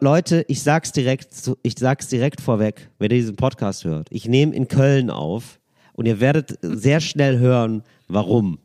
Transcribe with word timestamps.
Leute, 0.00 0.44
ich 0.48 0.62
sag's 0.62 0.92
direkt, 0.92 1.28
ich 1.62 1.74
sag's 1.78 2.08
direkt 2.08 2.42
vorweg, 2.42 2.90
wenn 2.98 3.10
ihr 3.10 3.16
diesen 3.16 3.36
Podcast 3.36 3.86
hört. 3.86 4.08
Ich 4.10 4.28
nehme 4.28 4.54
in 4.54 4.68
Köln 4.68 5.08
auf 5.08 5.58
und 5.94 6.04
ihr 6.04 6.20
werdet 6.20 6.58
sehr 6.60 7.00
schnell 7.00 7.38
hören, 7.38 7.82
warum. 8.06 8.58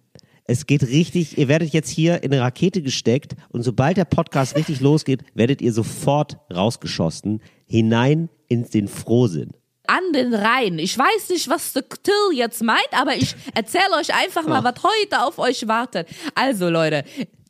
Es 0.44 0.66
geht 0.66 0.84
richtig, 0.84 1.38
ihr 1.38 1.48
werdet 1.48 1.72
jetzt 1.72 1.90
hier 1.90 2.22
in 2.24 2.34
eine 2.34 2.42
Rakete 2.42 2.82
gesteckt 2.82 3.38
und 3.48 3.64
sobald 3.64 3.96
der 3.96 4.04
Podcast 4.04 4.58
richtig 4.58 4.80
losgeht, 4.82 5.24
werdet 5.34 5.62
ihr 5.62 5.72
sofort 5.72 6.38
rausgeschossen 6.54 7.42
hinein 7.66 8.28
in 8.50 8.70
den 8.70 8.90
Frohsinn. 8.90 9.52
An 9.88 10.12
den 10.14 10.34
Rhein. 10.34 10.80
Ich 10.80 10.98
weiß 10.98 11.30
nicht, 11.30 11.48
was 11.48 11.72
der 11.72 11.88
Till 11.88 12.38
jetzt 12.38 12.62
meint, 12.62 12.92
aber 12.92 13.16
ich 13.16 13.36
erzähle 13.56 13.96
euch 13.98 14.14
einfach 14.14 14.46
mal, 14.46 14.66
was 14.66 14.84
heute 14.84 15.24
auf 15.24 15.40
euch 15.40 15.66
wartet. 15.66 16.10
Also 16.36 16.70
Leute, 16.70 17.06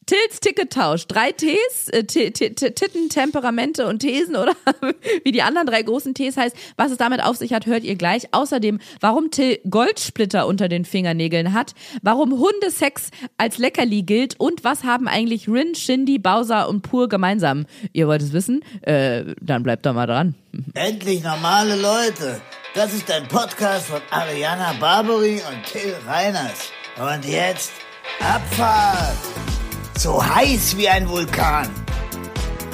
Tills 0.06 0.40
Tickettausch. 0.40 1.08
Drei 1.08 1.32
Ts, 1.32 1.90
äh, 1.90 2.04
Titten, 2.04 3.10
Temperamente 3.10 3.88
und 3.88 4.00
Thesen 4.00 4.36
oder 4.36 4.54
wie 5.24 5.32
die 5.32 5.42
anderen 5.42 5.68
drei 5.68 5.82
großen 5.84 6.14
Ts 6.14 6.38
heißt. 6.38 6.56
Was 6.76 6.92
es 6.92 6.98
damit 6.98 7.24
auf 7.24 7.38
sich 7.38 7.54
hat, 7.54 7.66
hört 7.66 7.84
ihr 7.84 7.96
gleich. 7.96 8.34
Außerdem, 8.34 8.80
warum 9.00 9.32
Till 9.32 9.60
Goldsplitter 9.70 10.48
unter 10.48 10.68
den 10.68 10.86
Fingernägeln 10.86 11.54
hat, 11.54 11.74
warum 12.02 12.40
Hundesex 12.40 13.10
als 13.38 13.58
Leckerli 13.58 14.04
gilt 14.04 14.40
und 14.40 14.64
was 14.64 14.84
haben 14.84 15.08
eigentlich 15.08 15.48
Rin, 15.48 15.76
Shindy, 15.76 16.20
Bowser 16.20 16.68
und 16.68 16.82
Pur 16.82 17.08
gemeinsam. 17.08 17.66
Ihr 17.94 18.08
wollt 18.08 18.22
es 18.22 18.34
wissen? 18.34 18.64
Äh, 18.82 19.36
dann 19.40 19.64
bleibt 19.64 19.86
doch 19.86 19.94
mal 19.94 20.08
dran. 20.08 20.36
Endlich 20.74 21.24
normale 21.24 21.76
Leute. 21.76 22.42
Das 22.74 22.94
ist 22.94 23.10
ein 23.12 23.28
Podcast 23.28 23.88
von 23.88 24.02
Ariana 24.10 24.74
Barbary 24.80 25.42
und 25.50 25.66
Till 25.66 25.94
Reiners. 26.08 26.72
Und 26.98 27.26
jetzt 27.26 27.72
Abfahrt. 28.20 29.61
So 29.98 30.24
heiß 30.24 30.78
wie 30.78 30.90
ein 30.90 31.08
Vulkan. 31.08 31.70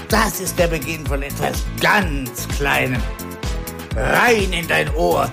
Das 0.09 0.39
ist 0.39 0.58
der 0.58 0.67
Beginn 0.67 1.05
von 1.05 1.21
etwas 1.21 1.66
ganz 1.81 2.48
Kleinem. 2.49 3.02
Rein 3.95 4.53
in 4.53 4.67
dein 4.67 4.94
Ohr. 4.95 5.30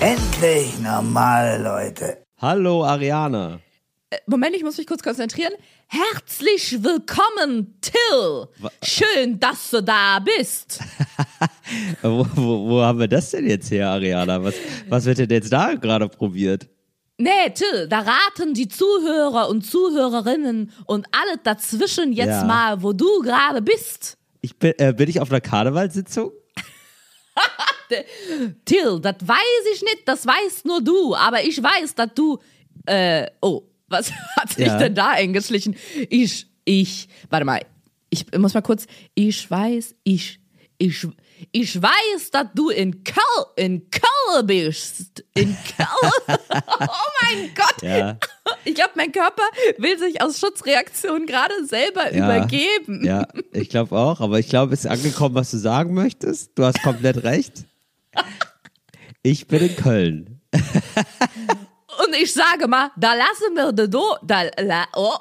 Endlich 0.00 0.78
normale 0.78 1.62
Leute. 1.62 2.18
Hallo 2.40 2.84
Ariana. 2.84 3.58
Moment, 4.26 4.54
ich 4.54 4.62
muss 4.62 4.78
mich 4.78 4.86
kurz 4.86 5.02
konzentrieren. 5.02 5.52
Herzlich 5.88 6.82
willkommen, 6.84 7.78
Till. 7.80 8.46
Schön, 8.82 9.40
dass 9.40 9.70
du 9.70 9.82
da 9.82 10.20
bist. 10.20 10.80
Wo, 12.02 12.24
wo, 12.34 12.68
wo 12.68 12.82
haben 12.82 13.00
wir 13.00 13.08
das 13.08 13.30
denn 13.32 13.48
jetzt 13.48 13.70
her, 13.72 13.88
Ariana? 13.88 14.42
Was, 14.42 14.54
was 14.88 15.04
wird 15.04 15.18
denn 15.18 15.30
jetzt 15.30 15.52
da 15.52 15.74
gerade 15.74 16.08
probiert? 16.08 16.68
Nee, 17.18 17.50
Till, 17.54 17.88
da 17.88 18.00
raten 18.00 18.52
die 18.52 18.68
Zuhörer 18.68 19.48
und 19.48 19.62
Zuhörerinnen 19.62 20.70
und 20.84 21.06
alle 21.12 21.38
dazwischen 21.42 22.12
jetzt 22.12 22.28
Ja. 22.28 22.44
mal, 22.44 22.82
wo 22.82 22.92
du 22.92 23.20
gerade 23.22 23.62
bist. 23.62 24.18
Ich 24.42 24.56
bin, 24.58 24.74
äh, 24.78 24.92
bin 24.92 25.08
ich 25.08 25.20
auf 25.20 25.30
einer 25.30 25.40
Karnevalssitzung? 25.40 26.30
Till, 28.64 29.00
das 29.00 29.16
weiß 29.20 29.64
ich 29.74 29.82
nicht, 29.82 30.02
das 30.06 30.26
weißt 30.26 30.66
nur 30.66 30.82
du, 30.82 31.14
aber 31.14 31.42
ich 31.44 31.62
weiß, 31.62 31.94
dass 31.94 32.10
du, 32.14 32.38
äh, 32.86 33.26
oh, 33.40 33.62
was 33.88 34.12
hat 34.36 34.50
sich 34.50 34.66
Ja. 34.66 34.76
denn 34.78 34.94
da 34.94 35.08
eingeschlichen? 35.10 35.76
Ich, 36.10 36.46
ich, 36.64 37.08
warte 37.30 37.44
mal, 37.46 37.60
ich 38.10 38.26
muss 38.36 38.54
mal 38.54 38.62
kurz, 38.62 38.86
ich 39.14 39.50
weiß, 39.50 39.94
ich, 40.04 40.40
ich, 40.78 41.06
ich 41.52 41.80
weiß, 41.80 42.30
dass 42.32 42.46
du 42.54 42.70
in 42.70 43.04
Köln, 43.04 43.46
in 43.56 43.90
Köln 43.90 44.46
bist. 44.46 45.24
In 45.34 45.56
Köln. 45.76 46.12
oh 46.58 46.86
mein 47.22 47.50
Gott. 47.54 47.82
Ja. 47.82 48.16
Ich 48.64 48.74
glaube, 48.74 48.92
mein 48.96 49.12
Körper 49.12 49.42
will 49.78 49.98
sich 49.98 50.20
aus 50.22 50.38
Schutzreaktion 50.38 51.26
gerade 51.26 51.66
selber 51.66 52.12
Ja. 52.14 52.24
übergeben. 52.24 53.04
Ja, 53.04 53.26
ich 53.52 53.68
glaube 53.68 53.96
auch, 53.98 54.20
aber 54.20 54.38
ich 54.38 54.48
glaube, 54.48 54.74
es 54.74 54.84
ist 54.84 54.90
angekommen, 54.90 55.34
was 55.34 55.50
du 55.50 55.58
sagen 55.58 55.94
möchtest. 55.94 56.52
Du 56.54 56.64
hast 56.64 56.82
komplett 56.82 57.22
recht. 57.24 57.64
Ich 59.22 59.46
bin 59.46 59.62
in 59.68 59.76
Köln. 59.76 60.40
Und 60.52 62.14
ich 62.20 62.32
sage 62.32 62.68
mal, 62.68 62.90
da 62.96 63.14
lassen 63.14 63.54
wir 63.54 63.72
den 63.72 63.90
Dom, 63.90 64.16
da, 64.22 64.42
la, 64.60 64.86
oh, 64.94 65.16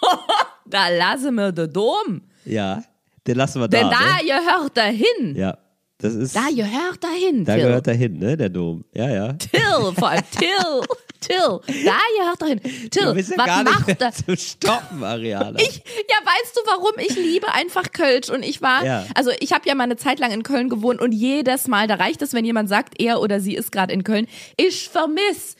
da 0.66 0.88
lassen 0.88 1.34
wir 1.34 1.52
den 1.52 1.72
Dom. 1.72 2.22
Ja, 2.44 2.82
den 3.26 3.36
lassen 3.36 3.60
wir 3.60 3.68
da. 3.68 3.78
Denn 3.78 3.90
da 3.90 3.98
ne? 3.98 4.24
gehört 4.26 4.76
er 4.78 4.84
hin. 4.92 5.34
Ja, 5.36 5.58
das 5.98 6.14
ist. 6.14 6.36
Da 6.36 6.48
gehört 6.54 7.02
er 7.04 7.10
hin, 7.10 7.44
da 7.44 7.54
Till. 7.54 7.64
gehört 7.66 7.86
er 7.86 7.94
hin, 7.94 8.18
ne, 8.18 8.36
der 8.36 8.48
Dom. 8.48 8.84
Ja, 8.94 9.08
ja. 9.10 9.32
Till, 9.34 9.92
vor 9.98 10.08
allem 10.08 10.22
Till, 10.30 10.82
Till. 11.20 11.60
Da 11.86 11.98
gehört 12.18 12.42
er 12.42 12.46
hin. 12.48 12.60
Till, 12.90 13.04
Du 13.06 13.14
bist 13.14 13.30
ja 13.30 13.38
was 13.38 13.46
gar 13.46 13.62
nicht 13.64 13.78
macht 13.88 14.00
er? 14.02 14.12
zu 14.26 14.36
stoppen, 14.36 15.02
Ariana. 15.02 15.58
Ich, 15.58 15.76
ja, 15.76 16.16
weißt 16.26 16.56
du, 16.56 16.60
warum 16.66 16.92
ich 16.98 17.14
liebe 17.16 17.52
einfach 17.54 17.92
Kölsch? 17.92 18.28
Und 18.28 18.42
ich 18.42 18.60
war, 18.60 18.84
Ja. 18.84 19.06
also 19.14 19.30
ich 19.40 19.52
habe 19.52 19.66
ja 19.68 19.74
mal 19.74 19.84
eine 19.84 19.96
Zeit 19.96 20.18
lang 20.18 20.32
in 20.32 20.42
Köln 20.42 20.68
gewohnt 20.68 21.00
und 21.00 21.12
jedes 21.12 21.66
Mal, 21.68 21.86
da 21.86 21.94
reicht 21.94 22.20
es, 22.22 22.34
wenn 22.34 22.44
jemand 22.44 22.68
sagt, 22.68 23.00
er 23.00 23.20
oder 23.20 23.40
sie 23.40 23.54
ist 23.54 23.72
gerade 23.72 23.92
in 23.94 24.04
Köln. 24.04 24.26
Ich 24.58 24.88
vermiss, 24.90 25.56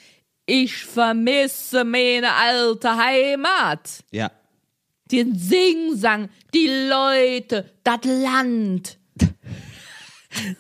ich 0.47 0.85
vermisse 0.85 1.85
meine 1.85 2.35
alte 2.35 2.95
Heimat. 2.97 4.05
ja. 4.11 4.31
Den 5.11 5.37
Singsang, 5.39 6.29
die 6.55 6.67
Leute, 6.89 7.71
das 7.85 7.99
Land, 8.05 8.99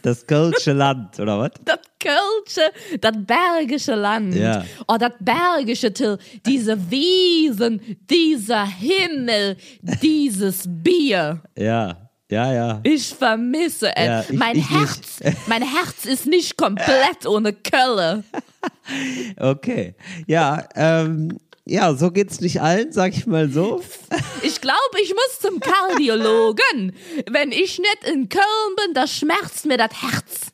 Das 0.03 0.25
Kölsche 0.27 0.73
Land, 0.73 1.19
oder 1.19 1.39
was? 1.39 1.51
das 1.65 1.79
Kölsche, 1.99 2.71
das 3.01 3.13
bergische 3.17 3.95
Land. 3.95 4.35
Ja. 4.35 4.65
Oh, 4.87 4.97
das 4.99 5.13
bergische 5.19 5.93
Till, 5.93 6.19
diese 6.47 6.79
Wiesen, 6.91 7.81
dieser 8.09 8.67
Himmel, 8.67 9.57
dieses 10.03 10.65
Bier. 10.69 11.43
Ja, 11.59 12.09
ja, 12.31 12.53
ja. 12.53 12.81
Ich 12.85 13.09
vermisse 13.15 13.97
es. 13.97 14.07
Ja, 14.07 14.21
ich- 14.29 14.39
mein 14.39 14.57
ich 14.57 14.71
Herz, 14.71 15.21
mein 15.49 15.63
Herz 15.63 16.05
ist 16.05 16.27
nicht 16.27 16.57
komplett 16.57 17.27
ohne 17.27 17.53
Kölle. 17.53 18.23
Okay. 19.37 19.95
Ja, 20.27 20.67
ähm, 20.75 21.39
ja, 21.67 21.95
so 21.95 22.11
geht's 22.11 22.41
nicht 22.41 22.61
allen, 22.61 22.93
sag 22.93 23.17
ich 23.17 23.27
mal 23.27 23.49
so. 23.49 23.83
Ich 24.43 24.61
glaube, 24.61 25.01
ich 25.03 25.11
muss 25.11 25.41
zum 25.41 25.61
Kardiologen. 25.61 26.95
Wenn 27.31 27.53
ich 27.53 27.79
nicht 27.79 28.05
in 28.13 28.29
Köln 28.29 28.77
bin, 28.77 28.95
da 28.95 29.07
schmerzt 29.07 29.65
mir 29.65 29.79
das 29.79 30.03
Herz. 30.03 30.53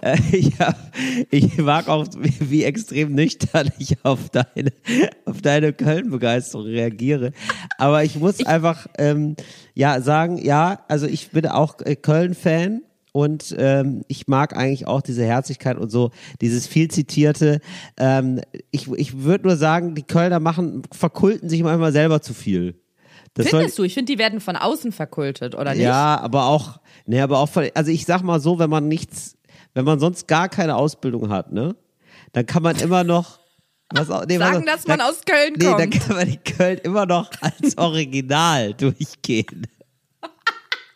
Äh, 0.00 0.16
ja, 0.38 0.74
ich 1.30 1.58
mag 1.58 1.88
auch, 1.88 2.06
wie, 2.14 2.64
extrem 2.64 3.14
nüchtern 3.14 3.70
ich 3.78 3.96
auf 4.02 4.30
deine, 4.30 4.72
auf 5.26 5.42
deine 5.42 5.72
Köln-Begeisterung 5.72 6.66
reagiere. 6.66 7.32
Aber 7.78 8.04
ich 8.04 8.16
muss 8.16 8.44
einfach 8.46 8.86
ähm, 8.98 9.36
ja 9.74 10.00
sagen, 10.00 10.38
ja, 10.38 10.84
also 10.88 11.06
ich 11.06 11.30
bin 11.30 11.46
auch 11.46 11.80
äh, 11.80 11.96
Köln-Fan 11.96 12.82
und 13.16 13.54
ähm, 13.58 14.02
ich 14.08 14.26
mag 14.26 14.56
eigentlich 14.56 14.88
auch 14.88 15.00
diese 15.00 15.24
Herzlichkeit 15.24 15.78
und 15.78 15.88
so, 15.88 16.10
dieses 16.40 16.66
viel 16.66 16.88
zitierte. 16.90 17.60
Ähm, 17.96 18.40
ich 18.72 18.90
ich 18.90 19.20
würde 19.22 19.46
nur 19.46 19.56
sagen, 19.56 19.94
die 19.94 20.02
Kölner 20.02 20.40
machen, 20.40 20.82
verkulten 20.90 21.48
sich 21.48 21.62
manchmal 21.62 21.92
selber 21.92 22.20
zu 22.22 22.34
viel. 22.34 22.74
Das 23.34 23.46
soll- 23.50 23.60
Findest 23.60 23.78
du? 23.78 23.84
Ich 23.84 23.94
finde, 23.94 24.12
die 24.12 24.18
werden 24.18 24.40
von 24.40 24.56
außen 24.56 24.90
verkultet, 24.90 25.54
oder 25.54 25.74
nicht? 25.74 25.82
ja, 25.84 26.18
aber 26.20 26.46
auch, 26.46 26.80
ne, 27.06 27.22
aber 27.22 27.38
auch, 27.38 27.48
von, 27.48 27.68
also 27.74 27.92
ich 27.92 28.04
sag 28.04 28.22
mal 28.22 28.40
so, 28.40 28.58
wenn 28.58 28.70
man 28.70 28.88
nichts, 28.88 29.36
wenn 29.74 29.84
man 29.84 30.00
sonst 30.00 30.26
gar 30.26 30.48
keine 30.48 30.74
Ausbildung 30.74 31.30
hat, 31.30 31.52
ne, 31.52 31.76
dann 32.32 32.46
kann 32.46 32.64
man 32.64 32.74
immer 32.80 33.04
noch, 33.04 33.38
was 33.94 34.10
auch, 34.10 34.24
nee, 34.26 34.38
Sagen, 34.38 34.64
was, 34.66 34.74
dass 34.74 34.86
man 34.88 35.00
aus 35.00 35.20
Köln 35.24 35.52
Nee, 35.56 35.64
dann 35.66 35.90
kommt. 35.90 36.00
kann 36.00 36.16
man 36.16 36.28
in 36.28 36.42
Köln 36.42 36.78
immer 36.82 37.06
noch 37.06 37.30
als 37.40 37.78
Original 37.78 38.74
durchgehen. 38.78 39.68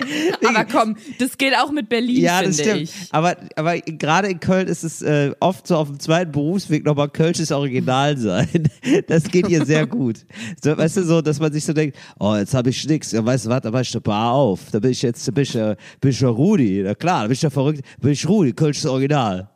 Aber 0.45 0.65
komm, 0.65 0.97
das 1.19 1.37
geht 1.39 1.55
auch 1.57 1.71
mit 1.71 1.89
Berlin, 1.89 2.21
Ja, 2.23 2.39
finde 2.39 2.57
das 2.57 2.61
stimmt. 2.61 2.83
ich. 2.83 2.93
Aber, 3.11 3.37
aber 3.57 3.79
gerade 3.79 4.29
in 4.29 4.41
Köln 4.41 4.69
ist 4.69 4.85
es 4.85 5.03
äh, 5.03 5.33
oft 5.41 5.67
so 5.67 5.77
auf 5.77 5.89
dem 5.89 6.01
zweiten 6.01 6.33
Berufsweg 6.33 6.85
nochmal 6.85 7.09
Kölsches 7.09 7.53
Original 7.53 8.17
sein. 8.17 8.49
Das 9.07 9.25
geht 9.25 9.47
hier 9.47 9.65
sehr 9.65 9.87
gut. 9.87 10.25
So, 10.63 10.77
weißt 10.77 10.99
du, 10.99 11.03
so, 11.05 11.21
dass 11.21 11.41
man 11.41 11.53
sich 11.53 11.65
so 11.65 11.73
denkt, 11.73 11.97
oh, 12.19 12.35
jetzt 12.37 12.55
habe 12.55 12.71
ich 12.71 12.87
nix. 12.87 13.13
Ja, 13.13 13.25
weißt 13.25 13.47
du 13.47 13.51
was, 13.51 13.61
da 13.63 13.73
war 13.73 13.81
ich 13.81 13.93
eine 13.95 14.01
Bar 14.01 14.33
auf. 14.33 14.71
Da 14.71 14.79
bin 14.79 14.91
ich 14.91 15.03
jetzt, 15.03 15.27
da 15.27 15.33
bin 15.33 15.43
ich, 15.43 15.53
bin 15.53 16.11
ich 16.11 16.21
ja 16.21 16.29
Rudi. 16.29 16.83
Na 16.85 16.95
klar, 16.95 17.23
da 17.23 17.27
bin 17.27 17.33
ich 17.35 17.43
ja 17.43 17.51
verrückt. 17.51 17.83
Bin 18.01 18.13
ich 18.13 18.29
Rudi, 18.29 18.53
Kölsches 18.53 18.87
Original. 18.87 19.49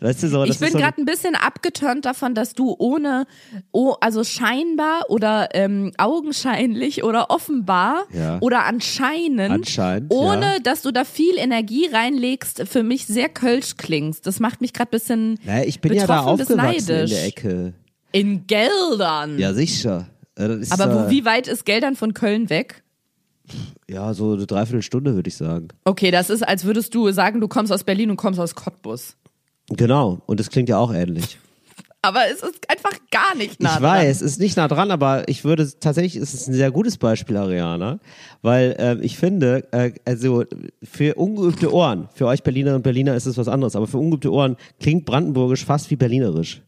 Weißt 0.00 0.22
du, 0.22 0.28
so, 0.28 0.44
Ich 0.44 0.58
bin 0.58 0.70
so, 0.72 0.78
gerade 0.78 1.00
ein 1.00 1.04
bisschen 1.04 1.34
abgeturnt 1.34 2.04
davon, 2.04 2.34
dass 2.34 2.54
du 2.54 2.74
ohne, 2.78 3.26
oh, 3.72 3.94
also 4.00 4.24
scheinbar 4.24 5.04
oder 5.08 5.48
ähm, 5.54 5.92
augenscheinlich 5.98 7.04
oder 7.04 7.30
offenbar 7.30 8.04
Ja. 8.12 8.38
oder 8.40 8.64
anscheinend, 8.64 9.50
Anscheinend, 9.50 10.12
ohne 10.12 10.54
ja. 10.54 10.58
dass 10.60 10.82
du 10.82 10.90
da 10.92 11.04
viel 11.04 11.36
Energie 11.38 11.86
reinlegst, 11.92 12.66
für 12.68 12.82
mich 12.82 13.06
sehr 13.06 13.28
kölsch 13.28 13.76
klingst. 13.76 14.26
Das 14.26 14.40
macht 14.40 14.60
mich 14.60 14.72
gerade 14.72 14.88
ein 14.88 14.98
bisschen 14.98 15.38
naja, 15.44 15.64
ich 15.66 15.80
bin 15.80 15.92
ja 15.92 16.06
da 16.06 16.20
aufgewachsen 16.20 16.52
in 16.52 16.56
neidisch. 16.96 17.10
der 17.10 17.24
Ecke. 17.26 17.72
in 18.12 18.46
Geldern. 18.46 19.38
Ja, 19.38 19.52
sicher. 19.54 20.06
Äh, 20.38 20.60
ist, 20.60 20.72
Aber 20.72 21.06
wo, 21.06 21.10
wie 21.10 21.24
weit 21.24 21.48
ist 21.48 21.64
Geldern 21.64 21.96
von 21.96 22.14
Köln 22.14 22.50
weg? 22.50 22.82
Ja, 23.88 24.14
so 24.14 24.32
eine 24.34 24.46
Dreiviertelstunde, 24.46 25.14
würde 25.16 25.28
ich 25.28 25.36
sagen. 25.36 25.68
Okay, 25.84 26.10
das 26.12 26.30
ist, 26.30 26.46
als 26.46 26.64
würdest 26.64 26.94
du 26.94 27.10
sagen, 27.10 27.40
du 27.40 27.48
kommst 27.48 27.72
aus 27.72 27.82
Berlin 27.82 28.10
und 28.10 28.16
kommst 28.16 28.38
aus 28.38 28.54
Cottbus. 28.54 29.16
Genau. 29.70 30.20
Und 30.26 30.40
das 30.40 30.50
klingt 30.50 30.68
ja 30.68 30.78
auch 30.78 30.92
ähnlich. 30.92 31.38
aber 32.02 32.20
es 32.30 32.42
ist 32.42 32.68
einfach 32.70 32.96
gar 33.10 33.34
nicht 33.36 33.60
nah 33.62 33.74
Ich 33.74 33.78
dran. 33.78 33.82
weiß, 33.82 34.16
es 34.16 34.32
ist 34.32 34.40
nicht 34.40 34.56
nah 34.56 34.68
dran, 34.68 34.90
aber 34.90 35.28
ich 35.28 35.44
würde 35.44 35.70
tatsächlich, 35.80 36.16
es 36.16 36.32
ist 36.34 36.48
ein 36.48 36.54
sehr 36.54 36.70
gutes 36.70 36.96
Beispiel, 36.96 37.36
Ariana, 37.36 38.00
weil 38.42 38.74
ähm, 38.78 39.00
ich 39.02 39.18
finde, 39.18 39.70
äh, 39.72 39.92
also 40.04 40.44
für 40.82 41.14
ungeübte 41.14 41.72
Ohren, 41.72 42.08
für 42.14 42.26
euch 42.26 42.42
Berlinerinnen 42.42 42.76
und 42.78 42.82
Berliner 42.82 43.14
ist 43.14 43.26
es 43.26 43.36
was 43.36 43.48
anderes, 43.48 43.76
aber 43.76 43.86
für 43.86 43.98
ungeübte 43.98 44.32
Ohren 44.32 44.56
klingt 44.80 45.04
Brandenburgisch 45.04 45.64
fast 45.64 45.90
wie 45.90 45.96
Berlinerisch. 45.96 46.62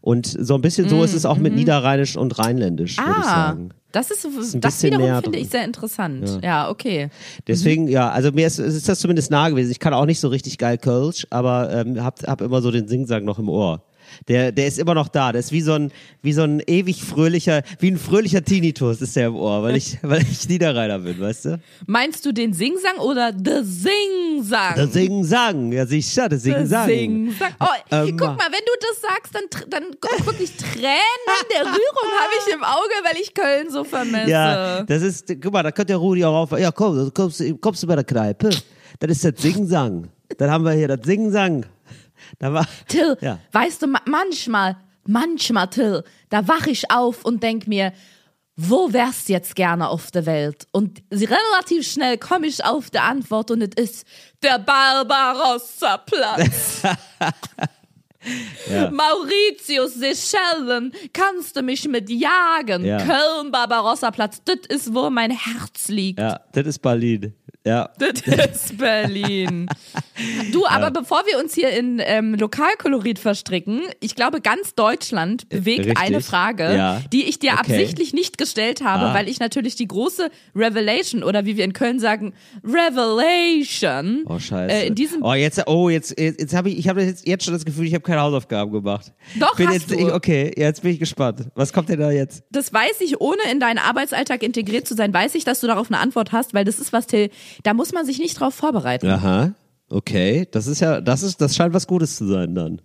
Und 0.00 0.26
so 0.26 0.54
ein 0.54 0.60
bisschen 0.60 0.88
so 0.88 1.02
ist 1.04 1.14
es 1.14 1.24
auch 1.26 1.36
mit 1.36 1.54
Niederrheinisch 1.54 2.16
und 2.16 2.38
Rheinländisch, 2.38 2.98
würde 2.98 3.10
ich 3.12 3.16
Mm, 3.18 3.28
Ah, 3.28 3.46
sagen. 3.48 3.70
das 3.92 4.10
ist, 4.10 4.24
ein 4.54 4.60
das 4.60 4.82
wiederum 4.82 5.22
finde 5.22 5.38
ich 5.38 5.48
sehr 5.48 5.64
interessant. 5.64 6.40
Ja, 6.42 6.68
okay. 6.70 7.10
Deswegen, 7.46 7.88
ja, 7.88 8.10
also 8.10 8.32
mir 8.32 8.46
ist, 8.46 8.58
ist 8.58 8.88
das 8.88 9.00
zumindest 9.00 9.30
nah 9.30 9.48
gewesen. 9.48 9.70
Ich 9.70 9.78
kann 9.80 9.94
auch 9.94 10.06
nicht 10.06 10.20
so 10.20 10.28
richtig 10.28 10.58
geil 10.58 10.78
Kölsch, 10.78 11.26
aber 11.30 11.70
ähm, 11.72 12.02
hab, 12.02 12.22
hab 12.26 12.40
immer 12.40 12.62
so 12.62 12.70
den 12.70 12.88
Singsang 12.88 13.24
noch 13.24 13.38
im 13.38 13.48
Ohr. 13.48 13.82
Der, 14.28 14.52
der 14.52 14.66
ist 14.66 14.78
immer 14.78 14.94
noch 14.94 15.08
da. 15.08 15.32
Der 15.32 15.40
ist 15.40 15.52
wie 15.52 15.60
so 15.60 15.72
ein, 15.74 15.92
wie 16.22 16.32
so 16.32 16.42
ein 16.42 16.60
ewig 16.66 17.02
fröhlicher, 17.02 17.62
wie 17.78 17.90
ein 17.90 17.98
fröhlicher 17.98 18.44
Tinnitus 18.44 19.00
ist 19.00 19.16
der 19.16 19.28
im 19.28 19.36
Ohr, 19.36 19.62
weil 19.62 19.76
ich, 19.76 19.98
weil 20.02 20.22
ich 20.22 20.48
Niederrheiner 20.48 20.98
bin, 20.98 21.20
weißt 21.20 21.44
du? 21.46 21.60
Meinst 21.86 22.24
du 22.26 22.32
den 22.32 22.52
Singsang 22.52 22.98
oder 22.98 23.32
the 23.32 23.62
Singsang? 23.62 24.74
Der 24.76 24.86
Singsang, 24.88 25.72
ja 25.72 25.86
sicher, 25.86 26.28
der 26.28 26.38
The 26.38 26.50
Singsang. 26.52 26.86
Singsang. 26.88 27.52
Oh, 27.60 27.66
Ähm, 27.90 28.16
guck 28.16 28.28
mal, 28.36 28.46
wenn 28.50 28.64
du 28.64 28.72
das 28.80 29.00
sagst, 29.00 29.34
dann, 29.34 29.44
dann 29.70 29.84
gu- 30.00 30.26
wirklich 30.26 30.52
Tränen 30.56 31.46
der 31.52 31.62
Rührung 31.62 32.10
habe 32.20 32.32
ich 32.46 32.54
im 32.54 32.62
Auge, 32.62 32.94
weil 33.04 33.20
ich 33.20 33.34
Köln 33.34 33.70
so 33.70 33.84
vermisse. 33.84 34.30
Ja, 34.30 34.82
das 34.82 35.02
ist, 35.02 35.26
guck 35.42 35.52
mal, 35.52 35.62
da 35.62 35.70
könnte 35.72 35.88
der 35.92 35.96
Rudi 35.98 36.24
auch 36.24 36.34
auf, 36.50 36.58
ja 36.58 36.70
komm, 36.70 37.12
kommst, 37.14 37.42
kommst 37.60 37.82
du 37.82 37.86
bei 37.86 37.94
der 37.96 38.04
Kneipe. 38.04 38.50
Das 38.98 39.10
ist 39.10 39.24
das 39.24 39.32
Singsang. 39.40 40.08
Dann 40.38 40.50
haben 40.50 40.64
wir 40.64 40.72
hier 40.72 40.88
das 40.88 41.00
Singsang. 41.04 41.64
Da 42.38 42.52
war, 42.52 42.66
Till, 42.88 43.16
Ja. 43.20 43.38
weißt 43.52 43.82
du, 43.82 43.86
ma- 43.88 44.02
manchmal, 44.06 44.76
manchmal, 45.06 45.68
Till, 45.70 46.04
da 46.28 46.46
wach 46.48 46.66
ich 46.66 46.90
auf 46.90 47.24
und 47.24 47.42
denk 47.42 47.66
mir, 47.66 47.92
wo 48.62 48.92
wärst 48.92 49.28
du 49.28 49.32
jetzt 49.32 49.54
gerne 49.56 49.88
auf 49.88 50.10
der 50.10 50.26
Welt? 50.26 50.66
Und 50.72 51.02
relativ 51.12 51.90
schnell 51.90 52.18
komme 52.18 52.46
ich 52.46 52.62
auf 52.64 52.90
die 52.90 52.98
Antwort 52.98 53.50
und 53.50 53.62
es 53.62 53.70
ist 53.82 54.06
der 54.42 54.58
Barbarossa-Platz. 54.58 56.82
Mauritius, 58.90 59.94
Seychellen, 59.94 60.92
kannst 61.12 61.56
du 61.56 61.62
mich 61.62 61.88
mit 61.88 62.10
jagen? 62.10 62.84
Ja. 62.84 62.98
Köln, 62.98 63.50
Barbarossa-Platz, 63.50 64.42
das 64.44 64.58
ist, 64.68 64.94
wo 64.94 65.08
mein 65.08 65.30
Herz 65.30 65.88
liegt. 65.88 66.18
ja, 66.18 66.38
das 66.52 66.66
ist 66.66 66.78
Berlin. 66.80 67.34
Ja. 67.66 67.90
Das 67.98 68.22
ist 68.64 68.78
Berlin. 68.78 69.68
Du, 70.52 70.66
aber 70.66 70.90
bevor 70.90 71.22
wir 71.26 71.38
uns 71.38 71.54
hier 71.54 71.70
in 71.70 72.00
ähm, 72.02 72.34
Lokalkolorit 72.34 73.18
verstricken, 73.18 73.82
ich 74.00 74.14
glaube, 74.14 74.40
ganz 74.40 74.74
Deutschland 74.74 75.48
bewegt 75.50 75.80
Richtig. 75.80 75.98
eine 75.98 76.20
Frage, 76.22 76.74
Ja. 76.74 77.02
die 77.12 77.24
ich 77.24 77.38
dir 77.38 77.52
Okay. 77.52 77.60
absichtlich 77.60 78.12
nicht 78.14 78.38
gestellt 78.38 78.82
habe, 78.82 79.06
Ah. 79.06 79.14
weil 79.14 79.28
ich 79.28 79.40
natürlich 79.40 79.74
die 79.76 79.86
große 79.88 80.30
Revelation 80.56 81.22
oder 81.22 81.44
wie 81.44 81.56
wir 81.58 81.64
in 81.64 81.72
Köln 81.74 81.98
sagen, 82.00 82.32
Revelation 82.64 84.24
Oh 84.26 84.38
scheiße. 84.38 84.74
äh, 84.74 84.86
in 84.86 84.94
diesem 84.94 85.22
oh 85.22 85.34
jetzt 85.34 85.62
oh 85.66 85.88
jetzt 85.88 86.18
jetzt, 86.18 86.40
jetzt 86.40 86.54
habe 86.54 86.70
ich 86.70 86.78
ich 86.78 86.88
habe 86.88 87.02
jetzt, 87.02 87.26
jetzt 87.26 87.44
schon 87.44 87.54
das 87.54 87.64
Gefühl, 87.64 87.86
ich 87.86 87.94
habe 87.94 88.02
keine 88.02 88.20
Hausaufgaben 88.20 88.72
gemacht. 88.72 89.12
Doch, 89.38 89.56
bin 89.56 89.66
hast 89.68 89.74
jetzt, 89.74 89.90
du. 89.90 89.94
Ich, 89.96 90.12
okay, 90.12 90.52
jetzt 90.56 90.82
bin 90.82 90.92
ich 90.92 90.98
gespannt. 90.98 91.46
Was 91.54 91.72
kommt 91.72 91.88
denn 91.88 92.00
da 92.00 92.10
jetzt? 92.10 92.42
das 92.50 92.72
weiß 92.72 93.00
ich, 93.00 93.20
ohne 93.20 93.40
in 93.50 93.60
deinen 93.60 93.78
Arbeitsalltag 93.78 94.42
integriert 94.42 94.86
zu 94.86 94.94
sein, 94.94 95.12
weiß 95.12 95.34
ich, 95.34 95.44
dass 95.44 95.60
du 95.60 95.66
darauf 95.66 95.88
eine 95.90 95.98
Antwort 95.98 96.32
hast, 96.32 96.54
weil 96.54 96.64
das 96.64 96.78
ist 96.78 96.92
was, 96.92 97.06
Till, 97.06 97.30
da 97.62 97.74
muss 97.74 97.92
man 97.92 98.04
sich 98.06 98.18
nicht 98.18 98.38
drauf 98.38 98.54
vorbereiten. 98.54 99.08
Aha. 99.08 99.54
Okay, 99.88 100.46
das 100.50 100.66
ist 100.66 100.80
ja 100.80 101.00
das 101.00 101.22
ist 101.22 101.40
das 101.40 101.56
scheint 101.56 101.74
was 101.74 101.86
Gutes 101.86 102.16
zu 102.16 102.26
sein 102.26 102.54
dann. 102.54 102.80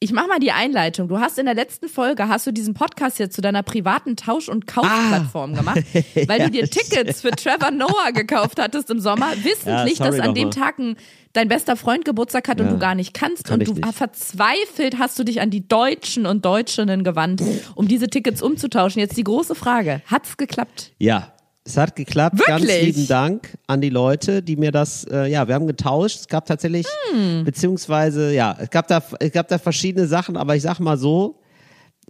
Ich 0.00 0.12
mach 0.12 0.28
mal 0.28 0.38
die 0.38 0.52
Einleitung. 0.52 1.08
Du 1.08 1.18
hast 1.18 1.40
in 1.40 1.46
der 1.46 1.56
letzten 1.56 1.88
Folge, 1.88 2.28
hast 2.28 2.46
du 2.46 2.52
diesen 2.52 2.72
Podcast 2.72 3.18
jetzt 3.18 3.34
zu 3.34 3.40
deiner 3.40 3.64
privaten 3.64 4.14
Tausch- 4.14 4.48
und 4.48 4.68
Kaufplattform 4.68 5.54
Ah. 5.54 5.56
gemacht, 5.56 5.82
weil 6.28 6.38
du 6.38 6.50
dir 6.52 6.70
Tickets 6.70 7.20
für 7.20 7.32
Trevor 7.32 7.72
Noah 7.72 8.12
gekauft 8.14 8.60
hattest 8.60 8.90
im 8.90 9.00
Sommer, 9.00 9.32
wissentlich, 9.42 9.98
Ja, 9.98 10.06
dass 10.06 10.20
an 10.20 10.34
dem. 10.34 10.52
Tag 10.52 10.78
ein, 10.78 10.94
dein 11.32 11.48
bester 11.48 11.74
Freund 11.74 12.04
Geburtstag 12.04 12.46
hat 12.46 12.60
und 12.60 12.66
Ja. 12.68 12.72
du 12.74 12.78
gar 12.78 12.94
nicht 12.94 13.12
kannst. 13.12 13.42
Kann 13.44 13.58
und 13.58 13.66
du 13.68 13.72
nicht. 13.74 13.92
verzweifelt 13.92 14.98
hast 15.00 15.18
du 15.18 15.24
dich 15.24 15.40
an 15.40 15.50
die 15.50 15.66
Deutschen 15.66 16.26
und 16.26 16.44
Deutschinnen 16.44 17.02
gewandt, 17.02 17.42
um 17.74 17.88
diese 17.88 18.06
Tickets 18.06 18.40
umzutauschen. 18.40 19.00
Jetzt 19.00 19.16
die 19.16 19.24
große 19.24 19.56
Frage. 19.56 20.00
Hat's 20.06 20.36
geklappt? 20.36 20.92
Ja, 20.98 21.32
es 21.68 21.76
hat 21.76 21.94
geklappt. 21.96 22.38
Ganz 22.46 22.62
Wirklich? 22.62 22.96
lieben 22.96 23.08
Dank 23.08 23.58
an 23.66 23.80
die 23.80 23.90
Leute, 23.90 24.42
die 24.42 24.56
mir 24.56 24.72
das, 24.72 25.04
äh, 25.04 25.26
ja, 25.30 25.46
wir 25.46 25.54
haben 25.54 25.66
getauscht. 25.66 26.20
Es 26.20 26.26
gab 26.28 26.46
tatsächlich, 26.46 26.86
Hm. 27.12 27.44
beziehungsweise, 27.44 28.32
ja, 28.34 28.56
es 28.58 28.70
gab 28.70 28.88
da, 28.88 29.02
es 29.20 29.32
gab 29.32 29.48
da 29.48 29.58
verschiedene 29.58 30.06
Sachen, 30.06 30.36
aber 30.36 30.56
ich 30.56 30.62
sag 30.62 30.80
mal 30.80 30.96
so, 30.96 31.40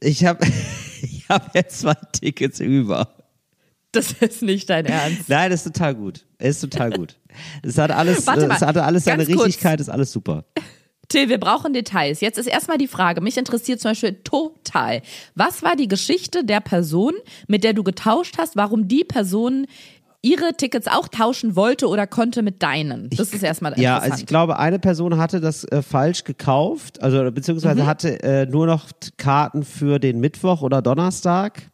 ich 0.01 0.25
habe, 0.25 0.47
ich 1.03 1.29
habe 1.29 1.47
jetzt 1.55 1.81
zwei 1.81 1.97
Tickets 2.13 2.61
über. 2.61 3.09
Das 3.91 4.13
ist 4.13 4.43
nicht 4.43 4.71
dein 4.71 4.87
Ernst. 4.87 5.29
Nein, 5.29 5.51
das 5.51 5.65
ist 5.67 5.73
total 5.75 5.95
gut. 5.95 6.27
Es 6.39 6.57
ist 6.57 6.61
total 6.71 6.91
gut. 6.93 7.19
Es 7.63 7.79
hat 7.79 7.91
alles, 7.91 8.27
Warte 8.27 8.45
äh, 8.45 8.49
mal, 8.49 8.57
es 8.57 8.63
hatte 8.63 8.85
alles 8.85 9.05
seine 9.05 9.25
ganz 9.25 9.35
kurz. 9.35 9.47
Richtigkeit, 9.49 9.81
ist 9.81 9.89
alles 9.89 10.13
super. 10.13 10.45
Till, 11.09 11.29
wir 11.31 11.39
brauchen 11.41 11.73
Details. 11.73 12.21
Jetzt 12.21 12.39
ist 12.39 12.47
erstmal 12.47 12.77
die 12.79 12.87
Frage, 12.87 13.21
mich 13.23 13.37
interessiert 13.39 13.81
zum 13.81 13.93
Beispiel 13.93 14.15
total. 14.25 15.01
Was 15.35 15.63
war 15.63 15.75
die 15.75 15.89
Geschichte 15.89 16.45
der 16.45 16.61
Person, 16.61 17.15
mit 17.47 17.65
der 17.65 17.73
du 17.73 17.83
getauscht 17.83 18.37
hast, 18.39 18.57
warum 18.57 18.89
die 18.89 19.05
Person 19.05 19.67
ihre 20.21 20.53
Tickets 20.57 20.87
auch 20.89 21.09
tauschen 21.09 21.57
wollte 21.57 21.89
oder 21.89 22.07
konnte 22.07 22.43
mit 22.43 22.63
deinen? 22.63 23.09
Das 23.11 23.33
ist 23.33 23.43
erstmal 23.43 23.79
Ja, 23.81 23.99
also 23.99 24.19
ich 24.19 24.27
glaube, 24.27 24.59
eine 24.59 24.79
Person 24.79 25.17
hatte 25.17 25.41
das 25.41 25.65
äh, 25.65 25.81
falsch 25.81 26.25
gekauft, 26.25 27.01
also 27.03 27.31
beziehungsweise 27.31 27.83
Mhm. 27.83 27.87
hatte 27.87 28.23
äh, 28.23 28.47
nur 28.47 28.67
noch 28.67 28.89
Karten 29.17 29.63
für 29.63 29.99
den 29.99 30.21
Mittwoch 30.21 30.61
oder 30.61 30.83
Donnerstag. 30.83 31.71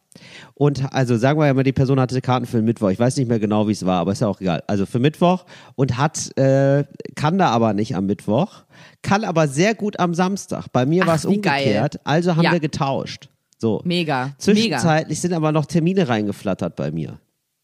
Und 0.53 0.93
also 0.93 1.17
sagen 1.17 1.39
wir 1.39 1.45
ja 1.47 1.53
mal, 1.53 1.63
die 1.63 1.73
Person 1.73 1.99
hatte 1.99 2.19
Karten 2.21 2.45
für 2.45 2.57
den 2.57 2.65
Mittwoch. 2.65 2.89
Ich 2.89 2.99
weiß 2.99 3.17
nicht 3.17 3.27
mehr 3.27 3.39
genau, 3.39 3.67
wie 3.67 3.71
es 3.73 3.85
war, 3.85 3.99
aber 3.99 4.11
ist 4.13 4.21
ja 4.21 4.27
auch 4.27 4.39
egal. 4.41 4.63
Also 4.67 4.85
für 4.85 4.99
Mittwoch 4.99 5.45
und 5.75 5.97
hat 5.97 6.37
äh, 6.37 6.85
kann 7.15 7.37
da 7.37 7.49
aber 7.49 7.73
nicht 7.73 7.95
am 7.95 8.05
Mittwoch, 8.05 8.63
kann 9.01 9.23
aber 9.23 9.47
sehr 9.47 9.75
gut 9.75 9.99
am 9.99 10.13
Samstag. 10.13 10.67
Bei 10.71 10.85
mir 10.85 11.05
war 11.07 11.15
es 11.15 11.27
wie 11.27 11.39
geil. 11.41 11.63
umgekehrt, 11.63 11.99
also 12.03 12.35
haben 12.35 12.43
Ja. 12.43 12.51
wir 12.53 12.59
getauscht. 12.59 13.29
So. 13.57 13.81
Mega, 13.85 14.25
mega. 14.25 14.35
Zwischenzeitlich 14.37 15.19
sind 15.21 15.33
aber 15.33 15.51
noch 15.51 15.65
Termine 15.65 16.07
reingeflattert 16.07 16.75
bei 16.75 16.91
mir. 16.91 17.19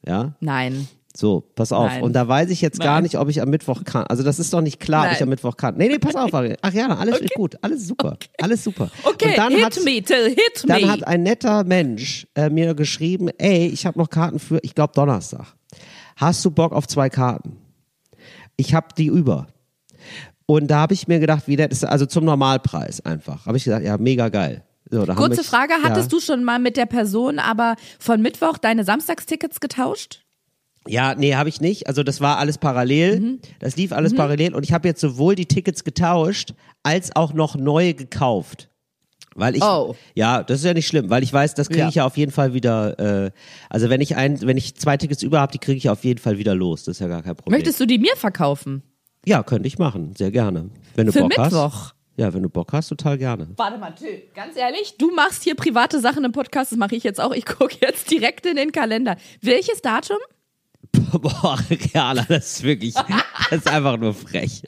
Ja. 0.08 0.34
Nein. 0.40 0.88
So, 1.16 1.42
pass 1.56 1.72
auf. 1.74 1.88
Nein. 1.92 2.04
Und 2.04 2.14
da 2.14 2.28
weiß 2.28 2.50
ich 2.52 2.62
jetzt 2.62 2.80
gar 2.80 2.96
Nein. 2.96 3.04
nicht, 3.04 3.18
ob 3.18 3.28
ich 3.30 3.42
am 3.42 3.50
Mittwoch 3.50 3.84
kann. 3.84 4.06
Also 4.08 4.24
das 4.24 4.40
ist 4.40 4.54
doch 4.54 4.62
nicht 4.62 4.80
klar, 4.80 5.06
ob 5.08 5.12
ich 5.12 5.20
Nein. 5.20 5.24
am 5.24 5.30
Mittwoch 5.30 5.58
kann. 5.58 5.76
Nee, 5.78 5.90
nee, 5.90 6.00
pass 6.00 6.16
auf, 6.16 6.34
Ari. 6.34 6.56
Ach 6.62 6.72
ja, 6.74 6.88
alles 6.96 7.20
ist 7.20 7.34
gut. 7.34 7.58
Alles 7.62 7.88
super. 7.88 8.18
Alles 8.42 8.64
super. 8.64 8.90
Okay, 9.04 9.30
Und 9.30 9.38
dann 9.38 9.52
hit 9.54 9.66
hat, 9.66 9.76
me, 9.84 10.02
Till, 10.02 10.30
hit 10.30 10.64
dann 10.66 10.82
me. 10.82 10.90
hat 10.92 11.06
ein 11.06 11.24
netter 11.24 11.64
Mensch 11.66 12.28
äh, 12.36 12.50
mir 12.50 12.74
geschrieben, 12.76 13.30
ey, 13.38 13.68
ich 13.68 13.86
habe 13.86 14.00
noch 14.00 14.10
Karten 14.10 14.40
für, 14.40 14.60
ich 14.64 14.74
glaube 14.74 14.94
Donnerstag. 14.96 15.48
Hast 16.16 16.46
du 16.46 16.52
Bock 16.52 16.72
auf 16.72 16.88
zwei 16.88 17.10
Karten? 17.10 17.58
Ich 18.56 18.74
habe 18.74 18.88
die 18.98 19.08
über. 19.08 19.48
Und 20.46 20.68
da 20.68 20.80
habe 20.80 20.94
ich 20.94 21.08
mir 21.08 21.20
gedacht, 21.20 21.44
wie 21.48 21.56
das 21.56 21.70
ist, 21.72 21.86
also 21.86 22.06
zum 22.06 22.26
Normalpreis 22.26 23.06
einfach. 23.06 23.46
Habe 23.46 23.58
ich 23.58 23.64
gesagt, 23.64 23.86
ja, 23.86 23.98
mega 23.98 24.30
geil. 24.30 24.64
So, 24.90 25.06
Kurze 25.06 25.38
wir- 25.38 25.44
Frage, 25.44 25.74
hattest 25.84 26.12
ja. 26.12 26.18
du 26.18 26.22
schon 26.24 26.44
mal 26.44 26.60
mit 26.60 26.76
der 26.78 26.86
Person 26.86 27.40
aber 27.40 27.76
von 28.00 28.22
Mittwoch 28.22 28.58
deine 28.58 28.84
Samstagstickets 28.84 29.60
getauscht? 29.62 30.24
Ja, 30.88 31.14
nee, 31.16 31.36
habe 31.36 31.50
ich 31.50 31.62
nicht. 31.62 31.88
Also 31.88 32.02
das 32.04 32.22
war 32.22 32.38
alles 32.38 32.58
parallel. 32.58 33.20
Mhm. 33.20 33.40
Das 33.60 33.76
lief 33.78 33.92
alles 33.92 34.16
parallel 34.16 34.56
und 34.56 34.64
ich 34.64 34.74
habe 34.74 34.88
jetzt 34.88 35.00
sowohl 35.02 35.36
die 35.36 35.46
Tickets 35.46 35.84
getauscht 35.84 36.54
als 36.84 37.16
auch 37.16 37.34
noch 37.34 37.56
neue 37.56 37.94
gekauft. 37.94 38.68
Weil 39.36 39.56
ich, 39.56 39.64
Oh. 39.64 39.96
ja, 40.16 40.44
das 40.44 40.60
ist 40.60 40.66
ja 40.66 40.74
nicht 40.74 40.88
schlimm, 40.88 41.10
weil 41.10 41.24
ich 41.24 41.32
weiß, 41.32 41.54
das 41.54 41.70
kriege 41.70 41.82
Ja. 41.82 41.90
ich 41.90 41.96
ja 41.96 42.06
auf 42.06 42.18
jeden 42.18 42.32
Fall 42.34 42.54
wieder. 42.54 43.00
Äh, 43.28 43.32
also 43.70 43.90
wenn 43.90 44.02
ich 44.02 44.16
ein, 44.18 44.42
wenn 44.42 44.58
ich 44.58 44.76
zwei 44.76 44.98
Tickets 44.98 45.24
über 45.24 45.40
habe, 45.40 45.54
die 45.54 45.60
kriege 45.60 45.78
ich 45.78 45.90
auf 45.90 46.04
jeden 46.04 46.20
Fall 46.20 46.38
wieder 46.38 46.54
los. 46.56 46.84
Das 46.84 46.98
ist 46.98 47.00
ja 47.00 47.08
gar 47.08 47.22
kein 47.22 47.36
Problem. 47.36 47.58
Möchtest 47.58 47.80
du 47.80 47.86
die 47.86 47.98
mir 48.00 48.16
verkaufen? 48.18 48.82
Ja, 49.26 49.44
könnte 49.44 49.68
ich 49.68 49.78
machen, 49.78 50.14
sehr 50.18 50.32
gerne. 50.32 50.70
Wenn 50.96 51.06
du 51.06 51.14
Für 51.14 51.22
Bock 51.22 51.38
hast. 51.38 51.54
Mittwoch? 51.54 51.94
Ja, 52.18 52.34
wenn 52.34 52.44
du 52.44 52.50
Bock 52.50 52.74
hast, 52.74 52.90
total 52.90 53.18
gerne. 53.18 53.48
Warte 53.56 53.78
mal, 53.78 53.92
Till, 53.92 54.24
ganz 54.36 54.58
ehrlich, 54.58 54.96
du 54.98 55.12
machst 55.12 55.44
hier 55.44 55.56
private 55.56 56.02
Sachen 56.02 56.26
im 56.26 56.34
Podcast, 56.34 56.72
das 56.74 56.78
mache 56.80 56.96
ich 56.96 57.04
jetzt 57.04 57.22
auch. 57.22 57.32
Ich 57.34 57.46
gucke 57.46 57.76
jetzt 57.82 58.12
direkt 58.12 58.46
in 58.46 58.58
den 58.58 58.72
Kalender. 58.74 59.16
Welches 59.42 59.82
Datum? 59.82 60.18
Boah, 61.12 61.58
Reala, 61.70 62.26
das 62.28 62.54
ist 62.54 62.64
wirklich, 62.64 62.94
das 62.94 63.60
ist 63.60 63.68
einfach 63.68 63.98
nur 63.98 64.14
frech. 64.14 64.62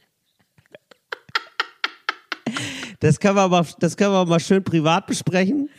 Das 2.99 3.19
können 3.19 3.35
wir 3.35 3.49
mal, 3.49 3.65
das 3.79 3.97
können 3.97 4.11
wir 4.13 4.25
mal 4.25 4.39
schön 4.39 4.63
privat 4.63 5.07
besprechen. 5.07 5.69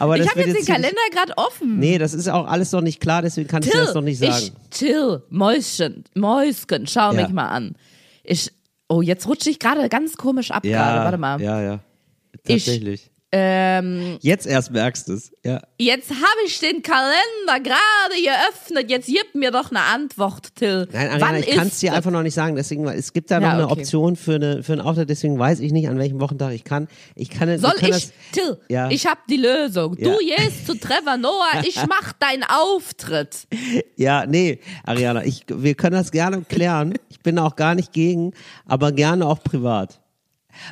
Aber 0.00 0.16
Ich 0.18 0.26
habe 0.28 0.38
wird 0.40 0.48
jetzt 0.48 0.66
den 0.68 0.74
Kalender 0.74 1.00
gerade 1.12 1.32
offen. 1.38 1.78
Nee, 1.78 1.98
das 1.98 2.12
ist 2.12 2.28
auch 2.28 2.46
alles 2.48 2.72
noch 2.72 2.80
nicht 2.80 3.00
klar, 3.00 3.22
deswegen 3.22 3.46
kann 3.48 3.62
ich 3.62 3.70
dir 3.70 3.78
das 3.84 3.94
noch 3.94 4.02
nicht 4.02 4.18
sagen. 4.18 4.34
Ich, 4.42 4.52
Till, 4.70 5.22
Mäuschen, 5.30 6.02
Mäuschen, 6.14 6.86
schau 6.88 7.12
Ja. 7.12 7.22
mich 7.22 7.28
mal 7.28 7.48
an. 7.48 7.76
Ich, 8.24 8.50
oh, 8.88 9.00
jetzt 9.00 9.28
rutsche 9.28 9.50
ich 9.50 9.60
gerade 9.60 9.88
ganz 9.88 10.16
komisch 10.16 10.50
ab 10.50 10.64
ja, 10.64 10.72
gerade, 10.82 11.04
warte 11.04 11.18
mal. 11.18 11.40
Ja, 11.40 11.62
ja. 11.62 11.78
Ich- 12.46 12.64
Tatsächlich. 12.64 13.10
Ähm, 13.34 14.18
Jetzt 14.20 14.46
erst 14.46 14.72
merkst 14.72 15.08
du 15.08 15.14
es. 15.14 15.32
Ja. 15.42 15.60
jetzt 15.78 16.10
habe 16.10 16.36
ich 16.46 16.58
den 16.60 16.82
Kalender 16.82 17.60
gerade 17.62 18.14
geöffnet. 18.22 18.90
Jetzt 18.90 19.06
gib 19.06 19.34
mir 19.34 19.50
doch 19.50 19.70
eine 19.70 19.80
Antwort, 19.80 20.54
Till. 20.54 20.86
Nein, 20.92 21.08
Ariana, 21.08 21.20
Wann 21.26 21.36
ich 21.36 21.46
kann 21.50 21.66
es 21.68 21.78
dir 21.80 21.94
einfach 21.94 22.10
noch 22.10 22.22
nicht 22.22 22.34
sagen. 22.34 22.56
Deswegen, 22.56 22.86
es 22.88 23.14
gibt 23.14 23.30
da 23.30 23.40
noch 23.40 23.46
Ja, 23.48 23.52
eine 23.54 23.64
okay. 23.70 23.80
Option 23.80 24.16
für, 24.16 24.34
eine, 24.34 24.62
für 24.62 24.72
einen 24.72 24.82
Auftritt, 24.82 25.08
deswegen 25.08 25.38
weiß 25.38 25.60
ich 25.60 25.72
nicht, 25.72 25.88
an 25.88 25.98
welchem 25.98 26.20
Wochentag 26.20 26.52
ich 26.52 26.64
kann. 26.64 26.88
Ich 27.14 27.30
kann 27.30 27.58
Soll 27.58 27.72
können 27.72 27.94
ich, 27.96 28.08
Das, 28.08 28.12
Till, 28.32 28.58
Ja. 28.68 28.90
ich 28.90 29.06
habe 29.06 29.20
die 29.30 29.38
Lösung. 29.38 29.96
Ja. 29.98 30.10
Du 30.10 30.18
gehst 30.18 30.66
zu 30.66 30.78
Trevor 30.78 31.16
Noah, 31.16 31.62
ich 31.66 31.76
mach 31.88 32.12
deinen 32.12 32.44
Auftritt. 32.44 33.48
ja, 33.96 34.26
nee, 34.26 34.60
Ariana, 34.84 35.24
ich, 35.24 35.44
wir 35.48 35.74
können 35.74 35.94
das 35.96 36.10
gerne 36.12 36.42
klären. 36.42 36.94
Ich 37.08 37.20
bin 37.20 37.38
auch 37.38 37.56
gar 37.56 37.74
nicht 37.74 37.92
gegen, 37.94 38.34
aber 38.66 38.92
gerne 38.92 39.24
auch 39.26 39.42
privat. 39.42 40.01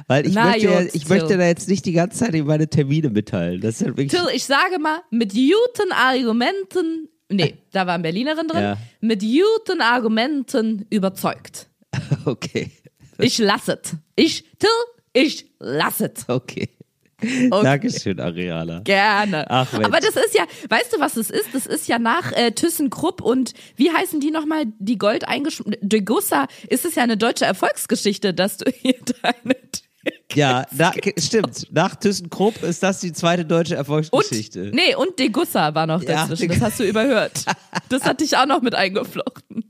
Weil 0.06 0.26
ich, 0.26 0.34
Na 0.34 0.46
möchte, 0.46 0.66
ja- 0.66 0.80
ich 0.82 1.04
Till. 1.04 1.08
möchte 1.08 1.36
da 1.38 1.46
jetzt 1.46 1.68
nicht 1.68 1.84
die 1.86 1.92
ganze 1.92 2.18
Zeit 2.18 2.34
meine 2.44 2.68
Termine 2.68 3.10
mitteilen. 3.10 3.60
Das 3.60 3.80
ist 3.80 3.86
wirklich. 3.86 4.08
Till, 4.10 4.26
ich 4.34 4.44
sage 4.44 4.78
mal, 4.78 5.00
mit 5.10 5.32
guten 5.32 5.92
Argumenten, 5.92 7.08
nee, 7.28 7.54
da 7.72 7.86
war 7.86 7.94
eine 7.94 8.02
Berlinerin 8.02 8.48
drin, 8.48 8.62
Ja. 8.62 8.76
mit 9.00 9.20
guten 9.20 9.80
Argumenten 9.80 10.86
überzeugt. 10.90 11.68
Okay. 12.24 12.70
Ich 13.18 13.38
lasse 13.38 13.78
es. 13.82 13.92
Ich, 14.16 14.44
Till, 14.58 14.68
ich 15.12 15.46
lasse 15.58 16.12
es. 16.16 16.28
Okay. 16.28 16.68
Okay. 17.22 17.62
Dankeschön, 17.64 18.20
Ariana. 18.20 18.80
Gerne. 18.80 19.46
Ach, 19.50 19.72
Mensch. 19.72 19.84
Aber 19.86 20.00
das 20.00 20.16
ist 20.16 20.34
ja, 20.36 20.44
weißt 20.68 20.92
du, 20.94 21.00
was 21.00 21.16
es 21.16 21.30
ist? 21.30 21.48
Das 21.52 21.66
ist 21.66 21.88
ja 21.88 21.98
nach 21.98 22.32
äh, 22.32 22.52
ThyssenKrupp 22.52 23.20
und 23.22 23.52
wie 23.76 23.90
heißen 23.90 24.20
die 24.20 24.30
nochmal, 24.30 24.64
die 24.78 24.98
Gold 24.98 25.28
eingeschmissen, 25.28 25.76
Degussa, 25.80 26.46
ist 26.68 26.84
es 26.84 26.94
ja 26.94 27.02
eine 27.02 27.16
deutsche 27.16 27.44
Erfolgsgeschichte, 27.44 28.32
dass 28.34 28.56
du 28.58 28.70
hier 28.70 28.94
deine 29.22 29.56
Ja, 30.34 30.64
na, 30.72 30.92
stimmt. 31.18 31.66
Nach 31.72 31.94
ThyssenKrupp 31.96 32.62
ist 32.62 32.82
das 32.82 33.00
die 33.00 33.12
zweite 33.12 33.44
deutsche 33.44 33.74
und, 33.74 33.78
Erfolgsgeschichte. 33.78 34.70
nee, 34.72 34.94
und 34.94 35.18
Degussa 35.18 35.74
war 35.74 35.86
noch 35.86 36.02
Ja, 36.02 36.26
dazwischen. 36.26 36.42
Deg- 36.50 36.54
das 36.54 36.60
hast 36.60 36.80
du 36.80 36.84
überhört. 36.84 37.44
Das 37.88 38.04
hatte 38.04 38.22
ich 38.24 38.36
auch 38.36 38.46
noch 38.46 38.62
mit 38.62 38.74
eingeflochten. 38.76 39.69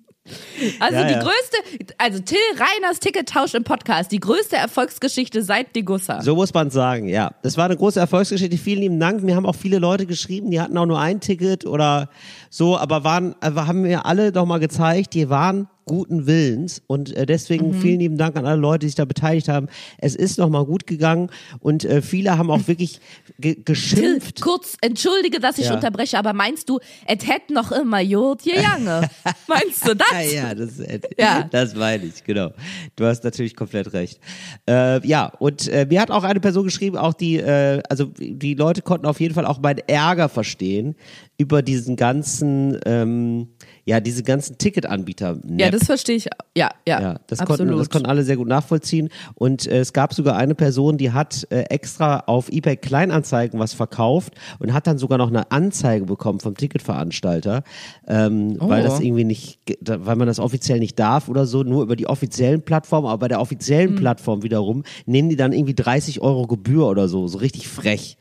Also 0.78 0.98
Ja, 0.98 1.04
die 1.04 1.12
ja. 1.14 1.20
größte, 1.20 1.56
also 1.98 2.20
Till 2.20 2.38
Reiners 2.56 3.00
Tickettausch 3.00 3.54
im 3.54 3.64
Podcast, 3.64 4.12
die 4.12 4.20
größte 4.20 4.56
Erfolgsgeschichte 4.56 5.42
seit 5.42 5.74
Degussa. 5.74 6.22
So 6.22 6.34
muss 6.34 6.52
man 6.52 6.70
sagen, 6.70 7.08
ja. 7.08 7.32
Das 7.42 7.56
war 7.56 7.66
eine 7.66 7.76
große 7.76 7.98
Erfolgsgeschichte. 7.98 8.56
Vielen 8.58 8.80
lieben 8.80 9.00
Dank. 9.00 9.22
Mir 9.22 9.36
haben 9.36 9.46
auch 9.46 9.54
viele 9.54 9.78
Leute 9.78 10.06
geschrieben, 10.06 10.50
die 10.50 10.60
hatten 10.60 10.76
auch 10.76 10.86
nur 10.86 10.98
ein 10.98 11.20
Ticket 11.20 11.64
oder 11.66 12.08
so, 12.50 12.76
aber 12.76 13.04
waren, 13.04 13.34
aber 13.40 13.66
haben 13.66 13.82
mir 13.82 14.06
alle 14.06 14.32
doch 14.32 14.46
mal 14.46 14.58
gezeigt, 14.58 15.14
die 15.14 15.28
waren 15.30 15.68
guten 15.90 16.26
Willens 16.28 16.80
und 16.86 17.14
äh, 17.16 17.26
deswegen 17.26 17.68
Mhm. 17.70 17.74
vielen 17.74 17.98
lieben 18.00 18.16
Dank 18.16 18.36
an 18.36 18.46
alle 18.46 18.60
Leute, 18.60 18.80
die 18.80 18.86
sich 18.86 18.94
da 18.94 19.04
beteiligt 19.04 19.48
haben. 19.48 19.66
Es 19.98 20.14
ist 20.14 20.38
noch 20.38 20.48
mal 20.48 20.64
gut 20.64 20.86
gegangen 20.86 21.30
und 21.58 21.84
äh, 21.84 22.00
viele 22.00 22.38
haben 22.38 22.48
auch 22.50 22.68
wirklich 22.68 23.00
ge 23.40 23.54
Till, 23.54 23.64
geschimpft. 23.64 24.40
kurz, 24.40 24.76
entschuldige, 24.80 25.40
dass 25.40 25.58
ich 25.58 25.66
Ja. 25.66 25.74
unterbreche, 25.74 26.16
aber 26.16 26.32
meinst 26.32 26.68
du, 26.68 26.78
es 27.06 27.26
hätte 27.26 27.52
noch 27.52 27.72
immer 27.72 28.00
Jod 28.00 28.44
gegangen? 28.44 29.08
meinst 29.48 29.86
du 29.86 29.94
das? 29.96 30.06
Ja, 30.12 30.48
ja, 30.48 30.54
das, 30.54 30.70
Ja. 31.18 31.42
das 31.50 31.74
meine 31.74 32.04
ich, 32.06 32.22
genau. 32.22 32.50
Du 32.94 33.04
hast 33.04 33.24
natürlich 33.24 33.56
komplett 33.56 33.92
recht. 33.92 34.20
Äh, 34.68 35.04
ja, 35.06 35.26
und 35.40 35.66
äh, 35.68 35.86
mir 35.90 36.00
hat 36.00 36.10
auch 36.12 36.22
eine 36.22 36.38
Person 36.40 36.64
geschrieben, 36.64 36.96
auch 36.96 37.14
die, 37.14 37.36
äh, 37.38 37.82
also 37.88 38.06
die 38.16 38.54
Leute 38.54 38.82
konnten 38.82 39.06
auf 39.06 39.18
jeden 39.20 39.34
Fall 39.34 39.46
auch 39.46 39.60
meinen 39.60 39.80
Ärger 39.88 40.28
verstehen 40.28 40.94
über 41.36 41.62
diesen 41.62 41.96
ganzen, 41.96 42.78
ähm, 42.86 43.48
ja, 43.84 44.00
diese 44.00 44.22
ganzen 44.22 44.58
Ticketanbieter. 44.58 45.38
Ja, 45.58 45.70
das 45.70 45.84
verstehe 45.84 46.16
ich. 46.16 46.26
Ja, 46.56 46.70
ja, 46.86 47.00
Ja, 47.00 47.20
das 47.26 47.40
absolut. 47.40 47.58
konnten, 47.60 47.78
das 47.78 47.90
konnten 47.90 48.06
alle 48.08 48.22
sehr 48.24 48.36
gut 48.36 48.48
nachvollziehen. 48.48 49.08
Und 49.34 49.66
äh, 49.66 49.78
es 49.80 49.92
gab 49.92 50.14
sogar 50.14 50.36
eine 50.36 50.54
Person, 50.54 50.98
die 50.98 51.12
hat 51.12 51.46
äh, 51.50 51.60
extra 51.62 52.20
auf 52.26 52.50
eBay 52.50 52.76
Kleinanzeigen 52.76 53.58
was 53.58 53.72
verkauft 53.72 54.34
und 54.58 54.72
hat 54.72 54.86
dann 54.86 54.98
sogar 54.98 55.18
noch 55.18 55.28
eine 55.28 55.50
Anzeige 55.50 56.04
bekommen 56.06 56.40
vom 56.40 56.56
Ticketveranstalter, 56.56 57.62
ähm, 58.06 58.56
weil 58.60 58.82
Oh. 58.82 58.84
das 58.88 59.00
irgendwie 59.00 59.24
nicht, 59.24 59.58
weil 59.86 60.16
man 60.16 60.26
das 60.26 60.38
offiziell 60.38 60.78
nicht 60.78 60.98
darf 60.98 61.28
oder 61.28 61.46
so, 61.46 61.62
nur 61.62 61.82
über 61.82 61.96
die 61.96 62.06
offiziellen 62.06 62.62
Plattformen. 62.62 63.06
Aber 63.06 63.18
bei 63.18 63.28
der 63.28 63.40
offiziellen 63.40 63.94
Plattform 63.96 64.42
wiederum 64.42 64.84
nehmen 65.06 65.28
die 65.28 65.36
dann 65.36 65.52
irgendwie 65.52 65.74
30 65.74 66.20
Euro 66.20 66.46
Gebühr 66.46 66.86
oder 66.86 67.08
so, 67.08 67.26
so 67.28 67.38
richtig 67.38 67.68
frech. 67.68 68.16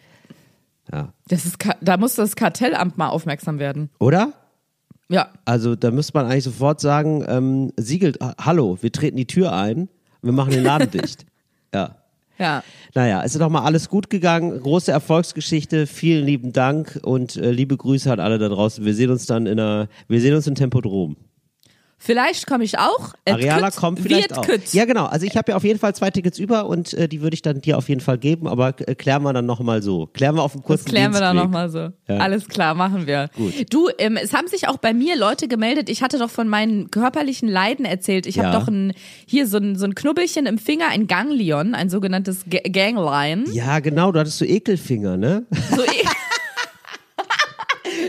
Ja. 0.92 1.13
das 1.28 1.46
ist, 1.46 1.58
da 1.82 1.98
muss 1.98 2.16
das 2.16 2.36
Kartellamt 2.36 2.98
mal 2.98 3.10
aufmerksam 3.10 3.60
werden. 3.60 3.89
Oder? 4.00 4.34
Ja. 5.10 5.30
Also 5.46 5.75
da 5.75 5.92
müsste 5.92 6.13
man 6.13 6.25
eigentlich 6.28 6.44
sofort 6.44 6.80
sagen, 6.80 7.24
ähm, 7.28 7.72
siegelt, 7.78 8.20
ha- 8.22 8.36
hallo, 8.39 8.78
wir 8.82 8.92
treten 8.92 9.18
die 9.18 9.25
Tür 9.25 9.51
ein, 9.54 9.89
wir 10.22 10.32
machen 10.32 10.51
den 10.51 10.63
Laden 10.63 10.89
dicht. 10.92 11.25
Ja. 11.74 11.96
Ja. 12.39 12.63
Naja, 12.96 13.22
es 13.24 13.34
ist 13.36 13.42
doch 13.42 13.50
mal 13.50 13.63
alles 13.63 13.89
gut 13.89 14.10
gegangen. 14.10 14.60
Große 14.60 14.92
Erfolgsgeschichte. 14.92 15.86
Vielen 15.86 16.25
lieben 16.25 16.51
Dank 16.51 17.00
und 17.04 17.36
äh, 17.36 17.51
liebe 17.51 17.78
Grüße 17.78 18.12
an 18.12 18.20
alle 18.20 18.39
da 18.39 18.50
draußen. 18.50 18.84
Wir 18.86 18.96
sehen 18.96 19.12
uns 19.12 19.28
dann 19.28 19.46
in 19.46 19.60
einer, 19.60 19.88
wir 20.08 20.20
sehen 20.20 20.34
uns 20.34 20.48
im 20.48 20.56
Tempodrom. 20.56 21.16
Vielleicht 22.01 22.48
komme 22.48 22.63
ich 22.63 22.79
auch. 22.79 23.13
Et 23.25 23.34
Ariana 23.34 23.70
kütt, 23.72 23.75
kommt 23.79 24.00
vielleicht 24.00 24.38
auch. 24.38 24.46
kütt. 24.46 24.74
Ja, 24.74 24.86
genau. 24.86 25.06
Also 25.06 25.25
ich 25.25 25.36
habe 25.36 25.51
ja 25.51 25.58
auf 25.58 25.65
jeden 25.65 25.79
Fall 25.79 25.94
zwei 25.94 26.10
Tickets 26.10 26.39
über 26.39 26.65
und 26.68 26.94
äh, 26.94 27.10
die 27.10 27.22
würde 27.22 27.34
ich 27.34 27.41
dann 27.41 27.60
dir 27.60 27.77
auf 27.77 27.89
jeden 27.89 28.00
Fall 28.00 28.18
geben, 28.18 28.48
aber 28.48 28.74
äh, 28.88 28.96
klären 28.96 29.22
wir 29.24 29.34
dann 29.34 29.46
nochmal 29.46 29.82
so. 29.84 30.06
Klären 30.08 30.36
wir 30.36 30.41
auf 30.44 30.53
einem 30.53 30.63
kurzen 30.63 30.86
Das 30.86 30.91
klären 30.94 31.12
wir 31.13 31.20
dann 31.20 31.36
Dienstweg. 31.36 31.51
nochmal 31.51 31.70
so. 31.70 31.89
Ja. 32.08 32.20
Alles 32.22 32.48
klar, 32.48 32.74
machen 32.74 33.06
wir. 33.06 33.29
Gut. 33.36 33.53
Du, 33.74 33.89
ähm, 33.98 34.15
es 34.15 34.34
haben 34.34 34.48
sich 34.48 34.70
auch 34.70 34.77
bei 34.77 34.94
mir 34.94 35.18
Leute 35.18 35.50
gemeldet. 35.50 35.89
Ich 35.89 36.01
hatte 36.01 36.18
doch 36.18 36.29
von 36.29 36.48
meinen 36.48 36.89
körperlichen 36.89 37.50
Leiden 37.50 37.84
erzählt. 37.86 38.25
Ich 38.27 38.38
Ja. 38.38 38.46
habe 38.46 38.58
doch 38.58 38.68
ein, 38.70 38.94
hier 39.25 39.46
so 39.46 39.58
ein, 39.58 39.75
so 39.75 39.84
ein 39.86 39.94
Knubbelchen 39.94 40.46
im 40.46 40.58
Finger, 40.58 40.88
ein 40.88 41.08
Ganglion, 41.08 41.75
ein 41.75 41.89
sogenanntes 41.89 42.46
Ga- 42.50 42.62
Gangline. 42.72 43.44
Ja, 43.51 43.79
genau. 43.79 44.13
Du 44.13 44.20
hattest 44.20 44.38
so 44.38 44.46
Ekelfinger, 44.46 45.18
ne? 45.18 45.46
So, 45.75 45.84
eh- 45.84 46.08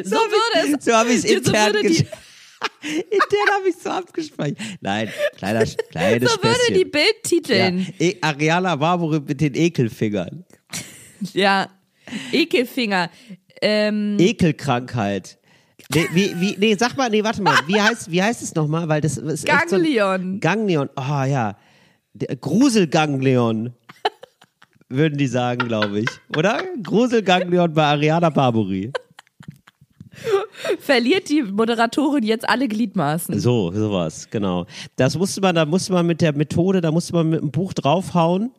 so 0.05 0.17
würde 0.17 0.77
es. 0.79 0.85
So 0.85 0.93
habe 0.93 1.09
ich 1.11 1.17
es 1.17 1.23
so 1.23 1.29
intern 1.35 1.75
würde 1.75 1.89
Intern 3.11 3.55
habe 3.59 3.69
ich 3.69 3.77
so 3.77 3.91
abgespeichert. 3.91 4.59
Nein, 4.81 5.09
kleiner, 5.37 5.65
kleines 5.91 6.33
so 6.33 6.43
würde 6.43 6.55
Späßchen. 6.57 6.75
die 6.75 6.85
Bild 6.85 7.07
ja. 7.07 7.29
titeln. 7.29 7.87
E 7.99 8.17
Ariana 8.21 8.77
Barbour 8.77 9.21
mit 9.21 9.41
den 9.41 9.55
Ekelfingern. 9.55 10.45
Ja. 11.35 11.69
Ekelfinger. 12.33 13.11
Ähm, 13.61 14.17
Ekelkrankheit. 14.19 15.39
Nee, 15.95 16.07
wie, 16.15 16.41
wie, 16.41 16.57
nee, 16.59 16.75
sag 16.79 16.97
mal, 16.97 17.11
nee, 17.11 17.23
warte 17.23 17.43
mal. 17.43 17.59
Wie 17.67 17.79
heißt, 17.81 18.11
wie 18.11 18.23
heißt 18.23 18.43
es 18.43 18.55
nochmal? 18.55 18.89
Weil 18.89 19.03
das 19.03 19.19
ist 19.19 19.47
echt 19.47 19.69
so 19.69 19.77
ein- 19.77 19.83
Ganglion. 19.83 20.41
Ganglion. 20.41 20.89
Oh 20.97 21.25
ja. 21.25 21.59
Der 22.15 22.35
Gruselganglion. 22.37 23.75
Würden 24.89 25.19
die 25.19 25.27
sagen, 25.29 25.69
glaube 25.69 26.01
ich. 26.01 26.09
Oder? 26.37 26.63
Gruselganglion 26.83 27.73
bei 27.75 27.85
Ariana 27.85 28.31
Barbori. 28.31 28.91
verliert 30.79 31.29
die 31.29 31.43
Moderatorin 31.43 32.25
jetzt 32.25 32.49
alle 32.49 32.69
Gliedmaßen. 32.69 33.39
So, 33.39 33.73
sowas, 33.73 34.29
genau. 34.31 34.67
Das 34.97 35.17
musste 35.17 35.41
man, 35.41 35.55
da 35.55 35.65
musste 35.65 35.93
man 35.93 36.07
mit 36.07 36.21
der 36.21 36.33
Methode, 36.33 36.81
da 36.81 36.91
musste 36.91 37.15
man 37.15 37.31
mit 37.31 37.41
einem 37.41 37.51
Buch 37.51 37.73
draufhauen, 37.73 38.53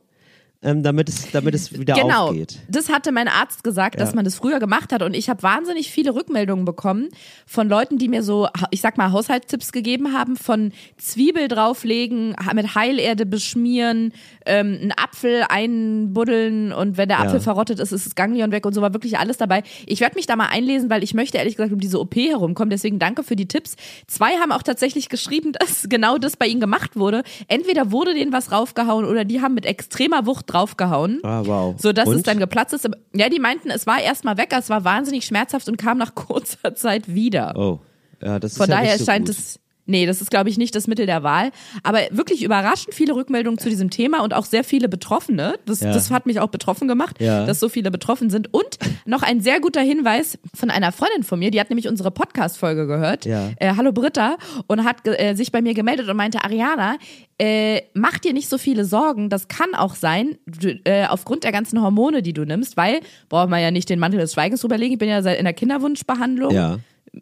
ähm, 0.63 0.83
damit 0.83 1.09
es, 1.09 1.31
damit 1.31 1.55
es 1.55 1.77
wieder 1.77 1.95
Genau, 1.95 2.27
aufgeht. 2.29 2.59
das 2.67 2.89
hatte 2.89 3.11
mein 3.11 3.27
Arzt 3.27 3.63
gesagt, 3.63 3.99
dass 3.99 4.09
Ja. 4.09 4.15
man 4.15 4.25
das 4.25 4.35
früher 4.35 4.59
gemacht 4.59 4.93
hat 4.93 5.01
und 5.01 5.15
ich 5.15 5.29
habe 5.29 5.41
wahnsinnig 5.43 5.91
viele 5.91 6.13
Rückmeldungen 6.13 6.65
bekommen 6.65 7.09
von 7.47 7.67
Leuten, 7.67 7.97
die 7.97 8.07
mir 8.09 8.21
so, 8.23 8.47
ich 8.69 8.81
sag 8.81 8.97
mal, 8.97 9.11
Haushaltstipps 9.11 9.71
gegeben 9.71 10.13
haben, 10.13 10.35
von 10.35 10.71
Zwiebel 10.97 11.47
drauflegen, 11.47 12.35
mit 12.53 12.75
Heilerde 12.75 13.25
beschmieren, 13.25 14.13
ähm, 14.45 14.77
einen 14.81 14.91
Apfel 14.95 15.45
einbuddeln 15.49 16.71
und 16.73 16.97
wenn 16.97 17.09
der 17.09 17.17
Ja. 17.19 17.23
Apfel 17.25 17.39
verrottet 17.39 17.79
ist, 17.79 17.91
ist 17.91 18.05
das 18.05 18.15
Ganglion 18.15 18.51
weg 18.51 18.65
und 18.65 18.73
so 18.73 18.81
war 18.81 18.93
wirklich 18.93 19.17
alles 19.17 19.37
dabei. 19.37 19.63
Ich 19.85 19.99
werde 19.99 20.15
mich 20.15 20.25
da 20.27 20.35
mal 20.35 20.47
einlesen, 20.47 20.89
weil 20.89 21.03
ich 21.03 21.13
möchte 21.13 21.37
ehrlich 21.37 21.55
gesagt 21.55 21.73
um 21.73 21.79
diese 21.79 21.99
OP 21.99 22.15
herumkommen, 22.15 22.69
deswegen 22.69 22.99
danke 22.99 23.23
für 23.23 23.35
die 23.35 23.47
Tipps. 23.47 23.75
Zwei 24.07 24.37
haben 24.37 24.51
auch 24.51 24.63
tatsächlich 24.63 25.09
geschrieben, 25.09 25.51
dass 25.59 25.87
genau 25.89 26.17
das 26.17 26.37
bei 26.37 26.47
ihnen 26.47 26.59
gemacht 26.61 26.95
wurde. 26.95 27.23
Entweder 27.47 27.91
wurde 27.91 28.13
denen 28.13 28.31
was 28.33 28.51
raufgehauen 28.51 29.05
oder 29.05 29.25
die 29.25 29.41
haben 29.41 29.53
mit 29.53 29.65
extremer 29.65 30.25
Wucht 30.25 30.47
draufgehauen. 30.51 31.19
Ah, 31.23 31.41
wow. 31.45 31.75
So 31.77 31.93
dass 31.93 32.09
es 32.09 32.23
dann 32.23 32.39
geplatzt 32.39 32.73
ist. 32.73 32.89
Ja, 33.13 33.29
die 33.29 33.39
meinten, 33.39 33.69
es 33.69 33.87
war 33.87 34.01
erstmal 34.01 34.37
weg, 34.37 34.53
es 34.57 34.69
war 34.69 34.83
wahnsinnig 34.83 35.25
schmerzhaft 35.25 35.67
und 35.67 35.77
kam 35.77 35.97
nach 35.97 36.15
kurzer 36.15 36.75
Zeit 36.75 37.13
wieder. 37.13 37.53
Oh, 37.55 37.79
ja, 38.21 38.39
das 38.39 38.57
Von 38.57 38.65
ist 38.65 38.69
ja 38.69 38.75
daher 38.75 38.91
nicht 38.93 38.99
so 38.99 39.05
scheint 39.05 39.27
gut. 39.27 39.35
es. 39.35 39.59
Nee, 39.85 40.05
das 40.05 40.21
ist, 40.21 40.29
glaube 40.31 40.49
ich, 40.49 40.57
nicht 40.57 40.75
das 40.75 40.87
Mittel 40.87 41.05
der 41.05 41.23
Wahl. 41.23 41.51
Aber 41.83 41.99
wirklich 42.11 42.43
überraschend 42.43 42.93
viele 42.93 43.15
Rückmeldungen 43.15 43.57
zu 43.57 43.67
diesem 43.69 43.89
Thema 43.89 44.23
und 44.23 44.33
auch 44.33 44.45
sehr 44.45 44.63
viele 44.63 44.87
Betroffene. 44.87 45.55
Das, 45.65 45.81
Ja. 45.81 45.91
das 45.91 46.11
hat 46.11 46.25
mich 46.25 46.39
auch 46.39 46.49
betroffen 46.49 46.87
gemacht, 46.87 47.19
Ja. 47.19 47.45
dass 47.45 47.59
so 47.59 47.67
viele 47.67 47.91
betroffen 47.91 48.29
sind. 48.29 48.53
Und 48.53 48.77
noch 49.05 49.23
ein 49.23 49.41
sehr 49.41 49.59
guter 49.59 49.81
Hinweis 49.81 50.37
von 50.55 50.69
einer 50.69 50.91
Freundin 50.91 51.23
von 51.23 51.39
mir, 51.39 51.51
die 51.51 51.59
hat 51.59 51.69
nämlich 51.69 51.87
unsere 51.87 52.11
Podcast-Folge 52.11 52.85
gehört. 52.87 53.25
Ja. 53.25 53.49
Äh, 53.57 53.73
Hallo 53.75 53.91
Britta. 53.91 54.37
Und 54.67 54.83
hat 54.85 54.97
äh, 55.07 55.33
sich 55.35 55.51
bei 55.51 55.61
mir 55.61 55.73
gemeldet 55.73 56.07
und 56.09 56.15
meinte, 56.15 56.43
Ariana, 56.43 56.97
äh, 57.39 57.81
mach 57.93 58.19
dir 58.19 58.33
nicht 58.33 58.49
so 58.49 58.57
viele 58.59 58.85
Sorgen. 58.85 59.29
Das 59.29 59.47
kann 59.47 59.73
auch 59.75 59.95
sein, 59.95 60.37
du, 60.45 60.79
äh, 60.85 61.07
aufgrund 61.07 61.43
der 61.43 61.51
ganzen 61.51 61.81
Hormone, 61.81 62.21
die 62.21 62.33
du 62.33 62.45
nimmst, 62.45 62.77
weil, 62.77 62.99
braucht 63.29 63.49
man 63.49 63.61
ja 63.61 63.71
nicht 63.71 63.89
den 63.89 63.97
Mantel 63.99 64.19
des 64.19 64.33
Schweigens 64.33 64.61
drüberlegen. 64.61 64.93
Ich 64.93 64.99
bin 64.99 65.09
ja 65.09 65.21
seit 65.23 65.39
in 65.39 65.45
der 65.45 65.53
Kinderwunschbehandlung. 65.53 66.51
Ja. 66.53 66.77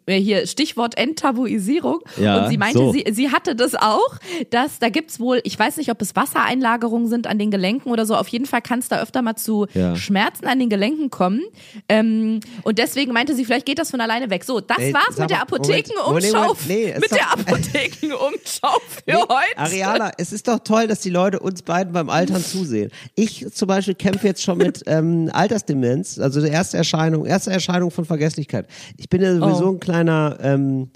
Äh, 0.06 0.20
hier 0.20 0.46
Stichwort 0.46 0.96
Enttabuisierung. 0.96 2.00
Ja, 2.16 2.44
und 2.44 2.50
sie 2.50 2.58
meinte, 2.58 2.78
so. 2.78 2.92
sie, 2.92 3.04
sie 3.10 3.30
hatte 3.30 3.56
das 3.56 3.74
auch, 3.74 4.18
dass 4.50 4.78
da 4.78 4.88
gibt's 4.88 5.18
wohl, 5.18 5.40
ich 5.44 5.58
weiß 5.58 5.76
nicht, 5.78 5.90
ob 5.90 6.00
es 6.00 6.14
Wassereinlagerungen 6.14 7.08
sind 7.08 7.26
an 7.26 7.38
den 7.38 7.50
Gelenken 7.50 7.90
oder 7.90 8.06
so. 8.06 8.14
Auf 8.16 8.28
jeden 8.28 8.46
Fall 8.46 8.62
kann 8.62 8.78
es 8.78 8.88
da 8.88 9.00
öfter 9.02 9.22
mal 9.22 9.36
zu 9.36 9.66
Ja. 9.74 9.96
Schmerzen 9.96 10.46
an 10.46 10.58
den 10.58 10.68
Gelenken 10.68 11.10
kommen. 11.10 11.42
Ähm, 11.88 12.40
und 12.62 12.78
deswegen 12.78 13.12
meinte 13.12 13.34
sie, 13.34 13.44
vielleicht 13.44 13.66
geht 13.66 13.78
das 13.78 13.90
von 13.90 14.00
alleine 14.00 14.30
weg. 14.30 14.44
So, 14.44 14.60
das 14.60 14.78
Ey, 14.78 14.94
war's 14.94 15.18
mit 15.18 15.30
der 15.30 15.42
Apothekenumschau. 15.42 16.56
Nee, 16.68 16.92
es 16.92 17.00
mit 17.00 17.10
der 17.10 17.32
Apothekenumschau 17.32 18.78
für 18.88 19.02
Nee, 19.06 19.14
heute. 19.14 19.58
Ariana, 19.58 20.12
es 20.18 20.32
ist 20.32 20.46
doch 20.48 20.60
toll, 20.60 20.86
dass 20.86 21.00
die 21.00 21.10
Leute 21.10 21.40
uns 21.40 21.62
beiden 21.62 21.92
beim 21.92 22.10
Altern 22.10 22.42
zusehen. 22.42 22.90
Ich 23.14 23.46
zum 23.52 23.68
Beispiel 23.68 23.94
kämpfe 23.94 24.26
jetzt 24.26 24.42
schon 24.42 24.58
mit 24.58 24.82
ähm, 24.86 25.30
Altersdemenz, 25.32 26.18
also 26.18 26.40
die 26.40 26.48
erste 26.48 26.76
Erscheinung, 26.76 27.26
erste 27.26 27.50
Erscheinung 27.50 27.90
von 27.90 28.04
Vergesslichkeit. 28.04 28.66
Ich 28.96 29.08
bin 29.08 29.22
ja 29.22 29.34
sowieso 29.34 29.69
Oh. 29.69 29.69
Ein 29.70 29.80
kleiner 29.80 30.38
ähm, 30.42 30.90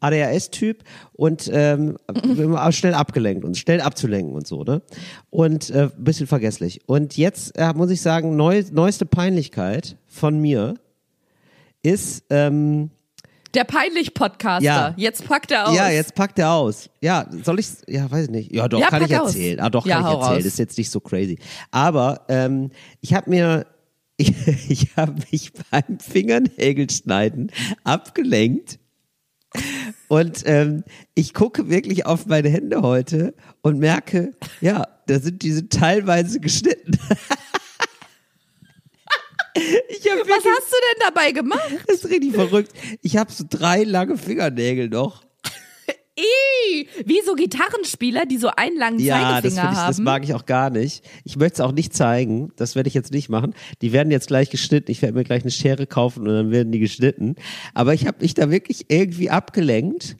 ADHS-Typ 0.00 0.82
und 1.12 1.50
ähm, 1.52 1.98
schnell 2.70 2.94
abgelenkt 2.94 3.44
und 3.44 3.58
schnell 3.58 3.80
abzulenken 3.82 4.34
und 4.34 4.46
so, 4.46 4.64
ne? 4.64 4.80
Und 5.28 5.68
äh, 5.70 5.90
ein 5.94 6.04
bisschen 6.04 6.26
vergesslich. 6.26 6.80
Und 6.86 7.16
jetzt 7.18 7.52
äh, 7.58 7.72
muss 7.74 7.90
ich 7.90 8.00
sagen, 8.00 8.34
neu, 8.36 8.64
neueste 8.72 9.04
Peinlichkeit 9.04 9.96
von 10.06 10.38
mir 10.38 10.74
ist 11.82 12.24
ähm, 12.30 12.90
Der 13.54 13.64
Peinlich-Podcaster. 13.64 14.64
Ja. 14.64 14.94
Jetzt 14.96 15.26
packt 15.26 15.50
er 15.50 15.68
aus. 15.68 15.76
Ja, 15.76 15.90
jetzt 15.90 16.14
packt 16.14 16.38
er 16.38 16.52
aus. 16.52 16.88
Ja, 17.00 17.26
soll 17.42 17.58
ich 17.60 17.68
Ja, 17.86 18.10
weiß 18.10 18.24
ich 18.24 18.30
nicht. 18.30 18.54
Ja, 18.54 18.68
doch, 18.68 18.80
Ja, 18.80 18.88
kann 18.88 19.04
ich 19.04 19.16
aus. 19.18 19.28
erzählen. 19.34 19.60
Ah, 19.60 19.68
doch, 19.70 19.84
Ja, 19.86 19.96
kann 19.96 20.04
ich 20.04 20.08
erzählen. 20.12 20.28
raus. 20.28 20.36
Das 20.38 20.46
ist 20.46 20.58
jetzt 20.58 20.78
nicht 20.78 20.90
so 20.90 21.00
crazy. 21.00 21.38
Aber 21.70 22.22
ähm, 22.28 22.70
ich 23.02 23.12
habe 23.14 23.28
mir, 23.28 23.66
ich, 24.20 24.32
ich 24.68 24.96
habe 24.96 25.14
mich 25.30 25.52
beim 25.70 25.98
Fingernägelschneiden 25.98 27.50
abgelenkt. 27.84 28.78
Und 30.08 30.42
ähm, 30.46 30.84
ich 31.14 31.34
gucke 31.34 31.68
wirklich 31.68 32.06
auf 32.06 32.26
meine 32.26 32.48
Hände 32.48 32.82
heute 32.82 33.34
und 33.62 33.78
merke, 33.78 34.32
ja, 34.60 34.86
da 35.06 35.18
sind 35.18 35.42
diese 35.42 35.68
teilweise 35.68 36.38
geschnitten. 36.38 36.92
ich 39.54 40.08
habe 40.08 40.20
Was 40.20 40.28
wirklich, 40.28 40.54
hast 40.56 40.72
du 40.72 40.76
denn 40.76 41.02
dabei 41.04 41.32
gemacht? 41.32 41.70
das 41.86 41.96
ist 41.96 42.10
richtig 42.10 42.34
verrückt. 42.34 42.72
Ich 43.02 43.16
habe 43.16 43.32
so 43.32 43.44
drei 43.48 43.82
lange 43.82 44.16
Fingernägel 44.16 44.88
noch. 44.88 45.24
Ih, 46.20 46.86
wie 47.04 47.20
so 47.24 47.34
Gitarrenspieler, 47.34 48.26
die 48.26 48.38
so 48.38 48.48
einen 48.56 48.76
langen 48.76 48.98
Ja, 48.98 49.18
das, 49.18 49.54
Zeigefinger 49.54 49.62
find 49.62 49.72
ich, 49.72 49.78
haben. 49.78 49.88
das 49.88 49.98
mag 49.98 50.24
ich 50.24 50.34
auch 50.34 50.46
gar 50.46 50.70
nicht. 50.70 51.04
Ich 51.24 51.36
möchte 51.36 51.54
es 51.54 51.60
auch 51.60 51.72
nicht 51.72 51.94
zeigen. 51.94 52.52
Das 52.56 52.74
werde 52.76 52.88
ich 52.88 52.94
jetzt 52.94 53.12
nicht 53.12 53.28
machen. 53.28 53.54
Die 53.82 53.92
werden 53.92 54.10
jetzt 54.10 54.28
gleich 54.28 54.50
geschnitten. 54.50 54.90
Ich 54.90 55.02
werde 55.02 55.14
mir 55.16 55.24
gleich 55.24 55.42
eine 55.42 55.50
Schere 55.50 55.86
kaufen 55.86 56.26
und 56.28 56.34
dann 56.34 56.50
werden 56.50 56.72
die 56.72 56.78
geschnitten. 56.78 57.36
Aber 57.74 57.94
ich 57.94 58.06
habe 58.06 58.18
mich 58.20 58.34
da 58.34 58.50
wirklich 58.50 58.86
irgendwie 58.88 59.30
abgelenkt. 59.30 60.16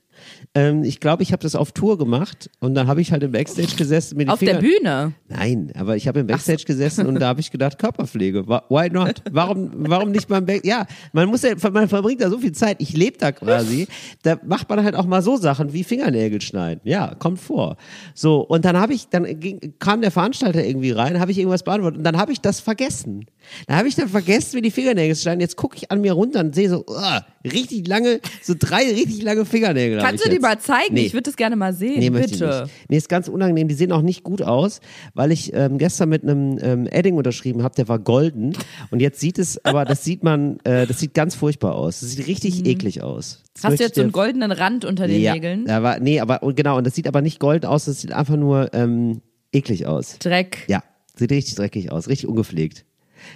Ähm, 0.52 0.83
ich 0.83 0.99
glaube, 0.99 1.23
ich 1.23 1.30
habe 1.30 1.42
das 1.45 1.54
auf 1.54 1.71
Tour 1.71 1.97
gemacht 1.97 2.50
und 2.59 2.75
dann 2.75 2.88
habe 2.88 3.00
ich 3.00 3.12
halt 3.12 3.23
im 3.23 3.30
Backstage 3.30 3.76
gesessen. 3.76 4.16
Mir 4.16 4.25
die 4.25 4.30
Auf 4.30 4.40
Finger 4.40 4.54
der 4.54 4.61
Bühne. 4.61 5.12
Nein, 5.28 5.73
aber 5.78 5.95
ich 5.95 6.09
habe 6.09 6.19
im 6.19 6.26
Backstage 6.26 6.64
gesessen 6.66 7.07
und 7.07 7.21
da 7.21 7.28
habe 7.28 7.40
ich 7.40 7.52
gedacht, 7.52 7.78
Körperpflege, 7.78 8.49
why 8.49 8.90
not? 8.90 9.23
Warum, 9.30 9.71
warum 9.88 10.11
nicht 10.11 10.26
beim 10.26 10.47
Backstage? 10.47 10.69
Ja, 10.69 10.87
man 11.12 11.28
muss 11.28 11.42
ja, 11.42 11.54
man 11.71 11.88
verbringt 11.88 12.21
da 12.21 12.28
so 12.28 12.38
viel 12.38 12.50
Zeit, 12.50 12.78
ich 12.80 12.97
lebe 12.97 13.16
da 13.16 13.30
quasi, 13.30 13.87
da 14.25 14.40
macht 14.45 14.69
man 14.69 14.83
halt 14.83 14.97
auch 14.97 15.07
mal 15.07 15.23
so 15.23 15.37
Sachen 15.37 15.73
wie 15.73 15.85
Fingernägel 15.85 16.40
schneiden. 16.40 16.80
Ja, 16.83 17.14
kommt 17.14 17.38
vor. 17.38 17.76
So, 18.14 18.40
und 18.40 18.64
dann 18.64 18.76
habe 18.76 18.92
ich, 18.92 19.09
dann 19.09 19.38
ging, 19.38 19.75
kam 19.78 20.00
der 20.00 20.11
Veranstalter 20.11 20.64
irgendwie 20.64 20.90
rein, 20.90 21.21
habe 21.21 21.30
ich 21.30 21.38
irgendwas 21.38 21.62
beantwortet 21.62 21.99
und 21.99 22.04
dann 22.04 22.16
habe 22.16 22.33
ich 22.33 22.40
das 22.40 22.59
vergessen. 22.59 23.26
Da 23.69 23.76
habe 23.76 23.87
ich 23.87 23.95
dann 23.95 24.09
vergessen, 24.09 24.57
wie 24.57 24.62
die 24.62 24.73
Fingernägel 24.73 25.14
schneiden. 25.14 25.40
Jetzt 25.40 25.57
gucke 25.57 25.76
ich 25.76 25.92
an 25.92 26.00
mir 26.00 26.12
runter 26.12 26.40
und 26.40 26.57
sehe 26.57 26.69
so, 26.69 26.85
uah, 26.88 27.25
richtig 27.45 27.87
lange, 27.87 28.21
so 28.42 28.54
drei 28.59 28.83
richtig 28.83 29.23
lange 29.23 29.45
Fingernägel. 29.45 30.00
Kannst 30.00 30.25
du 30.25 30.28
die 30.28 30.39
mal 30.40 30.59
zeigen? 30.59 30.94
Nee. 30.94 31.02
Ich 31.06 31.12
würde 31.12 31.25
das 31.25 31.37
gerne 31.37 31.56
mal 31.56 31.73
sehen. 31.73 31.99
Nee, 31.99 32.11
Bitte. 32.11 32.68
Nee, 32.88 32.97
ist 32.97 33.09
ganz 33.09 33.28
unangenehm. 33.28 33.68
Die 33.68 33.75
sehen 33.75 33.92
auch 33.92 34.02
nicht 34.02 34.23
gut 34.23 34.42
aus, 34.42 34.80
weil 35.14 35.32
ich 35.32 35.52
ähm, 35.54 35.78
gestern 35.78 36.09
mit 36.09 36.23
einem 36.23 36.59
ähm, 36.62 36.87
Edding 36.87 37.16
unterschrieben 37.16 37.62
habe, 37.62 37.75
der 37.75 37.88
war 37.88 37.99
golden. 37.99 38.54
Und 38.90 39.00
jetzt 39.00 39.20
sieht 39.20 39.38
es, 39.38 39.64
aber 39.64 39.85
das 39.85 40.04
sieht 40.04 40.23
man, 40.25 40.59
äh, 40.64 40.87
das 40.87 40.99
sieht 41.00 41.14
ganz 41.14 41.35
furchtbar 41.35 41.75
aus. 41.75 42.00
Das 42.00 42.11
sieht 42.11 42.26
richtig 42.26 42.66
eklig 42.66 43.02
aus. 43.02 43.42
Das 43.54 43.62
Mhm. 43.62 43.68
Hast 43.68 43.78
du 43.80 43.85
jetzt 43.85 43.94
so 43.97 44.00
einen 44.02 44.12
goldenen 44.12 44.52
Rand 44.52 44.85
unter 44.85 45.06
den 45.06 45.20
ja, 45.20 45.35
Nägeln? 45.35 45.64
Da 45.66 45.82
war, 45.82 46.00
nee, 46.00 46.20
aber 46.20 46.40
genau, 46.54 46.78
und 46.78 46.87
das 46.87 46.94
sieht 46.94 47.06
aber 47.06 47.20
nicht 47.20 47.40
golden 47.40 47.66
aus, 47.66 47.85
das 47.85 48.00
sieht 48.00 48.12
einfach 48.12 48.37
nur 48.37 48.73
ähm, 48.75 49.20
eklig 49.52 49.87
aus. 49.87 50.18
Dreck. 50.18 50.64
Ja, 50.68 50.82
sieht 51.16 51.30
richtig 51.30 51.56
dreckig 51.56 51.92
aus, 51.92 52.09
richtig 52.09 52.28
ungepflegt. 52.28 52.85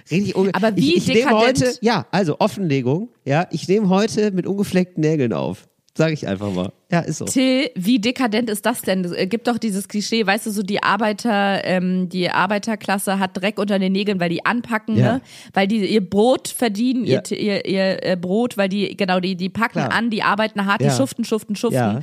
Richtig 0.09 0.35
unge 0.35 0.49
Aber 0.55 0.75
wie 0.75 0.95
ich, 0.95 1.07
ich 1.09 1.15
nehme 1.15 1.29
dekadent- 1.31 1.63
heute, 1.63 1.77
ja, 1.81 2.07
also 2.09 2.39
Offenlegung, 2.39 3.09
ja, 3.23 3.47
ich 3.51 3.67
nehme 3.67 3.87
heute 3.89 4.31
mit 4.31 4.47
ungefleckten 4.47 5.01
Nägeln 5.01 5.31
auf. 5.31 5.67
Sag 5.97 6.11
ich 6.11 6.27
einfach 6.27 6.51
mal. 6.51 6.73
Ja, 6.91 6.99
ist 6.99 7.19
so. 7.19 7.25
Till, 7.25 7.69
wie 7.75 7.99
dekadent 7.99 8.49
ist 8.49 8.65
das 8.65 8.81
denn? 8.81 9.05
Es 9.05 9.13
äh, 9.13 9.27
gibt 9.27 9.47
doch 9.47 9.57
dieses 9.57 9.87
Klischee, 9.87 10.25
weißt 10.27 10.45
du, 10.45 10.51
so 10.51 10.61
die 10.61 10.83
Arbeiter, 10.83 11.63
ähm, 11.63 12.09
die 12.09 12.29
Arbeiterklasse 12.29 13.17
hat 13.17 13.37
Dreck 13.41 13.57
unter 13.59 13.79
den 13.79 13.93
Nägeln, 13.93 14.19
weil 14.19 14.29
die 14.29 14.45
anpacken, 14.45 14.97
Ja. 14.97 15.13
ne? 15.13 15.21
Weil 15.53 15.67
die 15.69 15.85
ihr 15.85 16.07
Brot 16.07 16.49
verdienen, 16.49 17.05
Ja. 17.05 17.21
ihr, 17.29 17.39
ihr, 17.39 17.65
ihr 17.65 18.03
äh, 18.03 18.17
Brot, 18.19 18.57
weil 18.57 18.67
die, 18.67 18.97
genau, 18.97 19.21
die, 19.21 19.35
die 19.37 19.47
packen 19.49 19.79
Klar. 19.79 19.93
an, 19.93 20.09
die 20.09 20.21
arbeiten 20.21 20.65
hart, 20.65 20.81
Ja. 20.81 20.89
die 20.89 20.95
schuften, 20.95 21.23
schuften, 21.23 21.55
schuften. 21.55 21.77
Ja. 21.79 22.01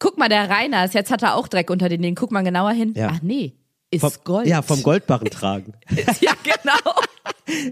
Guck 0.00 0.18
mal, 0.18 0.28
der 0.28 0.50
Reiners, 0.50 0.92
jetzt 0.94 1.12
hat 1.12 1.22
er 1.22 1.36
auch 1.36 1.46
Dreck 1.46 1.70
unter 1.70 1.88
den 1.88 2.00
Nägeln. 2.00 2.16
Guck 2.16 2.32
mal 2.32 2.42
genauer 2.42 2.72
hin. 2.72 2.94
Ja. 2.96 3.10
Ach 3.12 3.22
nee, 3.22 3.52
ist 3.90 4.00
Vom, 4.02 4.12
Gold. 4.24 4.46
Ja, 4.46 4.62
vom 4.62 4.82
Goldbarren 4.82 5.30
tragen. 5.30 5.74
ja, 6.20 6.32
genau. 6.44 6.92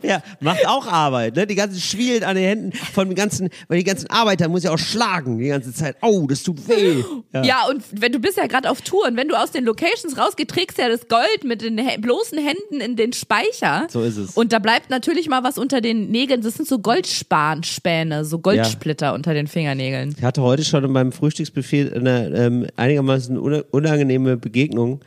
Ja, 0.03 0.23
macht 0.41 0.67
auch 0.67 0.87
Arbeit, 0.87 1.37
ne? 1.37 1.47
Die 1.47 1.55
ganzen 1.55 1.81
Schwielen 1.81 2.25
an 2.25 2.35
den 2.35 2.45
Händen 2.45 2.73
von 2.73 3.09
den 3.09 3.15
ganzen, 3.15 3.49
weil 3.69 3.79
die 3.79 3.85
ganzen 3.85 4.11
Arbeiter 4.11 4.49
muss 4.49 4.65
ja 4.65 4.73
auch 4.73 4.79
schlagen 4.79 5.39
die 5.39 5.47
ganze 5.49 5.73
Zeit. 5.73 5.97
Oh, 6.03 6.27
das 6.29 6.43
tut 6.43 6.69
weh. 6.69 7.05
Ja. 7.33 7.67
und 7.69 7.85
wenn 7.93 8.11
du 8.11 8.19
bist 8.19 8.37
ja 8.39 8.47
gerade 8.49 8.69
auf 8.71 8.83
Tour 8.83 9.07
und 9.07 9.17
wenn 9.17 9.29
du 9.29 9.37
aus 9.41 9.53
den 9.53 9.65
Locations 9.65 10.19
rausgehst, 10.19 10.51
trägst 10.51 10.79
ja 10.79 10.89
das 10.89 11.07
Gold 11.07 11.45
mit 11.45 11.63
den 11.63 11.77
bloßen 12.01 12.39
Händen 12.39 12.81
in 12.81 12.97
den 12.97 13.13
Speicher. 13.13 13.87
So 13.89 14.03
ist 14.03 14.17
es. 14.17 14.37
Und 14.37 14.53
da 14.53 14.59
bleibt 14.59 14.91
natürlich 14.91 15.29
mal 15.29 15.45
was 15.45 15.59
unter 15.59 15.81
den 15.81 16.11
Nägeln. 16.11 16.41
Das 16.43 16.55
sind 16.55 16.67
so 16.67 16.81
Goldspäne, 16.81 18.25
so 18.25 18.41
Goldsplitter 18.41 19.15
unter 19.15 19.35
den 19.35 19.47
Fingernägeln. 19.47 20.15
Ich 20.19 20.25
hatte 20.25 20.43
heute 20.43 20.65
schon 20.65 20.85
in 20.85 20.91
meinem 20.91 21.13
Frühstücksbuffet 21.13 21.93
eine 21.95 22.27
ähm, 22.37 22.67
einigermaßen 22.75 23.39
una- 23.39 23.63
unangenehme 23.71 24.37
Begegnung 24.37 25.01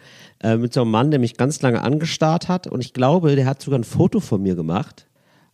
äh, 0.44 0.58
mit 0.58 0.74
so 0.74 0.82
einem 0.82 0.92
Mann, 0.92 1.12
der 1.12 1.20
mich 1.20 1.38
ganz 1.38 1.62
lange 1.62 1.82
angestarrt 1.82 2.48
hat. 2.48 2.68
Und 2.68 2.82
ich 2.82 2.94
glaube, 2.94 3.36
der 3.36 3.46
hat 3.46 3.62
sogar 3.62 3.80
ein 3.80 3.84
Foto 3.84 4.20
von 4.20 4.42
mir 4.42 4.56
gemacht, 4.56 5.08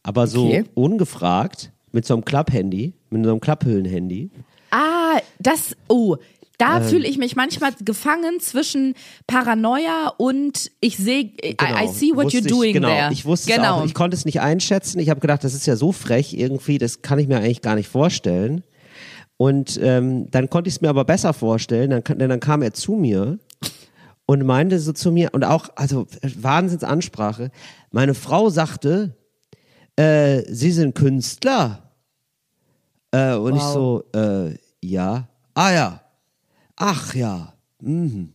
aber 0.03 0.27
so 0.27 0.47
Okay. 0.47 0.63
ungefragt, 0.73 1.71
mit 1.91 2.05
so 2.05 2.13
einem 2.13 2.25
Klapphandy, 2.25 2.93
mit 3.09 3.23
so 3.23 3.31
einem 3.31 3.39
Klapphüllenhandy. 3.39 4.29
Ah, 4.71 5.19
das, 5.39 5.75
oh, 5.87 6.17
da 6.57 6.77
Ähm. 6.77 6.83
fühle 6.83 7.07
ich 7.07 7.17
mich 7.17 7.35
manchmal 7.35 7.71
gefangen 7.83 8.39
zwischen 8.39 8.95
Paranoia 9.27 10.13
und 10.17 10.71
ich 10.79 10.97
sehe, 10.97 11.31
I, 11.43 11.55
I 11.61 11.87
see 11.87 12.15
what 12.15 12.27
you're 12.27 12.47
doing 12.47 12.69
ich, 12.69 12.73
genau, 12.73 12.89
there. 12.89 13.13
Ich 13.13 13.25
wusste 13.25 13.51
genau. 13.51 13.63
es 13.77 13.81
auch. 13.81 13.85
Ich 13.85 13.93
konnte 13.93 14.15
es 14.15 14.25
nicht 14.25 14.41
einschätzen. 14.41 14.99
Ich 14.99 15.09
habe 15.09 15.19
gedacht, 15.19 15.43
das 15.43 15.53
ist 15.53 15.67
ja 15.67 15.75
so 15.75 15.91
frech 15.91 16.33
irgendwie, 16.33 16.77
das 16.77 17.01
kann 17.01 17.19
ich 17.19 17.27
mir 17.27 17.37
eigentlich 17.37 17.61
gar 17.61 17.75
nicht 17.75 17.89
vorstellen. 17.89 18.63
Und 19.37 19.79
ähm, 19.83 20.31
dann 20.31 20.49
konnte 20.49 20.67
ich 20.67 20.75
es 20.75 20.81
mir 20.81 20.89
aber 20.89 21.05
besser 21.05 21.33
vorstellen. 21.33 21.91
Dann, 21.91 22.03
denn 22.17 22.29
dann 22.29 22.39
kam 22.39 22.63
er 22.63 22.73
zu 22.73 22.93
mir 22.93 23.37
und 24.27 24.45
meinte 24.45 24.77
so 24.79 24.91
zu 24.91 25.11
mir 25.11 25.29
und 25.31 25.43
auch, 25.43 25.69
also 25.75 26.05
Wahnsinnsansprache. 26.21 27.49
Meine 27.91 28.13
Frau 28.13 28.49
sagte, 28.49 29.15
äh, 29.95 30.43
Sie 30.53 30.71
sind 30.71 30.93
Künstler. 30.93 31.93
Äh, 33.11 33.35
und 33.35 33.55
ich 33.55 33.61
so, 33.63 34.03
äh, 34.13 34.55
ja. 34.81 35.29
Ah 35.55 35.71
ja. 35.71 36.01
Ach 36.75 37.15
ja. 37.15 37.53
Mhm. 37.79 38.33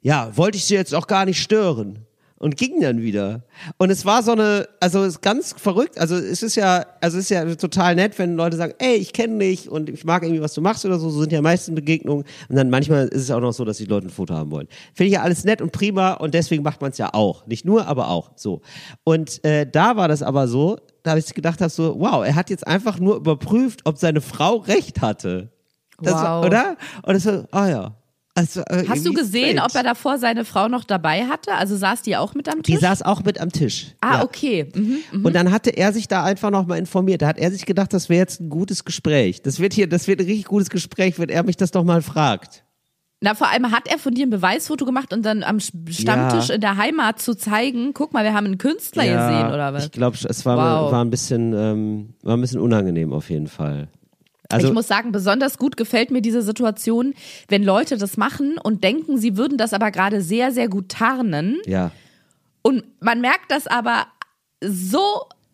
Ja, 0.00 0.34
wollte 0.36 0.56
ich 0.56 0.64
Sie 0.64 0.74
jetzt 0.74 0.94
auch 0.94 1.08
gar 1.08 1.24
nicht 1.24 1.42
stören. 1.42 2.06
Und 2.42 2.56
ging 2.56 2.80
dann 2.80 3.00
wieder. 3.00 3.44
Und 3.78 3.90
es 3.90 4.04
war 4.04 4.24
so 4.24 4.32
eine, 4.32 4.68
also 4.80 5.02
es 5.04 5.14
ist 5.14 5.22
ganz 5.22 5.54
verrückt. 5.56 5.96
Also 5.96 6.16
es 6.16 6.42
ist 6.42 6.56
ja, 6.56 6.84
also 7.00 7.16
es 7.16 7.24
ist 7.24 7.30
ja 7.30 7.44
total 7.54 7.94
nett, 7.94 8.18
wenn 8.18 8.34
Leute 8.34 8.56
sagen, 8.56 8.74
ey, 8.78 8.96
ich 8.96 9.12
kenne 9.12 9.38
dich 9.38 9.70
und 9.70 9.88
ich 9.88 10.04
mag 10.04 10.24
irgendwie, 10.24 10.42
was 10.42 10.52
du 10.52 10.60
machst 10.60 10.84
oder 10.84 10.98
so. 10.98 11.08
So 11.08 11.20
sind 11.20 11.30
ja 11.30 11.40
meisten 11.40 11.76
Begegnungen. 11.76 12.24
Und 12.48 12.56
dann 12.56 12.68
manchmal 12.68 13.06
ist 13.06 13.22
es 13.22 13.30
auch 13.30 13.38
noch 13.38 13.52
so, 13.52 13.64
dass 13.64 13.76
die 13.76 13.84
Leute 13.84 14.08
ein 14.08 14.10
Foto 14.10 14.34
haben 14.34 14.50
wollen. 14.50 14.66
Finde 14.92 15.06
ich 15.06 15.12
ja 15.14 15.22
alles 15.22 15.44
nett 15.44 15.62
und 15.62 15.70
prima 15.70 16.14
und 16.14 16.34
deswegen 16.34 16.64
macht 16.64 16.80
man 16.80 16.90
es 16.90 16.98
ja 16.98 17.10
auch. 17.14 17.46
Nicht 17.46 17.64
nur, 17.64 17.86
aber 17.86 18.08
auch. 18.08 18.32
So. 18.34 18.60
Und 19.04 19.44
äh, 19.44 19.64
da 19.64 19.96
war 19.96 20.08
das 20.08 20.24
aber 20.24 20.48
so, 20.48 20.78
da 21.04 21.10
habe 21.10 21.20
ich 21.20 21.32
gedacht, 21.34 21.60
hab 21.60 21.70
so, 21.70 21.94
wow, 22.00 22.26
er 22.26 22.34
hat 22.34 22.50
jetzt 22.50 22.66
einfach 22.66 22.98
nur 22.98 23.14
überprüft, 23.16 23.82
ob 23.84 23.98
seine 23.98 24.20
Frau 24.20 24.56
recht 24.56 25.00
hatte. 25.00 25.52
Das 26.00 26.14
war, 26.14 26.40
Wow. 26.40 26.46
oder? 26.46 26.76
Und 27.04 27.14
das 27.14 27.22
so, 27.22 27.44
ah 27.52 27.68
ja. 27.68 27.94
Also, 28.34 28.62
äh, 28.62 28.84
Hast 28.88 29.04
du 29.04 29.12
gesehen, 29.12 29.58
strange. 29.58 29.62
ob 29.64 29.74
er 29.74 29.82
davor 29.82 30.16
seine 30.18 30.46
Frau 30.46 30.68
noch 30.68 30.84
dabei 30.84 31.24
hatte? 31.26 31.52
Also 31.52 31.76
saß 31.76 32.00
die 32.00 32.16
auch 32.16 32.34
mit 32.34 32.48
am 32.48 32.62
Tisch? 32.62 32.74
Die 32.74 32.80
saß 32.80 33.02
auch 33.02 33.22
mit 33.24 33.38
am 33.38 33.52
Tisch. 33.52 33.88
ah, 34.00 34.14
ja. 34.18 34.22
okay. 34.24 34.68
Mhm. 34.74 35.24
Und 35.24 35.34
dann 35.34 35.50
hatte 35.52 35.70
er 35.70 35.92
sich 35.92 36.08
da 36.08 36.24
einfach 36.24 36.50
nochmal 36.50 36.78
informiert. 36.78 37.20
Da 37.20 37.26
hat 37.26 37.38
er 37.38 37.50
sich 37.50 37.66
gedacht, 37.66 37.92
das 37.92 38.08
wäre 38.08 38.20
jetzt 38.20 38.40
ein 38.40 38.48
gutes 38.48 38.84
Gespräch. 38.86 39.42
Das 39.42 39.60
wird 39.60 39.74
hier, 39.74 39.86
das 39.86 40.08
wird 40.08 40.20
ein 40.20 40.26
richtig 40.26 40.46
gutes 40.46 40.70
Gespräch, 40.70 41.18
wenn 41.18 41.28
er 41.28 41.42
mich 41.42 41.58
das 41.58 41.72
doch 41.72 41.84
mal 41.84 42.00
fragt. 42.00 42.64
Na, 43.20 43.34
vor 43.34 43.48
allem 43.50 43.70
hat 43.70 43.86
er 43.86 43.98
von 43.98 44.14
dir 44.14 44.26
ein 44.26 44.30
Beweisfoto 44.30 44.84
gemacht 44.86 45.12
und 45.12 45.24
dann 45.26 45.42
am 45.44 45.58
Sch- 45.58 45.92
Stammtisch 45.92 46.48
Ja. 46.48 46.54
in 46.54 46.60
der 46.62 46.76
Heimat 46.78 47.20
zu 47.20 47.36
zeigen, 47.36 47.92
guck 47.92 48.12
mal, 48.14 48.24
wir 48.24 48.32
haben 48.34 48.46
einen 48.46 48.58
Künstler 48.58 49.04
gesehen 49.04 49.52
oder 49.52 49.72
was? 49.74 49.84
Ich 49.84 49.92
glaube, 49.92 50.16
es 50.28 50.44
war, 50.46 50.56
Wow. 50.56 50.90
war 50.90 51.04
ein 51.04 51.10
bisschen, 51.10 51.52
ähm, 51.52 52.14
war 52.22 52.36
ein 52.36 52.40
bisschen 52.40 52.60
unangenehm 52.60 53.12
auf 53.12 53.28
jeden 53.30 53.46
Fall. 53.46 53.88
Also 54.52 54.68
ich 54.68 54.72
muss 54.74 54.86
sagen, 54.88 55.12
besonders 55.12 55.58
gut 55.58 55.76
gefällt 55.76 56.10
mir 56.10 56.22
diese 56.22 56.42
Situation, 56.42 57.14
wenn 57.48 57.62
Leute 57.64 57.96
das 57.96 58.16
machen 58.16 58.56
und 58.62 58.84
denken, 58.84 59.18
sie 59.18 59.36
würden 59.36 59.58
das 59.58 59.72
aber 59.72 59.90
gerade 59.90 60.20
sehr, 60.22 60.52
sehr 60.52 60.68
gut 60.68 60.88
tarnen. 60.88 61.58
ja. 61.66 61.90
Und 62.64 62.84
man 63.00 63.20
merkt 63.20 63.50
das 63.50 63.66
aber 63.66 64.06
so 64.64 65.00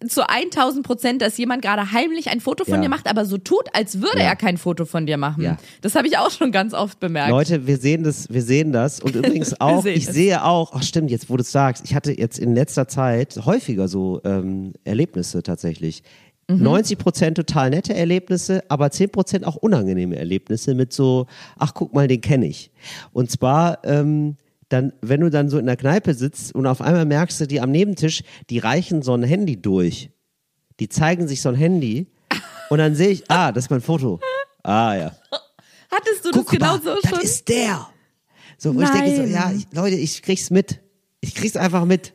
zu 0.07 0.29
1000 0.29 0.87
Prozent, 0.87 1.23
dass 1.23 1.39
jemand 1.39 1.63
gerade 1.63 1.91
heimlich 1.91 2.29
ein 2.31 2.41
Foto 2.41 2.65
von 2.65 2.75
Ja. 2.75 2.81
dir 2.83 2.89
macht, 2.89 3.09
aber 3.09 3.25
so 3.25 3.37
tut, 3.39 3.65
als 3.73 4.01
würde 4.01 4.19
Ja. 4.19 4.27
er 4.27 4.37
kein 4.37 4.59
Foto 4.59 4.85
von 4.85 5.07
dir 5.07 5.17
machen. 5.17 5.43
Ja. 5.43 5.57
Das 5.81 5.95
habe 5.97 6.07
ich 6.07 6.19
auch 6.19 6.31
schon 6.31 6.53
ganz 6.53 6.73
oft 6.75 7.01
bemerkt. 7.01 7.31
Leute, 7.31 7.67
wir 7.67 7.79
sehen 7.79 8.05
das, 8.05 8.29
wir 8.31 8.43
sehen 8.43 8.73
das. 8.73 9.01
Und 9.01 9.15
übrigens 9.17 9.61
auch, 9.61 9.87
ich 9.87 10.07
es. 10.07 10.15
sehe 10.15 10.45
auch, 10.45 10.73
ach 10.75 10.83
stimmt, 10.85 11.11
jetzt 11.11 11.29
wo 11.31 11.37
du 11.37 11.41
es 11.41 11.51
sagst, 11.51 11.85
ich 11.85 11.95
hatte 11.95 12.13
jetzt 12.13 12.39
in 12.39 12.55
letzter 12.55 12.87
Zeit 12.87 13.41
häufiger 13.45 13.89
so 13.89 14.21
ähm, 14.25 14.75
Erlebnisse 14.85 15.43
tatsächlich. 15.43 16.03
Mhm. 16.49 16.63
90 16.63 16.99
Prozent 16.99 17.37
total 17.37 17.71
nette 17.71 17.95
Erlebnisse, 17.95 18.63
aber 18.69 18.91
10 18.91 19.11
Prozent 19.11 19.47
auch 19.47 19.57
unangenehme 19.57 20.17
Erlebnisse 20.17 20.75
mit 20.75 20.93
so, 20.93 21.27
ach 21.59 21.75
guck 21.75 21.93
mal, 21.95 22.09
den 22.09 22.21
kenne 22.21 22.47
ich. 22.47 22.71
Und 23.13 23.31
zwar, 23.31 23.85
ähm, 23.85 24.37
dann, 24.71 24.93
wenn 25.01 25.21
du 25.21 25.31
dann 25.31 25.49
so 25.51 25.59
in 25.59 25.67
der 25.67 25.77
Kneipe 25.77 26.15
sitzt 26.15 26.55
und 26.55 26.67
auf 26.67 26.81
einmal 26.81 27.05
merkst 27.05 27.41
du, 27.41 27.47
die 27.47 27.61
am 27.61 27.71
Nebentisch, 27.71 28.23
die 28.51 28.59
reichen 28.59 29.03
so 29.03 29.15
ein 29.15 29.23
Handy 29.23 29.61
durch. 29.61 30.11
Die 30.81 30.89
zeigen 30.89 31.29
sich 31.29 31.41
so 31.43 31.49
ein 31.51 31.55
Handy 31.55 32.07
und 32.71 32.79
dann 32.79 32.95
sehe 32.95 33.09
ich, 33.09 33.31
ah, 33.31 33.53
das 33.53 33.65
ist 33.65 33.71
mein 33.71 33.81
Foto. 33.81 34.21
Ah 34.63 34.95
ja. 34.95 35.17
Hattest 35.91 36.25
du 36.25 36.31
das 36.31 36.41
Guck 36.41 36.51
genau 36.51 36.77
mal, 36.77 36.83
so 36.83 36.95
das 37.01 37.11
schon? 37.11 37.21
ist 37.21 37.49
der. 37.49 37.89
So, 38.59 38.75
wo 38.75 38.83
ich 38.83 38.91
denke 38.91 39.17
so, 39.17 39.23
Nein. 39.23 39.31
ja, 39.31 39.53
ich, 39.55 39.67
Leute, 39.73 39.97
ich 39.97 40.23
krieg's 40.23 40.51
mit. 40.51 40.81
Ich 41.21 41.35
krieg's 41.35 41.57
einfach 41.57 41.85
mit. 41.85 42.15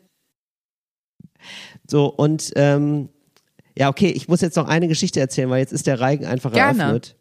So, 1.89 2.08
und 2.08 2.52
ähm, 2.56 3.10
ja, 3.77 3.89
okay, 3.89 4.09
ich 4.09 4.27
muss 4.27 4.41
jetzt 4.41 4.55
noch 4.55 4.67
eine 4.67 4.88
Geschichte 4.88 5.19
erzählen, 5.19 5.49
weil 5.49 5.59
jetzt 5.59 5.73
ist 5.73 5.88
der 5.88 5.99
Reigen 5.99 6.25
einfach 6.25 6.51
Gerne. 6.51 6.81
eröffnet. 6.81 7.15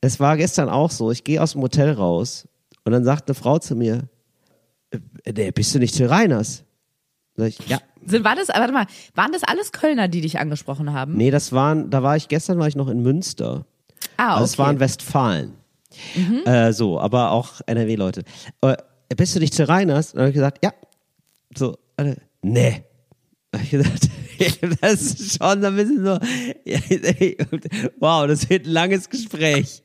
Es 0.00 0.18
war 0.20 0.36
gestern 0.36 0.68
auch 0.68 0.90
so, 0.90 1.10
ich 1.10 1.24
gehe 1.24 1.42
aus 1.42 1.52
dem 1.52 1.62
Hotel 1.62 1.92
raus 1.92 2.48
und 2.84 2.92
dann 2.92 3.04
sagt 3.04 3.28
eine 3.28 3.34
Frau 3.34 3.58
zu 3.58 3.74
mir, 3.76 4.08
äh, 4.90 5.32
nee, 5.32 5.50
bist 5.50 5.74
du 5.74 5.78
nicht 5.78 5.94
Till 5.94 6.06
Reiners? 6.06 6.64
Sag 7.36 7.48
ich, 7.48 7.58
ja. 7.68 7.78
Sind, 8.04 8.24
war 8.24 8.34
das, 8.34 8.48
warte 8.48 8.72
mal, 8.72 8.86
waren 9.14 9.32
das 9.32 9.44
alles 9.44 9.72
Kölner, 9.72 10.08
die 10.08 10.22
dich 10.22 10.38
angesprochen 10.38 10.92
haben? 10.92 11.16
Nee, 11.16 11.30
das 11.30 11.52
waren, 11.52 11.90
da 11.90 12.02
war 12.02 12.16
ich, 12.16 12.28
gestern 12.28 12.58
war 12.58 12.66
ich 12.66 12.76
noch 12.76 12.88
in 12.88 13.02
Münster. 13.02 13.66
Ah, 14.16 14.34
Also 14.36 14.44
es 14.44 14.52
okay. 14.54 14.62
Mhm. 14.62 14.66
waren 14.66 14.80
Westfalen. 14.80 15.52
Äh, 16.46 16.72
so, 16.72 17.00
aber 17.00 17.32
auch 17.32 17.60
NRW-Leute. 17.66 18.22
Äh, 18.62 18.76
bist 19.16 19.34
du 19.34 19.40
nicht 19.40 19.52
zu 19.54 19.68
Reiners? 19.68 20.12
Und 20.12 20.16
dann 20.16 20.22
habe 20.22 20.30
ich 20.30 20.34
gesagt, 20.34 20.64
ja. 20.64 20.72
So, 21.54 21.76
alle, 21.96 22.16
nee. 22.42 22.84
Hab 23.54 23.62
ich 23.62 23.70
gesagt, 23.70 24.08
das 24.80 25.00
ist 25.02 25.38
schon 25.38 25.64
ein 25.64 25.76
bisschen 25.76 26.04
so, 26.04 26.18
wow, 28.00 28.26
das 28.26 28.48
wird 28.48 28.66
ein 28.66 28.72
langes 28.72 29.08
Gespräch. 29.08 29.82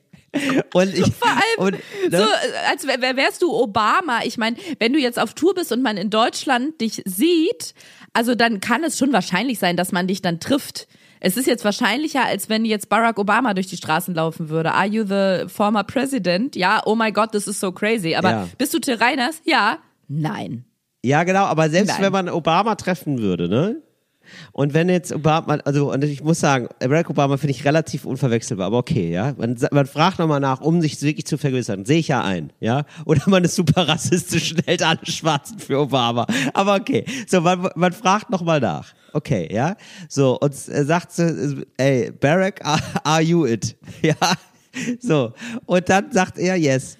Und 0.74 0.92
ich, 0.92 1.06
Vor 1.14 1.28
allem, 1.30 1.58
und, 1.58 1.72
ne? 2.10 2.18
so, 2.18 2.24
als 2.70 2.86
wär, 2.86 3.00
wär- 3.00 3.16
wärst 3.16 3.40
du 3.40 3.50
Obama. 3.52 4.20
Ich 4.24 4.36
meine, 4.36 4.56
wenn 4.78 4.92
du 4.92 4.98
jetzt 4.98 5.18
auf 5.18 5.32
Tour 5.32 5.54
bist 5.54 5.72
und 5.72 5.82
man 5.82 5.96
in 5.96 6.10
Deutschland 6.10 6.78
dich 6.80 7.02
sieht, 7.06 7.74
also 8.12 8.34
dann 8.34 8.60
kann 8.60 8.84
es 8.84 8.98
schon 8.98 9.12
wahrscheinlich 9.14 9.58
sein, 9.58 9.76
dass 9.78 9.92
man 9.92 10.06
dich 10.06 10.20
dann 10.20 10.38
trifft. 10.38 10.88
Es 11.20 11.38
ist 11.38 11.46
jetzt 11.46 11.64
wahrscheinlicher, 11.64 12.22
als 12.26 12.50
wenn 12.50 12.66
jetzt 12.66 12.90
Barack 12.90 13.18
Obama 13.18 13.54
durch 13.54 13.68
die 13.68 13.78
Straßen 13.78 14.14
laufen 14.14 14.50
würde. 14.50 14.72
Are 14.74 14.86
you 14.86 15.04
the 15.04 15.48
former 15.48 15.84
president? 15.84 16.54
Ja, 16.54 16.82
oh 16.84 16.94
my 16.94 17.10
God, 17.12 17.32
this 17.32 17.46
is 17.46 17.58
so 17.58 17.72
crazy. 17.72 18.14
Aber 18.14 18.30
Ja. 18.30 18.48
bist 18.58 18.74
du 18.74 18.78
Till 18.78 18.96
Reiners? 18.96 19.40
Ja. 19.44 19.78
Nein. 20.08 20.66
Ja, 21.02 21.24
genau, 21.24 21.44
aber 21.44 21.70
selbst 21.70 21.94
Nein. 21.94 22.02
wenn 22.02 22.12
man 22.12 22.28
Obama 22.28 22.74
treffen 22.74 23.18
würde, 23.20 23.48
ne? 23.48 23.80
Und 24.52 24.74
wenn 24.74 24.88
jetzt 24.88 25.12
Obama, 25.12 25.58
also 25.64 25.92
und 25.92 26.04
ich 26.04 26.22
muss 26.22 26.40
sagen, 26.40 26.68
Barack 26.78 27.10
Obama 27.10 27.36
finde 27.36 27.52
ich 27.52 27.64
relativ 27.64 28.04
unverwechselbar, 28.04 28.66
aber 28.66 28.78
okay, 28.78 29.10
ja. 29.10 29.34
Man, 29.36 29.56
man 29.70 29.86
fragt 29.86 30.18
nochmal 30.18 30.40
nach, 30.40 30.60
um 30.60 30.80
sich 30.80 31.00
wirklich 31.02 31.26
zu 31.26 31.38
vergewissern. 31.38 31.84
Sehe 31.84 31.98
ich 31.98 32.08
ja 32.08 32.22
ein, 32.22 32.52
ja. 32.60 32.84
Oder 33.04 33.22
man 33.26 33.44
ist 33.44 33.56
super 33.56 33.88
rassistisch 33.88 34.52
und 34.52 34.66
hält 34.66 34.82
alle 34.82 35.04
Schwarzen 35.04 35.58
für 35.58 35.78
Obama. 35.78 36.26
Aber 36.54 36.74
okay. 36.74 37.04
So, 37.26 37.40
man, 37.40 37.68
man 37.74 37.92
fragt 37.92 38.30
nochmal 38.30 38.60
nach. 38.60 38.94
Okay, 39.12 39.48
ja. 39.50 39.76
So, 40.08 40.38
und 40.38 40.52
äh, 40.52 40.84
sagt 40.84 41.12
sie, 41.12 41.66
ey, 41.78 42.10
Barack, 42.12 42.64
are, 42.64 42.80
are 43.04 43.22
you 43.22 43.46
it? 43.46 43.76
Ja. 44.02 44.14
So. 45.00 45.32
Und 45.64 45.88
dann 45.88 46.12
sagt 46.12 46.38
er 46.38 46.56
yes. 46.56 46.98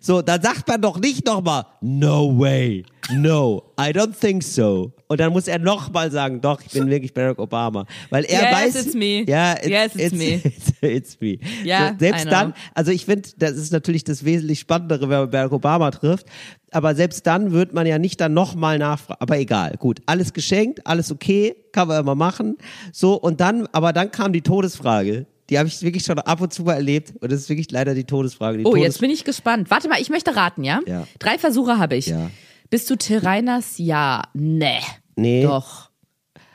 So, 0.00 0.22
dann 0.22 0.40
sagt 0.42 0.66
man 0.68 0.80
doch 0.80 0.98
nicht 1.00 1.26
nochmal, 1.26 1.64
no 1.80 2.38
way, 2.38 2.84
no, 3.12 3.62
I 3.80 3.90
don't 3.90 4.12
think 4.18 4.42
so. 4.42 4.92
Und 5.06 5.20
dann 5.20 5.32
muss 5.32 5.48
er 5.48 5.58
nochmal 5.58 6.10
sagen, 6.10 6.40
doch, 6.40 6.60
ich 6.60 6.72
bin 6.72 6.88
wirklich 6.90 7.14
Barack 7.14 7.38
Obama. 7.38 7.86
Weil 8.10 8.24
er 8.24 8.42
Yes, 8.42 8.52
weiß. 8.74 8.86
it's 8.86 8.94
me. 8.94 9.24
Ja, 9.26 9.54
Yes, 9.64 9.94
it's 9.94 10.12
me. 10.14 10.34
It's, 10.44 10.72
it's 10.82 11.20
me. 11.20 11.38
Ja, 11.64 11.90
so, 11.92 11.98
selbst 12.00 12.26
dann, 12.30 12.54
also 12.74 12.90
ich 12.92 13.06
finde, 13.06 13.28
das 13.38 13.52
ist 13.52 13.72
natürlich 13.72 14.04
das 14.04 14.24
wesentlich 14.24 14.60
Spannendere, 14.60 15.08
wenn 15.08 15.18
man 15.20 15.30
Barack 15.30 15.52
Obama 15.52 15.90
trifft. 15.90 16.26
Aber 16.70 16.94
selbst 16.94 17.26
dann 17.26 17.52
wird 17.52 17.72
man 17.72 17.86
ja 17.86 17.98
nicht 17.98 18.20
dann 18.20 18.34
nochmal 18.34 18.78
nachfragen. 18.78 19.20
Aber 19.20 19.38
egal, 19.38 19.76
gut, 19.78 20.00
alles 20.04 20.34
geschenkt, 20.34 20.86
alles 20.86 21.10
okay, 21.10 21.56
kann 21.72 21.88
man 21.88 22.00
immer 22.00 22.14
machen. 22.14 22.58
So, 22.92 23.14
und 23.14 23.40
dann, 23.40 23.66
aber 23.72 23.94
dann 23.94 24.10
kam 24.10 24.34
die 24.34 24.42
Todesfrage. 24.42 25.24
Die 25.50 25.58
habe 25.58 25.68
ich 25.68 25.80
wirklich 25.82 26.04
schon 26.04 26.18
ab 26.18 26.40
und 26.40 26.52
zu 26.52 26.62
mal 26.62 26.74
erlebt. 26.74 27.14
Und 27.20 27.32
das 27.32 27.40
ist 27.40 27.48
wirklich 27.48 27.70
leider 27.70 27.94
die 27.94 28.04
Todesfrage. 28.04 28.58
Die 28.58 28.64
Oh, 28.64 28.70
Todes 28.70 28.84
jetzt 28.84 29.00
bin 29.00 29.10
ich 29.10 29.24
gespannt. 29.24 29.70
Warte 29.70 29.88
mal, 29.88 30.00
ich 30.00 30.10
möchte 30.10 30.36
raten, 30.36 30.62
ja? 30.64 30.80
Ja. 30.86 31.06
Drei 31.18 31.38
Versuche 31.38 31.78
habe 31.78 31.96
ich. 31.96 32.06
Ja. 32.08 32.30
Bist 32.70 32.88
du 32.90 32.96
Till 32.96 33.18
Reiners? 33.18 33.78
Ja. 33.78 34.24
Nee. 34.34 34.80
Nee. 35.16 35.42
Doch. 35.44 35.88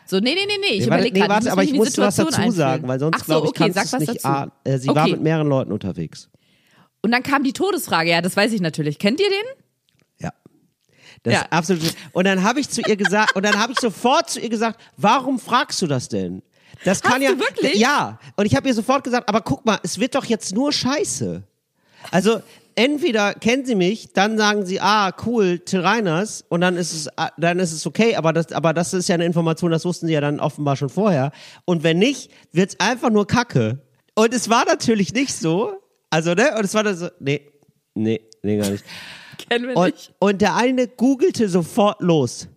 So, 0.06 0.20
nee, 0.20 0.36
nee, 0.36 0.46
nee, 0.46 0.54
nee. 0.60 0.68
Ich 0.76 0.80
Nee, 0.82 0.86
überlege 0.86 1.14
nee, 1.14 1.20
gerade. 1.22 1.34
warte, 1.34 1.52
aber 1.52 1.64
ich 1.64 1.74
muss 1.74 1.98
was 1.98 2.18
dazu 2.18 2.28
einfühlen. 2.36 2.52
sagen, 2.52 2.88
weil 2.88 3.00
sonst 3.00 3.20
so, 3.20 3.26
glaube 3.26 3.48
ich, 3.48 3.50
okay, 3.52 3.72
kannst 3.72 3.90
sag 3.92 4.00
was 4.02 4.08
nicht. 4.08 4.24
dazu. 4.26 4.52
Äh, 4.64 4.78
sie 4.78 4.88
war 4.90 5.04
Okay. 5.04 5.12
mit 5.14 5.22
mehreren 5.24 5.48
Leuten 5.48 5.72
unterwegs. 5.72 6.30
Und 7.02 7.12
dann 7.12 7.24
kam 7.24 7.44
die 7.44 7.54
Todesfrage. 7.54 8.12
Ja, 8.12 8.22
das 8.22 8.38
weiß 8.38 8.52
ich 8.54 8.62
natürlich. 8.62 9.00
Kennt 9.00 9.20
ihr 9.20 9.30
den? 9.30 9.64
Ja. 10.20 10.32
Das 11.24 11.34
Ja. 11.34 11.40
ist 11.42 11.52
absolut. 11.52 11.96
Und 12.12 12.26
dann 12.28 12.44
habe 12.44 12.60
ich 12.60 12.70
zu 12.70 12.82
ihr 12.88 12.96
gesagt, 12.96 13.36
und 13.36 13.44
dann 13.44 13.58
habe 13.58 13.72
ich 13.74 13.80
sofort 13.80 14.30
zu 14.30 14.40
ihr 14.40 14.50
gesagt, 14.50 14.80
warum 14.98 15.40
fragst 15.40 15.82
du 15.82 15.88
das 15.88 16.10
denn? 16.10 16.44
Das 16.84 17.02
kann 17.02 17.14
Hast 17.14 17.22
ja. 17.22 17.32
du 17.32 17.40
wirklich? 17.40 17.76
Ja. 17.76 18.20
Und 18.36 18.46
ich 18.46 18.56
habe 18.56 18.68
ihr 18.68 18.74
sofort 18.74 19.04
gesagt, 19.04 19.30
aber 19.30 19.42
guck 19.42 19.66
mal, 19.66 19.80
es 19.84 20.00
wird 20.00 20.16
doch 20.16 20.26
jetzt 20.26 20.54
nur 20.54 20.72
Scheiße. 20.72 21.44
Also 22.12 22.42
entweder 22.76 23.34
kennen 23.34 23.66
sie 23.66 23.76
mich, 23.76 24.14
dann 24.14 24.38
sagen 24.38 24.66
sie, 24.66 24.82
ah, 24.82 25.14
cool, 25.26 25.60
Till 25.60 25.82
Reiners, 25.82 26.44
und 26.50 26.62
dann 26.62 26.76
ist 26.76 26.94
es, 26.94 27.18
ah, 27.18 27.32
dann 27.38 27.60
ist 27.60 27.72
es 27.72 27.86
okay, 27.86 28.16
aber 28.16 28.34
das, 28.34 28.52
aber 28.52 28.74
das 28.74 28.94
ist 28.94 29.08
ja 29.08 29.16
eine 29.16 29.26
Information, 29.26 29.72
das 29.72 29.86
wussten 29.86 30.08
sie 30.08 30.14
ja 30.14 30.22
dann 30.22 30.40
offenbar 30.40 30.76
schon 30.76 30.90
vorher. 30.90 31.32
Und 31.66 31.84
wenn 31.84 32.00
nicht, 32.00 32.32
wird's 32.52 32.80
einfach 32.80 33.10
nur 33.10 33.28
Kacke. 33.28 33.80
Und 34.16 34.34
es 34.34 34.50
war 34.50 34.66
natürlich 34.66 35.14
nicht 35.14 35.34
so. 35.34 35.80
Also, 36.10 36.34
ne? 36.34 36.56
Und 36.58 36.66
es 36.66 36.74
war 36.74 36.84
dann 36.84 36.96
so, 36.96 37.10
nee, 37.20 37.42
nee, 37.96 38.22
nee, 38.44 38.58
gar 38.58 38.70
nicht. 38.70 38.84
Kennen 39.50 39.70
wir 39.70 39.78
Und, 39.78 39.94
nicht. 39.94 40.14
und 40.20 40.42
der 40.42 40.56
eine 40.56 40.88
googelte 40.88 41.50
sofort 41.50 42.02
los. 42.02 42.48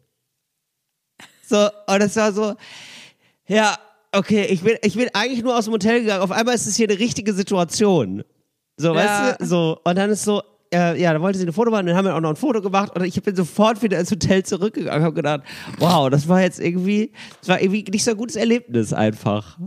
So, 1.49 1.69
und 1.87 2.01
es 2.03 2.17
war 2.17 2.33
so, 2.33 2.55
ja, 3.47 3.79
okay, 4.17 4.47
ich 4.51 4.63
bin, 4.63 4.77
ich 4.83 4.95
bin 4.97 5.09
eigentlich 5.13 5.43
nur 5.43 5.57
aus 5.57 5.65
dem 5.65 5.75
Hotel 5.75 6.01
gegangen. 6.01 6.23
Auf 6.23 6.31
einmal 6.31 6.55
ist 6.55 6.67
es 6.67 6.77
hier 6.77 6.89
eine 6.89 6.99
richtige 6.99 7.33
Situation. 7.33 8.23
So, 8.77 8.89
Ja. 8.89 8.95
weißt 8.95 9.41
du, 9.41 9.47
so. 9.47 9.79
Und 9.85 9.97
dann 9.97 10.11
ist 10.11 10.25
so, 10.25 10.43
äh, 10.73 11.01
ja, 11.01 11.13
da 11.13 11.21
wollte 11.21 11.39
sie 11.39 11.47
ein 11.47 11.53
Foto 11.53 11.71
machen, 11.71 11.87
dann 11.87 11.97
haben 11.97 12.05
wir 12.05 12.15
auch 12.15 12.21
noch 12.21 12.31
ein 12.31 12.37
Foto 12.37 12.61
gemacht 12.61 12.93
und 12.97 13.05
ich 13.05 13.23
bin 13.23 13.35
sofort 13.37 13.83
wieder 13.83 13.99
ins 14.01 14.11
Hotel 14.11 14.43
zurückgegangen 14.45 14.99
und 15.01 15.05
habe 15.05 15.15
gedacht, 15.15 15.41
wow, 15.79 16.11
das 16.11 16.29
war 16.29 16.43
jetzt 16.43 16.59
irgendwie, 16.61 17.13
das 17.41 17.49
war 17.49 17.61
irgendwie 17.61 17.85
nicht 17.91 18.05
so 18.05 18.11
ein 18.11 18.17
gutes 18.17 18.37
Erlebnis 18.37 18.93
einfach. 18.93 19.59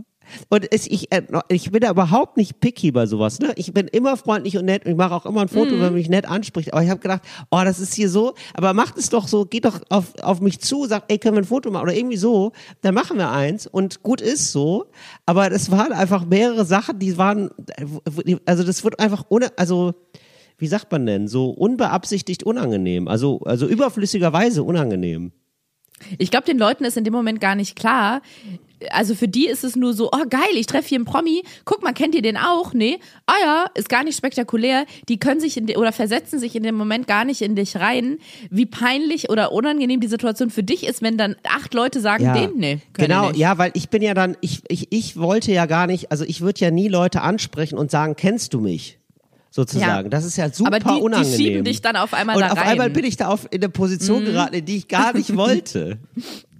Und 0.48 0.66
es, 0.72 0.86
ich, 0.86 1.12
äh, 1.12 1.22
ich 1.48 1.70
bin 1.70 1.80
da 1.80 1.90
überhaupt 1.90 2.36
nicht 2.36 2.60
picky 2.60 2.92
bei 2.92 3.06
sowas. 3.06 3.38
Ne? 3.38 3.52
Ich 3.56 3.72
bin 3.72 3.88
immer 3.88 4.16
freundlich 4.16 4.56
und 4.56 4.64
nett 4.64 4.84
und 4.84 4.92
ich 4.92 4.96
mache 4.96 5.14
auch 5.14 5.26
immer 5.26 5.42
ein 5.42 5.48
Foto, 5.48 5.72
wenn 5.72 5.80
man 5.80 5.94
mich 5.94 6.08
nett 6.08 6.26
anspricht. 6.26 6.72
Aber 6.72 6.82
ich 6.82 6.90
habe 6.90 7.00
gedacht, 7.00 7.22
oh, 7.50 7.60
das 7.64 7.80
ist 7.80 7.94
hier 7.94 8.08
so, 8.08 8.34
aber 8.54 8.74
macht 8.74 8.96
es 8.96 9.08
doch 9.10 9.28
so, 9.28 9.44
geht 9.44 9.64
doch 9.64 9.80
auf, 9.88 10.14
auf 10.22 10.40
mich 10.40 10.60
zu, 10.60 10.86
sagt, 10.86 11.10
ey, 11.10 11.18
können 11.18 11.36
wir 11.36 11.42
ein 11.42 11.46
Foto 11.46 11.70
machen 11.70 11.84
oder 11.84 11.94
irgendwie 11.94 12.16
so, 12.16 12.52
dann 12.82 12.94
machen 12.94 13.18
wir 13.18 13.30
eins 13.30 13.66
und 13.66 14.02
gut 14.02 14.20
ist 14.20 14.52
so. 14.52 14.86
Aber 15.26 15.50
das 15.50 15.70
waren 15.70 15.92
einfach 15.92 16.24
mehrere 16.24 16.64
Sachen, 16.64 16.98
die 16.98 17.16
waren, 17.18 17.50
also 18.46 18.64
das 18.64 18.84
wird 18.84 19.00
einfach 19.00 19.24
ohne, 19.28 19.56
also 19.58 19.94
wie 20.58 20.66
sagt 20.66 20.92
man 20.92 21.06
denn, 21.06 21.26
so 21.26 21.50
unbeabsichtigt 21.50 22.42
unangenehm, 22.42 23.08
also, 23.08 23.40
also 23.40 23.66
überflüssigerweise 23.66 24.62
unangenehm. 24.62 25.32
Ich 26.18 26.30
glaube, 26.30 26.46
den 26.46 26.58
Leuten 26.58 26.84
ist 26.84 26.96
in 26.96 27.04
dem 27.04 27.12
Moment 27.12 27.40
gar 27.40 27.54
nicht 27.54 27.76
klar. 27.76 28.22
Also 28.90 29.14
für 29.14 29.28
die 29.28 29.46
ist 29.46 29.64
es 29.64 29.76
nur 29.76 29.92
so, 29.92 30.10
oh 30.12 30.24
geil, 30.28 30.40
ich 30.54 30.66
treffe 30.66 30.88
hier 30.88 30.98
einen 30.98 31.04
Promi. 31.04 31.42
Guck 31.64 31.82
mal, 31.82 31.92
kennt 31.92 32.14
ihr 32.14 32.22
den 32.22 32.36
auch? 32.36 32.72
Nee. 32.72 32.98
Ah 33.26 33.34
ja, 33.42 33.66
ist 33.74 33.88
gar 33.88 34.04
nicht 34.04 34.16
spektakulär. 34.16 34.86
Die 35.08 35.18
können 35.18 35.40
sich 35.40 35.56
in 35.56 35.66
de, 35.66 35.76
oder 35.76 35.92
versetzen 35.92 36.38
sich 36.38 36.56
in 36.56 36.62
dem 36.62 36.76
Moment 36.76 37.06
gar 37.06 37.24
nicht 37.24 37.42
in 37.42 37.56
dich 37.56 37.76
rein, 37.76 38.18
wie 38.50 38.66
peinlich 38.66 39.28
oder 39.30 39.52
unangenehm 39.52 40.00
die 40.00 40.08
Situation 40.08 40.50
für 40.50 40.62
dich 40.62 40.86
ist, 40.86 41.02
wenn 41.02 41.18
dann 41.18 41.36
acht 41.44 41.74
Leute 41.74 42.00
sagen, 42.00 42.32
den 42.32 42.56
nee. 42.56 42.78
können 42.92 43.08
genau, 43.08 43.28
nicht. 43.28 43.38
ja, 43.38 43.58
weil 43.58 43.70
ich 43.74 43.90
bin 43.90 44.02
ja 44.02 44.14
dann, 44.14 44.36
ich, 44.40 44.62
ich, 44.68 44.88
ich 44.90 45.16
wollte 45.16 45.52
ja 45.52 45.66
gar 45.66 45.86
nicht, 45.86 46.10
also 46.10 46.24
ich 46.24 46.40
würde 46.40 46.60
ja 46.60 46.70
nie 46.70 46.88
Leute 46.88 47.22
ansprechen 47.22 47.78
und 47.78 47.90
sagen, 47.90 48.16
kennst 48.16 48.54
du 48.54 48.60
mich? 48.60 48.98
Sozusagen. 49.52 50.06
Ja. 50.06 50.10
Das 50.10 50.24
ist 50.24 50.36
ja 50.36 50.48
super 50.52 50.68
Aber 50.68 50.78
die, 50.78 50.84
die 50.84 51.02
unangenehm. 51.02 51.36
schieben 51.36 51.64
dich 51.64 51.82
dann 51.82 51.96
auf 51.96 52.14
einmal 52.14 52.36
und 52.36 52.42
da 52.42 52.52
auf 52.52 52.56
rein. 52.56 52.66
Mhm. 52.66 52.70
einmal 52.70 52.90
bin 52.90 53.04
ich 53.04 53.16
da 53.16 53.28
auf, 53.28 53.48
in 53.50 53.60
eine 53.60 53.68
Position 53.68 54.24
geraten, 54.24 54.54
in 54.54 54.64
die 54.64 54.76
ich 54.76 54.88
gar 54.88 55.12
nicht 55.12 55.36
wollte. 55.36 55.98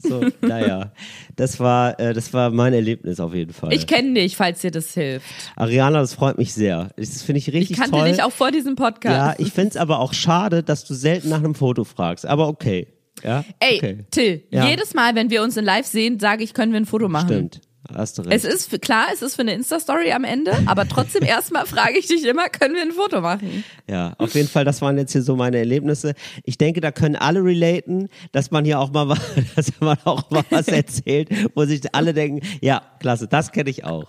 So, 0.03 0.25
naja, 0.41 0.93
das 1.37 1.61
war, 1.61 1.99
äh, 2.01 2.13
das 2.15 2.33
war 2.33 2.51
mein 2.51 2.73
Erlebnis 2.73 3.21
auf 3.21 3.35
jeden 3.35 3.53
Fall. 3.53 3.73
Ich 3.73 3.87
kenne 3.87 4.15
dich, 4.15 4.37
falls 4.37 4.61
dir 4.61 4.71
das 4.71 4.95
hilft. 4.95 5.27
Ariana, 5.57 6.01
das 6.01 6.15
freut 6.15 6.39
mich 6.39 6.53
sehr. 6.55 6.91
Das 6.97 7.23
finde 7.23 7.39
ich 7.39 7.49
richtig 7.49 7.73
Ich 7.73 7.77
kannte 7.77 7.99
toll. 7.99 8.09
dich 8.09 8.23
auch 8.23 8.33
vor 8.33 8.51
diesem 8.51 8.77
ja, 8.79 8.85
Podcast. 8.85 9.41
ich 9.41 9.53
finde 9.53 9.71
es 9.71 9.77
aber 9.77 9.99
auch 10.01 10.13
schade, 10.15 10.63
dass 10.63 10.85
du 10.85 10.95
selten 10.95 11.29
nach 11.29 11.39
einem 11.39 11.55
Foto 11.55 11.85
fragst. 11.85 12.27
Aber 12.27 12.49
okay. 12.49 12.89
Ja, 13.23 13.45
Ey, 13.59 13.77
okay. 13.77 13.99
Till, 14.11 14.43
Ja. 14.51 14.67
jedes 14.69 14.95
Mal, 14.95 15.15
wenn 15.15 15.29
wir 15.31 15.43
uns 15.43 15.57
in 15.57 15.65
Live 15.65 15.87
sehen, 15.87 16.19
sage 16.19 16.43
ich, 16.43 16.55
können 16.55 16.73
wir 16.73 16.81
ein 16.81 16.87
Foto 16.87 17.09
machen. 17.09 17.29
Stimmt. 17.29 17.61
Hast 17.95 18.19
du 18.19 18.23
recht. 18.23 18.33
Es 18.35 18.45
ist 18.45 18.69
für, 18.71 18.79
klar, 18.79 19.07
es 19.13 19.23
ist 19.23 19.35
für 19.37 19.43
eine 19.43 19.55
Insta-Story 19.55 20.13
am 20.13 20.25
Ende, 20.25 20.53
aber 20.67 20.87
trotzdem 20.89 21.23
erstmal 21.27 21.67
frage 21.67 21.99
ich 21.99 22.07
dich 22.07 22.25
immer, 22.25 22.49
können 22.49 22.75
wir 22.75 22.83
ein 22.83 22.93
Foto 22.93 23.21
machen? 23.21 23.65
Ja, 23.89 24.15
auf 24.19 24.35
jeden 24.35 24.49
Fall, 24.49 24.65
das 24.65 24.83
waren 24.83 24.99
jetzt 24.99 25.13
hier 25.13 25.23
so 25.23 25.35
meine 25.35 25.57
Erlebnisse. 25.59 26.15
Ich 26.45 26.59
denke, 26.59 26.81
da 26.81 26.93
können 26.93 27.17
alle 27.17 27.43
relaten, 27.43 28.09
dass 28.33 28.51
man 28.51 28.65
hier 28.65 28.79
auch 28.81 28.93
mal, 28.93 29.09
was- 29.09 29.21
dass 29.57 29.73
man 29.81 29.97
auch 30.05 30.31
mal 30.31 30.45
was 30.51 30.69
erzählt, 30.69 31.31
wo 31.55 31.65
sich 31.65 31.81
alle 31.95 32.13
denken, 32.13 32.47
ja, 32.61 32.83
klasse, 33.01 33.27
das 33.29 33.51
kenne 33.51 33.71
ich 33.71 33.85
auch. 33.85 34.05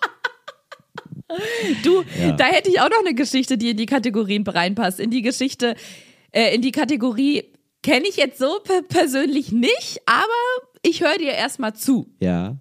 Du, 1.83 2.03
Ja. 2.19 2.33
da 2.33 2.45
hätte 2.45 2.69
ich 2.69 2.81
auch 2.81 2.89
noch 2.89 2.99
eine 3.05 3.13
Geschichte, 3.15 3.57
die 3.57 3.69
in 3.71 3.77
die 3.77 3.85
Kategorien 3.85 4.45
reinpasst. 4.45 4.99
In 4.99 5.09
die 5.11 5.21
Geschichte, 5.21 5.75
äh, 6.31 6.53
in 6.53 6.61
die 6.61 6.71
Kategorie 6.71 7.45
kenne 7.83 8.05
ich 8.07 8.17
jetzt 8.17 8.37
so 8.37 8.59
per 8.63 8.81
persönlich 8.81 9.51
nicht, 9.51 10.01
aber 10.05 10.67
ich 10.81 11.01
höre 11.01 11.17
dir 11.17 11.31
erstmal 11.31 11.73
zu. 11.73 12.13
Ja. 12.19 12.57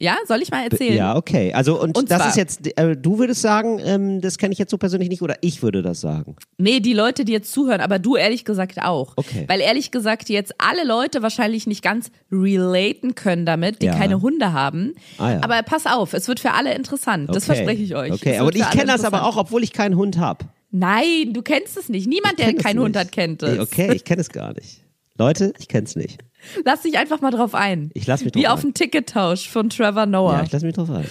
Ja, 0.00 0.16
soll 0.26 0.42
ich 0.42 0.50
mal 0.50 0.64
erzählen? 0.64 0.96
Ja, 0.96 1.16
okay. 1.16 1.52
Also, 1.52 1.80
und, 1.80 1.96
Und 1.96 2.10
das 2.10 2.18
zwar- 2.18 2.28
ist 2.30 2.36
jetzt, 2.36 2.78
äh, 2.78 2.96
du 2.96 3.18
würdest 3.18 3.40
sagen, 3.40 3.78
ähm, 3.84 4.20
das 4.20 4.38
kenne 4.38 4.52
ich 4.52 4.58
jetzt 4.58 4.70
so 4.72 4.76
persönlich 4.76 5.08
nicht, 5.08 5.22
oder 5.22 5.36
ich 5.40 5.62
würde 5.62 5.82
das 5.82 6.00
sagen. 6.00 6.34
Nee, 6.58 6.80
die 6.80 6.92
Leute, 6.94 7.24
die 7.24 7.32
jetzt 7.32 7.52
zuhören, 7.52 7.80
aber 7.80 8.00
du 8.00 8.16
ehrlich 8.16 8.44
gesagt 8.44 8.82
auch. 8.82 9.12
Okay. 9.16 9.44
Weil 9.46 9.60
ehrlich 9.60 9.92
gesagt 9.92 10.28
jetzt 10.28 10.52
alle 10.58 10.84
Leute 10.84 11.22
wahrscheinlich 11.22 11.66
nicht 11.68 11.82
ganz 11.82 12.10
relaten 12.32 13.14
können 13.14 13.46
damit, 13.46 13.82
die 13.82 13.86
Ja. 13.86 13.94
keine 13.96 14.20
Hunde 14.20 14.52
haben. 14.52 14.94
Ah, 15.18 15.32
ja. 15.34 15.40
Aber 15.42 15.62
pass 15.62 15.86
auf, 15.86 16.12
es 16.12 16.26
wird 16.28 16.40
für 16.40 16.52
alle 16.52 16.74
interessant. 16.74 17.28
Das 17.30 17.48
Okay. 17.48 17.56
verspreche 17.56 17.82
ich 17.82 17.94
euch. 17.94 18.12
Okay, 18.12 18.38
aber 18.38 18.54
ich 18.54 18.68
kenne 18.70 18.86
das 18.86 19.04
aber 19.04 19.24
auch, 19.24 19.36
obwohl 19.36 19.62
ich 19.62 19.72
keinen 19.72 19.96
Hund 19.96 20.18
habe. 20.18 20.44
Nein, 20.72 21.32
du 21.32 21.40
kennst 21.42 21.76
es 21.76 21.88
nicht. 21.88 22.08
Niemand, 22.08 22.38
der 22.40 22.46
kenn 22.46 22.58
keinen 22.58 22.80
Hund 22.80 22.96
nicht. 22.96 22.98
hat, 23.04 23.12
kennt 23.12 23.44
es. 23.44 23.60
Okay, 23.60 23.92
ich 23.94 24.04
kenne 24.04 24.22
es 24.22 24.28
gar 24.30 24.52
nicht. 24.54 24.80
Leute, 25.18 25.52
ich 25.58 25.68
kenne 25.68 25.84
es 25.84 25.94
nicht. 25.96 26.20
Lass 26.64 26.82
dich 26.82 26.98
einfach 26.98 27.20
mal 27.20 27.30
drauf 27.30 27.54
ein. 27.54 27.90
Ich 27.94 28.06
lass 28.06 28.24
mich 28.24 28.34
Wie 28.34 28.42
drauf 28.42 28.54
auf 28.54 28.58
ein. 28.60 28.64
einen 28.66 28.74
Tickettausch 28.74 29.48
von 29.48 29.70
Trevor 29.70 30.06
Noah. 30.06 30.38
Ja, 30.38 30.42
ich 30.44 30.52
lasse 30.52 30.66
mich 30.66 30.74
drauf 30.74 30.90
ein. 30.90 31.06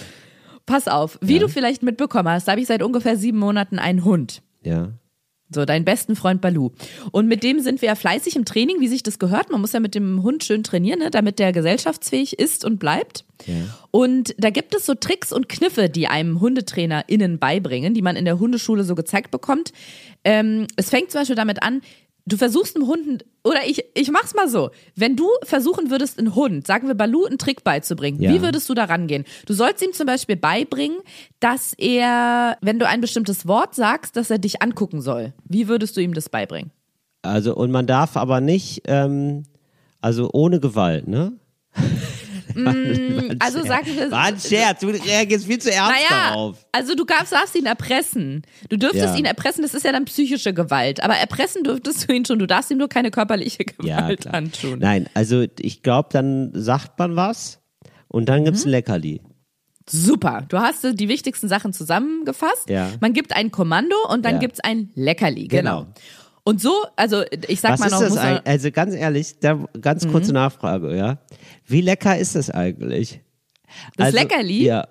Pass 0.66 0.88
auf, 0.88 1.18
wie 1.20 1.34
Ja. 1.34 1.40
du 1.40 1.48
vielleicht 1.48 1.82
mitbekommen 1.82 2.28
hast, 2.28 2.48
habe 2.48 2.60
ich 2.60 2.66
seit 2.66 2.82
ungefähr 2.82 3.16
sieben 3.16 3.38
Monaten 3.38 3.78
einen 3.78 4.04
Hund. 4.04 4.42
Ja. 4.62 4.92
So, 5.54 5.64
deinen 5.66 5.84
besten 5.84 6.16
Freund 6.16 6.40
Balu. 6.40 6.70
Und 7.12 7.28
mit 7.28 7.42
dem 7.42 7.60
sind 7.60 7.80
wir 7.82 7.88
ja 7.88 7.94
fleißig 7.94 8.34
im 8.34 8.44
Training, 8.44 8.80
wie 8.80 8.88
sich 8.88 9.02
das 9.02 9.18
gehört. 9.18 9.50
Man 9.50 9.60
muss 9.60 9.72
ja 9.72 9.78
mit 9.80 9.94
dem 9.94 10.22
Hund 10.22 10.42
schön 10.42 10.64
trainieren, 10.64 11.00
ne, 11.00 11.10
damit 11.10 11.38
der 11.38 11.52
gesellschaftsfähig 11.52 12.38
ist 12.38 12.64
und 12.64 12.78
bleibt. 12.78 13.24
Und 13.90 14.34
da 14.38 14.48
gibt 14.50 14.74
es 14.74 14.86
so 14.86 14.94
Tricks 14.94 15.32
und 15.32 15.48
Kniffe, 15.50 15.90
die 15.90 16.08
einem 16.08 16.40
Hundetrainer 16.40 17.04
innen 17.08 17.38
beibringen, 17.38 17.92
die 17.94 18.00
man 18.02 18.16
in 18.16 18.24
der 18.24 18.38
Hundeschule 18.38 18.84
so 18.84 18.94
gezeigt 18.94 19.30
bekommt. 19.30 19.72
Ähm, 20.24 20.66
es 20.76 20.88
fängt 20.88 21.10
zum 21.10 21.20
Beispiel 21.20 21.36
damit 21.36 21.62
an, 21.62 21.82
du 22.26 22.36
versuchst 22.36 22.74
einem 22.76 22.86
Hund, 22.86 23.24
oder 23.44 23.66
ich, 23.66 23.84
ich 23.94 24.10
mach's 24.10 24.34
mal 24.34 24.48
so, 24.48 24.70
wenn 24.96 25.16
du 25.16 25.28
versuchen 25.42 25.90
würdest, 25.90 26.18
einen 26.18 26.34
Hund, 26.34 26.66
sagen 26.66 26.88
wir 26.88 26.94
Balu, 26.94 27.24
einen 27.26 27.38
Trick 27.38 27.64
beizubringen, 27.64 28.20
Ja. 28.20 28.32
wie 28.32 28.40
würdest 28.42 28.68
du 28.68 28.74
da 28.74 28.84
rangehen? 28.84 29.24
Du 29.46 29.52
sollst 29.52 29.82
ihm 29.84 29.92
zum 29.92 30.06
Beispiel 30.06 30.36
beibringen, 30.36 30.98
dass 31.40 31.74
er, 31.74 32.56
wenn 32.62 32.78
du 32.78 32.86
ein 32.88 33.00
bestimmtes 33.00 33.46
Wort 33.46 33.74
sagst, 33.74 34.16
dass 34.16 34.30
er 34.30 34.38
dich 34.38 34.62
angucken 34.62 35.00
soll. 35.02 35.32
Wie 35.48 35.68
würdest 35.68 35.96
du 35.96 36.00
ihm 36.00 36.14
das 36.14 36.28
beibringen? 36.28 36.70
Also, 37.22 37.54
und 37.54 37.70
man 37.70 37.86
darf 37.86 38.16
aber 38.16 38.40
nicht, 38.40 38.82
ähm, 38.86 39.44
also 40.00 40.30
ohne 40.32 40.60
Gewalt, 40.60 41.08
ne? 41.08 41.32
Also 43.40 43.64
sagen 43.64 43.86
wir, 43.96 44.10
War 44.10 44.24
ein 44.24 44.38
Scherz, 44.38 44.80
du 44.80 44.88
reagierst 44.88 45.46
viel 45.46 45.58
zu 45.58 45.72
ernst 45.72 45.92
naja, 45.92 46.30
darauf. 46.30 46.64
also 46.72 46.94
du 46.94 47.04
darfst, 47.04 47.32
darfst 47.32 47.54
ihn 47.56 47.66
erpressen. 47.66 48.42
Du 48.68 48.76
dürftest 48.76 49.04
Ja. 49.14 49.16
ihn 49.16 49.24
erpressen, 49.24 49.62
das 49.62 49.74
ist 49.74 49.84
ja 49.84 49.92
dann 49.92 50.04
psychische 50.04 50.52
Gewalt. 50.54 51.02
Aber 51.02 51.14
erpressen 51.14 51.64
dürftest 51.64 52.08
du 52.08 52.14
ihn 52.14 52.24
schon, 52.24 52.38
du 52.38 52.46
darfst 52.46 52.70
ihm 52.70 52.78
nur 52.78 52.88
keine 52.88 53.10
körperliche 53.10 53.64
Ja, 53.82 54.00
Gewalt 54.02 54.20
klar. 54.22 54.34
antun. 54.34 54.78
Nein, 54.78 55.08
also 55.14 55.44
ich 55.60 55.82
glaube, 55.82 56.08
dann 56.12 56.50
sagt 56.54 56.98
man 56.98 57.16
was 57.16 57.60
und 58.08 58.28
dann 58.28 58.40
Mhm. 58.40 58.44
gibt's 58.46 58.64
ein 58.64 58.70
Leckerli. 58.70 59.20
Super, 59.88 60.46
du 60.48 60.58
hast 60.60 60.82
die 60.98 61.08
wichtigsten 61.08 61.46
Sachen 61.48 61.74
zusammengefasst. 61.74 62.70
Ja. 62.70 62.90
Man 63.00 63.12
gibt 63.12 63.36
ein 63.36 63.50
Kommando 63.50 63.96
und 64.08 64.24
dann 64.24 64.34
Ja. 64.36 64.40
gibt's 64.40 64.60
ein 64.60 64.90
Leckerli. 64.94 65.46
Genau. 65.48 65.80
Genau. 65.82 65.94
Und 66.44 66.60
so, 66.60 66.72
also 66.96 67.22
ich 67.48 67.60
sag 67.60 67.72
Was 67.72 67.80
mal 67.80 67.86
ist 67.86 67.92
noch, 67.92 68.00
das 68.02 68.10
muss? 68.10 68.40
Also 68.44 68.70
ganz 68.70 68.94
ehrlich, 68.94 69.38
da, 69.40 69.64
ganz 69.80 70.06
kurze 70.06 70.28
Mhm. 70.28 70.34
Nachfrage, 70.34 70.94
ja. 70.96 71.18
Wie 71.66 71.80
lecker 71.80 72.18
ist 72.18 72.34
das 72.36 72.50
eigentlich? 72.50 73.20
Das 73.96 74.06
also, 74.08 74.18
Leckerli? 74.18 74.64
Ja. 74.64 74.86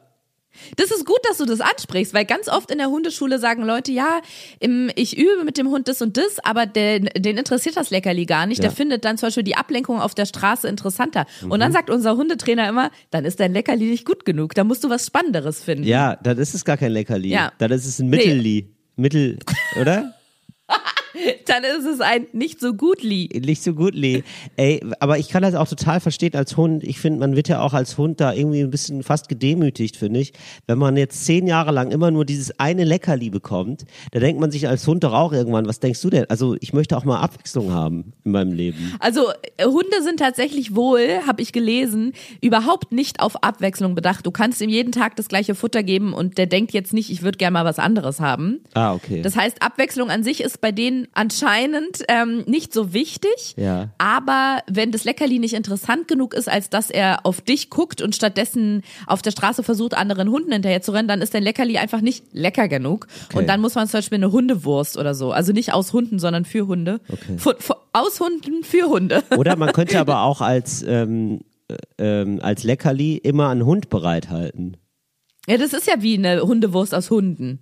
Das 0.77 0.91
ist 0.91 1.05
gut, 1.05 1.17
dass 1.27 1.37
du 1.37 1.45
das 1.45 1.61
ansprichst, 1.61 2.13
weil 2.13 2.25
ganz 2.25 2.47
oft 2.47 2.69
in 2.69 2.77
der 2.77 2.87
Hundeschule 2.87 3.39
sagen 3.39 3.63
Leute, 3.63 3.91
ja, 3.91 4.21
im, 4.59 4.91
ich 4.95 5.17
übe 5.17 5.43
mit 5.43 5.57
dem 5.57 5.67
Hund 5.69 5.87
das 5.87 6.01
und 6.03 6.15
das, 6.17 6.37
aber 6.43 6.65
den, 6.67 7.09
den 7.17 7.37
interessiert 7.37 7.75
das 7.75 7.89
Leckerli 7.89 8.25
gar 8.25 8.45
nicht. 8.45 8.59
Ja. 8.59 8.69
Der 8.69 8.71
findet 8.71 9.03
dann 9.05 9.17
zum 9.17 9.27
Beispiel 9.27 9.43
die 9.43 9.55
Ablenkung 9.55 9.99
auf 9.99 10.13
der 10.13 10.25
Straße 10.25 10.67
interessanter. 10.67 11.25
Und 11.43 11.53
Mhm. 11.53 11.59
dann 11.59 11.71
sagt 11.71 11.89
unser 11.89 12.17
Hundetrainer 12.17 12.67
immer, 12.69 12.91
dann 13.09 13.25
ist 13.25 13.39
dein 13.39 13.53
Leckerli 13.53 13.85
nicht 13.85 14.05
gut 14.05 14.25
genug. 14.25 14.53
Da 14.53 14.63
musst 14.63 14.83
du 14.83 14.89
was 14.89 15.05
Spannenderes 15.07 15.63
finden. 15.63 15.85
Ja, 15.85 16.17
dann 16.17 16.37
ist 16.37 16.53
es 16.53 16.63
gar 16.65 16.77
kein 16.77 16.91
Leckerli. 16.91 17.29
Ja. 17.29 17.51
Dann 17.57 17.71
ist 17.71 17.85
es 17.85 17.99
ein 17.99 18.09
Mittelli. 18.09 18.69
Mittel, 18.95 19.39
oder? 19.81 20.13
Dann 21.45 21.63
ist 21.63 21.85
es 21.85 22.01
ein 22.01 22.27
nicht 22.33 22.59
so 22.59 22.73
gut 22.73 23.03
Li. 23.03 23.29
Nicht 23.33 23.63
so 23.63 23.73
gut, 23.73 23.95
Lee. 23.95 24.23
Ey, 24.55 24.81
aber 24.99 25.17
ich 25.19 25.29
kann 25.29 25.43
das 25.43 25.55
auch 25.55 25.67
total 25.67 25.99
verstehen 25.99 26.35
als 26.35 26.57
Hund. 26.57 26.83
Ich 26.83 26.99
finde, 26.99 27.19
man 27.19 27.35
wird 27.35 27.47
ja 27.47 27.61
auch 27.61 27.73
als 27.73 27.97
Hund 27.97 28.19
da 28.19 28.33
irgendwie 28.33 28.61
ein 28.61 28.69
bisschen 28.69 29.03
fast 29.03 29.29
gedemütigt, 29.29 29.97
finde 29.97 30.19
ich. 30.19 30.33
Wenn 30.67 30.77
man 30.77 30.97
jetzt 30.97 31.25
zehn 31.25 31.47
Jahre 31.47 31.71
lang 31.71 31.91
immer 31.91 32.11
nur 32.11 32.25
dieses 32.25 32.59
eine 32.59 32.83
Leckerli 32.83 33.29
bekommt, 33.29 33.85
da 34.11 34.19
denkt 34.19 34.39
man 34.39 34.51
sich 34.51 34.67
als 34.67 34.85
Hund 34.87 35.03
doch 35.03 35.13
auch 35.13 35.33
irgendwann, 35.33 35.67
was 35.67 35.79
denkst 35.79 36.01
du 36.01 36.09
denn? 36.09 36.25
Also 36.29 36.55
ich 36.59 36.73
möchte 36.73 36.97
auch 36.97 37.05
mal 37.05 37.19
Abwechslung 37.19 37.71
haben 37.71 38.13
in 38.23 38.31
meinem 38.31 38.53
Leben. 38.53 38.95
Also 38.99 39.29
äh, 39.57 39.65
Hunde 39.65 40.01
sind 40.01 40.19
tatsächlich 40.19 40.75
wohl, 40.75 41.19
habe 41.27 41.41
ich 41.41 41.51
gelesen, 41.51 42.13
überhaupt 42.41 42.91
nicht 42.91 43.19
auf 43.19 43.43
Abwechslung 43.43 43.95
bedacht. 43.95 44.25
Du 44.25 44.31
kannst 44.31 44.61
ihm 44.61 44.69
jeden 44.69 44.91
Tag 44.91 45.15
das 45.15 45.27
gleiche 45.27 45.55
Futter 45.55 45.83
geben 45.83 46.13
und 46.13 46.37
der 46.37 46.47
denkt 46.47 46.71
jetzt 46.73 46.93
nicht, 46.93 47.09
ich 47.09 47.21
würde 47.21 47.37
gerne 47.37 47.53
mal 47.53 47.65
was 47.65 47.79
anderes 47.79 48.19
haben. 48.19 48.61
Ah, 48.73 48.93
okay. 48.93 49.21
Das 49.21 49.35
heißt, 49.35 49.61
Abwechslung 49.61 50.09
an 50.09 50.23
sich 50.23 50.41
ist 50.41 50.61
bei 50.61 50.71
denen 50.71 51.02
anscheinend 51.13 52.03
ähm, 52.07 52.43
nicht 52.47 52.73
so 52.73 52.93
wichtig. 52.93 53.55
Ja. 53.57 53.89
Aber 53.97 54.59
wenn 54.67 54.91
das 54.91 55.03
Leckerli 55.03 55.39
nicht 55.39 55.53
interessant 55.53 56.07
genug 56.07 56.33
ist, 56.33 56.47
als 56.49 56.69
dass 56.69 56.89
er 56.89 57.25
auf 57.25 57.41
dich 57.41 57.69
guckt 57.69 58.01
und 58.01 58.15
stattdessen 58.15 58.81
auf 59.07 59.21
der 59.21 59.31
Straße 59.31 59.63
versucht, 59.63 59.93
anderen 59.95 60.29
Hunden 60.29 60.51
hinterher 60.51 60.81
zu 60.81 60.91
rennen, 60.91 61.07
dann 61.07 61.21
ist 61.21 61.33
dein 61.33 61.43
Leckerli 61.43 61.77
einfach 61.77 62.01
nicht 62.01 62.25
lecker 62.31 62.67
genug. 62.67 63.07
Okay. 63.29 63.39
Und 63.39 63.47
dann 63.49 63.61
muss 63.61 63.75
man 63.75 63.87
zum 63.87 63.99
Beispiel 63.99 64.17
eine 64.17 64.31
Hundewurst 64.31 64.97
oder 64.97 65.13
so. 65.15 65.31
Also 65.31 65.51
nicht 65.53 65.73
aus 65.73 65.93
Hunden, 65.93 66.19
sondern 66.19 66.45
für 66.45 66.67
Hunde. 66.67 67.01
Okay. 67.09 67.37
Fu- 67.37 67.53
fu- 67.59 67.73
aus 67.93 68.19
Hunden 68.19 68.63
für 68.63 68.87
Hunde. 68.89 69.23
Oder 69.37 69.55
man 69.55 69.71
könnte 69.73 69.99
aber 69.99 70.21
auch 70.23 70.41
als, 70.41 70.83
ähm, 70.87 71.41
äh, 71.67 71.75
ähm, 71.97 72.39
als 72.41 72.63
Leckerli 72.63 73.17
immer 73.17 73.49
einen 73.49 73.65
Hund 73.65 73.89
bereithalten. 73.89 74.77
Ja, 75.47 75.57
das 75.57 75.73
ist 75.73 75.87
ja 75.87 75.95
wie 76.01 76.17
eine 76.17 76.41
Hundewurst 76.41 76.95
aus 76.95 77.09
Hunden. 77.09 77.59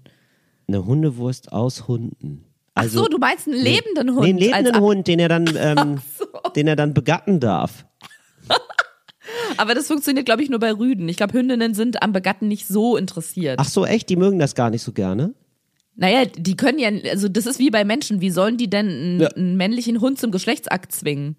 Eine 0.68 0.86
Hundewurst 0.86 1.52
aus 1.52 1.88
Hunden. 1.88 2.46
Ach 2.74 2.84
Also, 2.84 3.04
so, 3.04 3.08
du 3.10 3.18
meinst 3.18 3.48
einen 3.48 3.62
lebenden 3.62 4.12
Hund. 4.16 4.22
Nee, 4.24 4.30
einen 4.30 4.38
als 4.38 4.48
lebenden 4.64 4.76
Ab- 4.76 4.82
Hund, 4.82 5.08
den 5.08 5.20
er 5.20 5.28
dann, 5.30 5.46
ähm, 5.58 6.02
den 6.56 6.68
er 6.68 6.76
dann 6.76 6.94
begatten 6.94 7.40
darf. 7.40 7.86
Aber 9.58 9.76
das 9.76 9.88
funktioniert, 9.88 10.26
glaube 10.26 10.44
ich, 10.44 10.50
nur 10.50 10.60
bei 10.60 10.72
Rüden. 10.74 11.08
Ich 11.10 11.18
glaube, 11.18 11.34
Hündinnen 11.34 11.74
sind 11.74 12.02
am 12.02 12.12
Begatten 12.14 12.48
nicht 12.48 12.68
so 12.68 12.98
interessiert. 12.98 13.60
Ach 13.60 13.68
so, 13.68 13.86
echt? 13.86 14.10
Die 14.10 14.16
mögen 14.16 14.40
das 14.40 14.56
gar 14.56 14.70
nicht 14.70 14.82
so 14.84 14.92
gerne? 14.92 15.34
Naja, 15.96 16.26
die 16.26 16.56
können 16.56 16.80
ja, 16.80 16.90
also 17.12 17.28
das 17.28 17.46
ist 17.46 17.60
wie 17.60 17.70
bei 17.70 17.84
Menschen. 17.84 18.22
Wie 18.22 18.32
sollen 18.32 18.58
die 18.58 18.70
denn 18.70 18.88
einen, 18.88 19.20
Ja. 19.22 19.28
einen 19.30 19.58
männlichen 19.58 20.00
Hund 20.02 20.20
zum 20.20 20.32
Geschlechtsakt 20.32 20.92
zwingen? 20.94 21.36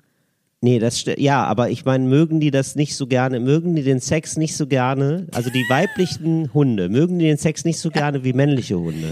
Nee, 0.64 0.79
das 0.79 1.05
ja, 1.16 1.44
aber 1.44 1.70
ich 1.70 1.85
meine, 1.85 2.05
mögen 2.05 2.38
die 2.38 2.53
das 2.53 2.77
nicht 2.77 2.96
so 2.96 3.09
gerne, 3.09 3.40
mögen 3.40 3.75
die 3.75 3.83
den 3.83 3.98
Sex 3.98 4.37
nicht 4.37 4.57
so 4.57 4.68
gerne, 4.68 5.27
also 5.35 5.51
die 5.51 5.64
weiblichen 5.68 6.55
Hunde, 6.55 6.88
mögen 6.88 7.18
die 7.18 7.25
den 7.25 7.37
Sex 7.37 7.64
nicht 7.64 7.81
so 7.81 7.90
gerne 7.90 8.22
wie 8.22 8.33
männliche 8.33 8.79
Hunde? 8.79 9.09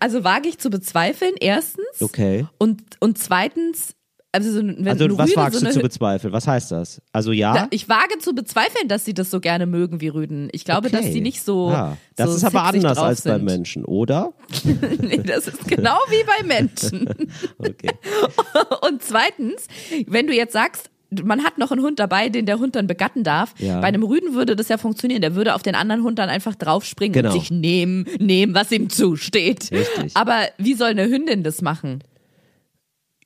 Also 0.00 0.24
wage 0.24 0.48
ich 0.48 0.58
zu 0.58 0.70
bezweifeln, 0.70 1.34
erstens. 1.38 2.00
Okay. 2.00 2.46
Und, 2.58 2.82
und 3.00 3.18
zweitens, 3.18 3.94
also 4.34 4.50
so, 4.50 4.66
wenn 4.66 4.88
Also 4.88 5.04
was 5.16 5.28
Rüde 5.28 5.36
wagst 5.36 5.60
so 5.60 5.66
du 5.66 5.72
zu 5.72 5.80
bezweifeln? 5.80 6.32
Was 6.32 6.48
heißt 6.48 6.72
das? 6.72 7.00
Also 7.12 7.30
ja? 7.30 7.68
Ich 7.70 7.88
wage 7.88 8.18
zu 8.18 8.34
bezweifeln, 8.34 8.88
dass 8.88 9.04
sie 9.04 9.14
das 9.14 9.30
so 9.30 9.40
gerne 9.40 9.66
mögen 9.66 10.00
wie 10.00 10.08
Rüden. 10.08 10.48
Ich 10.50 10.64
glaube, 10.64 10.88
okay. 10.88 10.96
dass 10.96 11.12
sie 11.12 11.20
nicht 11.20 11.42
so. 11.42 11.68
Ah, 11.68 11.96
das 12.16 12.30
so 12.30 12.36
ist 12.38 12.44
aber 12.44 12.64
anders 12.64 12.98
als 12.98 13.22
bei 13.22 13.34
sind. 13.34 13.44
Menschen, 13.44 13.84
oder? 13.84 14.32
nee, 15.00 15.18
das 15.18 15.46
ist 15.46 15.68
genau 15.68 15.98
wie 16.08 16.24
bei 16.24 16.46
Menschen. 16.46 17.08
Okay. 17.58 17.90
Und 18.86 19.02
zweitens, 19.02 19.66
wenn 20.06 20.26
du 20.26 20.34
jetzt 20.34 20.52
sagst, 20.52 20.90
man 21.22 21.44
hat 21.44 21.58
noch 21.58 21.70
einen 21.70 21.82
Hund 21.82 21.98
dabei, 21.98 22.28
den 22.28 22.46
der 22.46 22.58
Hund 22.58 22.74
dann 22.76 22.86
begatten 22.86 23.22
darf. 23.24 23.54
Ja. 23.58 23.80
Bei 23.80 23.86
einem 23.88 24.02
Rüden 24.02 24.34
würde 24.34 24.56
das 24.56 24.68
ja 24.68 24.78
funktionieren. 24.78 25.20
Der 25.22 25.34
würde 25.34 25.54
auf 25.54 25.62
den 25.62 25.74
anderen 25.74 26.02
Hund 26.02 26.18
dann 26.18 26.28
einfach 26.28 26.54
draufspringen 26.54 27.12
Genau. 27.12 27.32
und 27.32 27.38
sich 27.40 27.50
nehmen, 27.50 28.06
nehmen, 28.18 28.54
was 28.54 28.72
ihm 28.72 28.90
zusteht. 28.90 29.70
Richtig. 29.70 30.16
Aber 30.16 30.40
wie 30.58 30.74
soll 30.74 30.88
eine 30.90 31.04
Hündin 31.08 31.42
das 31.42 31.62
machen? 31.62 32.02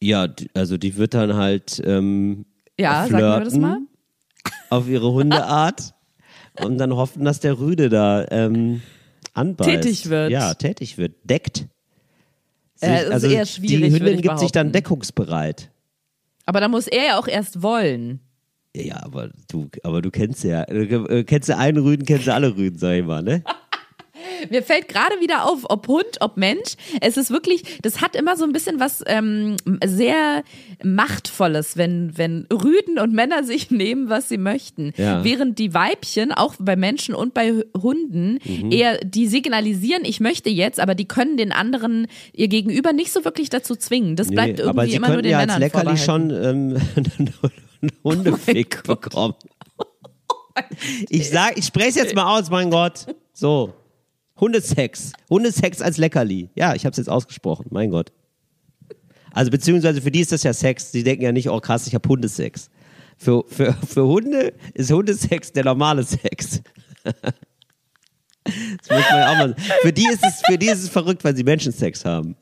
Ja, 0.01 0.29
also 0.55 0.77
die 0.77 0.97
wird 0.97 1.15
dann 1.15 1.35
halt 1.35 1.83
ähm, 1.85 2.45
Ja, 2.79 3.05
flirten. 3.07 3.21
sagen 3.21 3.41
wir 3.41 3.45
das 3.45 3.57
mal. 3.57 3.79
auf 4.71 4.89
ihre 4.89 5.13
Hundeart 5.13 5.95
und 6.65 6.79
dann 6.79 6.93
hoffen, 6.95 7.25
dass 7.25 7.41
der 7.41 7.59
Rüde 7.59 7.89
da 7.89 8.25
ähm, 8.31 8.81
anbeißt. 9.35 9.71
Tätig 9.71 10.09
wird. 10.09 10.31
Ja, 10.31 10.55
tätig 10.55 10.99
wird. 10.99 11.15
Deckt. 11.25 11.67
Sich, 12.77 12.89
Äh, 12.89 13.13
ist 13.17 13.25
eher 13.25 13.43
die 13.45 13.51
schwierig, 13.51 13.93
würde 13.93 14.05
Hündin 14.07 14.23
gibt 14.23 14.39
sich 14.39 14.53
dann 14.53 14.71
deckungsbereit. 14.71 15.71
Aber 16.49 16.61
da 16.61 16.69
muss 16.69 16.87
er 16.87 17.05
ja 17.05 17.19
auch 17.19 17.29
erst 17.29 17.63
wollen. 17.63 18.21
Ja, 18.75 19.03
aber 19.03 19.29
du, 19.51 19.69
aber 19.83 20.01
du 20.01 20.11
kennst 20.11 20.45
ja, 20.45 20.65
du 20.65 21.05
äh, 21.07 21.23
kennst 21.23 21.51
ja 21.51 21.59
einen 21.59 21.77
Rüden, 21.77 22.07
kennst 22.07 22.27
ja 22.27 22.33
alle 22.33 22.57
Rüden, 22.57 22.79
sag 22.79 22.97
ich 22.97 23.05
mal, 23.05 23.23
ne? 23.23 23.45
Mir 24.51 24.63
fällt 24.63 24.89
gerade 24.89 25.21
wieder 25.21 25.45
auf, 25.47 25.61
ob 25.69 25.87
Hund, 25.89 26.19
ob 26.21 26.37
Mensch. 26.37 26.75
Es 27.01 27.17
ist 27.17 27.31
wirklich, 27.31 27.63
das 27.83 28.01
hat 28.01 28.17
immer 28.17 28.37
so 28.37 28.45
ein 28.45 28.53
bisschen 28.53 28.81
was 28.81 29.03
ähm, 29.07 29.57
sehr 29.85 30.43
Machtvolles, 30.83 31.77
wenn, 31.77 32.17
wenn 32.17 32.47
Rüden 32.53 32.99
und 32.99 33.13
Männer 33.13 33.45
sich 33.45 33.71
nehmen, 33.71 34.09
was 34.09 34.29
sie 34.29 34.39
möchten. 34.39 34.93
Ja. 34.97 35.25
Während 35.25 35.59
die 35.59 35.75
Weibchen, 35.75 36.33
auch 36.33 36.55
bei 36.59 36.77
Menschen 36.77 37.15
und 37.15 37.35
bei 37.35 37.65
Hunden, 37.81 38.39
Mhm. 38.45 38.71
eher, 38.73 38.99
die 38.99 39.27
signalisieren, 39.27 40.05
ich 40.05 40.21
möchte 40.21 40.49
jetzt, 40.51 40.81
aber 40.81 40.95
die 40.95 41.07
können 41.07 41.37
den 41.37 41.53
anderen, 41.53 42.07
ihr 42.33 42.49
Gegenüber 42.49 42.93
nicht 42.93 43.13
so 43.13 43.25
wirklich 43.25 43.51
dazu 43.51 43.75
zwingen. 43.77 44.17
Das 44.17 44.29
bleibt 44.29 44.59
Nee, 44.59 44.63
irgendwie 44.65 44.69
aber 44.81 44.87
sie 44.87 44.95
immer 44.97 45.09
nur 45.11 45.23
den 45.23 45.33
ja 45.33 45.39
als 45.39 45.47
Männern 45.47 45.61
Leckerli. 45.61 45.93
Oh 45.93 45.97
schon 45.97 46.31
ähm, 46.31 46.77
einen 47.83 47.93
Hundefick 48.05 48.83
bekommen. 48.85 49.35
Ich 51.09 51.31
sag, 51.31 51.57
ich 51.57 51.65
spreche 51.67 51.91
es 51.91 51.95
jetzt 51.95 52.15
mal 52.17 52.37
aus, 52.37 52.51
mein 52.51 52.69
Gott. 52.71 53.07
So. 53.33 53.73
Hundesex. 54.41 55.13
Hundesex 55.29 55.83
als 55.83 55.97
Leckerli. 55.97 56.51
Ja, 56.55 56.75
ich 56.75 56.85
habe 56.85 56.93
es 56.93 56.99
jetzt 56.99 57.09
ausgesprochen, 57.09 57.67
mein 57.71 57.91
Gott. 57.91 58.13
Also 59.33 59.51
beziehungsweise 59.51 60.01
für 60.01 60.11
die 60.11 60.21
ist 60.21 60.33
das 60.33 60.43
ja 60.43 60.53
Sex. 60.53 60.91
Die 60.91 61.03
denken 61.03 61.23
ja 61.23 61.33
nicht, 61.33 61.49
oh 61.49 61.61
krass, 61.61 61.87
ich 61.87 61.95
habe 61.95 62.09
Hundesex. 62.09 62.71
Für, 63.17 63.45
für, 63.49 63.73
für 63.73 64.07
Hunde 64.07 64.55
ist 64.75 64.91
Hundesex 64.93 65.53
der 65.53 65.65
normale 65.65 66.05
Sex. 66.05 66.63
Das 68.49 68.89
muss 68.97 69.11
man 69.11 69.19
ja 69.21 69.31
auch 69.31 69.37
mal. 69.37 69.57
Für 69.83 69.93
die 69.93 70.07
ist 70.07 70.25
es, 70.25 70.41
für 70.47 70.57
die 70.57 70.69
ist 70.69 70.83
es 70.83 70.89
verrückt, 70.89 71.23
weil 71.23 71.37
sie 71.37 71.45
Menschensex 71.45 72.03
haben. 72.07 72.35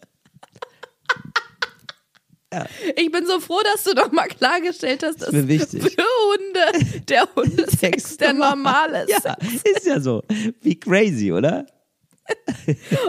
Ich 2.95 3.11
bin 3.11 3.27
so 3.27 3.41
froh, 3.41 3.61
dass 3.65 3.83
du 3.83 3.95
doch 3.95 4.13
mal 4.13 4.29
klargestellt 4.29 5.03
hast, 5.03 5.21
dass 5.21 5.33
mir 5.33 5.49
wichtig. 5.49 5.83
für 5.83 6.05
Hunde 6.31 7.05
der 7.09 7.29
Hundesex 7.37 8.17
der 8.19 8.33
normale 8.35 9.03
ist. 9.03 9.25
Ja, 9.25 9.37
ist 9.65 9.87
ja 9.87 10.01
so. 10.01 10.23
Wie 10.63 10.79
crazy, 10.79 11.33
oder? 11.33 11.67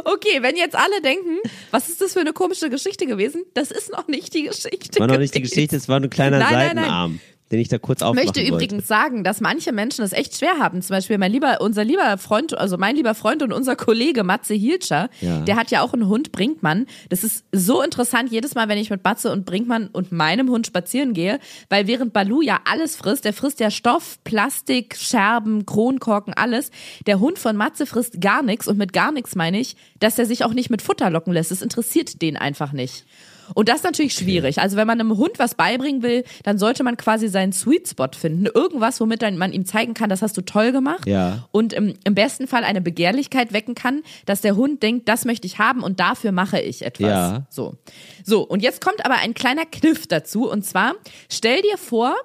Okay, 0.06 0.42
wenn 0.42 0.56
jetzt 0.56 0.76
alle 0.76 1.02
denken, 1.02 1.40
was 1.72 1.90
ist 1.90 2.02
das 2.02 2.14
für 2.14 2.20
eine 2.20 2.34
komische 2.34 2.70
Geschichte 2.70 3.06
gewesen? 3.06 3.44
Das 3.54 3.72
ist 3.72 3.92
noch 3.92 4.08
nicht 4.08 4.34
die 4.34 4.44
Geschichte. 4.44 5.00
War 5.00 5.08
noch 5.08 5.18
nicht 5.18 5.34
die 5.34 5.40
gewesen. 5.40 5.54
Geschichte, 5.54 5.76
es 5.76 5.88
war 5.90 6.00
ein 6.00 6.10
kleiner 6.10 6.40
Nein, 6.40 6.76
nein, 6.76 6.76
nein. 6.76 7.20
Den 7.52 7.60
ich 7.60 7.70
da 7.70 7.78
kurz 7.78 8.02
Ich 8.02 8.06
aufmachen 8.06 8.26
möchte 8.26 8.42
wollte. 8.42 8.54
übrigens 8.66 8.88
sagen, 8.88 9.24
dass 9.24 9.40
manche 9.40 9.72
Menschen 9.72 10.04
es 10.04 10.12
echt 10.12 10.38
schwer 10.38 10.60
haben. 10.60 10.82
Zum 10.82 10.94
Beispiel 10.96 11.18
mein 11.18 11.32
lieber, 11.32 11.62
unser 11.62 11.86
lieber 11.86 12.18
Freund, 12.18 12.58
also 12.58 12.78
mein 12.78 12.96
lieber 12.98 13.16
Freund 13.16 13.42
und 13.42 13.54
unser 13.54 13.76
Kollege 13.78 14.24
Matze 14.26 14.54
Hilscher, 14.54 15.10
Ja. 15.22 15.40
der 15.42 15.56
hat 15.56 15.72
ja 15.72 15.82
auch 15.82 15.94
einen 15.94 16.08
Hund, 16.08 16.34
Brinkmann. 16.34 16.88
Das 17.10 17.24
ist 17.24 17.46
so 17.54 17.82
interessant, 17.82 18.32
jedes 18.32 18.54
Mal, 18.56 18.68
wenn 18.68 18.78
ich 18.78 18.90
mit 18.90 19.04
Matze 19.04 19.32
und 19.32 19.46
Brinkmann 19.46 19.88
und 19.88 20.12
meinem 20.12 20.50
Hund 20.50 20.68
spazieren 20.68 21.14
gehe, 21.14 21.40
weil 21.70 21.88
während 21.88 22.12
Balu 22.12 22.42
ja 22.42 22.60
alles 22.66 22.98
frisst, 22.98 23.24
der 23.24 23.32
frisst 23.34 23.62
ja 23.62 23.72
Stoff, 23.72 24.20
Plastik, 24.26 24.98
Scherben, 24.98 25.66
Kronkorken, 25.66 26.34
alles. 26.34 26.70
Der 27.06 27.20
Hund 27.22 27.40
von 27.40 27.56
Matze 27.56 27.86
frisst 27.86 28.20
gar 28.20 28.44
nichts 28.44 28.68
und 28.68 28.78
mit 28.78 28.92
gar 28.92 29.12
nichts 29.14 29.36
meine 29.36 29.60
ich, 29.60 29.78
dass 30.00 30.20
er 30.20 30.26
sich 30.26 30.44
auch 30.44 30.54
nicht 30.54 30.70
mit 30.70 30.82
Futter 30.82 31.10
locken 31.10 31.32
lässt. 31.32 31.52
Das 31.52 31.62
interessiert 31.62 32.22
den 32.22 32.36
einfach 32.36 32.74
nicht. 32.74 33.06
Und 33.54 33.70
das 33.70 33.78
ist 33.78 33.84
natürlich 33.84 34.14
schwierig. 34.14 34.60
Also 34.60 34.78
wenn 34.78 34.88
man 34.88 35.00
einem 35.00 35.18
Hund 35.18 35.40
was 35.40 35.56
beibringen 35.56 36.04
will, 36.04 36.24
dann 36.44 36.58
sollte 36.58 36.84
man 36.84 36.98
quasi 36.98 37.28
seinen 37.28 37.54
Sweet 37.54 37.88
Spot 37.88 38.10
finden. 38.18 38.46
Irgendwas, 38.46 39.00
womit 39.00 39.22
dann 39.22 39.38
man 39.38 39.54
ihm 39.54 39.66
zeigen 39.66 39.94
kann, 39.94 40.10
das 40.10 40.22
hast 40.22 40.38
du 40.38 40.42
toll 40.42 40.72
gemacht. 40.72 41.06
Ja. 41.08 41.48
Und 41.52 41.74
im, 41.74 41.94
im 42.04 42.16
besten 42.16 42.48
Fall 42.48 42.64
eine 42.64 42.82
Begehrlichkeit 42.82 43.54
wecken 43.54 43.76
kann, 43.76 44.02
dass 44.26 44.42
der 44.42 44.56
Hund 44.56 44.84
denkt, 44.84 45.08
das 45.10 45.26
möchte 45.26 45.48
ich 45.48 45.60
haben 45.60 45.84
und 45.84 46.00
dafür 46.00 46.32
mache 46.32 46.60
ich 46.60 46.84
etwas. 46.84 47.08
Ja. 47.08 47.48
So. 47.50 47.76
So. 48.24 48.42
Und 48.42 48.62
jetzt 48.62 48.82
kommt 48.82 49.06
aber 49.06 49.16
ein 49.16 49.34
kleiner 49.34 49.66
Kniff 49.66 50.08
dazu. 50.08 50.50
Und 50.50 50.64
zwar, 50.66 50.94
stell 51.30 51.62
dir 51.62 51.78
vor, 51.78 52.16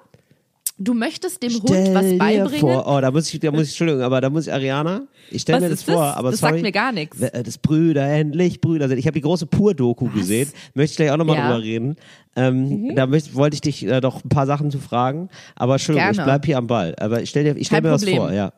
du 0.83 0.93
möchtest 0.93 1.41
dem 1.41 1.53
Hund 1.53 1.67
Stell 1.69 1.93
was 1.95 2.05
dir 2.09 2.17
beibringen. 2.17 2.59
Vor, 2.59 2.85
oh, 2.87 2.99
da 3.01 3.11
muss 3.11 3.33
ich, 3.33 3.39
da 3.39 3.51
muss 3.51 3.63
ich, 3.63 3.69
Entschuldigung, 3.69 4.01
aber 4.01 4.21
da 4.21 4.29
muss 4.29 4.47
ich 4.47 4.53
Ariana, 4.53 5.03
ich 5.31 5.41
stelle 5.43 5.57
Was 5.57 5.63
mir 5.63 5.69
das 5.69 5.85
das? 5.85 5.95
vor, 5.95 6.03
aber 6.17 6.31
Das 6.31 6.39
sorry. 6.39 6.53
sagt 6.53 6.61
mir 6.63 6.71
gar 6.71 6.91
nichts. 6.91 7.17
Wer- 7.19 7.43
Das 7.43 7.57
Brüder, 7.57 8.05
endlich 8.07 8.61
Brüder 8.61 8.87
sind. 8.87 8.97
Ich 8.97 9.05
habe 9.07 9.15
die 9.15 9.21
große 9.21 9.45
Pur-Doku 9.45 10.09
gesehen, 10.09 10.49
möchte 10.73 10.91
ich 10.91 10.97
gleich 10.97 11.11
auch 11.11 11.17
nochmal 11.17 11.37
Ja. 11.37 11.43
Mhm. 11.45 11.49
drüber 11.51 11.63
reden. 11.63 11.95
Ähm, 12.35 12.95
Da 12.95 13.05
möcht, 13.07 13.35
wollte 13.35 13.55
ich 13.55 13.61
dich 13.61 13.85
äh, 13.85 14.01
doch 14.01 14.23
ein 14.23 14.29
paar 14.29 14.45
Sachen 14.47 14.71
zu 14.71 14.79
fragen, 14.79 15.29
aber 15.55 15.73
Entschuldigung, 15.73 16.09
ich 16.11 16.17
Gerne. 16.17 16.29
bleib 16.31 16.45
hier 16.45 16.57
am 16.57 16.67
Ball. 16.67 16.95
Aber 16.99 17.21
ich 17.21 17.29
stell 17.29 17.43
dir, 17.43 17.55
ich 17.55 17.67
stell 17.67 17.77
Kein 17.81 17.89
mir 17.89 17.91
was 17.95 18.01
Problem. 18.01 18.17
vor, 18.17 18.31
ja. 18.33 18.51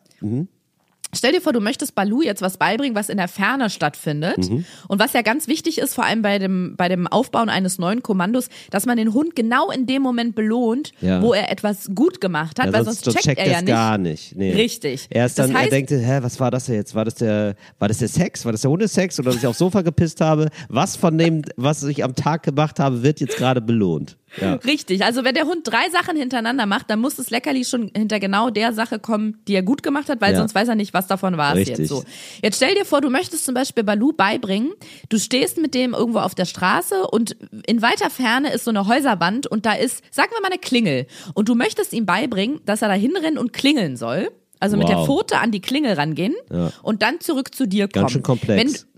Stell 1.15 1.31
dir 1.31 1.41
vor, 1.41 1.53
du 1.53 1.59
möchtest 1.61 1.95
Balu 1.95 2.21
jetzt 2.21 2.41
was 2.41 2.57
beibringen, 2.57 2.95
was 2.95 3.09
in 3.09 3.17
der 3.17 3.27
Ferne 3.27 3.69
stattfindet. 3.69 4.37
Mhm. 4.49 4.65
Und 4.87 4.99
was 4.99 5.13
ja 5.13 5.21
ganz 5.21 5.47
wichtig 5.47 5.77
ist, 5.77 5.93
vor 5.95 6.05
allem 6.05 6.21
bei 6.21 6.39
dem, 6.39 6.75
bei 6.77 6.89
dem 6.89 7.07
Aufbauen 7.07 7.49
eines 7.49 7.77
neuen 7.79 8.03
Kommandos, 8.03 8.49
dass 8.69 8.85
man 8.85 8.97
den 8.97 9.13
Hund 9.13 9.35
genau 9.35 9.71
in 9.71 9.85
dem 9.85 10.01
Moment 10.01 10.35
belohnt, 10.35 10.91
Ja. 11.01 11.21
wo 11.21 11.33
er 11.33 11.51
etwas 11.51 11.89
gut 11.95 12.21
gemacht 12.21 12.59
hat, 12.59 12.67
Ja, 12.67 12.73
weil 12.73 12.85
sonst, 12.85 13.05
sonst, 13.05 13.21
checkt, 13.23 13.39
er 13.39 13.45
er 13.45 13.51
ja 13.51 13.61
nicht. 13.61 13.67
gar 13.67 13.97
nicht. 13.97 14.35
Nee. 14.35 14.53
Richtig. 14.53 15.07
Er 15.09 15.25
ist 15.25 15.39
Das 15.39 15.47
dann, 15.47 15.55
er 15.55 15.63
heißt- 15.63 15.69
denkt, 15.71 15.91
hä, 15.91 16.19
was 16.21 16.39
war 16.39 16.51
das 16.51 16.65
denn 16.65 16.75
jetzt? 16.75 16.95
War 16.95 17.05
das 17.05 17.15
der, 17.15 17.55
war 17.79 17.87
das 17.87 17.99
der 17.99 18.07
Sex? 18.09 18.43
War 18.45 18.51
das 18.51 18.61
der 18.61 18.71
Hundesex? 18.71 19.19
Oder 19.19 19.31
dass 19.31 19.39
ich 19.39 19.47
aufs 19.47 19.59
Sofa 19.59 19.81
gepisst 19.81 20.21
habe? 20.21 20.49
Was 20.69 20.95
von 20.95 21.17
dem, 21.17 21.43
was 21.55 21.83
ich 21.83 22.03
am 22.03 22.15
Tag 22.15 22.43
gemacht 22.43 22.79
habe, 22.79 23.03
wird 23.03 23.19
jetzt 23.19 23.37
gerade 23.37 23.61
belohnt? 23.61 24.17
Ja. 24.41 24.53
Richtig. 24.55 25.03
Also 25.03 25.23
wenn 25.23 25.33
der 25.35 25.45
Hund 25.45 25.59
drei 25.67 25.89
Sachen 25.91 26.17
hintereinander 26.17 26.65
macht, 26.65 26.89
dann 26.89 26.99
muss 26.99 27.15
das 27.15 27.29
Leckerli 27.29 27.63
schon 27.65 27.91
hinter 27.95 28.19
genau 28.19 28.49
der 28.49 28.73
Sache 28.73 28.99
kommen, 28.99 29.39
die 29.47 29.53
er 29.55 29.63
gut 29.63 29.83
gemacht 29.83 30.09
hat, 30.09 30.21
weil 30.21 30.33
Ja. 30.33 30.39
sonst 30.39 30.55
weiß 30.55 30.67
er 30.67 30.75
nicht, 30.75 30.93
was 30.93 31.07
davon 31.07 31.37
war 31.37 31.55
es 31.55 31.67
jetzt 31.67 31.87
so. 31.87 32.03
Jetzt 32.41 32.57
stell 32.57 32.75
dir 32.75 32.85
vor, 32.85 33.01
du 33.01 33.09
möchtest 33.09 33.45
zum 33.45 33.53
Beispiel 33.53 33.83
Balu 33.83 34.11
beibringen, 34.13 34.71
du 35.09 35.17
stehst 35.19 35.57
mit 35.57 35.73
dem 35.73 35.93
irgendwo 35.93 36.19
auf 36.19 36.35
der 36.35 36.45
Straße 36.45 37.07
und 37.07 37.35
in 37.65 37.81
weiter 37.81 38.09
Ferne 38.09 38.51
ist 38.53 38.65
so 38.65 38.71
eine 38.71 38.87
Häuserwand 38.87 39.47
und 39.47 39.65
da 39.65 39.73
ist, 39.73 40.03
sagen 40.11 40.29
wir 40.33 40.41
mal, 40.41 40.49
eine 40.51 40.59
Klingel. 40.59 41.07
Und 41.33 41.49
du 41.49 41.55
möchtest 41.55 41.93
ihm 41.93 42.05
beibringen, 42.05 42.59
dass 42.65 42.81
er 42.81 42.87
da 42.87 42.93
hinrennen 42.93 43.37
und 43.37 43.53
klingeln 43.53 43.97
soll. 43.97 44.29
Also 44.59 44.77
mit 44.77 44.87
der 44.87 44.97
Wow. 44.97 45.05
Pfote 45.05 45.37
an 45.39 45.51
die 45.51 45.59
Klingel 45.61 45.93
rangehen 45.93 46.33
Ja. 46.51 46.71
und 46.81 47.01
dann 47.03 47.19
zurück 47.19 47.53
zu 47.53 47.67
dir 47.67 47.87
kommen. 47.87 48.03
Ganz 48.03 48.11
schön 48.13 48.23
komplex. 48.23 48.85
Wenn, 48.85 48.94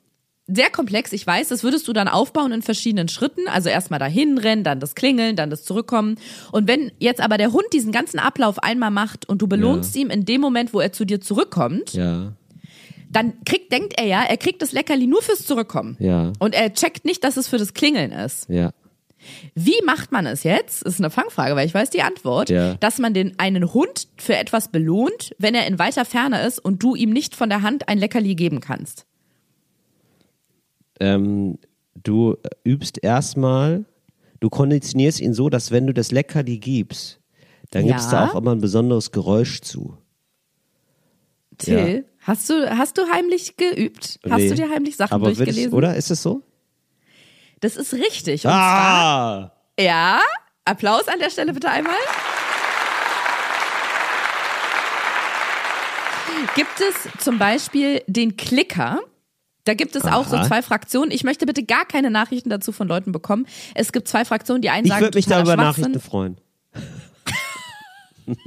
sehr 0.48 0.70
komplex, 0.70 1.12
ich 1.12 1.28
weiß, 1.28 1.50
das 1.50 1.64
würdest 1.64 1.88
du 1.88 1.94
dann 1.94 2.08
aufbauen 2.08 2.52
in 2.54 2.62
verschiedenen 2.62 3.10
Schritten. 3.10 3.48
Also 3.48 3.70
erstmal 3.70 4.00
dahin 4.00 4.38
rennen, 4.38 4.64
dann 4.64 4.80
das 4.80 4.96
Klingeln, 4.96 5.36
dann 5.36 5.50
das 5.50 5.64
Zurückkommen. 5.64 6.16
Und 6.52 6.68
wenn 6.68 6.92
jetzt 7.00 7.20
aber 7.22 7.38
der 7.38 7.52
Hund 7.52 7.66
diesen 7.74 7.92
ganzen 7.92 8.20
Ablauf 8.20 8.60
einmal 8.60 8.92
macht 8.92 9.28
und 9.28 9.42
du 9.42 9.48
belohnst 9.48 9.96
ihm 9.98 10.10
in 10.10 10.24
dem 10.26 10.40
Moment, 10.42 10.74
wo 10.74 10.80
er 10.80 10.94
zu 10.94 11.06
dir 11.06 11.20
zurückkommt, 11.22 11.94
Ja. 11.94 12.32
dann 13.12 13.34
kriegt, 13.46 13.72
denkt 13.72 14.00
er 14.00 14.06
ja, 14.06 14.24
er 14.24 14.38
kriegt 14.38 14.62
das 14.62 14.72
Leckerli 14.72 15.08
nur 15.08 15.22
fürs 15.22 15.46
Zurückkommen. 15.46 15.98
Ja. 16.00 16.32
Und 16.40 16.56
er 16.56 16.74
checkt 16.74 17.04
nicht, 17.06 17.24
dass 17.24 17.36
es 17.38 17.48
für 17.48 17.58
das 17.58 17.74
Klingeln 17.74 18.12
ist. 18.12 18.48
Ja. 18.50 18.72
Wie 19.56 19.82
macht 19.86 20.12
man 20.12 20.26
es 20.26 20.44
jetzt? 20.44 20.84
Ist 20.84 21.00
eine 21.00 21.10
Fangfrage, 21.10 21.56
weil 21.56 21.66
ich 21.68 21.74
weiß 21.74 21.90
die 21.90 22.04
Antwort. 22.04 22.50
Ja. 22.50 22.76
Dass 22.76 23.00
man 23.00 23.14
den 23.14 23.38
einen 23.40 23.74
Hund 23.74 24.08
für 24.18 24.38
etwas 24.38 24.70
belohnt, 24.70 25.36
wenn 25.40 25.56
er 25.56 25.68
in 25.68 25.80
weiter 25.80 26.06
Ferne 26.06 26.46
ist 26.46 26.60
und 26.60 26.82
du 26.84 26.96
ihm 26.96 27.10
nicht 27.10 27.36
von 27.36 27.50
der 27.50 27.62
Hand 27.64 27.90
ein 27.90 27.98
Leckerli 27.98 28.36
geben 28.36 28.62
kannst. 28.62 29.06
Ähm, 31.00 31.58
du 31.96 32.36
übst 32.64 33.04
erstmal, 33.04 33.86
du 34.40 34.50
konditionierst 34.50 35.20
ihn 35.20 35.34
so, 35.34 35.50
dass 35.50 35.72
wenn 35.72 35.88
du 35.88 35.94
das 35.94 36.12
Leckerli 36.12 36.58
gibst, 36.60 37.20
dann 37.72 37.86
Ja. 37.86 37.94
gibst 37.94 38.12
du 38.12 38.18
auch 38.22 38.36
immer 38.36 38.52
ein 38.52 38.62
besonderes 38.62 39.12
Geräusch 39.12 39.62
zu. 39.62 39.98
Till, 41.58 42.06
hast 42.22 42.50
du 42.50 42.70
hast 42.78 42.98
du 42.98 43.08
heimlich 43.12 43.58
geübt? 43.58 44.20
Hast 44.30 44.38
Nee. 44.38 44.50
du 44.50 44.56
dir 44.56 44.70
heimlich 44.70 44.96
Sachen 44.96 45.14
Aber 45.14 45.26
durchgelesen? 45.28 45.70
ich, 45.70 45.74
oder? 45.74 45.96
Ist 45.96 46.12
es 46.12 46.22
so? 46.22 46.44
Das 47.62 47.76
ist 47.76 47.94
richtig. 47.96 48.46
Und 48.46 48.52
Ah! 48.52 49.52
zwar, 49.76 49.84
ja, 49.84 50.20
Applaus 50.66 51.08
an 51.08 51.18
der 51.20 51.32
Stelle 51.32 51.54
bitte 51.54 51.70
einmal. 51.70 51.96
Gibt 56.56 56.80
es 56.80 57.24
zum 57.24 57.40
Beispiel 57.40 58.04
den 58.08 58.38
Klicker? 58.38 59.00
Da 59.68 59.74
gibt 59.74 59.96
es 59.98 60.06
auch 60.06 60.26
so 60.26 60.38
Aha. 60.38 60.48
zwei 60.48 60.62
Fraktionen. 60.62 61.12
Ich 61.12 61.26
möchte 61.26 61.46
bitte 61.46 61.64
gar 61.64 61.86
keine 61.86 62.10
Nachrichten 62.10 62.50
dazu 62.50 62.72
von 62.72 62.88
Leuten 62.88 63.12
bekommen. 63.12 63.46
Es 63.76 63.92
gibt 63.92 64.08
zwei 64.08 64.24
Fraktionen, 64.24 64.62
die 64.62 64.70
einen 64.70 64.86
Ich 64.86 64.92
sagen, 64.92 65.04
würde 65.04 65.18
mich 65.18 65.26
da 65.26 65.42
über. 65.42 65.58
Nachrichten 65.58 66.00
freuen. 66.00 66.38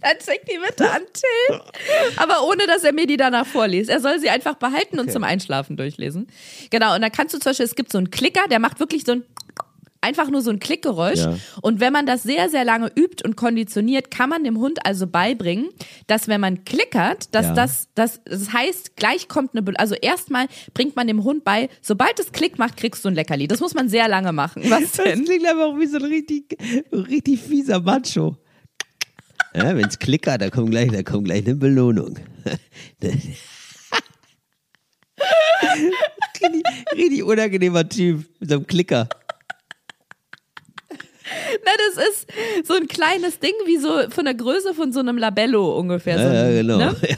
Dann 0.00 0.16
check 0.24 0.44
die 0.46 0.58
bitte 0.64 0.90
an 0.90 1.02
Till. 1.12 1.60
Aber 2.16 2.44
ohne, 2.48 2.66
dass 2.66 2.84
er 2.84 2.92
mir 2.92 3.06
die 3.06 3.16
danach 3.16 3.46
vorliest. 3.46 3.90
Er 3.90 4.00
soll 4.00 4.18
sie 4.20 4.30
einfach 4.30 4.54
behalten 4.54 4.98
und 5.00 5.10
zum 5.12 5.24
Einschlafen 5.24 5.76
durchlesen. 5.76 6.28
Genau, 6.70 6.94
und 6.94 7.02
da 7.02 7.10
kannst 7.10 7.34
du 7.34 7.38
zum 7.38 7.50
Beispiel, 7.50 7.66
es 7.66 7.74
gibt 7.74 7.90
so 7.90 7.98
einen 7.98 8.10
Klicker, 8.10 8.42
der 8.48 8.60
macht 8.60 8.80
wirklich 8.80 9.04
so 9.04 9.12
ein 9.12 9.24
einfach 10.00 10.30
nur 10.30 10.42
so 10.42 10.50
ein 10.50 10.58
Klickgeräusch. 10.60 11.18
Ja. 11.18 11.36
Und 11.62 11.80
wenn 11.80 11.92
man 11.92 12.06
das 12.06 12.22
sehr, 12.22 12.48
sehr 12.50 12.64
lange 12.64 12.90
übt 12.96 13.24
und 13.24 13.36
konditioniert, 13.36 14.10
kann 14.10 14.30
man 14.30 14.44
dem 14.44 14.58
Hund 14.58 14.84
also 14.86 15.06
beibringen, 15.06 15.68
dass 16.06 16.28
wenn 16.28 16.40
man 16.40 16.64
klickert, 16.64 17.34
dass 17.34 17.46
Ja. 17.46 17.54
das, 17.54 17.88
das, 17.94 18.20
das 18.24 18.52
heißt, 18.52 18.96
gleich 18.96 19.28
kommt 19.28 19.54
eine, 19.54 19.62
Be 19.62 19.72
also 19.78 19.94
erstmal 19.94 20.46
bringt 20.74 20.94
man 20.96 21.06
dem 21.06 21.24
Hund 21.24 21.44
bei, 21.44 21.68
sobald 21.82 22.18
es 22.20 22.32
Klick 22.32 22.58
macht, 22.58 22.76
kriegst 22.76 23.04
du 23.04 23.08
ein 23.08 23.14
Leckerli. 23.14 23.48
Das 23.48 23.60
muss 23.60 23.74
man 23.74 23.88
sehr 23.88 24.08
lange 24.08 24.32
machen. 24.32 24.62
Was 24.70 24.92
Das 24.92 25.04
denn? 25.04 25.24
klingt 25.24 25.46
einfach 25.46 25.78
wie 25.78 25.86
so 25.86 25.96
ein 25.98 26.04
richtig, 26.04 26.56
richtig 26.92 27.40
fieser 27.40 27.80
Macho. 27.80 28.36
Ja, 29.54 29.74
wenn's 29.76 29.98
klickert, 29.98 30.42
da 30.42 30.50
kommt 30.50 30.70
gleich, 30.70 30.90
da 30.92 31.02
kommt 31.02 31.24
gleich 31.24 31.44
eine 31.46 31.54
Belohnung. 31.56 32.18
richtig, 36.42 36.62
richtig 36.96 37.22
unangenehmer 37.24 37.88
Typ 37.88 38.24
mit 38.40 38.48
so 38.50 38.56
einem 38.56 38.66
Klicker. 38.66 39.08
Na, 41.64 41.70
das 41.94 42.08
ist 42.08 42.66
so 42.66 42.74
ein 42.74 42.86
kleines 42.88 43.38
Ding, 43.40 43.52
wie 43.66 43.76
so 43.78 44.10
von 44.10 44.24
der 44.24 44.34
Größe 44.34 44.74
von 44.74 44.92
so 44.92 45.00
einem 45.00 45.18
Labello 45.18 45.78
ungefähr. 45.78 46.18
So 46.18 46.24
Ja, 46.24 46.30
ein, 46.30 46.54
ja, 46.56 46.62
genau. 46.62 46.78
Ne? 46.78 46.96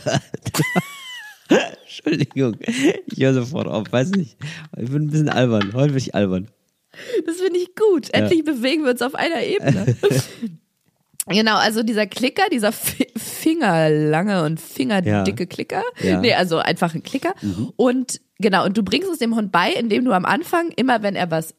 Ja. 1.51 1.59
Entschuldigung, 1.83 2.57
ich 2.61 3.19
höre 3.19 3.35
sofort 3.35 3.67
auf, 3.67 3.91
weiß 3.91 4.11
nicht. 4.13 4.37
Ich 4.81 4.91
bin 4.91 5.03
ein 5.03 5.11
bisschen 5.11 5.29
albern, 5.29 5.73
heute 5.75 5.89
bin 5.89 5.99
ich 5.99 6.15
albern. 6.15 6.49
Das 7.27 7.37
finde 7.37 7.59
ich 7.59 7.75
gut. 7.75 8.11
Endlich 8.15 8.45
bewegen 8.45 8.85
wir 8.85 8.93
uns 8.93 9.03
auf 9.03 9.15
einer 9.15 9.43
Ebene. 9.43 9.97
Genau, 11.27 11.57
also 11.59 11.83
dieser 11.85 12.07
Klicker, 12.09 12.43
dieser 12.51 12.73
Fi- 12.73 13.07
fingerlange 13.17 14.43
und 14.43 14.59
fingerdicke 14.59 15.43
Ja. 15.43 15.47
Klicker. 15.47 15.83
Ja. 16.03 16.17
Mhm. 16.17 16.23
Nee, 16.23 16.35
also 16.35 16.57
einfach 16.59 16.95
ein 16.95 17.05
Klicker. 17.05 17.35
Und 17.77 18.21
genau, 18.39 18.65
und 18.65 18.77
du 18.77 18.83
bringst 18.83 19.09
es 19.09 19.19
dem 19.19 19.37
Hund 19.37 19.53
bei, 19.53 19.71
indem 19.75 20.05
du 20.07 20.13
am 20.13 20.25
Anfang 20.25 20.71
immer, 20.75 21.03
wenn 21.03 21.15
er 21.15 21.31
was 21.31 21.55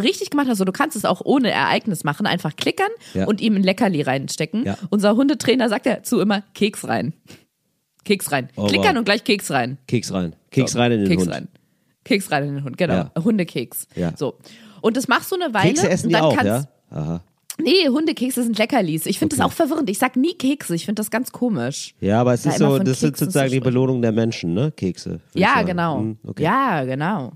richtig 0.00 0.30
gemacht 0.30 0.48
hast, 0.48 0.58
so 0.58 0.64
du 0.64 0.72
kannst 0.72 0.96
es 0.96 1.04
auch 1.04 1.20
ohne 1.24 1.50
Ereignis 1.50 2.04
machen, 2.04 2.26
einfach 2.26 2.56
klickern 2.56 2.90
Ja. 3.14 3.26
und 3.26 3.40
ihm 3.40 3.56
ein 3.56 3.62
Leckerli 3.62 4.02
reinstecken. 4.02 4.64
Ja. 4.64 4.76
Unser 4.90 5.16
Hundetrainer 5.16 5.68
sagt 5.68 5.86
dazu 5.86 6.20
immer 6.20 6.42
Keks 6.54 6.86
rein. 6.88 7.12
Keks 8.04 8.30
rein. 8.32 8.48
Oh, 8.56 8.66
Klickern 8.66 8.92
wow. 8.94 8.98
und 8.98 9.04
gleich 9.04 9.24
Keks 9.24 9.50
rein. 9.50 9.78
Keks 9.88 10.12
rein. 10.12 10.34
Keks 10.50 10.72
So, 10.72 10.78
rein 10.78 10.92
in 10.92 11.00
den 11.00 11.08
Keks 11.08 11.22
Hund. 11.22 11.32
rein. 11.34 11.48
Keks 12.04 12.30
rein 12.30 12.44
in 12.48 12.54
den 12.56 12.64
Hund, 12.64 12.78
genau. 12.78 12.94
Ja. 12.94 13.12
Hundekeks. 13.22 13.88
So. 14.16 14.38
Und 14.80 14.96
das 14.96 15.08
machst 15.08 15.32
du 15.32 15.34
eine 15.36 15.52
Weile. 15.52 15.70
Kekse 15.70 15.88
essen 15.88 16.06
und 16.06 16.08
die 16.10 16.14
dann 16.14 16.22
auch, 16.24 16.34
kannst, 16.36 16.46
ja? 16.46 16.96
Aha. 16.96 17.24
Nee, 17.58 17.88
Hundekekse 17.88 18.42
sind 18.42 18.58
Leckerlis. 18.58 19.06
Ich 19.06 19.18
finde 19.18 19.36
das 19.36 19.44
auch 19.44 19.52
verwirrend. 19.52 19.88
Ich 19.88 19.98
sag 19.98 20.16
nie 20.16 20.34
Kekse. 20.34 20.74
Ich 20.74 20.84
finde 20.84 21.00
das 21.00 21.10
ganz 21.10 21.32
komisch. 21.32 21.94
Ja, 22.00 22.20
aber 22.20 22.34
es 22.34 22.42
Da 22.42 22.50
ist 22.50 22.58
so, 22.58 22.78
das 22.78 23.00
sind 23.00 23.10
Keksen 23.10 23.26
sozusagen 23.26 23.48
zu 23.48 23.54
die. 23.54 23.60
Belohnung 23.60 24.02
der 24.02 24.12
Menschen, 24.12 24.52
ne? 24.54 24.72
Kekse. 24.72 25.20
Ja, 25.34 25.62
genau. 25.62 26.00
Hm, 26.00 26.18
okay. 26.26 26.42
Ja, 26.42 26.84
genau. 26.84 27.32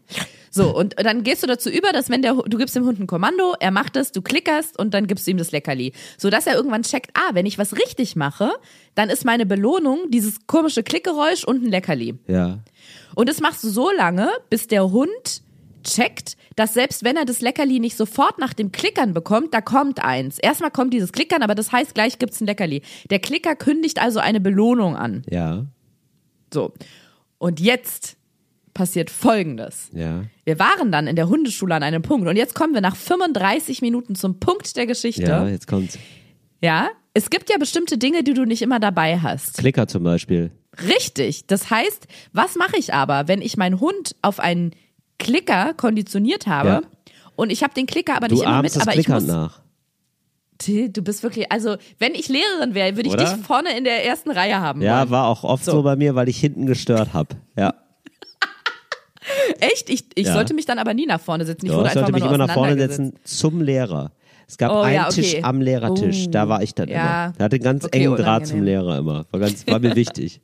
So, 0.50 0.76
und 0.76 0.96
dann 0.98 1.22
gehst 1.22 1.42
du 1.42 1.46
dazu 1.46 1.70
über, 1.70 1.92
dass 1.92 2.10
wenn 2.10 2.22
der, 2.22 2.34
du 2.34 2.58
gibst 2.58 2.74
dem 2.74 2.84
Hund 2.84 2.98
ein 2.98 3.06
Kommando, 3.06 3.54
er 3.60 3.70
macht 3.70 3.96
es, 3.96 4.10
du 4.10 4.20
klickerst 4.20 4.78
und 4.78 4.92
dann 4.94 5.06
gibst 5.06 5.26
du 5.26 5.30
ihm 5.30 5.38
das 5.38 5.52
Leckerli. 5.52 5.92
So 6.18 6.28
dass 6.28 6.46
er 6.46 6.54
irgendwann 6.54 6.82
checkt, 6.82 7.12
ah, 7.14 7.30
wenn 7.34 7.46
ich 7.46 7.56
was 7.56 7.76
richtig 7.76 8.16
mache, 8.16 8.50
dann 8.96 9.10
ist 9.10 9.24
meine 9.24 9.46
Belohnung 9.46 10.10
dieses 10.10 10.46
komische 10.46 10.82
Klickgeräusch 10.82 11.44
und 11.44 11.62
ein 11.64 11.70
Leckerli. 11.70 12.18
Ja. 12.26 12.58
Und 13.14 13.28
das 13.28 13.40
machst 13.40 13.62
du 13.62 13.68
so 13.68 13.90
lange, 13.90 14.28
bis 14.50 14.66
der 14.66 14.90
Hund 14.90 15.42
checkt, 15.82 16.36
dass 16.56 16.74
selbst 16.74 17.04
wenn 17.04 17.16
er 17.16 17.24
das 17.24 17.40
Leckerli 17.40 17.80
nicht 17.80 17.96
sofort 17.96 18.38
nach 18.38 18.52
dem 18.52 18.72
Klickern 18.72 19.14
bekommt, 19.14 19.54
da 19.54 19.60
kommt 19.60 20.02
eins. 20.02 20.38
Erstmal 20.38 20.70
kommt 20.70 20.92
dieses 20.94 21.12
Klickern, 21.12 21.42
aber 21.42 21.54
das 21.54 21.72
heißt, 21.72 21.94
gleich 21.94 22.18
gibt's 22.18 22.40
ein 22.40 22.46
Leckerli. 22.46 22.82
Der 23.10 23.18
Klicker 23.18 23.56
kündigt 23.56 24.00
also 24.00 24.18
eine 24.20 24.40
Belohnung 24.40 24.96
an. 24.96 25.22
Ja. 25.28 25.66
So. 26.52 26.72
Und 27.38 27.60
jetzt 27.60 28.16
passiert 28.74 29.10
Folgendes. 29.10 29.88
Ja. 29.92 30.24
Wir 30.44 30.58
waren 30.58 30.92
dann 30.92 31.06
in 31.06 31.16
der 31.16 31.28
Hundeschule 31.28 31.74
an 31.74 31.82
einem 31.82 32.02
Punkt 32.02 32.28
und 32.28 32.36
jetzt 32.36 32.54
kommen 32.54 32.74
wir 32.74 32.80
nach 32.80 32.96
35 32.96 33.82
Minuten 33.82 34.14
zum 34.14 34.38
Punkt 34.40 34.76
der 34.76 34.86
Geschichte. 34.86 35.22
Ja, 35.22 35.44
Ja. 35.44 35.48
jetzt 35.48 35.66
kommt's. 35.66 35.98
Es 37.12 37.30
gibt 37.30 37.50
ja 37.50 37.58
bestimmte 37.58 37.98
Dinge, 37.98 38.22
die 38.22 38.34
du 38.34 38.44
nicht 38.44 38.62
immer 38.62 38.78
dabei 38.78 39.18
hast. 39.18 39.58
Klicker 39.58 39.88
zum 39.88 40.04
Beispiel. 40.04 40.52
Richtig. 40.86 41.46
Das 41.46 41.70
heißt, 41.70 42.06
was 42.32 42.54
mache 42.54 42.76
ich 42.78 42.94
aber, 42.94 43.26
wenn 43.26 43.42
ich 43.42 43.56
meinen 43.56 43.80
Hund 43.80 44.14
auf 44.22 44.38
einen 44.38 44.70
Klicker 45.20 45.74
konditioniert 45.74 46.48
habe 46.48 46.68
Ja. 46.68 46.80
und 47.36 47.50
ich 47.52 47.62
habe 47.62 47.72
den 47.74 47.86
Klicker 47.86 48.16
aber 48.16 48.26
nicht 48.26 48.40
Du 48.40 48.42
immer 48.44 48.54
ahmst 48.56 48.74
mit, 48.76 48.82
aber 48.88 48.96
ich 48.98 49.08
muss. 49.08 49.26
nach. 49.26 49.60
Till, 50.58 50.88
Du 50.90 51.00
bist 51.02 51.22
wirklich, 51.22 51.50
also 51.52 51.76
wenn 51.98 52.14
ich 52.14 52.28
Lehrerin 52.28 52.74
wäre, 52.74 52.96
würde 52.96 53.08
ich 53.08 53.14
Oder? 53.14 53.24
dich 53.34 53.44
vorne 53.46 53.76
in 53.78 53.84
der 53.84 54.04
ersten 54.04 54.30
Reihe 54.30 54.60
haben. 54.60 54.82
Ja, 54.82 54.98
wollen. 55.00 55.10
war 55.10 55.26
auch 55.28 55.44
oft 55.44 55.64
so. 55.64 55.72
So. 55.72 55.82
bei 55.82 55.96
mir, 55.96 56.14
weil 56.16 56.28
ich 56.28 56.38
hinten 56.38 56.66
gestört 56.66 57.14
hab. 57.14 57.34
Ja. 57.56 57.74
Echt? 59.60 59.88
Ich, 59.90 60.04
ich 60.14 60.26
Ja. 60.26 60.32
sollte 60.34 60.54
mich 60.54 60.66
dann 60.66 60.78
aber 60.78 60.92
nie 60.94 61.06
nach 61.06 61.20
vorne 61.20 61.44
setzen. 61.46 61.66
Ich 61.66 61.72
Ja, 61.72 61.84
ich 61.86 61.92
sollte 61.92 62.12
mich 62.12 62.24
immer 62.24 62.38
nach 62.38 62.52
vorne 62.52 62.76
setzen 62.76 63.14
zum 63.24 63.60
Lehrer. 63.62 64.12
Es 64.46 64.58
gab 64.58 64.72
Oh, 64.72 64.80
einen 64.80 64.96
ja, 64.96 65.06
okay. 65.06 65.20
Tisch 65.22 65.36
am 65.44 65.60
Lehrertisch, 65.60 66.24
Oh, 66.26 66.30
da 66.30 66.48
war 66.48 66.62
ich 66.62 66.74
dann 66.74 66.88
ja. 66.88 67.26
immer. 67.26 67.32
Der 67.38 67.44
hatte 67.44 67.56
einen 67.56 67.62
ganz 67.62 67.84
Okay, 67.84 68.04
engen 68.04 68.16
Draht 68.16 68.46
zum. 68.48 68.62
Lehrer 68.62 68.98
immer. 68.98 69.24
War, 69.30 69.40
ganz, 69.40 69.64
war 69.66 69.78
mir 69.78 69.94
wichtig. 69.96 70.40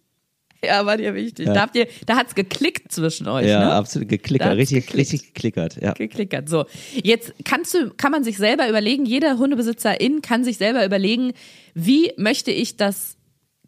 Ja, 0.64 0.84
war 0.86 0.96
dir 0.96 1.14
wichtig. 1.14 1.46
Ja. 1.46 1.54
Da, 1.54 1.60
habt 1.60 1.76
ihr, 1.76 1.86
da 2.06 2.16
hat's 2.16 2.34
geklickt 2.34 2.90
zwischen 2.90 3.28
euch, 3.28 3.46
Ja, 3.46 3.60
ne? 3.60 3.72
absolut 3.72 4.08
geklickert. 4.08 4.56
Richtig, 4.56 4.86
geklickt. 4.86 4.98
richtig 5.12 5.34
geklickert. 5.34 5.76
Ja. 5.80 5.92
Geklickert. 5.92 6.48
So, 6.48 6.64
jetzt 6.94 7.32
kannst 7.44 7.74
du, 7.74 7.90
kann 7.90 8.10
man 8.12 8.24
sich 8.24 8.36
selber 8.38 8.68
überlegen, 8.68 9.04
jeder 9.04 9.38
Hundebesitzerin 9.38 10.22
kann 10.22 10.44
sich 10.44 10.56
selber 10.56 10.84
überlegen, 10.84 11.32
wie 11.74 12.12
möchte 12.16 12.50
ich 12.50 12.76
das 12.76 13.16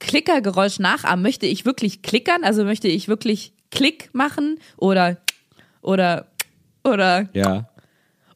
Klickergeräusch 0.01 0.78
nachahmen? 0.78 1.22
Möchte 1.22 1.47
ich 1.47 1.64
wirklich 1.64 2.03
klickern? 2.03 2.43
Also 2.45 2.64
möchte 2.64 2.89
ich 2.89 3.09
wirklich 3.09 3.53
Klick 3.70 4.11
machen 4.12 4.59
oder 4.76 5.18
oder 5.82 6.26
oder 6.84 7.28
Ja. 7.34 7.68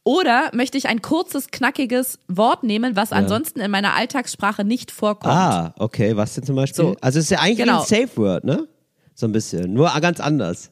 Oder 0.05 0.50
möchte 0.53 0.76
ich 0.78 0.88
ein 0.88 1.00
kurzes 1.03 1.48
knackiges 1.50 2.18
Wort 2.28 2.64
nehmen, 2.64 2.96
was 2.96 3.12
ansonsten 3.12 3.61
in 3.61 3.70
meiner 3.70 3.94
Alltagssprache 3.94 4.64
nicht 4.64 4.90
vorkommt? 4.90 5.32
Ah, 5.34 5.74
okay. 5.78 6.16
Was 6.16 6.34
denn 6.34 6.44
zum 6.44 6.57
Beispiel? 6.57 6.84
So. 6.84 6.96
Also 7.00 7.18
es 7.18 7.26
ist 7.26 7.30
ja 7.30 7.38
eigentlich 7.40 7.59
Genau. 7.59 7.80
ein 7.80 7.86
Safe 7.86 8.11
Word, 8.16 8.44
ne? 8.44 8.66
So 9.14 9.26
ein 9.26 9.32
bisschen. 9.32 9.72
Nur 9.74 9.90
ganz 10.00 10.18
anders. 10.20 10.70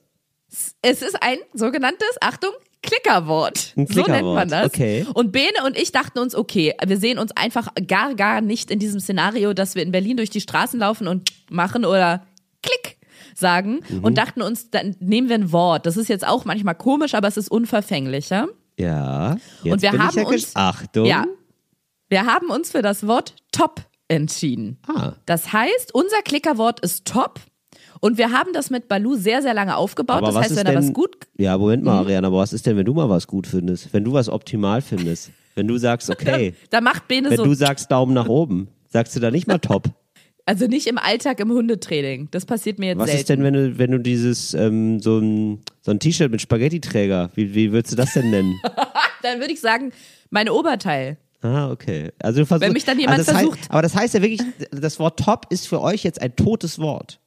Es 0.83 1.03
ist 1.03 1.22
ein 1.22 1.37
sogenanntes, 1.55 2.09
Achtung, 2.20 2.51
Klickerwort. 2.83 3.74
Ein 3.76 3.87
So 3.87 3.93
nennt 4.01 4.07
Klickerwort, 4.07 4.35
man 4.35 4.49
das. 4.49 4.66
okay. 4.66 5.07
Und 5.14 5.31
Bene 5.33 5.62
und 5.64 5.76
ich 5.78 5.93
dachten 5.93 6.18
uns, 6.18 6.35
okay, 6.35 6.74
wir 6.85 6.97
sehen 6.99 7.18
uns 7.18 7.31
einfach 7.37 7.68
gar, 7.87 8.14
gar 8.14 8.41
nicht 8.41 8.70
in 8.70 8.78
diesem 8.81 8.99
Szenario, 9.01 9.53
dass 9.53 9.74
wir 9.76 9.83
in 9.85 9.93
Berlin 9.93 10.16
durch 10.16 10.31
die 10.31 10.41
Straßen 10.41 10.81
laufen 10.81 11.07
und 11.07 11.31
machen 11.51 11.85
oder 11.85 12.22
Klick 12.62 12.97
sagen 13.37 13.81
Mhm. 13.89 14.03
und 14.05 14.18
dachten 14.18 14.43
uns, 14.43 14.70
dann 14.70 14.97
nehmen 14.99 15.28
wir 15.28 15.37
ein 15.37 15.53
Wort. 15.53 15.87
Das 15.87 15.97
ist 15.97 16.09
jetzt 16.09 16.26
auch 16.26 16.45
manchmal 16.45 16.74
komisch, 16.74 17.14
aber 17.14 17.28
es 17.28 17.37
ist 17.37 17.51
unverfänglicher. 17.51 18.47
Ja. 18.47 18.49
Jetzt 19.62 19.72
Und 19.72 19.83
wir 19.83 19.91
bin 19.91 20.03
haben 20.03 20.09
ich 20.11 20.14
ja 20.16 20.24
uns- 20.26 20.57
Achtung. 20.57 21.07
Ja. 21.07 21.24
Wir 22.09 22.26
haben 22.26 22.51
uns 22.51 22.70
für 22.70 22.83
das 22.83 23.07
Wort 23.07 23.35
top 23.53 23.83
entschieden. 24.09 24.78
Ah. 24.89 25.12
Das 25.26 25.53
heißt, 25.53 25.95
unser 25.95 26.22
Klickerwort 26.22 26.81
ist 26.81 27.05
top. 27.05 27.41
Und 28.01 28.16
wir 28.18 28.33
haben 28.33 28.53
das 28.55 28.70
mit 28.70 28.89
Balu 28.89 29.14
sehr, 29.16 29.43
sehr 29.43 29.53
lange 29.55 29.76
aufgebaut. 29.76 30.18
Aber 30.18 30.28
das 30.28 30.37
heißt, 30.37 30.51
wenn 30.57 30.66
er 30.66 30.72
denn, 30.72 30.89
was 30.89 30.93
gut 30.95 31.16
Ja, 31.37 31.57
Moment 31.59 31.83
Mhm. 31.83 31.87
mal, 31.87 31.99
Ariana, 31.99 32.28
aber 32.28 32.39
was 32.39 32.53
ist 32.53 32.66
denn, 32.66 32.76
wenn 32.76 32.87
du 32.87 32.95
mal 32.95 33.09
was 33.11 33.26
gut 33.26 33.47
findest? 33.47 33.93
Wenn 33.93 34.05
du 34.05 34.12
was 34.12 34.28
optimal 34.28 34.81
findest? 34.81 35.31
Wenn 35.55 35.68
du 35.68 35.76
sagst, 35.76 36.09
okay, 36.11 36.55
Da 36.70 36.81
macht 36.81 37.07
Bene 37.09 37.28
wenn 37.31 37.37
so, 37.37 37.45
du 37.45 37.55
sagst 37.55 37.91
Daumen 37.91 38.14
nach 38.14 38.26
oben, 38.28 38.68
sagst 38.89 39.14
du 39.14 39.20
da 39.20 39.31
nicht 39.31 39.47
mal 39.47 39.59
top? 39.59 39.85
Also 40.47 40.66
nicht 40.66 40.86
im 40.86 40.99
Alltag 40.99 41.41
im 41.41 41.51
Hundetraining. 41.51 42.28
Das 42.30 42.45
passiert 42.47 42.78
mir 42.78 42.88
jetzt 42.88 42.99
Was 42.99 43.07
selten. 43.07 43.20
ist 43.20 43.28
denn, 43.30 43.43
wenn 43.43 43.55
du, 43.55 43.78
wenn 43.78 43.91
du 43.91 43.99
dieses, 43.99 44.55
ähm, 44.55 45.01
so 45.01 45.18
ein, 45.18 45.61
so 45.82 45.91
ein 45.91 45.99
T-Shirt 46.01 46.30
mit 46.30 46.41
Spaghetti-Träger, 46.41 47.30
wie, 47.34 47.55
wie 47.55 47.72
würdest 47.72 47.93
du 47.93 47.97
das 47.97 48.12
denn 48.14 48.30
nennen? 48.30 48.55
Dann 49.22 49.41
würde 49.41 49.53
ich 49.53 49.61
sagen, 49.61 49.93
mein 50.30 50.49
Oberteil. 50.49 51.18
Ah, 51.43 51.70
okay. 51.70 52.11
Also 52.18 52.41
du 52.41 52.47
versuchst, 52.47 52.66
Wenn 52.66 52.72
mich 52.74 52.84
dann 52.84 52.99
jemand 52.99 53.18
also 53.20 53.32
versucht- 53.32 53.59
Heißt, 53.61 53.70
aber 53.70 53.82
das 53.82 53.95
heißt 53.95 54.14
ja 54.14 54.22
wirklich, 54.22 54.41
das 54.72 54.99
Wort 54.99 55.18
top 55.20 55.47
ist 55.51 55.68
für 55.68 55.80
euch 55.80 56.03
jetzt 56.05 56.20
ein 56.20 56.36
totes 56.36 56.78
Wort. 56.78 57.18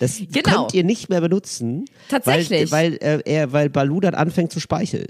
Das 0.00 0.18
Genau. 0.18 0.62
könnt 0.62 0.74
ihr 0.74 0.84
nicht 0.84 1.08
mehr 1.08 1.20
benutzen. 1.20 1.84
Tatsächlich. 2.08 2.70
Weil, 2.72 2.98
weil, 3.00 3.20
äh, 3.20 3.22
er, 3.24 3.52
weil 3.52 3.70
Balu 3.70 4.00
dann 4.00 4.14
anfängt 4.14 4.52
zu 4.52 4.60
speicheln. 4.60 5.06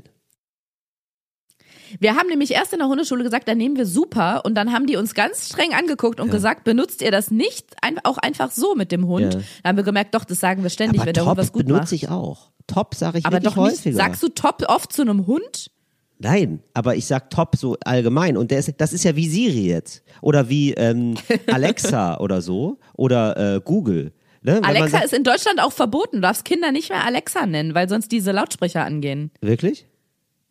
Wir 2.00 2.16
haben 2.16 2.28
nämlich 2.28 2.50
erst 2.52 2.72
in 2.72 2.78
der 2.80 2.88
Hundeschule 2.88 3.24
gesagt, 3.24 3.48
da 3.48 3.54
nehmen 3.54 3.76
wir 3.76 3.86
super 3.86 4.42
und 4.44 4.54
dann 4.54 4.72
haben 4.72 4.86
die 4.86 4.96
uns 4.96 5.14
ganz 5.14 5.48
streng 5.48 5.72
angeguckt 5.74 6.20
und 6.20 6.30
gesagt, 6.30 6.64
benutzt 6.64 7.02
ihr 7.02 7.10
das 7.10 7.30
nicht 7.30 7.66
ein, 7.82 7.98
auch 8.04 8.18
einfach 8.18 8.50
so 8.50 8.74
mit 8.74 8.92
dem 8.92 9.06
Hund? 9.06 9.34
Ja. 9.34 9.40
Da 9.62 9.68
haben 9.70 9.76
wir 9.76 9.84
gemerkt, 9.84 10.14
doch, 10.14 10.24
das 10.24 10.40
sagen 10.40 10.62
wir 10.62 10.70
ständig, 10.70 11.00
Aber 11.00 11.06
wenn 11.06 11.14
der 11.14 11.26
Hund 11.26 11.36
was 11.36 11.52
gut 11.52 11.66
benutze 11.66 11.80
macht. 11.82 11.92
ich 11.92 12.08
auch. 12.08 12.50
Top 12.66 12.94
sage 12.94 13.18
ich 13.18 13.26
Aber 13.26 13.40
doch 13.40 13.56
nicht, 13.56 13.78
häufiger. 13.78 13.96
sagst 13.96 14.22
du 14.22 14.28
top 14.28 14.64
oft 14.68 14.92
zu 14.92 15.02
einem 15.02 15.26
Hund? 15.26 15.70
Nein, 16.18 16.62
aber 16.72 16.96
ich 16.96 17.06
sag 17.06 17.28
top 17.30 17.56
so 17.56 17.76
allgemein. 17.84 18.36
Und 18.36 18.50
der 18.50 18.58
ist, 18.60 18.72
das 18.78 18.92
ist 18.92 19.04
ja 19.04 19.16
wie 19.16 19.28
Siri 19.28 19.66
jetzt. 19.68 20.02
Oder 20.22 20.48
wie 20.48 20.72
ähm, 20.74 21.14
Alexa 21.52 22.18
oder 22.18 22.40
so. 22.40 22.78
Oder 22.94 23.56
äh, 23.56 23.60
Google. 23.62 24.12
Ne? 24.40 24.60
Alexa 24.62 24.88
sagt, 24.90 25.04
ist 25.06 25.14
in 25.14 25.24
Deutschland 25.24 25.60
auch 25.60 25.72
verboten. 25.72 26.16
Du 26.16 26.20
darfst 26.22 26.44
Kinder 26.44 26.72
nicht 26.72 26.88
mehr 26.90 27.04
Alexa 27.04 27.46
nennen, 27.46 27.74
weil 27.74 27.88
sonst 27.88 28.12
diese 28.12 28.32
Lautsprecher 28.32 28.84
angehen. 28.84 29.30
Wirklich? 29.40 29.86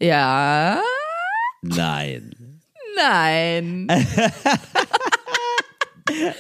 Ja, 0.02 0.82
Nein. 1.64 2.36
nein. 2.98 3.88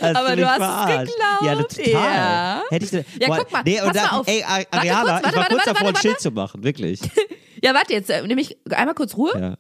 Aber 0.01 0.36
du, 0.36 0.45
hast 0.45 0.59
es 0.59 0.65
verarscht? 0.65 1.13
geglaubt. 1.13 1.43
Ja, 1.43 1.55
total. 1.55 1.88
Ja. 2.13 2.61
Hätte 2.69 2.86
ich 2.86 2.91
Ja, 3.21 3.28
Boah, 3.28 3.38
guck 3.39 3.51
mal, 3.51 3.63
Nee, 3.63 3.80
und 3.82 3.88
pass 3.88 3.95
dann, 3.95 4.05
mal 4.11 4.19
auf. 4.19 4.28
ey, 4.28 4.43
Ar- 4.43 4.49
Warte 4.49 4.74
Ariana, 4.74 4.99
kurz, 5.01 5.07
ich 5.07 5.24
warte, 5.24 5.36
war 5.36 5.41
warte, 5.41 5.53
kurz 5.55 5.65
davor, 5.65 5.88
ein. 5.89 5.95
Schild 5.95 6.19
zu 6.19 6.32
machen. 6.32 6.63
Wirklich. 6.63 6.99
Ja, 7.63 7.74
warte 7.74 7.93
jetzt, 7.93 8.09
äh, 8.09 8.21
nämlich 8.28 8.57
einmal 8.71 8.93
kurz 8.93 9.15
Ruhe. 9.15 9.32
Ja. 9.39 9.57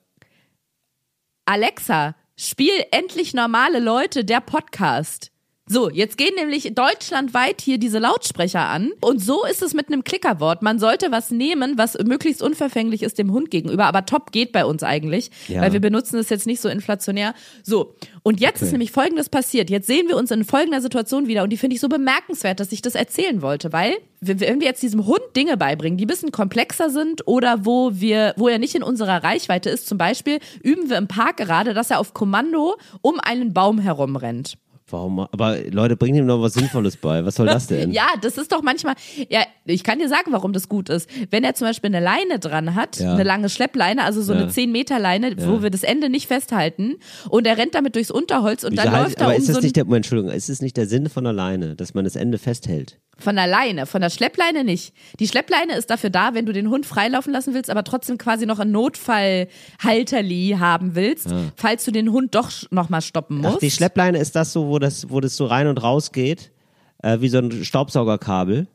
Alexa, 1.45 2.15
spiel 2.35 2.73
endlich 2.91 3.33
normale 3.33 3.79
Leute, 3.79 4.25
der 4.25 4.41
Podcast. 4.41 5.31
So, 5.65 5.89
jetzt 5.89 6.17
gehen 6.17 6.33
nämlich 6.37 6.75
deutschlandweit 6.75 7.61
hier 7.61 7.77
diese 7.77 7.97
Lautsprecher 7.97 8.67
an. 8.67 8.91
Und 8.99 9.19
so 9.23 9.45
ist 9.45 9.61
es 9.61 9.73
mit 9.73 9.87
einem 9.87 10.03
Klickerwort. 10.03 10.61
Man 10.61 10.77
sollte 10.77 11.09
was 11.09 11.31
nehmen, 11.31 11.77
was 11.77 11.97
möglichst 12.03 12.41
unverfänglich 12.43 13.01
ist 13.01 13.17
dem 13.17 13.31
Hund 13.31 13.49
gegenüber. 13.49 13.85
Aber 13.85 14.05
top 14.05 14.33
geht 14.33 14.51
bei 14.51 14.65
uns 14.65 14.83
eigentlich, 14.83 15.31
Ja. 15.47 15.61
weil 15.61 15.71
wir 15.71 15.79
benutzen 15.79 16.19
es 16.19 16.27
jetzt 16.27 16.47
nicht 16.47 16.59
so 16.59 16.67
inflationär. 16.67 17.33
So, 17.63 17.95
und 18.23 18.41
jetzt 18.41 18.57
Okay. 18.57 18.65
ist 18.65 18.71
nämlich 18.73 18.91
Folgendes 18.91 19.29
passiert. 19.29 19.69
Jetzt 19.69 19.87
sehen 19.87 20.09
wir 20.09 20.17
uns 20.17 20.31
in 20.31 20.43
folgender 20.43 20.81
Situation 20.81 21.27
wieder. 21.27 21.43
Und 21.43 21.49
die 21.49 21.57
finde 21.57 21.75
ich 21.75 21.79
so 21.79 21.87
bemerkenswert, 21.87 22.59
dass 22.59 22.73
ich 22.73 22.81
das 22.81 22.95
erzählen 22.95 23.41
wollte. 23.41 23.71
Weil, 23.71 23.93
wenn 24.19 24.39
wir 24.59 24.67
jetzt 24.67 24.83
diesem 24.83 25.05
Hund 25.05 25.21
Dinge 25.37 25.55
beibringen, 25.55 25.97
die 25.97 26.03
ein 26.03 26.07
bisschen 26.07 26.31
komplexer 26.33 26.89
sind 26.89 27.25
oder 27.25 27.65
wo 27.65 27.91
wir, 27.93 28.33
wo 28.35 28.49
er 28.49 28.59
nicht 28.59 28.75
in 28.75 28.83
unserer 28.83 29.23
Reichweite 29.23 29.69
ist, 29.69 29.87
zum 29.87 29.97
Beispiel 29.97 30.39
üben 30.61 30.89
wir 30.89 30.97
im 30.97 31.07
Park 31.07 31.37
gerade, 31.37 31.73
dass 31.73 31.89
er 31.89 32.01
auf 32.01 32.13
Kommando 32.13 32.75
um 33.01 33.21
einen 33.21 33.53
Baum 33.53 33.79
herumrennt. 33.79 34.55
Warum? 34.89 35.19
Aber 35.19 35.57
Leute, 35.71 35.95
bringt 35.95 36.17
ihm 36.17 36.25
noch 36.25 36.41
was 36.41 36.53
Sinnvolles 36.53 36.97
bei. 36.97 37.23
Was 37.25 37.35
soll 37.35 37.47
das 37.47 37.67
denn? 37.67 37.91
Ja, 37.93 38.07
das 38.21 38.37
ist 38.37 38.51
doch 38.51 38.61
manchmal, 38.61 38.95
ja, 39.29 39.41
ich 39.65 39.83
kann 39.83 39.99
dir 39.99 40.09
sagen, 40.09 40.31
warum 40.31 40.51
das 40.53 40.67
gut 40.69 40.89
ist. 40.89 41.09
Wenn 41.31 41.43
er 41.43 41.55
zum 41.55 41.67
Beispiel 41.67 41.87
eine 41.89 41.99
Leine 42.03 42.39
dran 42.39 42.75
hat, 42.75 42.99
Ja. 42.99 43.13
eine 43.13 43.23
lange 43.23 43.49
Schleppleine, 43.49 44.03
also 44.03 44.21
so 44.21 44.33
Ja. 44.33 44.39
eine 44.41 44.49
10 44.49 44.71
Meter 44.71 44.99
Leine, 44.99 45.35
wo 45.47 45.63
wir 45.63 45.69
das 45.69 45.83
Ende 45.83 46.09
nicht 46.09 46.27
festhalten 46.27 46.95
und 47.29 47.47
er 47.47 47.57
rennt 47.57 47.75
damit 47.75 47.95
durchs 47.95 48.11
Unterholz 48.11 48.63
und 48.63 48.73
Wieso 48.73 48.83
dann 48.83 48.91
halt- 48.93 49.03
läuft 49.05 49.19
er 49.19 49.25
aber 49.27 49.35
um 49.35 49.39
ist 49.39 49.47
so 49.47 49.53
das 49.53 49.59
ein, 49.61 49.63
nicht 49.63 49.75
der, 49.75 49.85
Moment, 49.85 50.05
Entschuldigung, 50.05 50.31
ist 50.35 50.49
es 50.49 50.61
nicht 50.61 50.75
der 50.77 50.85
Sinn 50.87 51.09
von 51.09 51.25
alleine, 51.25 51.75
dass 51.75 51.93
man 51.93 52.03
das 52.03 52.15
Ende 52.15 52.37
festhält? 52.37 52.99
Von 53.23 53.35
der 53.35 53.47
Leine, 53.47 53.85
von 53.85 54.01
der 54.01 54.09
Schleppleine 54.09 54.63
nicht. 54.63 54.93
Die 55.19 55.27
Schleppleine 55.27 55.75
ist 55.75 55.89
dafür 55.89 56.09
da, 56.09 56.33
wenn 56.33 56.45
du 56.45 56.53
den 56.53 56.69
Hund 56.69 56.85
freilaufen 56.85 57.33
lassen 57.33 57.53
willst, 57.53 57.69
aber 57.69 57.83
trotzdem 57.83 58.17
quasi 58.17 58.45
noch 58.45 58.59
ein 58.59 58.71
Notfallhalterli 58.71 60.57
haben 60.59 60.95
willst, 60.95 61.33
falls 61.55 61.85
du 61.85 61.91
den 61.91 62.11
Hund 62.11 62.35
doch 62.35 62.51
nochmal 62.69 63.01
stoppen 63.01 63.37
musst. 63.37 63.55
Ach, 63.55 63.59
die 63.59 63.71
Schleppleine 63.71 64.19
ist 64.19 64.35
das 64.35 64.53
so, 64.53 64.67
wo 64.67 64.77
das, 64.77 65.09
wo 65.09 65.19
das 65.19 65.35
so 65.35 65.45
rein 65.45 65.67
und 65.67 65.81
raus 65.81 66.11
geht, 66.11 66.51
äh, 67.01 67.19
wie 67.21 67.29
so 67.29 67.39
ein 67.39 67.63
Staubsaugerkabel? 67.63 68.67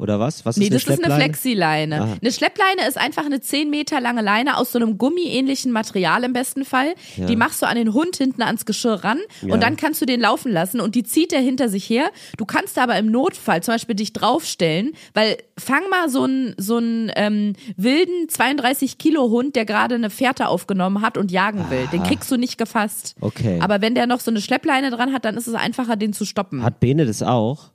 Oder 0.00 0.18
was? 0.18 0.44
Was 0.46 0.56
Nee, 0.56 0.68
ist 0.68 0.88
das 0.88 0.98
eine 0.98 1.06
ist 1.06 1.12
eine? 1.12 1.14
Flexileine. 1.22 2.00
Ah. 2.02 2.16
Eine 2.20 2.32
Schleppleine 2.32 2.88
ist 2.88 2.96
einfach 2.98 3.24
eine 3.26 3.40
10 3.40 3.68
Meter 3.70 4.00
lange 4.00 4.22
Leine 4.22 4.56
aus 4.56 4.72
so 4.72 4.78
einem 4.78 4.98
gummiähnlichen 4.98 5.72
Material 5.72 6.24
im 6.24 6.32
besten 6.32 6.64
Fall. 6.64 6.94
Ja. 7.16 7.26
Die 7.26 7.36
machst 7.36 7.60
du 7.62 7.66
an 7.66 7.76
den 7.76 7.92
Hund 7.92 8.16
hinten 8.16 8.42
ans 8.42 8.64
Geschirr 8.64 9.04
ran 9.04 9.18
Ja. 9.42 9.52
und 9.54 9.62
dann 9.62 9.76
kannst 9.76 10.00
du 10.00 10.06
den 10.06 10.20
laufen 10.20 10.50
lassen 10.52 10.80
und 10.80 10.94
die 10.94 11.02
zieht 11.02 11.32
er 11.32 11.40
hinter 11.40 11.68
sich 11.68 11.88
her. 11.88 12.10
Du 12.38 12.44
kannst 12.44 12.78
aber 12.78 12.96
im 12.98 13.10
Notfall 13.10 13.62
zum 13.62 13.74
Beispiel 13.74 13.94
dich 13.94 14.12
draufstellen, 14.12 14.92
weil 15.14 15.36
fang 15.58 15.82
mal 15.90 16.08
so 16.08 16.22
einen 16.24 16.54
so 16.56 16.78
einen 16.78 17.12
ähm, 17.16 17.52
wilden 17.76 18.28
32 18.28 18.96
Kilo 18.98 19.28
Hund, 19.30 19.54
der 19.56 19.64
gerade 19.66 19.94
eine 19.96 20.10
Fährte 20.10 20.48
aufgenommen 20.48 21.02
hat 21.02 21.18
und 21.18 21.30
jagen 21.30 21.68
will. 21.70 21.86
Den 21.92 22.02
kriegst 22.02 22.30
du 22.30 22.36
nicht 22.36 22.56
gefasst. 22.58 23.14
Okay. 23.20 23.58
Aber 23.60 23.80
wenn 23.82 23.94
der 23.94 24.06
noch 24.06 24.20
so 24.20 24.30
eine 24.30 24.40
Schleppleine 24.40 24.90
dran 24.90 25.12
hat, 25.12 25.24
dann 25.24 25.36
ist 25.36 25.46
es 25.46 25.54
einfacher, 25.54 25.96
den 25.96 26.12
zu 26.12 26.24
stoppen. 26.24 26.62
Hat 26.62 26.80
Bene 26.80 27.04
das 27.06 27.22
auch? 27.22 27.70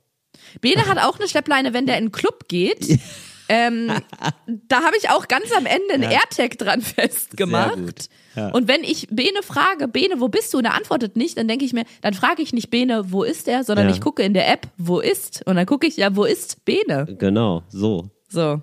Bene 0.61 0.85
hat 0.87 0.97
auch 0.99 1.19
eine 1.19 1.27
Schleppleine, 1.27 1.73
wenn 1.73 1.85
der 1.85 1.97
in 1.97 2.05
den 2.05 2.11
Club 2.11 2.47
geht. 2.47 2.99
Ähm, 3.47 3.91
da 4.67 4.77
habe 4.83 4.95
ich 4.97 5.09
auch 5.09 5.27
ganz 5.27 5.51
am 5.55 5.65
Ende 5.65 5.93
ein 5.93 6.01
AirTag 6.03 6.57
dran 6.57 6.81
festgemacht. 6.81 7.75
Sehr 7.75 7.85
gut. 7.85 8.05
Ja. 8.35 8.49
Und 8.49 8.67
wenn 8.67 8.83
ich 8.83 9.07
Bene 9.11 9.41
frage, 9.43 9.87
Bene, 9.87 10.19
wo 10.19 10.27
bist 10.27 10.53
du? 10.53 10.57
Und 10.57 10.65
er 10.65 10.73
antwortet 10.73 11.15
nicht, 11.15 11.37
dann 11.37 11.47
denke 11.47 11.63
ich 11.63 11.71
mir, 11.73 11.85
dann 12.01 12.13
frage 12.13 12.41
ich 12.41 12.51
nicht 12.53 12.69
Bene, 12.69 13.11
wo 13.11 13.23
ist 13.23 13.47
er, 13.47 13.63
sondern 13.63 13.87
Ja. 13.87 13.93
ich 13.93 14.01
gucke 14.01 14.23
in 14.23 14.33
der 14.33 14.51
App, 14.51 14.67
wo 14.77 14.99
ist? 14.99 15.43
Und 15.45 15.55
dann 15.55 15.65
gucke 15.65 15.87
ich, 15.87 15.95
ja, 15.97 16.15
wo 16.15 16.25
ist 16.25 16.65
Bene? 16.65 17.05
Genau, 17.17 17.63
so. 17.69 18.09
So. 18.27 18.61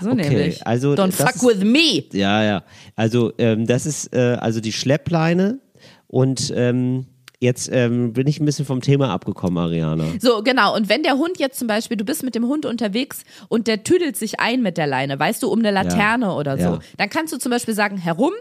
So 0.00 0.10
Okay, 0.10 0.28
nämlich. 0.28 0.66
also 0.66 0.94
Don't 0.94 1.12
fuck 1.12 1.34
ist- 1.36 1.44
with 1.46 1.64
me. 1.64 2.04
Ja, 2.12 2.42
ja. 2.42 2.64
Also 2.96 3.32
ähm, 3.38 3.66
das 3.66 3.86
ist 3.86 4.12
äh, 4.14 4.36
also 4.40 4.60
die 4.60 4.72
Schleppleine 4.72 5.60
und 6.08 6.52
ähm, 6.56 7.06
jetzt 7.40 7.68
ähm, 7.72 8.12
bin 8.12 8.26
ich 8.26 8.38
ein 8.38 8.44
bisschen 8.44 8.64
vom 8.66 8.80
Thema 8.80 9.10
abgekommen, 9.10 9.58
Ariana. 9.58 10.04
So, 10.20 10.42
genau. 10.42 10.76
Und 10.76 10.88
wenn 10.88 11.02
der 11.02 11.14
Hund 11.16 11.38
jetzt 11.38 11.58
zum 11.58 11.66
Beispiel, 11.68 11.96
du 11.96 12.04
bist 12.04 12.22
mit 12.22 12.34
dem 12.34 12.46
Hund 12.46 12.66
unterwegs 12.66 13.24
und 13.48 13.66
der 13.66 13.82
tüdelt 13.82 14.16
sich 14.16 14.38
ein 14.40 14.62
mit 14.62 14.76
der 14.76 14.86
Leine, 14.86 15.18
weißt 15.18 15.42
du, 15.42 15.48
um 15.50 15.58
eine 15.58 15.70
Laterne 15.70 16.34
oder 16.34 16.56
so, 16.58 16.62
Ja. 16.64 16.78
dann 16.98 17.08
kannst 17.10 17.32
du 17.32 17.38
zum 17.38 17.50
Beispiel 17.50 17.74
sagen, 17.74 17.96
herum 17.96 18.32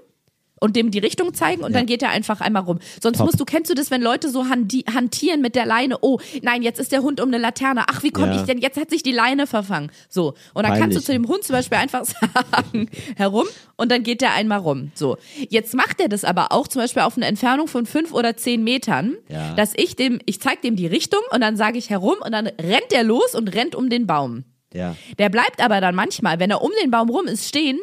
und 0.60 0.76
dem 0.76 0.92
die 0.92 1.00
Richtung 1.00 1.34
zeigen 1.34 1.64
und 1.64 1.74
dann 1.74 1.86
geht 1.86 2.02
er 2.04 2.10
einfach 2.10 2.42
einmal 2.42 2.64
rum. 2.64 2.80
Sonst 3.02 3.18
Top. 3.18 3.28
musst 3.28 3.40
du, 3.40 3.46
kennst 3.46 3.70
du 3.70 3.76
das, 3.76 3.92
wenn 3.92 4.02
Leute 4.02 4.30
so 4.30 4.50
handi 4.50 4.84
hantieren 4.94 5.42
mit 5.42 5.56
der 5.56 5.66
Leine, 5.66 5.98
oh, 6.02 6.20
nein, 6.42 6.62
jetzt 6.62 6.80
ist 6.80 6.92
der 6.92 7.02
Hund 7.02 7.20
um 7.22 7.28
eine 7.30 7.38
Laterne, 7.38 7.84
ach, 7.88 8.04
wie 8.04 8.12
komme 8.12 8.34
Ja. 8.34 8.40
ich 8.42 8.46
denn, 8.46 8.58
jetzt 8.60 8.78
hat 8.80 8.90
sich 8.90 9.04
die 9.04 9.12
Leine 9.12 9.48
verfangen. 9.48 9.92
So, 10.10 10.34
und 10.54 10.64
dann 10.64 10.78
kannst 10.78 10.98
du 10.98 11.02
Peinlich. 11.02 11.06
zu 11.06 11.12
dem 11.14 11.28
Hund 11.28 11.44
zum 11.44 11.54
Beispiel 11.56 11.78
einfach 11.78 12.04
sagen, 12.52 12.90
herum 13.16 13.46
und 13.78 13.92
dann 13.92 14.04
geht 14.04 14.22
der 14.22 14.34
einmal 14.34 14.60
rum. 14.60 14.92
So, 14.96 15.18
jetzt 15.50 15.74
macht 15.74 16.00
er 16.02 16.10
das 16.10 16.24
aber 16.26 16.52
auch 16.52 16.68
zum 16.68 16.82
Beispiel 16.82 17.04
auf 17.04 17.16
eine 17.18 17.26
Entfernung 17.26 17.68
von 17.68 17.86
fünf 17.86 18.14
oder 18.14 18.36
zehn 18.38 18.64
Metern, 18.64 19.16
Ja. 19.30 19.54
dass 19.56 19.74
ich 19.76 19.96
dem, 19.96 20.20
ich 20.26 20.40
zeig 20.42 20.62
dem 20.62 20.76
die 20.76 20.88
Richtung 20.88 21.22
und 21.32 21.42
dann 21.42 21.56
sage 21.58 21.78
ich 21.78 21.90
herum 21.90 22.16
und 22.24 22.32
dann 22.32 22.48
rennt 22.48 22.92
er 22.92 23.04
los 23.04 23.36
und 23.36 23.54
rennt 23.56 23.76
um 23.76 23.90
den 23.90 24.08
Baum. 24.08 24.44
Ja. 24.74 24.96
Der 25.18 25.30
bleibt 25.30 25.64
aber 25.64 25.82
dann 25.82 25.96
manchmal, 25.96 26.40
wenn 26.40 26.52
er 26.52 26.62
um 26.62 26.72
den 26.84 26.92
Baum 26.92 27.10
rum 27.10 27.26
ist, 27.26 27.48
stehen 27.48 27.80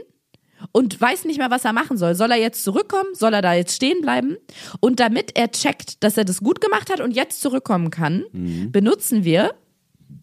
und 0.72 1.00
weiß 1.00 1.24
nicht 1.24 1.38
mehr, 1.38 1.50
was 1.50 1.64
er 1.64 1.72
machen 1.72 1.96
soll. 1.96 2.14
Soll 2.14 2.30
er 2.30 2.38
jetzt 2.38 2.64
zurückkommen? 2.64 3.14
Soll 3.14 3.34
er 3.34 3.42
da 3.42 3.54
jetzt 3.54 3.74
stehen 3.74 4.00
bleiben? 4.00 4.36
Und 4.80 5.00
damit 5.00 5.36
er 5.36 5.50
checkt, 5.50 6.02
dass 6.02 6.16
er 6.16 6.24
das 6.24 6.40
gut 6.40 6.60
gemacht 6.60 6.90
hat 6.90 7.00
und 7.00 7.12
jetzt 7.12 7.40
zurückkommen 7.40 7.90
kann, 7.90 8.24
benutzen 8.70 9.24
wir 9.24 9.54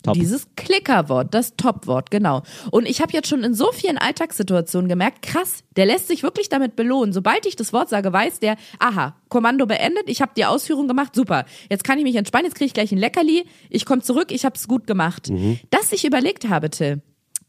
Top. 0.04 0.16
dieses 0.16 0.48
Klickerwort, 0.56 1.34
das 1.34 1.56
Topwort, 1.56 2.12
genau. 2.12 2.44
Und 2.72 2.88
ich 2.88 3.02
habe 3.02 3.14
jetzt 3.14 3.30
schon 3.30 3.44
in 3.44 3.54
so 3.54 3.72
vielen 3.72 3.98
Alltagssituationen 3.98 4.90
gemerkt, 4.90 5.22
krass, 5.22 5.64
der 5.76 5.86
lässt 5.86 6.08
sich 6.08 6.24
wirklich 6.24 6.50
damit 6.50 6.76
belohnen. 6.76 7.14
Sobald 7.14 7.46
ich 7.46 7.56
das 7.56 7.72
Wort 7.74 7.90
sage, 7.90 8.12
weiß 8.12 8.40
der, 8.40 8.58
aha, 8.80 9.16
Kommando 9.30 9.66
beendet, 9.66 10.04
ich 10.08 10.22
habe 10.22 10.34
die 10.36 10.46
Ausführung 10.46 10.88
gemacht, 10.88 11.16
super. 11.16 11.46
Jetzt 11.70 11.84
kann 11.84 11.98
ich 11.98 12.04
mich 12.04 12.16
entspannen, 12.16 12.46
jetzt 12.46 12.56
kriege 12.56 12.68
ich 12.68 12.74
gleich 12.74 12.92
ein 12.92 12.98
Leckerli, 12.98 13.46
ich 13.70 13.86
komme 13.86 14.02
zurück, 14.02 14.32
ich 14.32 14.46
habe 14.46 14.56
es 14.56 14.68
gut 14.68 14.88
gemacht. 14.88 15.30
Mhm. 15.30 15.60
Dass 15.70 15.92
ich 15.92 16.06
überlegt 16.06 16.50
habe, 16.50 16.70
Till, 16.70 17.02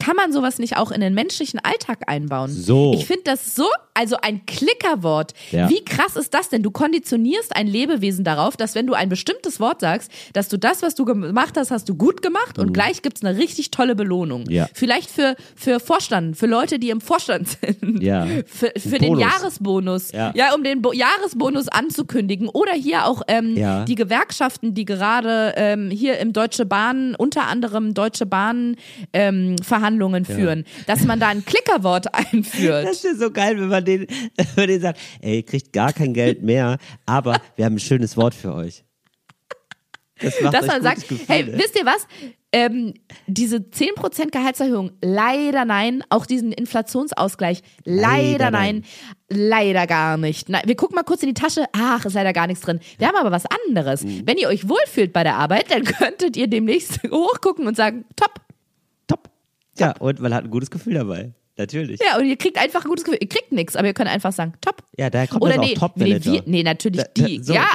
kann 0.04 0.16
man 0.16 0.32
sowas 0.32 0.58
nicht 0.58 0.76
auch 0.76 0.90
in 0.90 1.00
den 1.00 1.14
menschlichen 1.14 1.60
Alltag 1.60 2.00
einbauen? 2.08 2.52
So. 2.52 2.92
Ich 2.94 3.06
finde 3.06 3.24
das 3.24 3.54
so, 3.54 3.66
also 3.94 4.16
ein 4.22 4.44
Klickerwort. 4.46 5.32
Ja. 5.50 5.68
Wie 5.70 5.84
krass 5.84 6.16
ist 6.16 6.34
das 6.34 6.48
denn? 6.48 6.62
Du 6.62 6.70
konditionierst 6.70 7.54
ein 7.56 7.66
Lebewesen 7.66 8.24
darauf, 8.24 8.56
dass 8.56 8.74
wenn 8.74 8.86
du 8.86 8.94
ein 8.94 9.08
bestimmtes 9.08 9.60
Wort 9.60 9.80
sagst, 9.80 10.10
dass 10.32 10.48
du 10.48 10.58
das, 10.58 10.82
was 10.82 10.94
du 10.94 11.04
gemacht 11.04 11.56
hast, 11.56 11.70
hast 11.70 11.88
du 11.88 11.94
gut 11.94 12.22
gemacht 12.22 12.58
und 12.58 12.72
gleich 12.72 13.02
gibt's 13.02 13.24
eine 13.24 13.38
richtig 13.38 13.70
tolle 13.70 13.94
Belohnung. 13.94 14.42
Mhm. 14.44 14.50
Ja. 14.50 14.68
Vielleicht 14.74 15.10
für, 15.10 15.36
für 15.54 15.80
Vorstand, 15.80 16.36
für 16.36 16.46
Leute, 16.46 16.78
die 16.78 16.90
im 16.90 17.00
Vorstand 17.00 17.48
sind. 17.48 18.02
Ja. 18.02 18.26
Für, 18.46 18.72
für 18.76 18.98
den 18.98 19.08
Bonus. 19.14 19.20
Jahresbonus. 19.22 20.12
Ja. 20.12 20.32
um 20.54 20.64
den 20.64 20.82
Bo 20.82 20.92
Jahresbonus 20.92 21.68
anzukündigen. 21.68 22.48
Oder 22.48 22.72
hier 22.72 23.06
auch 23.06 23.22
ähm, 23.28 23.56
Ja. 23.56 23.84
die 23.84 23.94
Gewerkschaften, 23.94 24.74
die 24.74 24.84
gerade 24.84 25.54
ähm, 25.56 25.90
hier 25.90 26.18
im 26.18 26.32
Deutsche 26.32 26.66
Bahn, 26.66 27.14
unter 27.14 27.46
anderem 27.46 27.94
Deutsche 27.94 28.26
Bahn 28.26 28.76
ähm, 29.12 29.56
Verhandlungen 29.62 30.24
führen, 30.24 30.64
dass 30.86 31.04
man 31.04 31.20
da 31.20 31.28
ein 31.28 31.44
Klickerwort 31.44 32.06
einführt. 32.32 32.86
Das 32.86 33.04
ist 33.04 33.20
so 33.20 33.30
geil, 33.30 33.58
wenn 33.60 33.68
man 33.68 33.83
den, 33.84 34.06
wenn 34.36 34.46
man 34.56 34.68
den 34.68 34.80
sagt, 34.80 35.00
ey, 35.20 35.36
ihr 35.36 35.44
kriegt 35.44 35.72
gar 35.72 35.92
kein 35.92 36.14
Geld 36.14 36.42
mehr, 36.42 36.78
aber 37.06 37.40
wir 37.56 37.64
haben 37.64 37.74
ein 37.74 37.80
schönes 37.80 38.16
Wort 38.16 38.34
für 38.34 38.54
euch. 38.54 38.84
Das 40.20 40.40
macht 40.40 40.54
dass 40.54 40.66
man 40.66 40.82
sagt, 40.82 41.08
Gefühl, 41.08 41.20
hey, 41.26 41.46
wisst 41.52 41.76
ihr 41.76 41.84
was? 41.84 42.06
Ähm, 42.52 42.94
diese 43.26 43.56
10% 43.56 44.30
Gehaltserhöhung, 44.30 44.92
leider 45.02 45.64
nein. 45.64 46.04
Auch 46.08 46.24
diesen 46.24 46.52
Inflationsausgleich, 46.52 47.62
leider, 47.84 48.44
Leider 48.44 48.50
nein. 48.52 48.84
Leider 49.28 49.88
gar 49.88 50.16
nicht. 50.16 50.48
Na, 50.48 50.60
wir 50.64 50.76
gucken 50.76 50.94
mal 50.94 51.02
kurz 51.02 51.24
in 51.24 51.28
die 51.28 51.34
Tasche. 51.34 51.64
Ach, 51.72 52.04
ist 52.04 52.14
leider 52.14 52.32
gar 52.32 52.46
nichts 52.46 52.64
drin. 52.64 52.78
Wir 52.98 53.08
haben 53.08 53.16
aber 53.16 53.32
was 53.32 53.44
anderes. 53.66 54.04
Mhm. 54.04 54.22
Wenn 54.24 54.38
ihr 54.38 54.46
euch 54.46 54.68
wohlfühlt 54.68 55.12
bei 55.12 55.24
der 55.24 55.34
Arbeit, 55.34 55.72
dann 55.72 55.82
könntet 55.84 56.36
ihr 56.36 56.46
demnächst 56.46 57.00
hochgucken 57.10 57.66
und 57.66 57.76
sagen, 57.76 58.04
top. 58.14 58.34
top. 59.08 59.30
Ja, 59.76 59.96
und 59.98 60.20
man 60.20 60.32
hat 60.32 60.44
ein 60.44 60.50
gutes 60.50 60.70
Gefühl 60.70 60.94
dabei. 60.94 61.32
Natürlich. 61.56 62.00
Ja, 62.00 62.18
und 62.18 62.26
ihr 62.26 62.36
kriegt 62.36 62.58
einfach 62.58 62.84
ein 62.84 62.88
gutes 62.88 63.04
Gefühl. 63.04 63.18
Ihr 63.20 63.28
kriegt 63.28 63.52
nichts, 63.52 63.76
aber 63.76 63.86
ihr 63.86 63.94
könnt 63.94 64.10
einfach 64.10 64.32
sagen, 64.32 64.54
top. 64.60 64.82
Ja, 64.98 65.08
daher 65.10 65.28
kommt 65.28 65.42
Oder 65.42 65.52
das 65.54 65.60
auch 65.60 65.68
nee, 65.68 65.74
Top 65.74 65.96
nee, 65.96 66.18
wir, 66.20 66.42
nee, 66.46 66.62
natürlich 66.62 67.02
Da- 67.02 67.10
da- 67.14 67.24
die. 67.26 67.42
so. 67.42 67.54
Ja. 67.54 67.66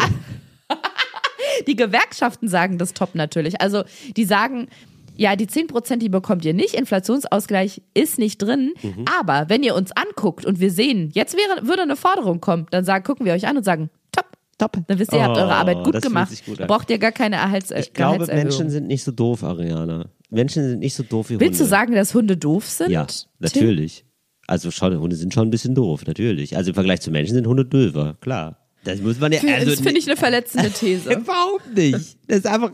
die 1.67 1.75
Gewerkschaften 1.75 2.47
sagen 2.47 2.77
das 2.77 2.93
top 2.93 3.15
natürlich. 3.15 3.61
Also 3.61 3.83
die 4.17 4.25
sagen, 4.25 4.67
ja, 5.15 5.35
die 5.35 5.47
10%, 5.47 5.97
die 5.97 6.09
bekommt 6.09 6.45
ihr 6.45 6.53
nicht. 6.53 6.73
Inflationsausgleich 6.75 7.81
ist 7.93 8.19
nicht 8.19 8.41
drin. 8.41 8.73
Mhm. 8.81 9.05
Aber 9.19 9.49
wenn 9.49 9.63
ihr 9.63 9.75
uns 9.75 9.91
anguckt 9.91 10.45
und 10.45 10.59
wir 10.59 10.71
sehen, 10.71 11.09
jetzt 11.13 11.35
wäre, 11.35 11.67
würde 11.67 11.81
eine 11.83 11.95
Forderung 11.95 12.39
kommen, 12.41 12.67
dann 12.71 12.85
sagen, 12.85 13.03
gucken 13.03 13.25
wir 13.25 13.33
euch 13.33 13.47
an 13.47 13.57
und 13.57 13.63
sagen, 13.63 13.89
top. 14.11 14.25
Top. 14.57 14.77
Dann 14.87 14.99
wisst 14.99 15.13
ihr, 15.13 15.19
ihr 15.19 15.23
habt 15.25 15.37
eure 15.37 15.47
Oh, 15.47 15.51
Arbeit 15.51 15.83
gut 15.85 16.01
gemacht. 16.01 16.31
gut 16.45 16.59
Da 16.59 16.65
braucht 16.65 16.89
ihr 16.89 16.97
gar 16.99 17.11
keine 17.13 17.37
Erhalts 17.37 17.71
Ich 17.71 17.93
glaube. 17.93 18.25
Menschen 18.27 18.69
sind 18.69 18.87
nicht 18.87 19.03
so 19.05 19.11
doof, 19.11 19.43
Ariana. 19.43 20.09
Menschen 20.29 20.67
sind 20.67 20.79
nicht 20.79 20.93
so 20.95 21.03
doof 21.03 21.29
wie 21.29 21.39
Willst 21.39 21.59
du 21.59 21.63
Hunde. 21.63 21.69
sagen, 21.69 21.95
dass 21.95 22.13
Hunde 22.13 22.37
doof 22.37 22.65
sind? 22.65 22.91
Ja, 22.91 23.05
Tim? 23.05 23.27
natürlich. 23.39 24.05
Also 24.47 24.71
schon, 24.71 24.97
Hunde 24.99 25.15
sind 25.15 25.33
schon 25.33 25.47
ein 25.47 25.51
bisschen 25.51 25.75
doof, 25.75 26.05
natürlich. 26.05 26.55
Also 26.57 26.69
im 26.71 26.73
Vergleich 26.75 27.01
zu 27.01 27.11
Menschen 27.11 27.35
sind 27.35 27.47
Hunde 27.47 27.65
döver, 27.65 28.17
klar. 28.21 28.57
Das 28.83 28.99
muss 29.01 29.19
man 29.19 29.31
ja. 29.31 29.39
Also, 29.41 29.71
das 29.71 29.81
finde 29.81 29.99
ich 29.99 30.07
eine 30.07 30.15
verletzende 30.15 30.69
These. 30.79 31.11
Überhaupt 31.13 31.75
nicht. 31.75 32.17
Das 32.27 32.37
ist 32.39 32.47
einfach. 32.47 32.71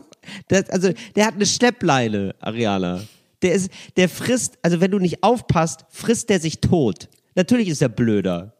Das, 0.48 0.70
also, 0.70 0.90
der 1.16 1.26
hat 1.26 1.34
eine 1.34 1.46
Schleppleine, 1.46 2.34
Ariana. 2.40 3.02
Der 3.42 3.52
ist, 3.52 3.70
der 3.96 4.08
frisst, 4.08 4.56
also 4.62 4.80
wenn 4.80 4.90
du 4.90 4.98
nicht 4.98 5.22
aufpasst, 5.22 5.84
frisst 5.90 6.30
der 6.30 6.40
sich 6.40 6.60
tot. 6.60 7.08
Natürlich 7.34 7.68
ist 7.68 7.82
er 7.82 7.88
blöder. 7.88 8.55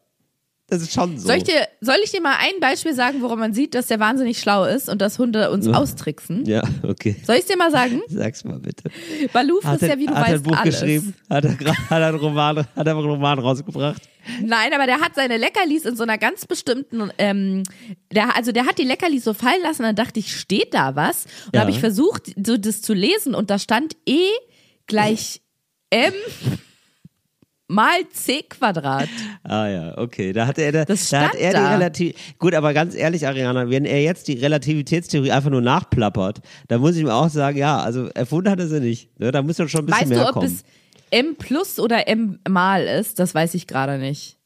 Das 0.68 0.82
ist 0.82 0.92
schon 0.92 1.16
so. 1.16 1.28
Soll 1.28 1.36
ich, 1.36 1.44
dir, 1.44 1.68
soll 1.80 1.94
ich 2.02 2.10
dir 2.10 2.20
mal 2.20 2.34
ein 2.40 2.58
Beispiel 2.60 2.92
sagen, 2.92 3.22
woran 3.22 3.38
man 3.38 3.54
sieht, 3.54 3.74
dass 3.76 3.86
der 3.86 4.00
wahnsinnig 4.00 4.40
schlau 4.40 4.64
ist 4.64 4.88
und 4.88 5.00
dass 5.00 5.16
Hunde 5.18 5.50
uns 5.52 5.68
austricksen? 5.68 6.44
ja, 6.44 6.60
okay. 6.82 7.14
Soll 7.24 7.36
ich 7.36 7.44
dir 7.44 7.56
mal 7.56 7.70
sagen? 7.70 8.02
Sag's 8.08 8.42
mal 8.42 8.58
bitte. 8.58 8.90
Hat 9.32 9.46
frisst 9.62 9.82
ja, 9.82 9.96
wie 9.96 10.06
du 10.06 10.14
hat 10.14 10.22
er 10.22 10.26
ein 10.26 10.32
weißt, 10.34 10.42
Buch 10.42 10.56
alles. 10.56 10.80
geschrieben? 10.80 11.14
Hat 11.30 11.44
er, 11.44 11.52
hat 11.52 11.90
er 11.90 12.06
einen 12.08 12.18
Roman, 12.18 12.58
hat 12.58 12.68
er 12.74 12.96
einen 12.96 12.98
Roman 13.06 13.38
rausgebracht? 13.38 14.02
Nein, 14.42 14.72
aber 14.74 14.86
der 14.86 14.98
hat 15.00 15.14
seine 15.14 15.36
Leckerlis 15.36 15.84
in 15.84 15.94
so 15.94 16.02
einer 16.02 16.18
ganz 16.18 16.46
bestimmten, 16.46 17.12
ähm, 17.18 17.62
der, 18.12 18.34
also 18.34 18.50
der 18.50 18.66
hat 18.66 18.78
die 18.78 18.84
Leckerlis 18.84 19.22
so 19.22 19.34
fallen 19.34 19.62
lassen, 19.62 19.82
dann 19.84 19.94
dachte 19.94 20.18
ich, 20.18 20.36
steht 20.36 20.74
da 20.74 20.96
was? 20.96 21.26
Und 21.46 21.54
Ja. 21.54 21.60
habe 21.60 21.70
ich 21.70 21.78
versucht, 21.78 22.32
so 22.44 22.56
das 22.56 22.82
zu 22.82 22.92
lesen 22.92 23.36
und 23.36 23.50
da 23.50 23.60
stand 23.60 23.94
E 24.04 24.26
gleich 24.88 25.42
M 25.90 26.12
mal 27.76 28.08
C 28.12 28.42
Quadrat. 28.42 29.08
Ah 29.44 29.68
ja, 29.68 29.98
okay. 29.98 30.32
Da 30.32 30.46
hat 30.48 30.58
er, 30.58 30.72
da, 30.72 30.84
Das 30.84 31.08
da 31.10 31.28
hat 31.28 31.34
er 31.36 31.50
die 31.50 31.56
da. 31.56 31.74
relativ. 31.74 32.16
Gut, 32.38 32.54
aber 32.54 32.74
ganz 32.74 32.96
ehrlich, 32.96 33.26
Ariana, 33.28 33.70
wenn 33.70 33.84
er 33.84 34.02
jetzt 34.02 34.26
die 34.26 34.32
Relativitätstheorie 34.34 35.30
einfach 35.30 35.50
nur 35.50 35.60
nachplappert, 35.60 36.40
dann 36.66 36.80
muss 36.80 36.96
ich 36.96 37.02
ihm 37.02 37.08
auch 37.08 37.28
sagen, 37.28 37.56
ja, 37.58 37.78
also 37.78 38.08
erfunden 38.08 38.50
hat 38.50 38.58
er 38.58 38.66
sie 38.66 38.80
nicht. 38.80 39.20
Ne? 39.20 39.30
Da 39.30 39.42
muss 39.42 39.56
doch 39.58 39.68
schon 39.68 39.82
ein 39.82 39.86
bisschen 39.86 40.00
Weißt 40.00 40.08
mehr 40.10 40.18
du, 40.22 40.26
ob 40.28 40.32
kommen. 40.32 40.46
es 40.46 40.64
M 41.10 41.36
plus 41.38 41.78
oder 41.78 42.08
M 42.08 42.40
mal 42.48 42.82
ist? 42.82 43.20
Das 43.20 43.32
weiß 43.34 43.54
ich 43.54 43.68
gerade 43.68 43.98
nicht. 43.98 44.36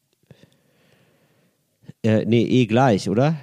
Äh, 2.03 2.24
nee, 2.26 2.43
E 2.45 2.66
gleich, 2.66 3.09
oder? 3.09 3.37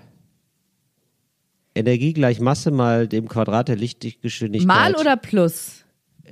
Energie 1.75 2.13
gleich 2.13 2.39
Masse 2.39 2.71
mal 2.71 3.07
dem 3.07 3.27
Quadrat 3.27 3.67
der 3.67 3.75
Lichtgeschwindigkeit. 3.75 4.67
Mal 4.67 4.95
oder 4.95 5.15
plus? 5.15 5.83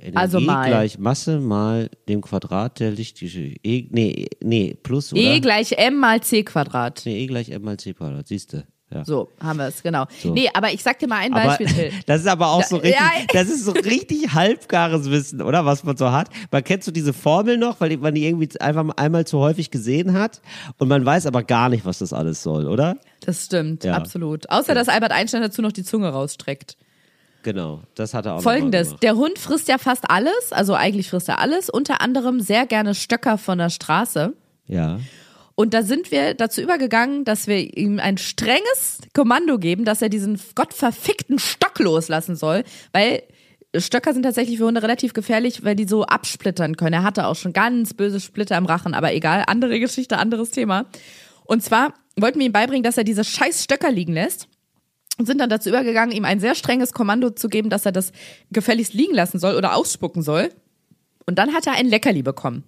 Energie 0.06 0.18
also 0.18 0.40
mal. 0.40 0.68
gleich 0.68 0.98
Masse 0.98 1.40
mal 1.40 1.90
dem 2.08 2.20
Quadrat 2.20 2.80
der 2.80 2.90
Lichtgeschwindigkeit. 2.92 3.60
E, 3.64 3.88
nee, 3.90 4.26
nee, 4.42 4.76
plus 4.82 5.12
oder? 5.12 5.20
E 5.22 5.40
gleich 5.40 5.72
M 5.72 5.96
mal 5.98 6.20
C 6.22 6.42
Quadrat. 6.44 7.02
nee, 7.04 7.24
E 7.24 7.26
gleich 7.26 7.50
M 7.50 7.62
mal 7.62 7.76
C 7.76 7.92
Quadrat, 7.94 8.26
siehst 8.28 8.52
du. 8.52 8.64
Ja. 8.88 9.04
So, 9.04 9.32
haben 9.42 9.58
wir 9.58 9.66
es, 9.66 9.82
genau. 9.82 10.04
So. 10.22 10.32
Nee, 10.32 10.48
aber 10.54 10.72
ich 10.72 10.80
sag 10.80 11.00
dir 11.00 11.08
mal 11.08 11.16
ein 11.18 11.32
Aber 11.34 11.44
Beispiel, 11.46 11.66
Till. 11.66 11.90
das 12.06 12.20
ist 12.20 12.28
aber 12.28 12.46
auch 12.52 12.62
so 12.62 12.76
richtig, 12.76 12.94
ja. 12.94 13.10
das 13.32 13.48
ist 13.48 13.64
so 13.64 13.72
richtig 13.72 14.32
halbgares 14.32 15.10
Wissen, 15.10 15.42
oder? 15.42 15.66
Was 15.66 15.82
man 15.82 15.96
so 15.96 16.12
hat. 16.12 16.28
Man 16.52 16.62
kennt 16.62 16.84
so 16.84 16.92
diese 16.92 17.12
Formel 17.12 17.58
noch, 17.58 17.80
weil 17.80 17.96
man 17.96 18.14
die 18.14 18.24
irgendwie 18.24 18.48
einfach 18.60 18.84
mal 18.84 18.94
einmal 18.96 19.26
zu 19.26 19.40
häufig 19.40 19.72
gesehen 19.72 20.12
hat 20.12 20.40
und 20.78 20.86
man 20.86 21.04
weiß 21.04 21.26
aber 21.26 21.42
gar 21.42 21.68
nicht, 21.68 21.84
was 21.84 21.98
das 21.98 22.12
alles 22.12 22.44
soll, 22.44 22.68
oder? 22.68 22.96
Das 23.22 23.46
stimmt, 23.46 23.82
Ja. 23.82 23.94
absolut. 23.94 24.48
Außer, 24.50 24.72
dass 24.72 24.88
Albert 24.88 25.10
Einstein 25.10 25.42
dazu 25.42 25.62
noch 25.62 25.72
die 25.72 25.82
Zunge 25.82 26.08
rausstreckt. 26.10 26.76
Genau, 27.46 27.82
das 27.94 28.12
hat 28.12 28.26
er 28.26 28.34
auch 28.34 28.42
Folgendes, 28.42 28.96
der 28.96 29.14
Hund 29.14 29.38
frisst 29.38 29.68
ja 29.68 29.78
fast 29.78 30.10
alles, 30.10 30.50
also 30.50 30.74
eigentlich 30.74 31.10
frisst 31.10 31.28
er 31.28 31.38
alles, 31.38 31.70
unter 31.70 32.00
anderem 32.00 32.40
sehr 32.40 32.66
gerne 32.66 32.92
Stöcker 32.92 33.38
von 33.38 33.58
der 33.58 33.70
Straße. 33.70 34.34
Ja. 34.66 34.98
Und 35.54 35.72
da 35.72 35.84
sind 35.84 36.10
wir 36.10 36.34
dazu 36.34 36.60
übergegangen, 36.60 37.24
dass 37.24 37.46
wir 37.46 37.76
ihm 37.76 38.00
ein 38.00 38.18
strenges 38.18 38.98
Kommando 39.14 39.60
geben, 39.60 39.84
dass 39.84 40.02
er 40.02 40.08
diesen 40.08 40.40
gottverfickten 40.56 41.38
Stock 41.38 41.78
loslassen 41.78 42.34
soll, 42.34 42.64
weil 42.90 43.22
Stöcker 43.76 44.12
sind 44.12 44.24
tatsächlich 44.24 44.58
für 44.58 44.64
Hunde 44.64 44.82
relativ 44.82 45.12
gefährlich, 45.12 45.62
weil 45.62 45.76
die 45.76 45.86
so 45.86 46.02
absplittern 46.02 46.76
können. 46.76 46.94
Er 46.94 47.02
hatte 47.04 47.28
auch 47.28 47.36
schon 47.36 47.52
ganz 47.52 47.94
böse 47.94 48.18
Splitter 48.18 48.58
im 48.58 48.66
Rachen, 48.66 48.92
aber 48.92 49.14
egal, 49.14 49.44
andere 49.46 49.78
Geschichte, 49.78 50.18
anderes 50.18 50.50
Thema. 50.50 50.86
Und 51.44 51.62
zwar 51.62 51.94
wollten 52.16 52.40
wir 52.40 52.46
ihm 52.46 52.52
beibringen, 52.52 52.82
dass 52.82 52.98
er 52.98 53.04
diese 53.04 53.22
scheiß 53.22 53.62
Stöcker 53.62 53.92
liegen 53.92 54.14
lässt 54.14 54.48
und 55.18 55.26
sind 55.26 55.40
dann 55.40 55.50
dazu 55.50 55.68
übergegangen, 55.68 56.14
ihm 56.14 56.24
ein 56.24 56.40
sehr 56.40 56.54
strenges 56.54 56.92
Kommando 56.92 57.30
zu 57.30 57.48
geben, 57.48 57.70
dass 57.70 57.86
er 57.86 57.92
das 57.92 58.12
gefälligst 58.50 58.94
liegen 58.94 59.14
lassen 59.14 59.38
soll 59.38 59.54
oder 59.56 59.74
ausspucken 59.74 60.22
soll. 60.22 60.50
Und 61.26 61.38
dann 61.38 61.54
hat 61.54 61.66
er 61.66 61.72
ein 61.72 61.86
Leckerli 61.86 62.22
bekommen. 62.22 62.64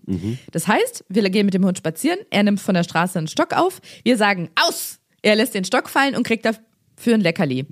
Das 0.50 0.66
heißt, 0.66 1.04
wir 1.08 1.28
gehen 1.30 1.46
mit 1.46 1.54
dem 1.54 1.64
Hund 1.64 1.78
spazieren, 1.78 2.18
er 2.30 2.42
nimmt 2.42 2.60
von 2.60 2.74
der 2.74 2.82
Straße 2.82 3.18
einen 3.18 3.28
Stock 3.28 3.52
auf, 3.56 3.80
wir 4.02 4.16
sagen 4.16 4.50
aus, 4.56 4.98
er 5.22 5.36
lässt 5.36 5.54
den 5.54 5.64
Stock 5.64 5.88
fallen 5.88 6.16
und 6.16 6.26
kriegt 6.26 6.44
dafür 6.44 7.14
ein 7.14 7.20
Leckerli. 7.20 7.66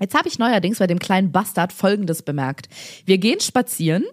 Jetzt 0.00 0.14
habe 0.14 0.28
ich 0.28 0.38
neuerdings 0.38 0.78
bei 0.78 0.86
dem 0.86 0.98
kleinen 0.98 1.32
Bastard 1.32 1.74
Folgendes 1.74 2.22
bemerkt. 2.22 2.68
Wir 3.04 3.18
gehen 3.18 3.40
spazieren, 3.40 4.04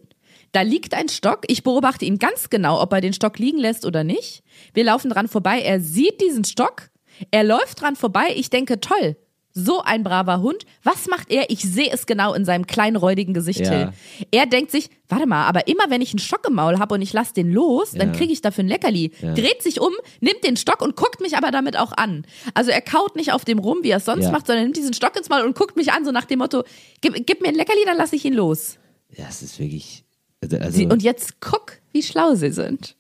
da 0.51 0.61
liegt 0.61 0.93
ein 0.93 1.07
Stock, 1.07 1.41
ich 1.47 1.63
beobachte 1.63 2.03
ihn 2.03 2.19
ganz 2.19 2.49
genau, 2.49 2.82
ob 2.82 2.91
er 2.91 2.99
den 2.99 3.13
Stock 3.13 3.38
liegen 3.39 3.59
lässt 3.59 3.86
oder 3.86 4.03
nicht. 4.03 4.43
Wir 4.73 4.84
laufen 4.84 5.09
dran 5.09 5.28
vorbei, 5.30 5.61
er 5.61 5.80
sieht 5.80 6.19
diesen 6.19 6.43
Stock, 6.43 6.89
er 7.32 7.43
läuft 7.45 7.80
dran 7.80 7.95
vorbei, 7.95 8.34
ich 8.36 8.49
denke, 8.49 8.82
toll, 8.82 9.15
so 9.58 9.82
ein 9.82 10.03
braver 10.03 10.41
Hund. 10.41 10.66
Was 10.84 11.08
macht 11.08 11.32
er? 11.32 11.49
Ich 11.49 11.62
sehe 11.62 11.89
es 11.91 12.05
genau 12.05 12.34
in 12.34 12.45
seinem 12.45 12.68
kleinen 12.68 12.95
räudigen 12.95 13.34
Gesicht. 13.34 13.62
Ja. 13.62 13.91
Er 14.32 14.45
denkt 14.45 14.72
sich, 14.72 14.89
warte 15.10 15.26
mal, 15.26 15.45
aber 15.47 15.68
immer 15.68 15.84
wenn 15.89 16.01
ich 16.01 16.12
einen 16.12 16.20
Stock 16.20 16.45
im 16.47 16.53
Maul 16.53 16.78
habe 16.80 16.93
und 16.95 17.01
ich 17.01 17.12
lasse 17.14 17.34
den 17.34 17.51
los, 17.51 17.91
dann 17.91 18.14
Ja. 18.14 18.18
kriege 18.18 18.32
ich 18.32 18.41
dafür 18.41 18.64
ein 18.64 18.68
Leckerli. 18.68 19.12
Ja. 19.22 19.34
Dreht 19.34 19.64
sich 19.64 19.82
um, 19.82 19.91
nimmt 20.22 20.43
den 20.43 20.58
Stock 20.58 20.82
und 20.82 20.95
guckt 20.95 21.20
mich 21.22 21.36
aber 21.36 21.49
damit 21.51 21.78
auch 21.78 21.91
an. 21.97 22.26
Also 22.53 22.72
er 22.72 22.82
kaut 22.82 23.16
nicht 23.16 23.32
auf 23.34 23.43
dem 23.45 23.60
rum, 23.60 23.80
wie 23.82 23.89
er 23.89 23.97
es 23.97 24.05
sonst 24.05 24.32
macht, 24.32 24.47
sondern 24.47 24.66
nimmt 24.66 24.78
diesen 24.78 24.93
Stock 24.93 25.16
ins 25.18 25.30
Maul 25.30 25.41
und 25.41 25.55
guckt 25.55 25.76
mich 25.76 25.91
an, 25.91 26.05
so 26.05 26.12
nach 26.12 26.26
dem 26.26 26.39
Motto, 26.39 26.64
gib, 27.01 27.26
gib 27.26 27.41
mir 27.41 27.47
ein 27.49 27.55
Leckerli, 27.55 27.82
dann 27.86 27.97
lasse 27.97 28.16
ich 28.16 28.26
ihn 28.26 28.34
los. 28.34 28.78
Ja, 29.18 29.26
es 29.30 29.41
ist 29.41 29.58
wirklich. 29.60 30.03
Also, 30.43 30.58
also, 30.58 30.78
Sie, 30.78 30.86
und 30.86 31.01
jetzt 31.01 31.39
guck, 31.41 31.74
wie 31.93 32.03
schlau 32.03 32.36
sie 32.36 32.51
sind. 32.51 32.95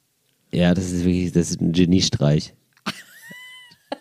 ja, 0.51 0.73
das 0.73 0.91
ist 0.91 1.05
wirklich, 1.05 1.31
das 1.33 1.51
ist 1.51 1.61
ein 1.61 1.71
Geniestreich. 1.71 2.53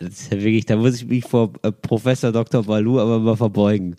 Das 0.00 0.10
ist 0.10 0.32
ja 0.32 0.38
wirklich, 0.38 0.66
da 0.66 0.76
muss 0.76 0.96
ich 0.96 1.06
mich 1.06 1.24
vor 1.24 1.52
äh, 1.62 1.72
Professor 1.72 2.32
Dr. 2.32 2.62
Balu 2.62 3.00
aber 3.00 3.18
mal 3.18 3.36
verbeugen. 3.36 3.96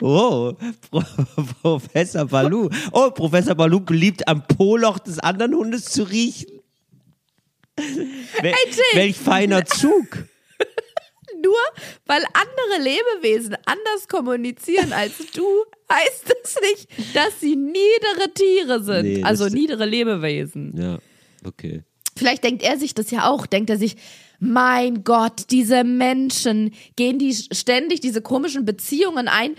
Oh, 0.00 0.54
Pro 0.90 1.02
Professor 1.62 2.24
Balu. 2.24 2.70
Oh, 2.92 3.10
Professor 3.10 3.54
Balu 3.54 3.80
beliebt 3.80 4.26
am 4.26 4.46
Poloch 4.46 4.98
des 4.98 5.18
anderen 5.18 5.54
Hundes 5.54 5.84
zu 5.86 6.04
riechen. 6.04 6.60
Wel 7.76 8.54
welch 8.94 9.16
feiner 9.16 9.64
Zug. 9.64 10.28
Nur 11.48 11.84
weil 12.06 12.22
andere 12.34 12.82
Lebewesen 12.82 13.56
anders 13.64 14.06
kommunizieren 14.08 14.92
als 14.92 15.14
du, 15.34 15.46
heißt 15.92 16.34
es 16.44 16.56
nicht, 16.60 17.14
dass 17.14 17.40
sie 17.40 17.56
niedere 17.56 18.32
Tiere 18.34 18.82
sind. 18.82 19.02
Nee, 19.02 19.20
das 19.20 19.40
also 19.40 19.46
niedere 19.46 19.86
Lebewesen. 19.86 20.74
Ja, 20.76 20.98
okay. 21.46 21.82
Vielleicht 22.16 22.44
denkt 22.44 22.62
er 22.62 22.78
sich 22.78 22.94
das 22.94 23.10
ja 23.10 23.30
auch. 23.30 23.46
Denkt 23.46 23.70
er 23.70 23.78
sich, 23.78 23.96
mein 24.40 25.02
Gott, 25.04 25.50
diese 25.50 25.84
Menschen 25.84 26.72
gehen 26.96 27.18
die 27.18 27.34
ständig 27.34 28.00
diese 28.00 28.20
komischen 28.20 28.64
Beziehungen 28.64 29.28
ein. 29.28 29.54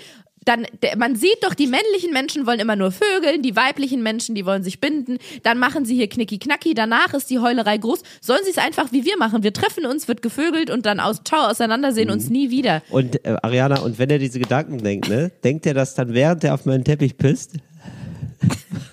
Dann, 0.45 0.65
man 0.97 1.15
sieht 1.15 1.43
doch, 1.43 1.53
die 1.53 1.67
männlichen 1.67 2.11
Menschen 2.13 2.47
wollen 2.47 2.59
immer 2.59 2.75
nur 2.75 2.91
Vögeln, 2.91 3.41
die 3.41 3.55
weiblichen 3.55 4.01
Menschen, 4.01 4.35
die 4.35 4.45
wollen 4.45 4.63
sich 4.63 4.79
binden. 4.79 5.17
Dann 5.43 5.59
machen 5.59 5.85
sie 5.85 5.95
hier 5.95 6.07
Knicki-Knacki, 6.07 6.73
danach 6.73 7.13
ist 7.13 7.29
die 7.29 7.39
Heulerei 7.39 7.77
groß. 7.77 8.03
Sollen 8.21 8.41
sie 8.43 8.51
es 8.51 8.57
einfach 8.57 8.91
wie 8.91 9.05
wir 9.05 9.17
machen? 9.17 9.43
Wir 9.43 9.53
treffen 9.53 9.85
uns, 9.85 10.07
wird 10.07 10.21
gevögelt 10.21 10.69
und 10.69 10.85
dann 10.85 10.99
aus, 10.99 11.21
ciao, 11.23 11.49
auseinander, 11.49 11.91
sehen 11.91 12.09
uns 12.09 12.29
nie 12.29 12.49
wieder. 12.49 12.81
Und 12.89 13.23
äh, 13.25 13.35
Ariana, 13.41 13.81
und 13.81 13.99
wenn 13.99 14.09
er 14.09 14.19
diese 14.19 14.39
Gedanken 14.39 14.79
denkt, 14.79 15.09
ne, 15.09 15.31
denkt 15.43 15.65
er 15.65 15.73
das 15.73 15.95
dann, 15.95 16.13
während 16.13 16.43
er 16.43 16.53
auf 16.53 16.65
meinen 16.65 16.83
Teppich 16.83 17.17
pisst? 17.17 17.53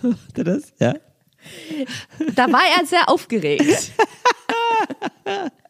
Macht 0.03 0.38
er 0.38 0.44
das? 0.44 0.72
Ja? 0.80 0.94
Da 2.34 2.53
war 2.53 2.62
er 2.78 2.86
sehr 2.86 3.09
aufgeregt. 3.09 3.92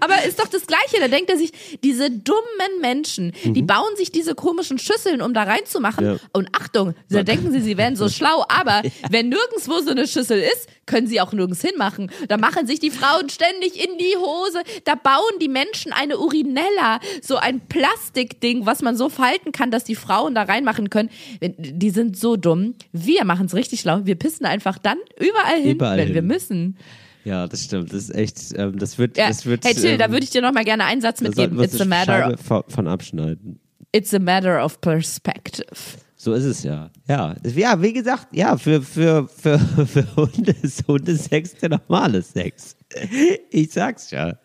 Aber 0.00 0.24
ist 0.24 0.38
doch 0.38 0.48
das 0.48 0.66
Gleiche. 0.66 0.98
Da 1.00 1.08
denkt 1.08 1.30
er 1.30 1.36
sich, 1.36 1.52
diese 1.82 2.10
dummen 2.10 2.80
Menschen, 2.80 3.32
die 3.44 3.62
bauen 3.62 3.96
sich 3.96 4.10
diese 4.12 4.34
komischen 4.34 4.78
Schüsseln, 4.78 5.22
um 5.22 5.34
da 5.34 5.44
reinzumachen. 5.44 6.04
Ja. 6.04 6.16
Und 6.32 6.48
Achtung, 6.52 6.94
da 7.10 7.22
denken 7.22 7.52
sie, 7.52 7.60
sie 7.60 7.76
wären 7.76 7.96
so 7.96 8.08
schlau. 8.10 8.44
Aber 8.48 8.82
wenn 9.10 9.28
nirgendwo 9.28 9.80
so 9.80 9.90
eine 9.90 10.06
Schüssel 10.06 10.38
ist, 10.40 10.68
können 10.86 11.06
sie 11.08 11.20
auch 11.20 11.32
nirgends 11.32 11.62
hinmachen. 11.62 12.10
Da 12.28 12.36
machen 12.36 12.66
sich 12.66 12.78
die 12.78 12.90
Frauen 12.92 13.28
ständig 13.28 13.82
in 13.84 13.98
die 13.98 14.16
Hose. 14.16 14.62
Da 14.84 14.94
bauen 14.94 15.38
die 15.40 15.48
Menschen 15.48 15.92
eine 15.92 16.18
Urinella, 16.18 17.00
so 17.22 17.36
ein 17.36 17.60
Plastikding, 17.66 18.66
was 18.66 18.82
man 18.82 18.96
so 18.96 19.08
falten 19.08 19.50
kann, 19.52 19.70
dass 19.70 19.82
die 19.84 19.96
Frauen 19.96 20.34
da 20.34 20.42
reinmachen 20.42 20.90
können. 20.90 21.10
Die 21.40 21.90
sind 21.90 22.16
so 22.16 22.36
dumm. 22.36 22.74
Wir 22.92 23.24
machen 23.24 23.46
es 23.46 23.54
richtig 23.54 23.80
schlau. 23.80 24.00
Wir 24.04 24.14
pissen 24.14 24.46
einfach 24.46 24.78
dann 24.78 24.98
überall 25.18 25.60
hin, 25.60 25.72
Überall 25.72 25.98
wenn 25.98 26.08
wir 26.08 26.14
hin. 26.16 26.26
müssen. 26.26 26.78
Ja, 27.26 27.48
das 27.48 27.64
stimmt. 27.64 27.92
Das 27.92 28.04
ist 28.04 28.14
echt, 28.14 28.38
ähm, 28.56 28.78
das 28.78 28.98
wird, 28.98 29.16
Ja. 29.18 29.26
das 29.26 29.44
wird. 29.46 29.64
hey 29.64 29.74
Till, 29.74 29.98
da 29.98 30.04
ähm, 30.04 30.12
würde 30.12 30.22
ich 30.22 30.30
dir 30.30 30.42
noch 30.42 30.52
mal 30.52 30.62
gerne 30.62 30.84
einen 30.84 31.00
Satz 31.00 31.18
da 31.18 31.24
mitgeben. 31.24 31.60
It's 31.60 31.80
a 31.80 31.84
matter, 31.84 32.20
Scheibe 32.20 32.36
von, 32.38 32.62
von 32.68 32.86
abschneiden. 32.86 33.58
it's 33.90 34.14
a 34.14 34.20
matter 34.20 34.64
of 34.64 34.80
perspective. 34.80 35.98
So 36.14 36.34
ist 36.34 36.44
es 36.44 36.62
ja. 36.62 36.88
Ja, 37.08 37.34
ja 37.44 37.82
wie 37.82 37.92
gesagt, 37.92 38.28
ja, 38.30 38.56
für, 38.56 38.80
für, 38.80 39.28
für, 39.28 39.58
für 39.86 40.16
Hunde 40.16 40.54
ist 40.62 40.86
Hundesex 40.86 41.54
der 41.56 41.70
normale 41.70 42.22
Sex. 42.22 42.76
Ich 43.50 43.72
sag's 43.72 44.12
ja. 44.12 44.38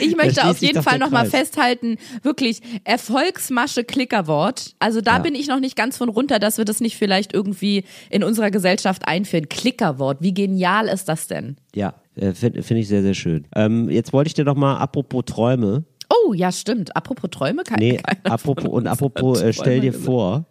Ich 0.00 0.16
möchte 0.16 0.44
auf 0.46 0.58
jeden 0.58 0.82
Fall 0.82 0.98
der 0.98 1.06
noch 1.06 1.12
mal 1.12 1.22
Kreis. 1.28 1.30
festhalten, 1.30 1.96
wirklich 2.22 2.60
Erfolgsmasche 2.84 3.84
Klickerwort. 3.84 4.74
Also 4.78 5.00
da 5.00 5.16
Ja. 5.16 5.18
bin 5.18 5.34
ich 5.34 5.48
noch 5.48 5.60
nicht 5.60 5.76
ganz 5.76 5.96
von 5.96 6.08
runter, 6.08 6.38
dass 6.38 6.58
wir 6.58 6.64
das 6.64 6.80
nicht 6.80 6.96
vielleicht 6.96 7.32
irgendwie 7.32 7.84
in 8.10 8.22
unserer 8.24 8.50
Gesellschaft 8.50 9.06
einführen. 9.06 9.48
Klickerwort, 9.48 10.18
wie 10.20 10.34
genial 10.34 10.88
ist 10.88 11.08
das 11.08 11.26
denn? 11.26 11.56
Ja, 11.74 11.94
äh, 12.16 12.32
finde 12.32 12.62
find 12.62 12.80
ich 12.80 12.88
sehr, 12.88 13.02
sehr 13.02 13.14
schön. 13.14 13.46
Ähm, 13.54 13.88
jetzt 13.90 14.12
wollte 14.12 14.28
ich 14.28 14.34
dir 14.34 14.44
noch 14.44 14.56
mal, 14.56 14.76
apropos 14.78 15.24
Träume, 15.26 15.84
Oh, 16.26 16.32
ja, 16.34 16.50
stimmt. 16.50 16.96
Apropos 16.96 17.30
Träume, 17.30 17.62
keine, 17.62 17.84
Nee, 17.84 18.00
apropos 18.24 18.64
und 18.68 18.88
apropos, 18.88 19.40
äh, 19.40 19.52
stell 19.52 19.80
dir 19.80 19.92
vor, 19.92 20.44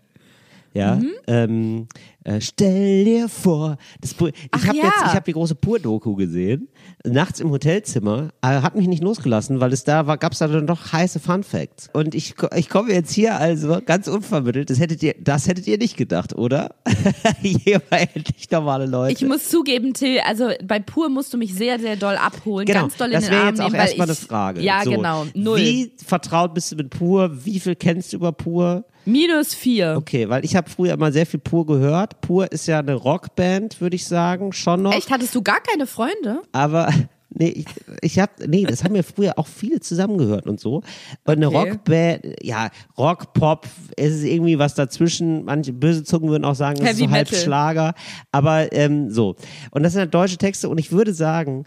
Ja, 0.73 0.95
Mhm. 0.97 1.09
ähm, 1.27 1.87
äh, 2.23 2.39
stell 2.39 3.03
dir 3.03 3.27
vor, 3.27 3.77
das 4.01 4.11
ich 4.13 4.67
habe 4.67 4.77
ja. 4.77 4.83
jetzt, 4.85 5.01
ich 5.07 5.13
habe 5.15 5.25
die 5.25 5.33
große 5.33 5.55
Pur-Doku 5.55 6.15
gesehen, 6.15 6.69
nachts 7.05 7.39
im 7.39 7.49
Hotelzimmer, 7.51 8.29
äh, 8.41 8.47
hat 8.61 8.75
mich 8.75 8.87
nicht 8.87 9.03
losgelassen, 9.03 9.59
weil 9.59 9.73
es 9.73 9.83
da 9.83 10.07
war, 10.07 10.17
gab 10.17 10.33
es 10.33 10.39
da 10.39 10.47
dann 10.47 10.67
doch 10.67 10.91
heiße 10.91 11.19
Fun 11.19 11.43
Facts. 11.43 11.89
Und 11.93 12.15
ich, 12.15 12.35
ich 12.55 12.69
komme 12.69 12.91
jetzt 12.93 13.11
hier 13.13 13.37
also 13.37 13.79
ganz 13.85 14.07
unvermittelt, 14.07 14.69
das 14.69 14.79
hättet 14.79 15.01
ihr, 15.03 15.15
das 15.19 15.47
hättet 15.47 15.67
ihr 15.67 15.77
nicht 15.77 15.97
gedacht, 15.97 16.35
oder? 16.35 16.75
hier 17.41 17.81
war 17.89 18.01
endlich 18.01 18.49
normale 18.51 18.85
Leute. 18.85 19.13
Ich 19.13 19.27
muss 19.27 19.49
zugeben, 19.49 19.93
Till, 19.93 20.19
also 20.25 20.49
bei 20.63 20.79
Pur 20.79 21.09
musst 21.09 21.33
du 21.33 21.37
mich 21.37 21.53
sehr, 21.53 21.79
sehr 21.79 21.95
doll 21.95 22.15
abholen. 22.15 22.65
Genau, 22.65 22.81
ganz 22.81 22.97
doll 22.97 23.07
in 23.07 23.13
das 23.13 23.25
den 23.25 23.31
wäre 23.31 23.43
Arm 23.43 23.55
jetzt 23.55 23.61
auch 23.61 23.73
erstmal 23.73 24.07
eine 24.07 24.15
Frage. 24.15 24.61
Ja, 24.61 24.81
so, 24.83 24.91
genau. 24.91 25.25
Null. 25.33 25.59
Wie 25.59 25.91
vertraut 26.05 26.53
bist 26.53 26.71
du 26.71 26.75
mit 26.75 26.89
Pur? 26.89 27.45
Wie 27.45 27.59
viel 27.59 27.75
kennst 27.75 28.13
du 28.13 28.17
über 28.17 28.31
Pur? 28.31 28.83
Minus 29.05 29.53
vier. 29.53 29.95
Okay, 29.97 30.29
weil 30.29 30.45
ich 30.45 30.55
habe 30.55 30.69
früher 30.69 30.93
immer 30.93 31.11
sehr 31.11 31.25
viel 31.25 31.39
Pur 31.39 31.65
gehört. 31.65 32.21
Pur 32.21 32.51
ist 32.51 32.67
ja 32.67 32.79
eine 32.79 32.93
Rockband, 32.93 33.81
würde 33.81 33.95
ich 33.95 34.05
sagen, 34.05 34.53
schon 34.53 34.83
noch. 34.83 34.93
Echt, 34.93 35.09
hattest 35.11 35.33
du 35.35 35.41
gar 35.41 35.61
keine 35.61 35.87
Freunde? 35.87 36.41
Aber 36.51 36.89
nee, 37.29 37.49
ich, 37.49 37.65
ich 38.01 38.19
hab, 38.19 38.39
nee, 38.45 38.63
das 38.65 38.83
haben 38.83 38.95
ja 38.95 39.03
früher 39.03 39.37
auch 39.39 39.47
viele 39.47 39.79
zusammengehört 39.79 40.45
und 40.47 40.59
so. 40.59 40.75
Und 41.23 41.35
eine 41.37 41.47
Okay. 41.47 41.69
Rockband, 41.71 42.25
ja, 42.43 42.69
Rock, 42.97 43.33
Pop, 43.33 43.67
es 43.95 44.13
ist 44.15 44.23
irgendwie 44.23 44.59
was 44.59 44.75
dazwischen. 44.75 45.45
Manche 45.45 45.73
böse 45.73 46.03
Zungen 46.03 46.29
würden 46.29 46.45
auch 46.45 46.55
sagen, 46.55 46.79
es 46.83 46.91
ist 46.91 46.99
so 46.99 47.09
halb. 47.09 47.29
Schlager. 47.33 47.93
Aber 48.31 48.71
ähm, 48.73 49.09
so. 49.09 49.35
Und 49.71 49.83
das 49.83 49.93
sind 49.93 50.01
halt 50.01 50.13
deutsche 50.13 50.37
Texte 50.37 50.69
und 50.69 50.77
ich 50.77 50.91
würde 50.91 51.13
sagen, 51.13 51.65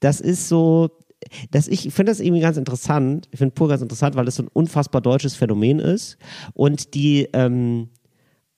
das 0.00 0.20
ist 0.20 0.48
so, 0.48 0.90
ich, 1.52 1.86
ich 1.86 1.94
finde 1.94 2.12
das 2.12 2.20
irgendwie 2.20 2.40
ganz 2.40 2.56
interessant. 2.56 3.28
Ich 3.30 3.38
finde 3.38 3.54
pur 3.54 3.68
ganz 3.68 3.82
interessant, 3.82 4.16
weil 4.16 4.24
das 4.24 4.36
so 4.36 4.42
ein 4.42 4.48
unfassbar 4.52 5.00
deutsches 5.00 5.34
Phänomen 5.34 5.78
ist. 5.78 6.18
Und 6.54 6.94
die, 6.94 7.28
ähm, 7.32 7.88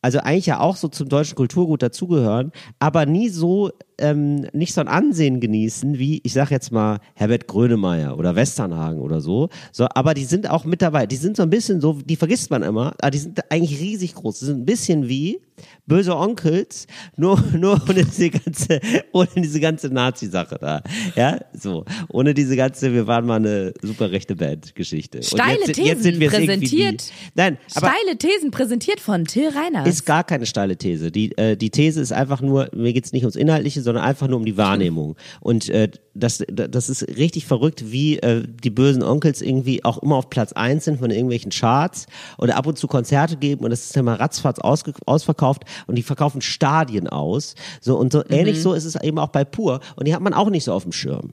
also 0.02 0.20
eigentlich 0.20 0.46
ja 0.46 0.60
auch 0.60 0.76
so 0.76 0.88
zum 0.88 1.08
deutschen 1.08 1.34
Kulturgut 1.34 1.82
dazugehören, 1.82 2.52
aber 2.78 3.06
nie 3.06 3.28
so, 3.28 3.70
ähm, 3.98 4.46
nicht 4.52 4.74
so 4.74 4.80
ein 4.80 4.88
Ansehen 4.88 5.40
genießen 5.40 5.98
wie, 5.98 6.20
ich 6.22 6.32
sag 6.32 6.50
jetzt 6.50 6.70
mal, 6.72 6.98
Herbert 7.14 7.46
Grönemeyer 7.46 8.18
oder 8.18 8.34
Westernhagen 8.36 9.00
oder 9.00 9.20
so. 9.20 9.48
so. 9.72 9.86
Aber 9.94 10.14
die 10.14 10.24
sind 10.24 10.50
auch 10.50 10.64
mit 10.64 10.82
dabei. 10.82 11.06
Die 11.06 11.16
sind 11.16 11.36
so 11.36 11.42
ein 11.42 11.50
bisschen 11.50 11.80
so, 11.80 11.94
die 11.94 12.16
vergisst 12.16 12.50
man 12.50 12.62
immer, 12.62 12.94
aber 13.00 13.10
die 13.10 13.18
sind 13.18 13.40
eigentlich 13.50 13.80
riesig 13.80 14.14
groß. 14.14 14.40
Die 14.40 14.44
sind 14.46 14.60
ein 14.60 14.66
bisschen 14.66 15.08
wie 15.08 15.40
böse 15.86 16.16
Onkels, 16.16 16.86
nur, 17.16 17.42
nur 17.56 17.80
ohne 17.88 18.04
diese 18.04 18.30
ganze, 18.30 18.80
ohne 19.12 19.28
diese 19.36 19.60
ganze 19.60 19.88
Nazi-Sache 19.88 20.58
da. 20.60 20.82
Ja, 21.14 21.40
so. 21.52 21.84
Ohne 22.08 22.34
diese 22.34 22.56
ganze, 22.56 22.92
wir 22.92 23.06
waren 23.06 23.26
mal 23.26 23.36
eine 23.36 23.72
super 23.82 24.10
rechte 24.10 24.36
Band-Geschichte. 24.36 25.22
Steile 25.22 25.60
jetzt, 25.66 25.78
jetzt 25.78 26.02
Thesen 26.02 26.20
die. 26.20 26.26
präsentiert. 26.26 27.12
Nein, 27.34 27.58
Steile 27.70 28.18
Thesen 28.18 28.50
präsentiert 28.50 29.00
von 29.00 29.24
Till 29.24 29.48
Reiners. 29.48 29.88
ist 29.88 30.04
gar 30.04 30.24
keine 30.24 30.46
steile 30.46 30.76
These. 30.76 31.10
Die, 31.10 31.36
äh, 31.38 31.56
die 31.56 31.70
These 31.70 32.00
ist 32.00 32.12
einfach 32.12 32.40
nur, 32.40 32.68
mir 32.74 32.92
geht's 32.92 33.12
nicht 33.12 33.22
ums 33.22 33.36
Inhaltliche, 33.36 33.82
sondern 33.86 34.04
einfach 34.04 34.28
nur 34.28 34.38
um 34.38 34.44
die 34.44 34.56
Wahrnehmung. 34.56 35.16
Und 35.40 35.70
äh, 35.70 35.88
das, 36.12 36.44
das 36.48 36.88
ist 36.88 37.06
richtig 37.16 37.46
verrückt, 37.46 37.90
wie 37.90 38.18
äh, 38.18 38.42
die 38.46 38.70
bösen 38.70 39.02
Onkels 39.02 39.40
irgendwie 39.40 39.84
auch 39.84 39.98
immer 40.02 40.16
auf 40.16 40.28
Platz 40.28 40.52
eins 40.52 40.84
sind 40.84 40.98
von 40.98 41.10
irgendwelchen 41.10 41.52
Charts 41.52 42.06
oder 42.36 42.56
ab 42.56 42.66
und 42.66 42.76
zu 42.76 42.88
Konzerte 42.88 43.36
geben 43.36 43.64
und 43.64 43.70
das 43.70 43.84
ist 43.84 43.96
ja 43.96 44.02
mal 44.02 44.16
ratzfatz 44.16 44.58
ausverkauft 44.58 45.62
und 45.86 45.96
die 45.96 46.02
verkaufen 46.02 46.42
Stadien 46.42 47.08
aus. 47.08 47.54
So 47.80 47.96
und 47.96 48.12
so 48.12 48.22
ähnlich 48.28 48.60
so 48.60 48.74
ist 48.74 48.84
es 48.84 49.00
eben 49.02 49.18
auch 49.18 49.28
bei 49.28 49.44
Pur 49.44 49.80
und 49.94 50.08
die 50.08 50.14
hat 50.14 50.20
man 50.20 50.34
auch 50.34 50.50
nicht 50.50 50.64
so 50.64 50.72
auf 50.72 50.82
dem 50.82 50.92
Schirm. 50.92 51.32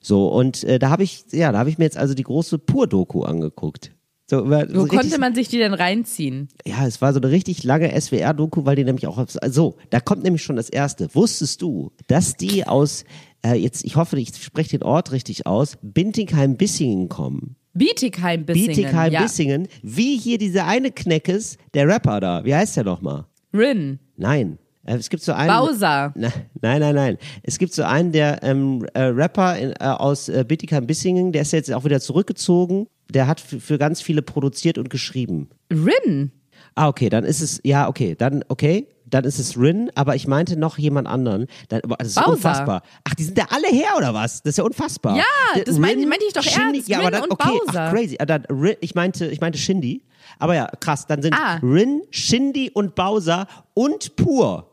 So 0.00 0.28
und 0.28 0.64
äh, 0.64 0.78
da 0.78 0.90
habe 0.90 1.02
ich 1.02 1.24
ja, 1.30 1.52
da 1.52 1.58
habe 1.58 1.68
ich 1.68 1.78
mir 1.78 1.84
jetzt 1.84 1.98
also 1.98 2.14
die 2.14 2.22
große 2.22 2.58
Pur-Doku 2.58 3.22
angeguckt. 3.22 3.92
So, 4.30 4.38
so 4.38 4.44
Wo 4.46 4.52
richtig- 4.52 4.88
konnte 4.88 5.18
man 5.18 5.34
sich 5.34 5.48
die 5.48 5.58
denn 5.58 5.74
reinziehen? 5.74 6.48
ja, 6.64 6.86
es 6.86 7.02
war 7.02 7.12
so 7.12 7.20
eine 7.20 7.30
richtig 7.30 7.64
lange 7.64 7.90
SWR-Doku, 8.00 8.64
weil 8.64 8.76
die 8.76 8.84
nämlich 8.84 9.06
auch, 9.06 9.22
so, 9.48 9.76
da 9.90 10.00
kommt 10.00 10.22
nämlich 10.22 10.42
schon 10.42 10.56
das 10.56 10.68
erste. 10.70 11.14
Wusstest 11.14 11.60
du, 11.60 11.92
dass 12.06 12.34
die 12.36 12.66
aus, 12.66 13.04
äh, 13.44 13.54
jetzt, 13.54 13.84
ich 13.84 13.96
hoffe, 13.96 14.18
ich 14.18 14.34
spreche 14.42 14.78
den 14.78 14.84
Ort 14.84 15.12
richtig 15.12 15.46
aus, 15.46 15.76
Bintigheim-Bissingen 15.82 17.08
kommen? 17.08 17.56
Bietigheim-Bissingen. 17.74 18.68
ja. 18.70 18.74
Bietigheim-Bissingen, 18.74 19.68
wie 19.82 20.16
hier 20.18 20.38
dieser 20.38 20.66
eine 20.66 20.90
Kneckes, 20.92 21.58
der 21.74 21.88
Rapper 21.88 22.20
da, 22.20 22.44
wie 22.44 22.54
heißt 22.54 22.76
der 22.76 22.84
nochmal? 22.84 23.26
Rin. 23.52 23.98
Nein. 24.16 24.58
Äh, 24.84 24.96
Es 24.96 25.08
gibt 25.10 25.22
so 25.22 25.32
einen. 25.32 25.48
Bowser. 25.56 26.12
Na, 26.16 26.28
nein, 26.60 26.80
nein, 26.80 26.94
nein. 26.94 27.18
Es 27.42 27.58
gibt 27.58 27.72
so 27.74 27.82
einen, 27.84 28.12
der 28.12 28.42
ähm, 28.42 28.84
äh, 28.94 29.02
Rapper 29.04 29.56
in, 29.58 29.70
äh, 29.72 29.74
aus 29.84 30.28
äh, 30.28 30.44
Bietigheim-Bissingen, 30.46 31.32
der 31.32 31.42
ist 31.42 31.52
jetzt 31.52 31.72
auch 31.72 31.84
wieder 31.84 32.00
zurückgezogen. 32.00 32.86
Der 33.10 33.26
hat 33.26 33.40
für, 33.40 33.78
ganz 33.78 34.00
viele 34.00 34.22
produziert 34.22 34.78
und 34.78 34.88
geschrieben. 34.90 35.50
Rin. 35.70 36.32
Ah, 36.74 36.88
okay, 36.88 37.10
dann 37.10 37.24
ist 37.24 37.42
es, 37.42 37.60
ja, 37.64 37.86
okay, 37.88 38.14
dann, 38.16 38.42
okay, 38.48 38.86
dann 39.04 39.24
ist 39.24 39.38
es 39.38 39.58
Rin, 39.58 39.90
aber 39.94 40.14
ich 40.16 40.26
meinte 40.26 40.56
noch 40.58 40.78
jemand 40.78 41.06
anderen. 41.06 41.46
Dann, 41.68 41.82
aber 41.84 41.96
das 41.96 42.08
ist 42.08 42.14
Bowser. 42.14 42.30
unfassbar. 42.30 42.82
Ach, 43.04 43.14
die 43.14 43.24
sind 43.24 43.36
da 43.36 43.44
alle 43.50 43.68
her, 43.68 43.90
oder 43.98 44.14
was? 44.14 44.42
Das 44.42 44.52
ist 44.52 44.56
ja 44.58 44.64
unfassbar. 44.64 45.16
Ja, 45.18 45.24
Der 45.56 45.64
das 45.64 45.78
mein- 45.78 46.08
meinte 46.08 46.24
ich 46.26 46.32
doch 46.32 46.42
Shindy, 46.42 46.78
ernst, 46.78 46.88
Ja, 46.88 46.98
aber 47.00 47.06
Rin 47.08 47.12
dann, 47.12 47.22
und 47.24 47.32
okay, 47.32 47.58
Bowser. 47.66 47.80
ach, 47.82 47.92
crazy. 47.92 48.16
Ah, 48.18 48.24
Dann, 48.24 48.44
Rin, 48.46 48.76
ich 48.80 48.94
meinte, 48.94 49.26
ich 49.26 49.40
meinte 49.42 49.58
Shindy. 49.58 50.02
Aber 50.38 50.54
ja, 50.54 50.66
krass, 50.80 51.06
dann 51.06 51.20
sind 51.20 51.34
Ah. 51.34 51.56
Rin, 51.62 52.00
Shindy 52.10 52.70
und 52.70 52.94
Bowser 52.94 53.46
und 53.74 54.16
Pur 54.16 54.68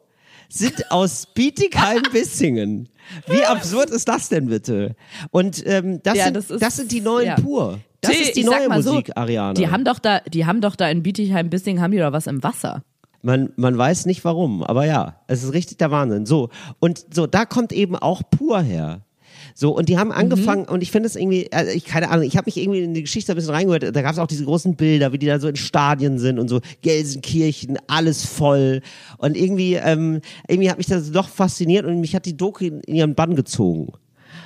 sind 0.49 0.91
aus 0.91 1.27
Bietigheim-Bissingen. 1.33 2.89
Wie 3.27 3.43
absurd 3.43 3.89
ist 3.89 4.07
das 4.07 4.29
denn 4.29 4.47
bitte? 4.47 4.95
Und 5.31 5.65
ähm, 5.65 6.01
das, 6.03 6.17
Ja, 6.17 6.25
sind, 6.25 6.35
das 6.35 6.47
das, 6.47 6.61
ist- 6.61 6.75
sind 6.75 6.91
die 6.91 7.01
neuen 7.01 7.27
ja. 7.27 7.35
Pur. 7.35 7.79
Das 8.01 8.11
Till, 8.11 8.21
ist 8.21 8.35
die 8.35 8.43
neue 8.43 8.69
mal 8.69 8.81
so, 8.81 8.91
Musik, 8.93 9.11
Ariane. 9.17 9.55
Die 9.55 9.67
haben 9.69 9.83
doch 9.83 9.99
da, 9.99 10.19
die 10.21 10.45
haben 10.45 10.61
doch 10.61 10.75
da 10.77 10.89
in 10.89 11.03
Bietigheim-Bissingen 11.03 11.81
haben 11.81 11.91
die 11.91 11.97
doch 11.97 12.13
was 12.13 12.27
im 12.27 12.41
Wasser. 12.43 12.83
Man, 13.21 13.51
man 13.57 13.77
weiß 13.77 14.05
nicht 14.05 14.23
warum, 14.23 14.63
aber 14.63 14.85
ja, 14.85 15.19
es 15.27 15.43
ist 15.43 15.51
richtig 15.53 15.77
der 15.79 15.91
Wahnsinn. 15.91 16.25
So, 16.25 16.49
und 16.79 17.05
so, 17.13 17.27
da 17.27 17.43
kommt 17.43 17.73
eben 17.73 17.97
auch 17.97 18.21
pur 18.31 18.61
her. 18.61 19.01
So, 19.59 19.75
und 19.75 19.89
die 19.89 19.97
haben 19.97 20.13
angefangen, 20.13 20.63
und 20.69 20.81
ich 20.81 20.89
finde 20.89 21.07
es 21.07 21.17
irgendwie, 21.17 21.51
also 21.51 21.69
ich 21.69 21.83
keine 21.83 22.09
Ahnung, 22.09 22.23
ich 22.23 22.37
habe 22.37 22.45
mich 22.45 22.55
irgendwie 22.55 22.79
in 22.79 22.93
die 22.93 23.01
Geschichte 23.01 23.33
ein 23.33 23.35
bisschen 23.35 23.53
reingehört, 23.53 23.93
da 23.93 24.01
gab 24.01 24.13
es 24.13 24.17
auch 24.17 24.25
diese 24.25 24.45
großen 24.45 24.77
Bilder, 24.77 25.11
wie 25.11 25.17
die 25.17 25.25
da 25.25 25.37
so 25.37 25.49
in 25.49 25.57
Stadien 25.57 26.17
sind 26.17 26.39
und 26.39 26.47
so, 26.47 26.61
Gelsenkirchen, 26.81 27.77
alles 27.87 28.25
voll. 28.25 28.79
Und 29.17 29.35
irgendwie, 29.35 29.73
ähm, 29.73 30.21
irgendwie 30.47 30.69
hat 30.69 30.77
mich 30.77 30.87
das 30.87 31.11
doch 31.11 31.27
fasziniert 31.27 31.85
und 31.85 31.99
mich 31.99 32.15
hat 32.15 32.25
die 32.25 32.37
Doku 32.37 32.67
in 32.67 32.81
ihren 32.95 33.15
Bann 33.15 33.35
gezogen. 33.35 33.91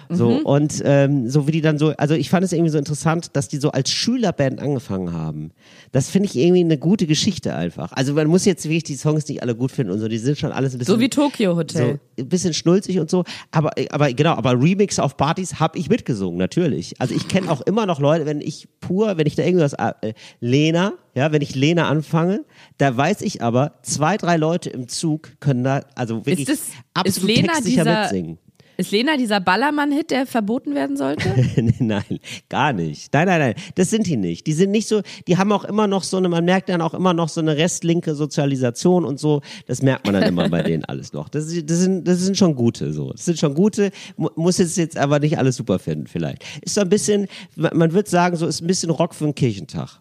So, 0.09 0.29
und 0.43 0.81
ähm, 0.85 1.29
so 1.29 1.47
wie 1.47 1.51
die 1.51 1.61
dann 1.61 1.77
so, 1.77 1.89
also 1.97 2.13
ich 2.13 2.29
fand 2.29 2.43
es 2.45 2.51
irgendwie 2.53 2.69
so 2.71 2.77
interessant, 2.77 3.31
dass 3.33 3.47
die 3.47 3.57
so 3.57 3.71
als 3.71 3.89
Schülerband 3.91 4.59
angefangen 4.59 5.13
haben. 5.13 5.51
Das 5.91 6.09
finde 6.09 6.27
ich 6.29 6.35
irgendwie 6.37 6.61
eine 6.61 6.77
gute 6.77 7.07
Geschichte 7.07 7.55
einfach. 7.55 7.91
Also 7.93 8.13
man 8.13 8.27
muss 8.27 8.45
jetzt 8.45 8.65
wirklich 8.65 8.83
die 8.83 8.95
Songs 8.95 9.27
nicht 9.27 9.41
alle 9.41 9.55
gut 9.55 9.71
finden 9.71 9.91
und 9.93 9.99
so, 9.99 10.07
die 10.07 10.17
sind 10.17 10.37
schon 10.37 10.51
alles 10.51 10.73
ein 10.73 10.79
bisschen 10.79 10.93
So 10.95 10.99
wie 10.99 11.09
Tokyo 11.09 11.55
Hotel. 11.55 11.99
so 12.17 12.21
ein 12.23 12.29
bisschen 12.29 12.53
schnulzig 12.53 12.99
und 12.99 13.09
so, 13.09 13.23
aber 13.51 13.71
aber 13.91 14.11
genau, 14.13 14.31
aber 14.33 14.53
Remix 14.61 14.99
auf 14.99 15.17
Partys 15.17 15.59
habe 15.59 15.77
ich 15.77 15.89
mitgesungen, 15.89 16.37
natürlich. 16.37 16.93
Also 16.99 17.13
ich 17.15 17.27
kenne 17.27 17.49
auch 17.51 17.61
immer 17.61 17.85
noch 17.85 17.99
Leute, 17.99 18.25
wenn 18.25 18.41
ich 18.41 18.67
pur, 18.79 19.17
wenn 19.17 19.27
ich 19.27 19.35
da 19.35 19.43
irgendwas 19.43 19.73
äh, 19.73 20.13
Lena, 20.39 20.93
ja, 21.15 21.31
wenn 21.31 21.41
ich 21.41 21.55
Lena 21.55 21.87
anfange, 21.89 22.43
da 22.77 22.95
weiß 22.95 23.21
ich 23.21 23.41
aber, 23.41 23.73
zwei, 23.83 24.17
drei 24.17 24.37
Leute 24.37 24.69
im 24.69 24.87
Zug 24.87 25.39
können 25.39 25.63
da 25.63 25.81
also 25.95 26.25
wirklich 26.25 26.47
Ist 26.47 26.49
das- 26.49 26.71
absolut 26.93 27.29
ist 27.29 27.35
Lena 27.37 27.53
textsicher 27.53 27.83
dieser- 27.83 28.01
mitsingen. 28.03 28.37
Ist 28.77 28.91
Lena 28.91 29.17
dieser 29.17 29.39
Ballermann-Hit, 29.39 30.11
der 30.11 30.25
verboten 30.25 30.73
werden 30.73 30.97
sollte? 30.97 31.29
nein, 31.79 32.19
gar 32.49 32.73
nicht. 32.73 33.13
Nein, 33.13 33.27
nein, 33.27 33.39
nein. 33.39 33.53
Das 33.75 33.89
sind 33.89 34.07
die 34.07 34.17
nicht. 34.17 34.47
Die 34.47 34.53
sind 34.53 34.71
nicht 34.71 34.87
so, 34.87 35.01
die 35.27 35.37
haben 35.37 35.51
auch 35.51 35.63
immer 35.63 35.85
noch 35.87 36.03
so 36.03 36.17
eine, 36.17 36.27
man 36.29 36.43
merkt 36.45 36.69
dann 36.69 36.81
auch 36.81 36.93
immer 36.93 37.13
noch 37.13 37.29
so 37.29 37.39
eine 37.41 37.55
restlinke 37.55 38.15
Sozialisation 38.15 39.05
und 39.05 39.19
so. 39.19 39.41
Das 39.67 39.81
merkt 39.81 40.05
man 40.05 40.15
dann 40.15 40.23
immer 40.23 40.49
bei 40.49 40.63
denen 40.63 40.85
alles 40.85 41.13
noch. 41.13 41.29
Das, 41.29 41.45
das, 41.45 41.77
sind, 41.79 42.07
das 42.07 42.19
sind 42.19 42.37
schon 42.37 42.55
gute, 42.55 42.93
so. 42.93 43.11
Das 43.11 43.25
sind 43.25 43.37
schon 43.37 43.53
gute, 43.53 43.91
mu- 44.17 44.29
muss 44.35 44.57
jetzt, 44.57 44.77
jetzt 44.77 44.97
aber 44.97 45.19
nicht 45.19 45.37
alles 45.37 45.55
super 45.57 45.77
finden, 45.79 46.07
vielleicht. 46.07 46.43
Ist 46.61 46.75
so 46.75 46.81
ein 46.81 46.89
bisschen, 46.89 47.27
man 47.55 47.93
wird 47.93 48.07
sagen, 48.07 48.35
so 48.35 48.47
ist 48.47 48.61
ein 48.61 48.67
bisschen 48.67 48.89
Rock 48.89 49.13
für 49.13 49.25
einen 49.25 49.35
Kirchentag. 49.35 49.99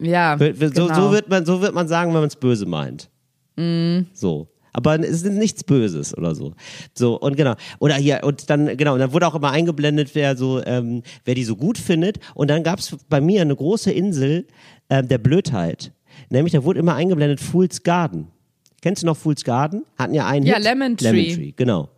Ja. 0.00 0.36
So, 0.38 0.52
genau. 0.52 0.94
so, 0.94 1.12
wird 1.12 1.28
man, 1.28 1.46
so 1.46 1.62
wird 1.62 1.74
man 1.74 1.86
sagen, 1.86 2.12
wenn 2.12 2.20
man 2.20 2.28
es 2.28 2.36
böse 2.36 2.66
meint. 2.66 3.08
So. 4.12 4.48
Aber 4.74 4.98
es 4.98 5.22
ist 5.22 5.26
nichts 5.26 5.62
Böses 5.64 6.16
oder 6.18 6.34
so. 6.34 6.52
So, 6.94 7.18
und 7.18 7.36
genau. 7.36 7.54
Oder 7.78 7.94
hier, 7.94 8.20
und 8.24 8.50
dann, 8.50 8.76
genau, 8.76 8.94
und 8.94 8.98
dann 8.98 9.12
wurde 9.12 9.26
auch 9.26 9.36
immer 9.36 9.52
eingeblendet, 9.52 10.10
wer 10.14 10.36
so, 10.36 10.62
ähm, 10.64 11.02
wer 11.24 11.34
die 11.34 11.44
so 11.44 11.54
gut 11.56 11.78
findet. 11.78 12.18
Und 12.34 12.50
dann 12.50 12.64
gab 12.64 12.80
es 12.80 12.96
bei 13.08 13.20
mir 13.20 13.40
eine 13.40 13.54
große 13.54 13.92
Insel 13.92 14.46
ähm, 14.90 15.06
der 15.08 15.18
Blödheit. 15.18 15.92
Nämlich, 16.28 16.52
da 16.52 16.64
wurde 16.64 16.80
immer 16.80 16.96
eingeblendet 16.96 17.40
Fool's 17.40 17.84
Garden. 17.84 18.26
Kennst 18.82 19.02
du 19.02 19.06
noch 19.06 19.16
Fool's 19.16 19.44
Garden? 19.44 19.84
Hatten 19.96 20.12
ja 20.12 20.26
einen 20.26 20.44
Ja, 20.44 20.56
Hit. 20.56 20.64
Lemon 20.64 20.96
Tree. 20.96 21.10
Lemon 21.10 21.34
Tree, 21.36 21.52
genau. 21.56 21.88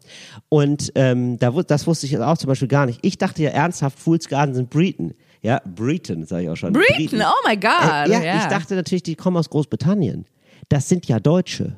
Und 0.50 0.92
ähm, 0.94 1.38
da, 1.38 1.50
das 1.50 1.86
wusste 1.86 2.06
ich 2.06 2.12
jetzt 2.12 2.22
auch 2.22 2.38
zum 2.38 2.48
Beispiel 2.48 2.68
gar 2.68 2.86
nicht. 2.86 3.00
Ich 3.02 3.16
dachte 3.18 3.42
ja 3.42 3.50
ernsthaft, 3.50 3.98
Fool's 3.98 4.28
Garden 4.28 4.54
sind 4.54 4.70
Breton. 4.70 5.14
Ja, 5.42 5.60
Breton, 5.64 6.26
sage 6.26 6.44
ich 6.44 6.50
auch 6.50 6.56
schon. 6.56 6.74
Breton, 6.74 7.22
oh 7.22 7.48
my 7.48 7.56
God. 7.56 7.70
Äh, 7.82 8.10
ja, 8.10 8.22
ja, 8.22 8.36
ich 8.38 8.46
dachte 8.46 8.74
natürlich, 8.76 9.02
die 9.02 9.14
kommen 9.16 9.36
aus 9.38 9.48
Großbritannien. 9.48 10.26
Das 10.68 10.88
sind 10.88 11.06
ja 11.06 11.18
Deutsche. 11.20 11.76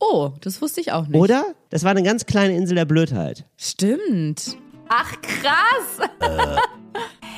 Oh, 0.00 0.30
das 0.40 0.60
wusste 0.62 0.80
ich 0.80 0.92
auch 0.92 1.06
nicht. 1.06 1.20
Oder? 1.20 1.44
Das 1.68 1.84
war 1.84 1.90
eine 1.90 2.02
ganz 2.02 2.26
kleine 2.26 2.56
Insel 2.56 2.74
der 2.74 2.84
Blödheit. 2.86 3.44
Stimmt. 3.56 4.56
Ach, 4.88 5.12
krass. 5.22 6.08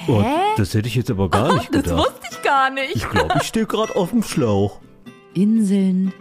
Oh, 0.09 0.23
das 0.57 0.75
hätte 0.75 0.89
ich 0.89 0.95
jetzt 0.95 1.11
aber 1.11 1.29
gar 1.29 1.55
nicht 1.59 1.75
Das 1.75 1.83
gedacht. 1.83 1.99
wusste 1.99 2.29
ich 2.31 2.43
gar 2.43 2.71
nicht. 2.71 2.97
Ich 2.97 3.09
glaube, 3.09 3.35
ich 3.41 3.43
stehe 3.47 3.67
gerade 3.67 3.95
auf 3.97 4.11
dem 4.11 4.23
Schlauch. 4.23 4.81
Inseln 5.35 6.13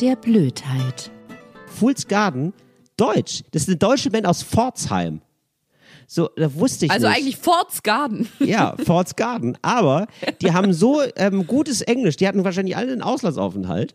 der 0.00 0.16
Blödheit. 0.16 1.10
Fool's 1.66 2.06
Garden, 2.08 2.52
deutsch. 2.96 3.42
Das 3.52 3.62
ist 3.62 3.68
eine 3.68 3.76
deutsche 3.76 4.10
Band 4.10 4.26
aus 4.26 4.42
Pforzheim. 4.42 5.20
So, 6.06 6.30
da 6.36 6.54
wusste 6.54 6.86
ich 6.86 6.90
Also 6.90 7.06
nicht. 7.08 7.16
eigentlich 7.18 7.36
Forts 7.36 7.82
Garden. 7.82 8.28
Ja, 8.40 8.74
Forts 8.84 9.14
Garden. 9.16 9.58
Aber 9.60 10.06
die 10.40 10.52
haben 10.52 10.72
so 10.72 11.02
ähm, 11.16 11.46
gutes 11.46 11.82
Englisch. 11.82 12.16
Die 12.16 12.26
hatten 12.26 12.44
wahrscheinlich 12.44 12.76
alle 12.76 12.92
einen 12.92 13.02
Auslandsaufenthalt. 13.02 13.94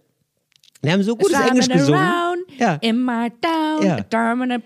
Die 0.84 0.92
haben 0.92 1.02
so 1.04 1.16
gutes 1.16 1.40
Englisch 1.40 1.70
gesungen. 1.70 2.00
around 2.00 2.40
Ja. 2.58 2.74
In 2.82 3.04
my 3.04 3.30
town, 3.42 3.86
Ja. 3.86 3.96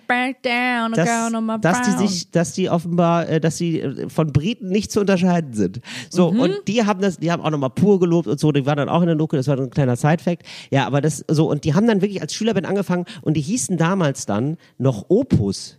back 0.07 0.41
down, 0.43 0.91
Dass, 0.93 1.05
down 1.07 1.35
on 1.35 1.45
my 1.45 1.59
dass 1.61 1.81
die 1.83 1.91
sich, 2.07 2.31
dass 2.31 2.53
die 2.53 2.69
offenbar, 2.69 3.27
äh, 3.29 3.39
dass 3.39 3.57
sie 3.57 3.79
äh, 3.81 4.09
von 4.09 4.33
Briten 4.33 4.69
nicht 4.69 4.91
zu 4.91 4.99
unterscheiden 4.99 5.53
sind. 5.53 5.79
So, 6.09 6.31
Mhm. 6.31 6.39
und 6.39 6.53
die 6.67 6.85
haben 6.85 7.01
das, 7.01 7.17
die 7.17 7.31
haben 7.31 7.41
auch 7.41 7.49
nochmal 7.51 7.69
pur 7.69 7.99
gelobt 7.99 8.27
und 8.27 8.39
so, 8.39 8.51
die 8.51 8.65
waren 8.65 8.77
dann 8.77 8.89
auch 8.89 9.01
in 9.01 9.07
der 9.07 9.15
Doku, 9.15 9.35
das 9.35 9.47
war 9.47 9.57
ein 9.59 9.69
kleiner 9.69 9.95
Side-Fact. 9.95 10.43
Ja, 10.71 10.85
aber 10.87 11.01
das, 11.01 11.23
so, 11.27 11.49
und 11.49 11.63
die 11.63 11.73
haben 11.75 11.87
dann 11.87 12.01
wirklich 12.01 12.21
als 12.21 12.33
Schülerband 12.33 12.65
angefangen 12.67 13.05
und 13.21 13.35
die 13.35 13.41
hießen 13.41 13.77
damals 13.77 14.25
dann 14.25 14.57
noch 14.77 15.05
Opus. 15.09 15.77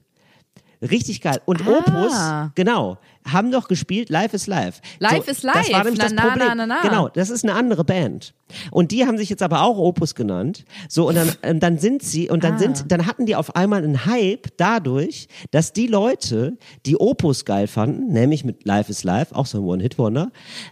Richtig 0.81 1.21
geil. 1.21 1.41
Und 1.45 1.63
Ah. 1.67 1.71
Opus, 1.79 2.13
genau, 2.55 2.99
haben 3.27 3.51
doch 3.51 3.67
gespielt 3.69 4.11
Life 4.11 4.35
is 4.37 4.47
Life. 4.47 4.81
Life 5.01 5.29
is 5.31 5.41
Das 5.41 5.43
Life. 5.43 5.73
war 5.73 5.85
nämlich 5.85 5.99
Na, 5.99 6.05
das 6.05 6.13
na, 6.15 6.23
Problem. 6.29 6.47
na, 6.49 6.55
na, 6.55 6.67
na. 6.67 6.81
Genau, 6.83 7.09
das 7.09 7.31
ist 7.31 7.45
eine 7.45 7.55
andere 7.55 7.85
Band. 7.85 8.33
Und 8.71 8.93
die 8.93 9.05
haben 9.05 9.19
sich 9.19 9.29
jetzt 9.29 9.43
aber 9.43 9.63
auch 9.63 9.77
Opus 9.77 10.15
genannt. 10.15 10.65
So, 10.89 11.09
und 11.09 11.17
dann, 11.17 11.33
ähm, 11.43 11.61
dann 11.61 11.79
sind 11.79 12.03
sie, 12.03 12.31
und 12.31 12.45
dann 12.45 12.55
Ah. 12.55 12.59
sind, 12.59 12.85
dann 12.93 13.07
hatten 13.07 13.27
die 13.27 13.35
auf 13.37 13.57
einmal 13.57 13.83
einen 13.83 14.07
Hype 14.07 14.47
dadurch, 14.57 15.29
dass 15.51 15.73
die 15.73 15.87
Leute, 15.89 16.57
die 16.87 16.97
Opus 16.97 17.45
geil 17.45 17.67
fanden, 17.67 18.13
nämlich 18.13 18.45
mit 18.45 18.65
Life 18.65 18.91
is 18.91 19.05
Life, 19.05 19.35
auch 19.35 19.47
so 19.47 19.59
ein 19.59 19.65
One-Hit-Wonder, 19.65 20.31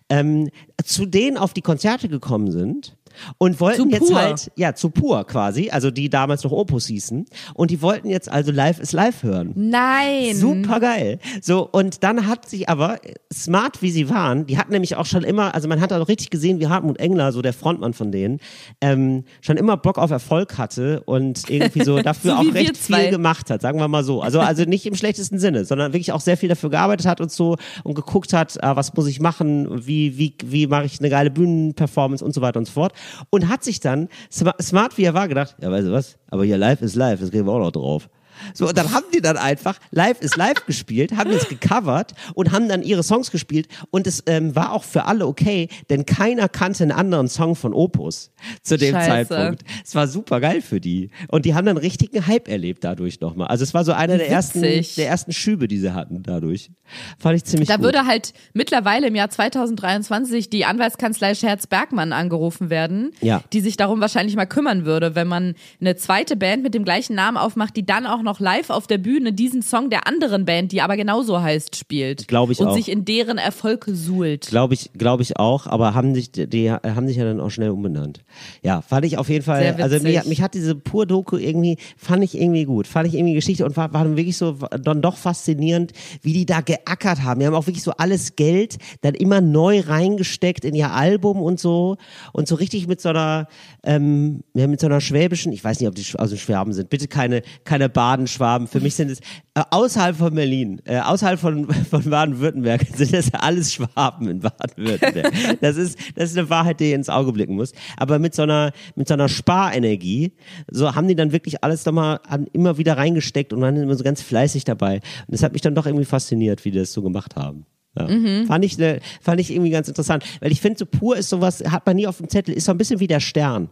ähm, 0.08 0.48
zu 0.84 1.04
denen 1.06 1.36
auf 1.36 1.52
die 1.52 1.62
Konzerte 1.62 2.08
gekommen 2.08 2.50
sind. 2.52 2.96
Und 3.38 3.60
wollten 3.60 3.90
jetzt 3.90 4.12
halt, 4.14 4.50
ja, 4.56 4.74
zu 4.74 4.90
pur 4.90 5.26
quasi, 5.26 5.70
also 5.70 5.90
die 5.90 6.08
damals 6.08 6.44
noch 6.44 6.52
Opus 6.52 6.86
hießen. 6.86 7.26
Und 7.54 7.70
die 7.70 7.82
wollten 7.82 8.08
jetzt 8.08 8.30
also 8.30 8.52
Live 8.52 8.80
is 8.80 8.92
Live 8.92 9.22
hören. 9.22 9.52
Nein. 9.54 10.34
Super 10.34 10.80
geil. 10.80 11.18
So, 11.40 11.68
und 11.70 12.02
dann 12.02 12.26
hat 12.26 12.48
sich 12.48 12.68
aber, 12.68 12.98
smart 13.32 13.82
wie 13.82 13.90
sie 13.90 14.08
waren, 14.08 14.46
die 14.46 14.58
hatten 14.58 14.72
nämlich 14.72 14.96
auch 14.96 15.06
schon 15.06 15.24
immer, 15.24 15.54
also 15.54 15.68
man 15.68 15.80
hat 15.80 15.92
auch 15.92 16.08
richtig 16.08 16.30
gesehen, 16.30 16.60
wie 16.60 16.68
Hartmut 16.68 16.98
Engler, 16.98 17.32
so 17.32 17.42
der 17.42 17.52
Frontmann 17.52 17.92
von 17.92 18.12
denen, 18.12 18.40
ähm, 18.80 19.24
schon 19.40 19.56
immer 19.56 19.76
Bock 19.76 19.98
auf 19.98 20.10
Erfolg 20.10 20.58
hatte 20.58 21.02
und 21.04 21.48
irgendwie 21.50 21.84
so 21.84 21.98
dafür 22.02 22.32
So 22.32 22.36
auch 22.36 22.54
recht 22.54 22.76
viel 22.76 23.10
gemacht 23.10 23.50
hat, 23.50 23.62
sagen 23.62 23.78
wir 23.78 23.88
mal 23.88 24.04
so. 24.04 24.22
Also, 24.22 24.40
also 24.40 24.64
nicht 24.64 24.86
im 24.86 24.94
schlechtesten 24.94 25.38
Sinne, 25.38 25.64
sondern 25.64 25.92
wirklich 25.92 26.12
auch 26.12 26.20
sehr 26.20 26.36
viel 26.36 26.48
dafür 26.48 26.70
gearbeitet 26.70 27.06
hat 27.06 27.20
und 27.20 27.30
so 27.30 27.56
und 27.84 27.94
geguckt 27.94 28.32
hat, 28.32 28.56
äh, 28.56 28.76
was 28.76 28.94
muss 28.94 29.06
ich 29.06 29.20
machen, 29.20 29.86
wie, 29.86 30.18
wie, 30.18 30.34
wie 30.44 30.66
mache 30.66 30.86
ich 30.86 31.00
eine 31.00 31.10
geile 31.10 31.30
Bühnenperformance 31.30 32.24
und 32.24 32.34
so 32.34 32.40
weiter 32.40 32.58
und 32.58 32.66
so 32.66 32.72
fort. 32.72 32.92
Und 33.30 33.48
hat 33.48 33.64
sich 33.64 33.80
dann, 33.80 34.08
sma- 34.30 34.54
smart 34.60 34.96
wie 34.98 35.04
er 35.04 35.14
war, 35.14 35.28
gedacht, 35.28 35.56
ja, 35.60 35.70
weißt 35.70 35.86
du 35.88 35.92
was, 35.92 36.18
aber 36.30 36.44
hier 36.44 36.58
live 36.58 36.82
ist 36.82 36.94
live, 36.96 37.20
das 37.20 37.30
gehen 37.30 37.46
wir 37.46 37.52
auch 37.52 37.58
noch 37.60 37.72
drauf. 37.72 38.08
So, 38.54 38.68
und 38.68 38.76
dann 38.76 38.92
haben 38.92 39.04
die 39.14 39.20
dann 39.20 39.36
einfach 39.36 39.78
Live 39.90 40.20
ist 40.20 40.36
Live 40.36 40.66
gespielt, 40.66 41.16
haben 41.16 41.30
es 41.30 41.48
gecovert 41.48 42.14
und 42.34 42.52
haben 42.52 42.68
dann 42.68 42.82
ihre 42.82 43.02
Songs 43.02 43.30
gespielt 43.30 43.68
und 43.90 44.06
es 44.06 44.22
ähm, 44.26 44.54
war 44.56 44.72
auch 44.72 44.84
für 44.84 45.04
alle 45.06 45.26
okay, 45.26 45.68
denn 45.90 46.06
keiner 46.06 46.48
kannte 46.48 46.82
einen 46.84 46.92
anderen 46.92 47.28
Song 47.28 47.56
von 47.56 47.72
Opus 47.74 48.30
zu 48.62 48.76
dem 48.76 48.94
Scheiße. 48.94 49.28
Zeitpunkt. 49.28 49.62
Es 49.84 49.94
war 49.94 50.06
super 50.08 50.40
geil 50.40 50.60
für 50.62 50.80
die 50.80 51.10
und 51.28 51.44
die 51.44 51.54
haben 51.54 51.66
dann 51.66 51.76
richtigen 51.76 52.26
Hype 52.26 52.48
erlebt 52.48 52.84
dadurch 52.84 53.20
nochmal. 53.20 53.48
Also 53.48 53.62
es 53.64 53.74
war 53.74 53.84
so 53.84 53.92
einer 53.92 54.16
der 54.18 54.28
ersten, 54.30 54.60
der 54.62 55.08
ersten 55.08 55.32
Schübe, 55.32 55.68
die 55.68 55.78
sie 55.78 55.94
hatten 55.94 56.22
dadurch. 56.22 56.70
Fand 57.18 57.36
ich 57.36 57.44
ziemlich 57.44 57.68
Da 57.68 57.76
gut. 57.76 57.84
würde 57.86 58.06
halt 58.06 58.32
mittlerweile 58.52 59.08
im 59.08 59.14
Jahr 59.14 59.28
2023 59.30 60.50
die 60.50 60.64
Anwaltskanzlei 60.64 61.34
Scherz-Bergmann 61.34 62.12
angerufen 62.12 62.70
werden, 62.70 63.12
Ja. 63.20 63.42
die 63.52 63.60
sich 63.60 63.76
darum 63.76 64.00
wahrscheinlich 64.00 64.36
mal 64.36 64.46
kümmern 64.46 64.84
würde, 64.84 65.14
wenn 65.14 65.26
man 65.28 65.54
eine 65.80 65.96
zweite 65.96 66.36
Band 66.36 66.62
mit 66.62 66.74
dem 66.74 66.84
gleichen 66.84 67.14
Namen 67.14 67.36
aufmacht, 67.36 67.76
die 67.76 67.84
dann 67.84 68.06
auch 68.06 68.22
noch 68.26 68.40
live 68.40 68.68
auf 68.68 68.86
der 68.86 68.98
Bühne 68.98 69.32
diesen 69.32 69.62
Song 69.62 69.88
der 69.88 70.06
anderen 70.06 70.44
Band, 70.44 70.72
die 70.72 70.82
aber 70.82 70.96
genauso 70.96 71.40
heißt, 71.40 71.76
spielt. 71.76 72.28
Glaub 72.28 72.50
ich 72.50 72.60
Und 72.60 72.68
auch. 72.68 72.74
sich 72.74 72.90
in 72.90 73.06
deren 73.06 73.38
Erfolg 73.38 73.86
suhlt. 73.88 74.48
Glaube 74.48 74.74
ich, 74.74 74.90
glaube 74.92 75.22
ich 75.22 75.38
auch, 75.38 75.66
aber 75.66 75.94
haben 75.94 76.14
sich, 76.14 76.30
die 76.32 76.70
haben 76.70 77.08
sich 77.08 77.16
ja 77.16 77.24
dann 77.24 77.40
auch 77.40 77.50
schnell 77.50 77.70
umbenannt. 77.70 78.22
Ja, 78.62 78.82
fand 78.82 79.06
ich 79.06 79.16
auf 79.16 79.30
jeden 79.30 79.44
Fall, 79.44 79.76
also 79.80 79.98
mich, 80.00 80.24
mich 80.26 80.42
hat 80.42 80.52
diese 80.52 80.74
Pur-Doku 80.74 81.36
irgendwie, 81.38 81.78
fand 81.96 82.22
ich 82.22 82.38
irgendwie 82.38 82.64
gut, 82.64 82.86
fand 82.86 83.08
ich 83.08 83.14
irgendwie 83.14 83.34
Geschichte 83.34 83.64
und 83.64 83.76
war, 83.76 83.92
war 83.94 84.04
dann 84.04 84.16
wirklich 84.16 84.36
so, 84.36 84.52
dann 84.52 85.00
doch 85.00 85.16
faszinierend, 85.16 85.92
wie 86.22 86.32
die 86.32 86.44
da 86.44 86.60
geackert 86.60 87.22
haben. 87.22 87.40
Die 87.40 87.46
haben 87.46 87.54
auch 87.54 87.66
wirklich 87.66 87.84
so 87.84 87.92
alles 87.92 88.36
Geld 88.36 88.76
dann 89.00 89.14
immer 89.14 89.40
neu 89.40 89.80
reingesteckt 89.80 90.64
in 90.64 90.74
ihr 90.74 90.90
Album 90.90 91.40
und 91.40 91.60
so 91.60 91.96
und 92.32 92.48
so 92.48 92.56
richtig 92.56 92.86
mit 92.88 93.00
so 93.00 93.10
einer, 93.10 93.48
ähm, 93.84 94.42
ja, 94.54 94.66
mit 94.66 94.80
so 94.80 94.86
einer 94.86 95.00
schwäbischen, 95.00 95.52
ich 95.52 95.62
weiß 95.62 95.80
nicht, 95.80 95.88
ob 95.88 95.94
die 95.94 96.04
aus 96.18 96.30
dem 96.30 96.38
Schwaben 96.38 96.72
sind, 96.72 96.90
bitte 96.90 97.08
keine, 97.08 97.42
keine 97.64 97.88
Badenschwaben. 98.16 98.66
Für 98.66 98.80
mich 98.80 98.94
sind 98.94 99.10
es, 99.10 99.20
äh, 99.54 99.62
außerhalb 99.70 100.16
von 100.16 100.34
Berlin, 100.34 100.80
äh, 100.84 100.98
außerhalb 101.00 101.38
von, 101.38 101.70
von 101.90 102.02
Baden-Württemberg 102.08 102.86
sind 102.96 103.12
das 103.12 103.32
alles 103.34 103.72
Schwaben 103.74 104.28
in 104.28 104.40
Baden-Württemberg. 104.40 105.32
Das 105.60 105.76
ist, 105.76 105.98
das 106.14 106.30
ist 106.30 106.38
eine 106.38 106.48
Wahrheit, 106.50 106.80
die 106.80 106.92
ins 106.92 107.08
Auge 107.08 107.32
blicken 107.32 107.54
muss. 107.56 107.72
Aber 107.96 108.18
mit 108.18 108.34
so 108.34 108.42
einer, 108.42 108.72
mit 108.94 109.08
so 109.08 109.14
einer 109.14 109.28
Sparenergie, 109.28 110.32
so 110.70 110.94
haben 110.94 111.08
die 111.08 111.14
dann 111.14 111.32
wirklich 111.32 111.62
alles 111.62 111.84
nochmal 111.84 112.20
an- 112.28 112.46
immer 112.52 112.78
wieder 112.78 112.96
reingesteckt 112.96 113.52
und 113.52 113.60
waren 113.60 113.76
immer 113.76 113.94
so 113.96 114.04
ganz 114.04 114.22
fleißig 114.22 114.64
dabei. 114.64 114.96
Und 114.96 115.02
das 115.32 115.42
hat 115.42 115.52
mich 115.52 115.62
dann 115.62 115.74
doch 115.74 115.86
irgendwie 115.86 116.04
fasziniert, 116.04 116.64
wie 116.64 116.70
die 116.70 116.78
das 116.78 116.92
so 116.92 117.02
gemacht 117.02 117.36
haben. 117.36 117.66
Ja. 117.98 118.08
Fand, 118.46 118.64
ich, 118.64 118.76
ne, 118.76 119.00
fand 119.22 119.40
ich 119.40 119.50
irgendwie 119.50 119.70
ganz 119.70 119.88
interessant. 119.88 120.22
Weil 120.40 120.52
ich 120.52 120.60
finde, 120.60 120.78
so 120.78 120.84
pur 120.86 121.16
ist 121.16 121.30
sowas, 121.30 121.62
hat 121.66 121.86
man 121.86 121.96
nie 121.96 122.06
auf 122.06 122.18
dem 122.18 122.28
Zettel, 122.28 122.54
ist 122.54 122.66
so 122.66 122.72
ein 122.72 122.78
bisschen 122.78 123.00
wie 123.00 123.06
der 123.06 123.20
Stern. 123.20 123.70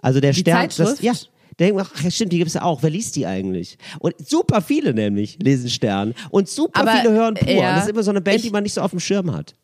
Also 0.00 0.20
der 0.20 0.32
Die 0.32 0.40
Stern, 0.40 0.66
das, 0.66 0.76
Zeitschrift? 0.76 1.02
ja, 1.02 1.12
der 1.60 1.68
denkt, 1.68 1.82
ach 1.94 2.02
ja, 2.02 2.10
stimmt, 2.10 2.32
die 2.32 2.38
gibt's 2.38 2.54
ja 2.54 2.62
auch. 2.62 2.82
Wer 2.82 2.90
liest 2.90 3.14
die 3.14 3.26
eigentlich? 3.26 3.78
Und 4.00 4.14
super 4.26 4.62
viele 4.62 4.92
nämlich 4.94 5.38
lesen 5.40 5.70
Stern. 5.70 6.14
Und 6.30 6.48
super 6.48 6.80
Aber, 6.80 6.92
viele 6.92 7.12
hören 7.12 7.34
pur. 7.34 7.48
ja, 7.52 7.74
das 7.76 7.84
ist 7.84 7.90
immer 7.90 8.02
so 8.02 8.10
eine 8.10 8.20
Band, 8.20 8.36
ich- 8.38 8.42
die 8.42 8.50
man 8.50 8.62
nicht 8.64 8.74
so 8.74 8.80
auf 8.80 8.90
dem 8.90 8.98
Schirm 9.00 9.32
hat. 9.32 9.54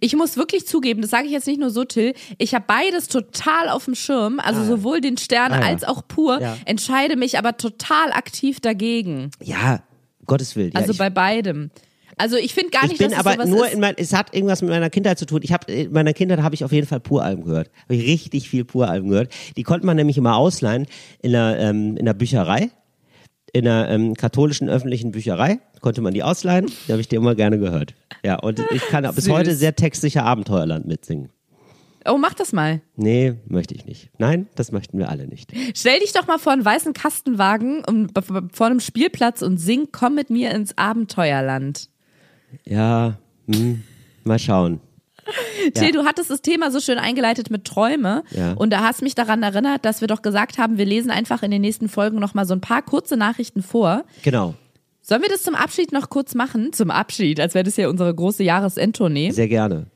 Ich 0.00 0.16
muss 0.16 0.38
wirklich 0.38 0.66
zugeben, 0.66 1.02
das 1.02 1.10
sage 1.10 1.26
ich 1.26 1.32
jetzt 1.32 1.46
nicht 1.46 1.60
nur 1.60 1.68
so, 1.68 1.84
Till, 1.84 2.14
ich 2.38 2.54
habe 2.54 2.64
beides 2.66 3.06
total 3.08 3.68
auf 3.68 3.84
dem 3.84 3.94
Schirm, 3.94 4.40
also 4.40 4.64
sowohl 4.64 5.02
den 5.02 5.18
Stern 5.18 5.52
Ah, 5.52 5.60
ja. 5.60 5.66
als 5.66 5.84
auch 5.84 6.08
pur, 6.08 6.40
Ja. 6.40 6.56
entscheide 6.64 7.16
mich 7.16 7.36
aber 7.36 7.58
total 7.58 8.10
aktiv 8.12 8.60
dagegen. 8.60 9.30
Ja, 9.42 9.82
Gottes 10.24 10.56
Willen. 10.56 10.74
Also 10.74 10.92
ich, 10.92 10.98
bei 10.98 11.10
beidem. 11.10 11.70
Also 12.16 12.36
ich 12.36 12.54
finde 12.54 12.70
gar 12.70 12.84
ich 12.84 12.90
nicht, 12.90 12.98
bin 12.98 13.10
dass 13.10 13.20
es 13.20 13.26
aber 13.26 13.34
sowas 13.34 13.48
nur 13.48 13.66
ist. 13.66 13.74
in 13.74 13.80
mein, 13.80 13.94
es 13.96 14.12
hat 14.12 14.34
irgendwas 14.34 14.62
mit 14.62 14.70
meiner 14.70 14.90
Kindheit 14.90 15.18
zu 15.18 15.26
tun. 15.26 15.40
Ich 15.42 15.52
habe 15.52 15.70
in 15.72 15.92
meiner 15.92 16.12
Kindheit 16.12 16.40
habe 16.40 16.54
ich 16.54 16.64
auf 16.64 16.72
jeden 16.72 16.86
Fall 16.86 17.00
Puralben 17.00 17.44
gehört. 17.44 17.70
Habe 17.84 17.96
ich 17.96 18.06
richtig 18.06 18.48
viel 18.48 18.64
Puralben 18.64 19.10
gehört. 19.10 19.32
Die 19.56 19.62
konnte 19.62 19.86
man 19.86 19.96
nämlich 19.96 20.16
immer 20.16 20.36
ausleihen 20.36 20.86
in 21.22 21.32
der 21.32 21.58
ähm, 21.58 21.96
in 21.96 22.04
der 22.04 22.14
Bücherei, 22.14 22.70
in 23.52 23.64
der 23.64 23.88
ähm, 23.88 24.14
katholischen 24.14 24.68
öffentlichen 24.68 25.12
Bücherei 25.12 25.60
konnte 25.80 26.00
man 26.00 26.14
die 26.14 26.22
ausleihen. 26.22 26.72
Die 26.88 26.92
habe 26.92 27.02
ich 27.02 27.08
dir 27.08 27.16
immer 27.16 27.34
gerne 27.34 27.58
gehört. 27.58 27.94
Ja, 28.24 28.36
und 28.36 28.58
ich 28.72 28.82
kann 28.88 29.04
bis 29.14 29.24
Süß. 29.24 29.32
heute 29.34 29.54
sehr 29.54 29.76
textsicher 29.76 30.24
Abenteuerland 30.24 30.86
mitsingen. 30.86 31.28
Oh, 32.06 32.18
mach 32.18 32.34
das 32.34 32.52
mal. 32.52 32.80
Nee, 32.96 33.34
möchte 33.46 33.74
ich 33.74 33.84
nicht. 33.84 34.10
Nein, 34.18 34.46
das 34.54 34.72
möchten 34.72 34.98
wir 34.98 35.08
alle 35.08 35.26
nicht. 35.26 35.52
Stell 35.74 36.00
dich 36.00 36.12
doch 36.12 36.26
mal 36.26 36.38
vor 36.38 36.52
einen 36.52 36.64
weißen 36.64 36.92
Kastenwagen 36.94 37.82
um, 37.84 38.08
vor 38.52 38.66
einem 38.66 38.80
Spielplatz 38.80 39.42
und 39.42 39.58
sing 39.58 39.88
Komm 39.92 40.14
mit 40.14 40.30
mir 40.30 40.50
ins 40.50 40.76
Abenteuerland. 40.76 41.88
Ja, 42.64 43.16
hm, 43.46 43.82
mal 44.24 44.38
schauen. 44.38 44.80
Till, 45.74 45.92
du 45.92 46.04
hattest 46.04 46.30
das 46.30 46.42
Thema 46.42 46.70
so 46.70 46.80
schön 46.80 46.98
eingeleitet 46.98 47.50
mit 47.50 47.64
Träume 47.64 48.24
Ja. 48.30 48.52
und 48.52 48.70
da 48.70 48.80
hast 48.80 49.00
mich 49.00 49.14
daran 49.14 49.42
erinnert, 49.42 49.84
dass 49.86 50.00
wir 50.02 50.08
doch 50.08 50.20
gesagt 50.20 50.58
haben, 50.58 50.76
wir 50.76 50.84
lesen 50.84 51.10
einfach 51.10 51.42
in 51.42 51.50
den 51.50 51.62
nächsten 51.62 51.88
Folgen 51.88 52.18
noch 52.18 52.34
mal 52.34 52.44
so 52.44 52.52
ein 52.54 52.60
paar 52.60 52.82
kurze 52.82 53.16
Nachrichten 53.16 53.62
vor. 53.62 54.04
Genau, 54.22 54.54
Sollen 55.06 55.20
wir 55.20 55.28
das 55.28 55.42
zum 55.42 55.54
Abschied 55.54 55.92
noch 55.92 56.08
kurz 56.08 56.34
machen? 56.34 56.72
Zum 56.72 56.90
Abschied, 56.90 57.38
als 57.38 57.52
wäre 57.54 57.64
das 57.64 57.76
ja 57.76 57.88
unsere 57.90 58.14
große 58.14 58.42
Jahresendtournee. 58.42 59.30
sehr 59.32 59.48
gerne. 59.48 59.86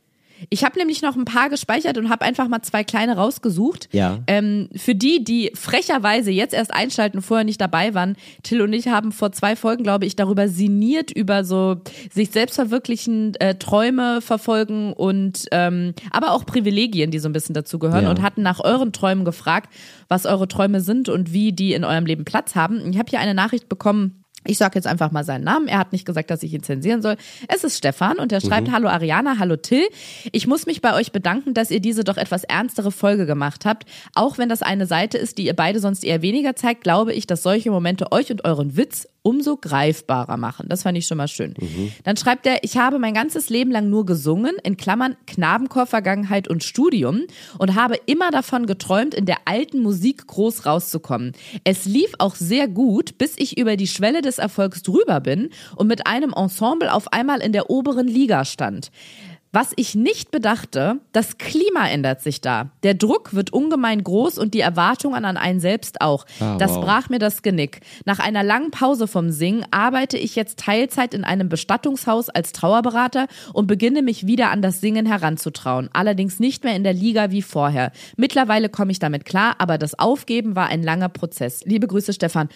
Ich 0.50 0.64
habe 0.64 0.78
nämlich 0.78 1.02
noch 1.02 1.16
ein 1.16 1.24
paar 1.24 1.48
gespeichert 1.48 1.98
und 1.98 2.10
habe 2.10 2.24
einfach 2.24 2.48
mal 2.48 2.62
zwei 2.62 2.84
kleine 2.84 3.16
rausgesucht. 3.16 3.88
Ja. 3.92 4.18
Ähm, 4.26 4.68
für 4.76 4.94
die, 4.94 5.24
die 5.24 5.50
frecherweise 5.54 6.30
jetzt 6.30 6.54
erst 6.54 6.72
einschalten, 6.72 7.22
vorher 7.22 7.44
nicht 7.44 7.60
dabei 7.60 7.94
waren, 7.94 8.16
Till 8.42 8.60
und 8.62 8.72
ich 8.72 8.88
haben 8.88 9.12
vor 9.12 9.32
zwei 9.32 9.56
Folgen, 9.56 9.82
glaube 9.82 10.06
ich, 10.06 10.16
darüber 10.16 10.48
sinniert, 10.48 11.10
über 11.10 11.44
so 11.44 11.76
sich 12.12 12.30
selbst 12.30 12.54
verwirklichen, 12.56 13.34
äh, 13.36 13.56
Träume 13.56 14.20
verfolgen 14.20 14.92
und 14.92 15.46
ähm, 15.52 15.94
aber 16.10 16.32
auch 16.32 16.44
Privilegien, 16.46 17.10
die 17.10 17.18
so 17.18 17.28
ein 17.28 17.32
bisschen 17.32 17.54
dazu 17.54 17.78
gehören 17.78 18.04
Ja. 18.04 18.10
und 18.10 18.22
hatten 18.22 18.42
nach 18.42 18.60
euren 18.60 18.92
Träumen 18.92 19.24
gefragt, 19.24 19.72
was 20.08 20.26
eure 20.26 20.48
Träume 20.48 20.80
sind 20.80 21.08
und 21.08 21.32
wie 21.32 21.52
die 21.52 21.72
in 21.74 21.84
eurem 21.84 22.06
Leben 22.06 22.24
Platz 22.24 22.54
haben. 22.54 22.90
Ich 22.90 22.98
habe 22.98 23.10
hier 23.10 23.20
eine 23.20 23.34
Nachricht 23.34 23.68
bekommen, 23.68 24.17
ich 24.48 24.58
sage 24.58 24.76
jetzt 24.76 24.86
einfach 24.86 25.12
mal 25.12 25.24
seinen 25.24 25.44
Namen. 25.44 25.68
Er 25.68 25.78
hat 25.78 25.92
nicht 25.92 26.06
gesagt, 26.06 26.30
dass 26.30 26.42
ich 26.42 26.52
ihn 26.52 26.62
zensieren 26.62 27.02
soll. 27.02 27.16
Es 27.48 27.64
ist 27.64 27.76
Stefan 27.76 28.18
und 28.18 28.32
er 28.32 28.40
schreibt, 28.40 28.70
hallo 28.72 28.88
Ariana, 28.88 29.38
hallo 29.38 29.56
Till. 29.56 29.86
Ich 30.32 30.46
muss 30.46 30.66
mich 30.66 30.80
bei 30.80 30.94
euch 30.94 31.12
bedanken, 31.12 31.54
dass 31.54 31.70
ihr 31.70 31.80
diese 31.80 32.02
doch 32.02 32.16
etwas 32.16 32.44
ernstere 32.44 32.90
Folge 32.90 33.26
gemacht 33.26 33.66
habt. 33.66 33.86
Auch 34.14 34.38
wenn 34.38 34.48
das 34.48 34.62
eine 34.62 34.86
Seite 34.86 35.18
ist, 35.18 35.38
die 35.38 35.46
ihr 35.46 35.54
beide 35.54 35.80
sonst 35.80 36.04
eher 36.04 36.22
weniger 36.22 36.56
zeigt, 36.56 36.82
glaube 36.82 37.12
ich, 37.12 37.26
dass 37.26 37.42
solche 37.42 37.70
Momente 37.70 38.10
euch 38.10 38.30
und 38.30 38.44
euren 38.44 38.76
Witz 38.76 39.06
umso 39.28 39.58
greifbarer 39.58 40.38
machen. 40.38 40.70
Das 40.70 40.84
fand 40.84 40.96
ich 40.96 41.06
schon 41.06 41.18
mal 41.18 41.28
schön. 41.28 41.52
Dann 42.04 42.16
schreibt 42.16 42.46
er, 42.46 42.64
ich 42.64 42.78
habe 42.78 42.98
mein 42.98 43.12
ganzes 43.12 43.50
Leben 43.50 43.70
lang 43.70 43.90
nur 43.90 44.06
gesungen, 44.06 44.52
in 44.64 44.78
Klammern 44.78 45.16
Knabenchor, 45.26 45.84
Vergangenheit 45.84 46.48
und 46.48 46.64
Studium 46.64 47.24
und 47.58 47.74
habe 47.74 47.96
immer 48.06 48.30
davon 48.30 48.64
geträumt, 48.64 49.12
in 49.12 49.26
der 49.26 49.36
alten 49.44 49.80
Musik 49.80 50.26
groß 50.26 50.64
rauszukommen. 50.64 51.32
Es 51.62 51.84
lief 51.84 52.12
auch 52.18 52.36
sehr 52.36 52.68
gut, 52.68 53.18
bis 53.18 53.34
ich 53.36 53.58
über 53.58 53.76
die 53.76 53.86
Schwelle 53.86 54.22
des 54.22 54.38
Erfolgs 54.38 54.82
drüber 54.82 55.20
bin 55.20 55.50
und 55.76 55.88
mit 55.88 56.06
einem 56.06 56.32
Ensemble 56.34 56.90
auf 56.90 57.12
einmal 57.12 57.42
in 57.42 57.52
der 57.52 57.68
oberen 57.68 58.08
Liga 58.08 58.46
stand. 58.46 58.90
Was 59.50 59.72
ich 59.76 59.94
nicht 59.94 60.30
bedachte, 60.30 61.00
das 61.12 61.38
Klima 61.38 61.88
ändert 61.88 62.20
sich 62.20 62.42
da. 62.42 62.70
Der 62.82 62.92
Druck 62.92 63.32
wird 63.32 63.50
ungemein 63.50 64.04
groß 64.04 64.36
und 64.36 64.52
die 64.52 64.60
Erwartungen 64.60 65.24
an 65.24 65.38
einen 65.38 65.60
selbst 65.60 66.02
auch. 66.02 66.26
Ah, 66.38 66.58
das 66.58 66.72
wow. 66.72 66.84
brach 66.84 67.08
mir 67.08 67.18
das 67.18 67.40
Genick. 67.40 67.80
Nach 68.04 68.18
einer 68.18 68.42
langen 68.42 68.70
Pause 68.70 69.08
vom 69.08 69.30
Singen 69.30 69.64
arbeite 69.70 70.18
ich 70.18 70.36
jetzt 70.36 70.58
Teilzeit 70.58 71.14
in 71.14 71.24
einem 71.24 71.48
Bestattungshaus 71.48 72.28
als 72.28 72.52
Trauerberater 72.52 73.26
und 73.54 73.66
beginne 73.66 74.02
mich 74.02 74.26
wieder 74.26 74.50
an 74.50 74.60
das 74.60 74.82
Singen 74.82 75.06
heranzutrauen. 75.06 75.88
Allerdings 75.94 76.38
nicht 76.40 76.64
mehr 76.64 76.76
in 76.76 76.84
der 76.84 76.92
Liga 76.92 77.30
wie 77.30 77.42
vorher. 77.42 77.92
Mittlerweile 78.18 78.68
komme 78.68 78.92
ich 78.92 78.98
damit 78.98 79.24
klar, 79.24 79.54
aber 79.58 79.78
das 79.78 79.98
Aufgeben 79.98 80.56
war 80.56 80.66
ein 80.66 80.82
langer 80.82 81.08
Prozess. 81.08 81.64
Liebe 81.64 81.86
Grüße, 81.86 82.12
Stefan. 82.12 82.50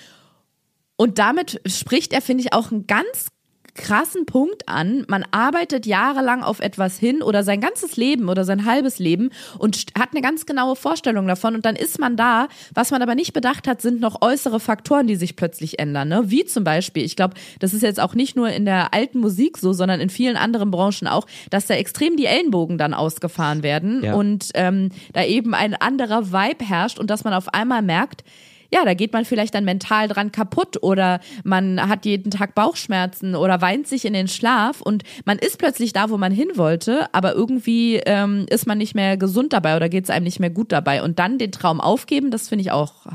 Und 0.96 1.18
damit 1.18 1.60
spricht 1.64 2.12
er, 2.12 2.20
finde 2.20 2.44
ich, 2.44 2.52
auch 2.52 2.70
einen 2.70 2.86
ganz 2.86 3.28
krassen 3.74 4.26
Punkt 4.26 4.68
an. 4.68 5.04
Man 5.08 5.24
arbeitet 5.30 5.86
jahrelang 5.86 6.42
auf 6.42 6.60
etwas 6.60 6.98
hin 6.98 7.22
oder 7.22 7.42
sein 7.42 7.60
ganzes 7.60 7.96
Leben 7.96 8.28
oder 8.28 8.44
sein 8.44 8.66
halbes 8.66 8.98
Leben 8.98 9.30
und 9.58 9.84
hat 9.98 10.10
eine 10.12 10.20
ganz 10.20 10.44
genaue 10.44 10.76
Vorstellung 10.76 11.26
davon 11.26 11.54
und 11.54 11.64
dann 11.64 11.76
ist 11.76 11.98
man 11.98 12.16
da. 12.16 12.48
Was 12.74 12.90
man 12.90 13.00
aber 13.02 13.14
nicht 13.14 13.32
bedacht 13.32 13.66
hat, 13.66 13.80
sind 13.80 14.00
noch 14.00 14.20
äußere 14.20 14.60
Faktoren, 14.60 15.06
die 15.06 15.16
sich 15.16 15.36
plötzlich 15.36 15.78
ändern. 15.78 16.08
Ne? 16.08 16.22
Wie 16.26 16.44
zum 16.44 16.64
Beispiel, 16.64 17.04
ich 17.04 17.16
glaube, 17.16 17.34
das 17.60 17.72
ist 17.72 17.82
jetzt 17.82 18.00
auch 18.00 18.14
nicht 18.14 18.36
nur 18.36 18.50
in 18.50 18.64
der 18.66 18.92
alten 18.92 19.18
Musik 19.20 19.56
so, 19.56 19.72
sondern 19.72 20.00
in 20.00 20.10
vielen 20.10 20.36
anderen 20.36 20.70
Branchen 20.70 21.06
auch, 21.08 21.26
dass 21.50 21.66
da 21.66 21.74
extrem 21.74 22.16
die 22.16 22.26
Ellenbogen 22.26 22.76
dann 22.76 22.92
ausgefahren 22.94 23.62
werden 23.62 24.02
Ja. 24.04 24.14
und 24.14 24.48
ähm, 24.54 24.90
da 25.14 25.24
eben 25.24 25.54
ein 25.54 25.74
anderer 25.74 26.30
Vibe 26.32 26.64
herrscht 26.64 26.98
und 26.98 27.08
dass 27.08 27.24
man 27.24 27.32
auf 27.32 27.52
einmal 27.54 27.80
merkt, 27.82 28.22
ja, 28.72 28.84
da 28.84 28.94
geht 28.94 29.12
man 29.12 29.24
vielleicht 29.24 29.54
dann 29.54 29.64
mental 29.64 30.08
dran 30.08 30.32
kaputt 30.32 30.82
oder 30.82 31.20
man 31.44 31.88
hat 31.88 32.06
jeden 32.06 32.30
Tag 32.30 32.54
Bauchschmerzen 32.54 33.34
oder 33.34 33.60
weint 33.60 33.86
sich 33.86 34.04
in 34.04 34.14
den 34.14 34.28
Schlaf 34.28 34.80
und 34.80 35.02
man 35.24 35.38
ist 35.38 35.58
plötzlich 35.58 35.92
da, 35.92 36.10
wo 36.10 36.16
man 36.16 36.32
hin 36.32 36.48
wollte, 36.54 37.12
aber 37.12 37.34
irgendwie 37.34 37.96
ähm, 37.96 38.46
ist 38.48 38.66
man 38.66 38.78
nicht 38.78 38.94
mehr 38.94 39.16
gesund 39.16 39.52
dabei 39.52 39.76
oder 39.76 39.88
geht 39.88 40.04
es 40.04 40.10
einem 40.10 40.24
nicht 40.24 40.40
mehr 40.40 40.50
gut 40.50 40.72
dabei 40.72 41.02
und 41.02 41.18
dann 41.18 41.38
den 41.38 41.52
Traum 41.52 41.80
aufgeben, 41.80 42.30
das 42.30 42.48
finde 42.48 42.62
ich 42.62 42.70
auch, 42.70 43.06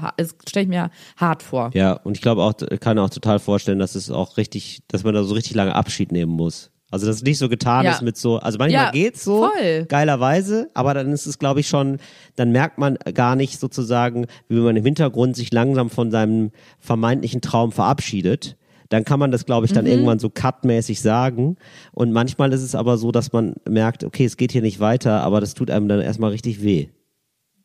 stelle 0.48 0.64
ich 0.64 0.70
mir 0.70 0.92
hart 1.18 1.42
vor. 1.42 1.72
Ja, 1.74 1.94
und 1.94 2.16
ich 2.16 2.22
glaube 2.22 2.44
auch, 2.44 2.54
kann 2.80 3.00
auch 3.00 3.10
total 3.10 3.40
vorstellen, 3.40 3.80
dass 3.80 3.96
es 3.96 4.12
auch 4.12 4.38
richtig, 4.38 4.82
dass 4.88 5.04
man 5.04 5.14
da 5.14 5.24
so 5.24 5.34
richtig 5.34 5.56
lange 5.56 5.76
Abschied 5.76 6.12
nehmen 6.12 6.32
muss. 6.32 6.72
Also 6.90 7.06
dass 7.06 7.18
es 7.18 7.24
nicht 7.24 7.38
so 7.38 7.50
getan 7.50 7.84
Ja. 7.86 7.92
ist 7.92 8.02
mit 8.02 8.16
so, 8.18 8.38
also 8.38 8.58
manchmal 8.58 8.86
Ja, 8.86 8.92
geht's 8.92 9.24
so, 9.24 9.50
voll. 9.50 9.86
geilerweise, 9.90 10.70
aber 10.74 10.94
dann 10.94 11.12
ist 11.12 11.26
es, 11.26 11.38
glaube 11.38 11.60
ich, 11.60 11.68
schon, 11.68 11.98
dann 12.38 12.52
merkt 12.52 12.78
man 12.78 12.98
gar 13.14 13.36
nicht 13.36 13.60
sozusagen, 13.60 14.26
wie 14.48 14.56
man 14.60 14.76
im 14.78 14.86
Hintergrund 14.86 15.36
sich 15.36 15.52
langsam 15.52 15.90
von 15.90 16.12
seinem 16.12 16.52
vermeintlichen 16.80 17.42
Traum 17.42 17.72
verabschiedet. 17.74 18.56
Dann 18.90 19.04
kann 19.04 19.20
man 19.20 19.32
das, 19.32 19.46
glaube 19.46 19.66
ich, 19.66 19.74
dann 19.74 19.84
Mhm. 19.84 19.92
irgendwann 19.92 20.20
so 20.20 20.30
cutmäßig 20.30 21.02
sagen. 21.02 21.58
Und 21.92 22.14
manchmal 22.14 22.54
ist 22.54 22.62
es 22.64 22.74
aber 22.74 22.98
so, 22.98 23.12
dass 23.12 23.34
man 23.34 23.56
merkt, 23.68 24.06
okay, 24.06 24.24
es 24.24 24.38
geht 24.38 24.54
hier 24.54 24.62
nicht 24.62 24.80
weiter, 24.80 25.22
aber 25.24 25.42
das 25.42 25.56
tut 25.56 25.70
einem 25.70 25.90
dann 25.90 26.00
erstmal 26.00 26.32
richtig 26.32 26.64
weh. 26.64 26.88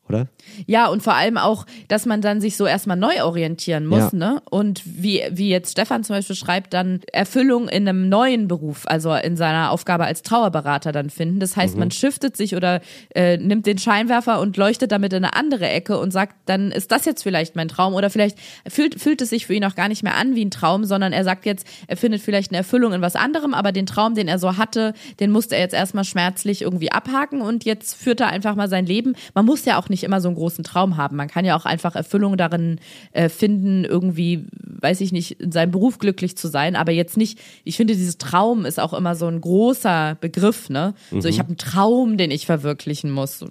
Oder? 0.09 0.27
Ja, 0.67 0.87
und 0.87 1.01
vor 1.01 1.15
allem 1.15 1.37
auch, 1.37 1.65
dass 1.87 2.05
man 2.05 2.19
dann 2.19 2.41
sich 2.41 2.57
so 2.57 2.65
erstmal 2.65 2.97
neu 2.97 3.23
orientieren 3.23 3.85
muss, 3.85 4.11
Ja. 4.11 4.17
ne? 4.17 4.41
Und 4.49 4.81
wie, 4.85 5.21
wie 5.31 5.47
jetzt 5.49 5.71
Stefan 5.71 6.03
zum 6.03 6.17
Beispiel 6.17 6.35
schreibt, 6.35 6.73
dann 6.73 6.99
Erfüllung 7.13 7.69
in 7.69 7.87
einem 7.87 8.09
neuen 8.09 8.49
Beruf, 8.49 8.83
also 8.85 9.13
in 9.15 9.37
seiner 9.37 9.71
Aufgabe 9.71 10.03
als 10.03 10.21
Trauerberater 10.21 10.91
dann 10.91 11.09
finden. 11.09 11.39
Das 11.39 11.55
Mhm. 11.55 11.61
heißt, 11.61 11.77
man 11.77 11.89
shiftet 11.89 12.35
sich 12.35 12.53
oder 12.55 12.81
äh, 13.15 13.37
nimmt 13.37 13.65
den 13.65 13.77
Scheinwerfer 13.77 14.41
und 14.41 14.57
leuchtet 14.57 14.91
damit 14.91 15.13
in 15.13 15.23
eine 15.23 15.35
andere 15.37 15.69
Ecke 15.69 15.97
und 15.97 16.11
sagt, 16.11 16.35
dann 16.47 16.71
ist 16.73 16.91
das 16.91 17.05
jetzt 17.05 17.23
vielleicht 17.23 17.55
mein 17.55 17.69
Traum 17.69 17.93
oder 17.93 18.09
vielleicht 18.09 18.37
fühlt, 18.67 18.99
fühlt 18.99 19.21
es 19.21 19.29
sich 19.29 19.45
für 19.45 19.53
ihn 19.53 19.63
auch 19.63 19.75
gar 19.75 19.87
nicht 19.87 20.03
mehr 20.03 20.17
an 20.17 20.35
wie 20.35 20.43
ein 20.43 20.51
Traum, 20.51 20.83
sondern 20.83 21.13
er 21.13 21.23
sagt 21.23 21.45
jetzt, 21.45 21.65
er 21.87 21.95
findet 21.95 22.21
vielleicht 22.21 22.51
eine 22.51 22.57
Erfüllung 22.57 22.91
in 22.91 23.01
was 23.01 23.15
anderem, 23.15 23.53
aber 23.53 23.71
den 23.71 23.85
Traum, 23.85 24.15
den 24.15 24.27
er 24.27 24.37
so 24.37 24.57
hatte, 24.57 24.93
den 25.21 25.31
musste 25.31 25.55
er 25.55 25.61
jetzt 25.61 25.73
erstmal 25.73 26.03
schmerzlich 26.03 26.61
irgendwie 26.63 26.91
abhaken 26.91 27.41
und 27.41 27.63
jetzt 27.63 27.95
führt 27.95 28.19
er 28.19 28.27
einfach 28.27 28.55
mal 28.55 28.67
sein 28.67 28.85
Leben. 28.85 29.15
Man 29.33 29.45
muss 29.45 29.63
ja 29.63 29.79
auch 29.79 29.87
nicht 29.87 29.92
immer 30.01 30.19
so 30.19 30.27
einen 30.27 30.35
großen 30.35 30.63
Traum 30.63 30.97
haben. 30.97 31.15
Man 31.15 31.27
kann 31.27 31.45
ja 31.45 31.55
auch 31.55 31.65
einfach 31.65 31.95
Erfüllung 31.95 32.35
darin 32.35 32.79
äh, 33.11 33.29
finden, 33.29 33.85
irgendwie, 33.85 34.47
weiß 34.63 35.01
ich 35.01 35.11
nicht, 35.11 35.39
in 35.39 35.51
seinem 35.51 35.69
Beruf 35.69 35.99
glücklich 35.99 36.35
zu 36.35 36.47
sein, 36.47 36.75
aber 36.75 36.91
jetzt 36.91 37.17
nicht, 37.17 37.37
ich 37.63 37.77
finde, 37.77 37.93
dieses 37.93 38.17
Traum 38.17 38.65
ist 38.65 38.79
auch 38.79 38.93
immer 38.93 39.13
so 39.13 39.27
ein 39.27 39.39
großer 39.39 40.17
Begriff, 40.19 40.69
ne? 40.69 40.95
So, 41.11 41.27
ich 41.27 41.37
habe 41.37 41.49
einen 41.49 41.57
Traum, 41.57 42.17
den 42.17 42.31
ich 42.31 42.47
verwirklichen 42.47 43.11
muss. 43.11 43.45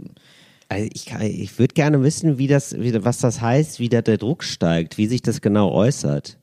Also 0.68 0.88
ich, 0.92 1.12
ich 1.20 1.58
würde 1.58 1.74
gerne 1.74 2.02
wissen, 2.02 2.38
wie 2.38 2.48
das, 2.48 2.74
wie, 2.80 3.04
was 3.04 3.18
das 3.18 3.40
heißt, 3.40 3.78
wie 3.78 3.88
da 3.88 4.02
der 4.02 4.16
Druck 4.16 4.42
steigt, 4.42 4.98
wie 4.98 5.06
sich 5.06 5.22
das 5.22 5.40
genau 5.40 5.70
äußert. 5.70 6.38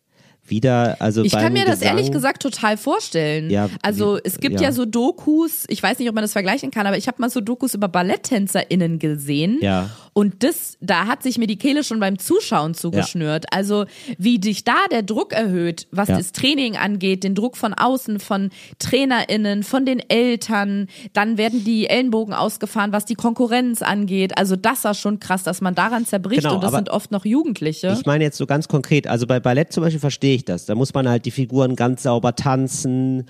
Wieder, 0.50 0.97
also 1.00 1.24
Ich 1.24 1.32
kann 1.32 1.54
mir 1.54 1.66
das 1.66 1.80
Gesang, 1.80 1.97
ehrlich 1.97 2.12
gesagt 2.12 2.41
total 2.41 2.78
vorstellen. 2.78 3.50
Ja, 3.50 3.70
also 3.82 4.16
wie- 4.18 4.22
es 4.24 4.39
gibt 4.39 4.56
ja. 4.56 4.68
ja. 4.68 4.72
so 4.72 4.86
Dokus, 4.86 5.66
ich 5.68 5.82
weiß 5.82 6.00
nicht, 6.00 6.10
ob 6.10 6.16
man 6.16 6.24
das 6.24 6.34
vergleichen 6.34 6.72
kann, 6.72 6.88
aber 6.88 6.97
ich 6.97 7.08
habe 7.08 7.22
mal 7.22 7.30
so 7.30 7.41
Dokus 7.41 7.74
über 7.74 7.88
BalletttänzerInnen 7.88 9.00
gesehen. 9.00 9.60
Ja. 9.62 9.89
Und 10.20 10.44
das, 10.44 10.78
da 10.82 11.08
hat 11.08 11.24
sich 11.24 11.38
mir 11.38 11.48
die 11.48 11.58
Kehle 11.58 11.84
schon 11.84 12.00
beim 12.00 12.20
Zuschauen 12.20 12.74
zugeschnürt. 12.74 13.46
Also 13.54 13.86
wie 14.18 14.40
dich 14.40 14.64
da 14.64 14.76
der 14.92 15.02
Druck 15.04 15.34
erhöht, 15.34 15.88
was 15.92 16.10
Ja. 16.10 16.18
das 16.18 16.32
Training 16.32 16.76
angeht, 16.76 17.24
den 17.24 17.36
Druck 17.36 17.56
von 17.58 17.74
außen, 17.74 18.20
von 18.20 18.50
TrainerInnen, 18.80 19.64
von 19.64 19.86
den 19.86 20.00
Eltern, 20.10 20.88
dann 21.14 21.38
werden 21.38 21.64
die 21.64 21.88
Ellenbogen 21.88 22.34
ausgefahren, 22.34 22.92
was 22.92 23.06
die 23.06 23.16
Konkurrenz 23.16 23.82
angeht. 23.82 24.38
Also 24.38 24.56
das 24.56 24.84
war 24.84 24.94
schon 24.94 25.20
krass, 25.20 25.44
dass 25.44 25.62
man 25.62 25.76
daran 25.76 26.06
zerbricht 26.06 26.42
Genau, 26.42 26.56
und 26.56 26.64
das 26.64 26.74
sind 26.74 26.90
oft 26.90 27.12
noch 27.12 27.26
Jugendliche. 27.26 27.96
Ich 27.98 28.06
meine 28.06 28.24
jetzt 28.24 28.38
so 28.38 28.46
ganz 28.46 28.68
konkret, 28.68 29.08
also 29.08 29.26
bei 29.28 29.40
Ballett 29.40 29.72
zum 29.72 29.84
Beispiel 29.84 30.00
verstehe 30.00 30.36
ich 30.36 30.46
das. 30.46 30.66
Da 30.66 30.76
muss 30.76 30.94
man 30.94 31.08
halt 31.08 31.26
die 31.26 31.32
Figuren 31.32 31.76
ganz 31.76 32.04
sauber 32.04 32.36
tanzen, 32.36 33.26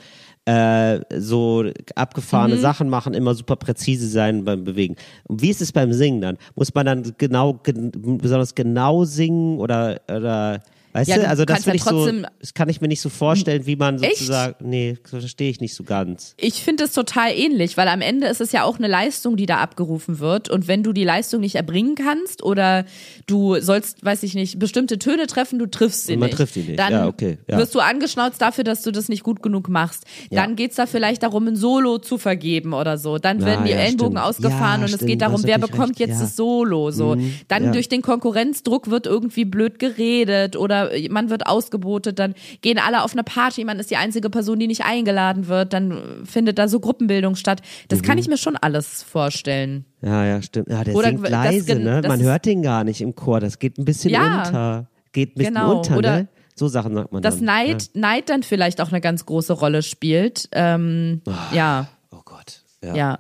äh, 0.50 1.00
so 1.20 1.66
abgefahrene 1.96 2.56
Mhm. 2.56 2.60
Sachen 2.60 2.90
machen, 2.90 3.14
immer 3.14 3.36
super 3.36 3.56
präzise 3.56 4.08
sein 4.08 4.46
beim 4.46 4.64
Bewegen. 4.64 4.96
Und 5.26 5.42
wie 5.42 5.50
ist 5.50 5.62
es 5.62 5.72
beim 5.72 5.94
Singen 5.94 6.22
dann? 6.22 6.38
Muss 6.56 6.74
man 6.74 6.86
dann 6.88 7.14
genau, 7.18 7.54
gen 7.64 7.92
besonders 8.18 8.56
genau 8.56 9.04
singen 9.04 9.60
oder, 9.60 10.02
oder 10.08 10.62
weißt 10.94 11.10
Ja, 11.10 11.18
du? 11.18 11.28
Also 11.28 11.46
das 11.46 11.66
ja 11.66 11.74
ich 11.74 11.84
so, 11.84 11.90
trotzdem- 11.92 12.26
das 12.40 12.54
kann 12.54 12.70
ich 12.70 12.82
mir 12.82 12.88
nicht 12.88 13.02
so 13.02 13.10
vorstellen, 13.10 13.66
wie 13.66 13.76
man 13.76 14.02
Echt? 14.02 14.18
sozusagen, 14.18 14.56
nee, 14.68 14.98
das 15.02 15.12
verstehe 15.22 15.50
ich 15.50 15.60
nicht 15.62 15.74
so 15.76 15.84
ganz. 15.84 16.34
Ich 16.38 16.64
finde 16.64 16.84
es 16.86 16.94
total 16.94 17.32
ähnlich, 17.34 17.78
weil 17.78 17.88
am 17.88 18.02
Ende 18.02 18.28
ist 18.28 18.42
es 18.42 18.52
ja 18.52 18.64
auch 18.64 18.78
eine 18.78 18.88
Leistung, 18.88 19.38
die 19.38 19.46
da 19.46 19.58
abgerufen 19.58 20.20
wird. 20.20 20.50
Und 20.50 20.68
wenn 20.68 20.84
du 20.84 20.94
die 20.94 21.04
Leistung 21.04 21.42
nicht 21.42 21.56
erbringen 21.56 21.96
kannst 21.96 22.44
oder 22.44 22.86
du 23.28 23.60
sollst, 23.60 24.04
weiß 24.04 24.24
ich 24.24 24.34
nicht, 24.36 24.60
bestimmte 24.60 25.00
Töne 25.00 25.28
treffen, 25.28 25.60
du 25.60 25.66
triffst 25.68 26.08
sie 26.08 26.18
man 26.18 26.28
nicht. 26.28 26.38
trifft 26.38 26.56
die 26.56 26.62
nicht. 26.62 26.80
Dann 26.80 26.92
Ja, 26.94 27.08
okay, 27.08 27.38
ja. 27.48 27.58
wirst 27.58 27.76
du 27.76 27.80
angeschnauzt 27.80 28.42
dafür, 28.42 28.64
dass 28.64 28.82
du 28.82 28.92
das 28.92 29.10
nicht 29.10 29.24
gut 29.24 29.42
genug 29.44 29.70
machst. 29.70 30.06
Dann 30.32 30.50
Ja. 30.52 30.56
geht's 30.56 30.76
da 30.76 30.86
vielleicht 30.86 31.24
darum, 31.24 31.48
ein 31.48 31.56
Solo 31.56 31.98
zu 32.00 32.18
vergeben 32.18 32.74
oder 32.74 32.98
so. 32.98 33.18
Dann 33.18 33.44
werden 33.46 33.66
die 33.66 33.72
Ellenbogen 33.72 34.14
stimmt. 34.18 34.26
ausgefahren 34.26 34.82
und 34.82 34.86
es 34.90 34.96
stimmt, 34.96 35.08
geht 35.10 35.22
du 35.22 35.26
darum, 35.26 35.44
wer 35.44 35.58
bekommt 35.60 36.00
recht, 36.00 36.10
jetzt 36.10 36.22
das 36.22 36.36
Solo. 36.36 36.92
So. 36.92 37.16
Dann 37.48 37.66
ja. 37.66 37.72
durch 37.72 37.90
den 37.90 38.02
Konkurrenzdruck 38.02 38.90
wird 38.90 39.06
irgendwie 39.06 39.46
blöd 39.46 39.80
geredet 39.80 40.56
oder 40.56 40.79
man 41.10 41.30
wird 41.30 41.48
ausgebotet, 41.48 42.20
dann 42.20 42.36
gehen 42.62 42.78
alle 42.80 43.04
auf 43.04 43.14
eine 43.14 43.24
Party, 43.24 43.64
man 43.66 43.80
ist 43.80 43.90
die 43.92 43.98
einzige 43.98 44.30
Person, 44.30 44.60
die 44.60 44.68
nicht 44.68 44.84
eingeladen 44.86 45.48
wird, 45.48 45.74
dann 45.74 46.22
findet 46.26 46.58
da 46.60 46.68
so 46.68 46.80
Gruppenbildung 46.80 47.36
statt. 47.36 47.62
Das 47.88 48.00
Mhm. 48.00 48.04
kann 48.04 48.18
ich 48.18 48.28
mir 48.28 48.38
schon 48.38 48.56
alles 48.56 49.04
vorstellen. 49.04 49.86
Ja, 50.02 50.26
ja, 50.26 50.42
stimmt. 50.42 50.70
Ja, 50.70 50.84
der 50.84 50.96
Oder 50.96 51.10
singt 51.10 51.30
leise, 51.30 51.76
ne? 51.76 52.02
das 52.02 52.10
Man 52.10 52.20
ist- 52.20 52.26
hört 52.26 52.46
den 52.46 52.62
gar 52.62 52.84
nicht 52.84 53.02
im 53.02 53.16
Chor. 53.16 53.40
Das 53.40 53.60
geht 53.60 53.78
ein 53.78 53.86
bisschen 53.86 54.12
Ja. 54.12 54.44
unter. 54.46 54.88
Geht 55.12 55.32
ein 55.32 55.40
bisschen 55.40 55.54
Genau. 55.56 55.78
unter, 55.78 55.98
Oder 55.98 56.16
ne? 56.18 56.28
So 56.56 56.68
Sachen 56.68 56.94
sagt 56.94 57.12
man 57.12 57.22
Dass 57.22 57.38
dann. 57.38 57.46
Neid, 57.46 57.90
Neid 57.94 58.30
dann 58.30 58.44
vielleicht 58.44 58.82
auch 58.82 58.90
eine 58.90 59.02
ganz 59.02 59.26
große 59.26 59.54
Rolle 59.54 59.82
spielt. 59.82 60.50
Ähm, 60.52 61.22
ja. 61.54 61.88
Oh 62.12 62.20
Gott. 62.26 62.62
Ja. 62.84 62.96
Ja. 62.96 63.20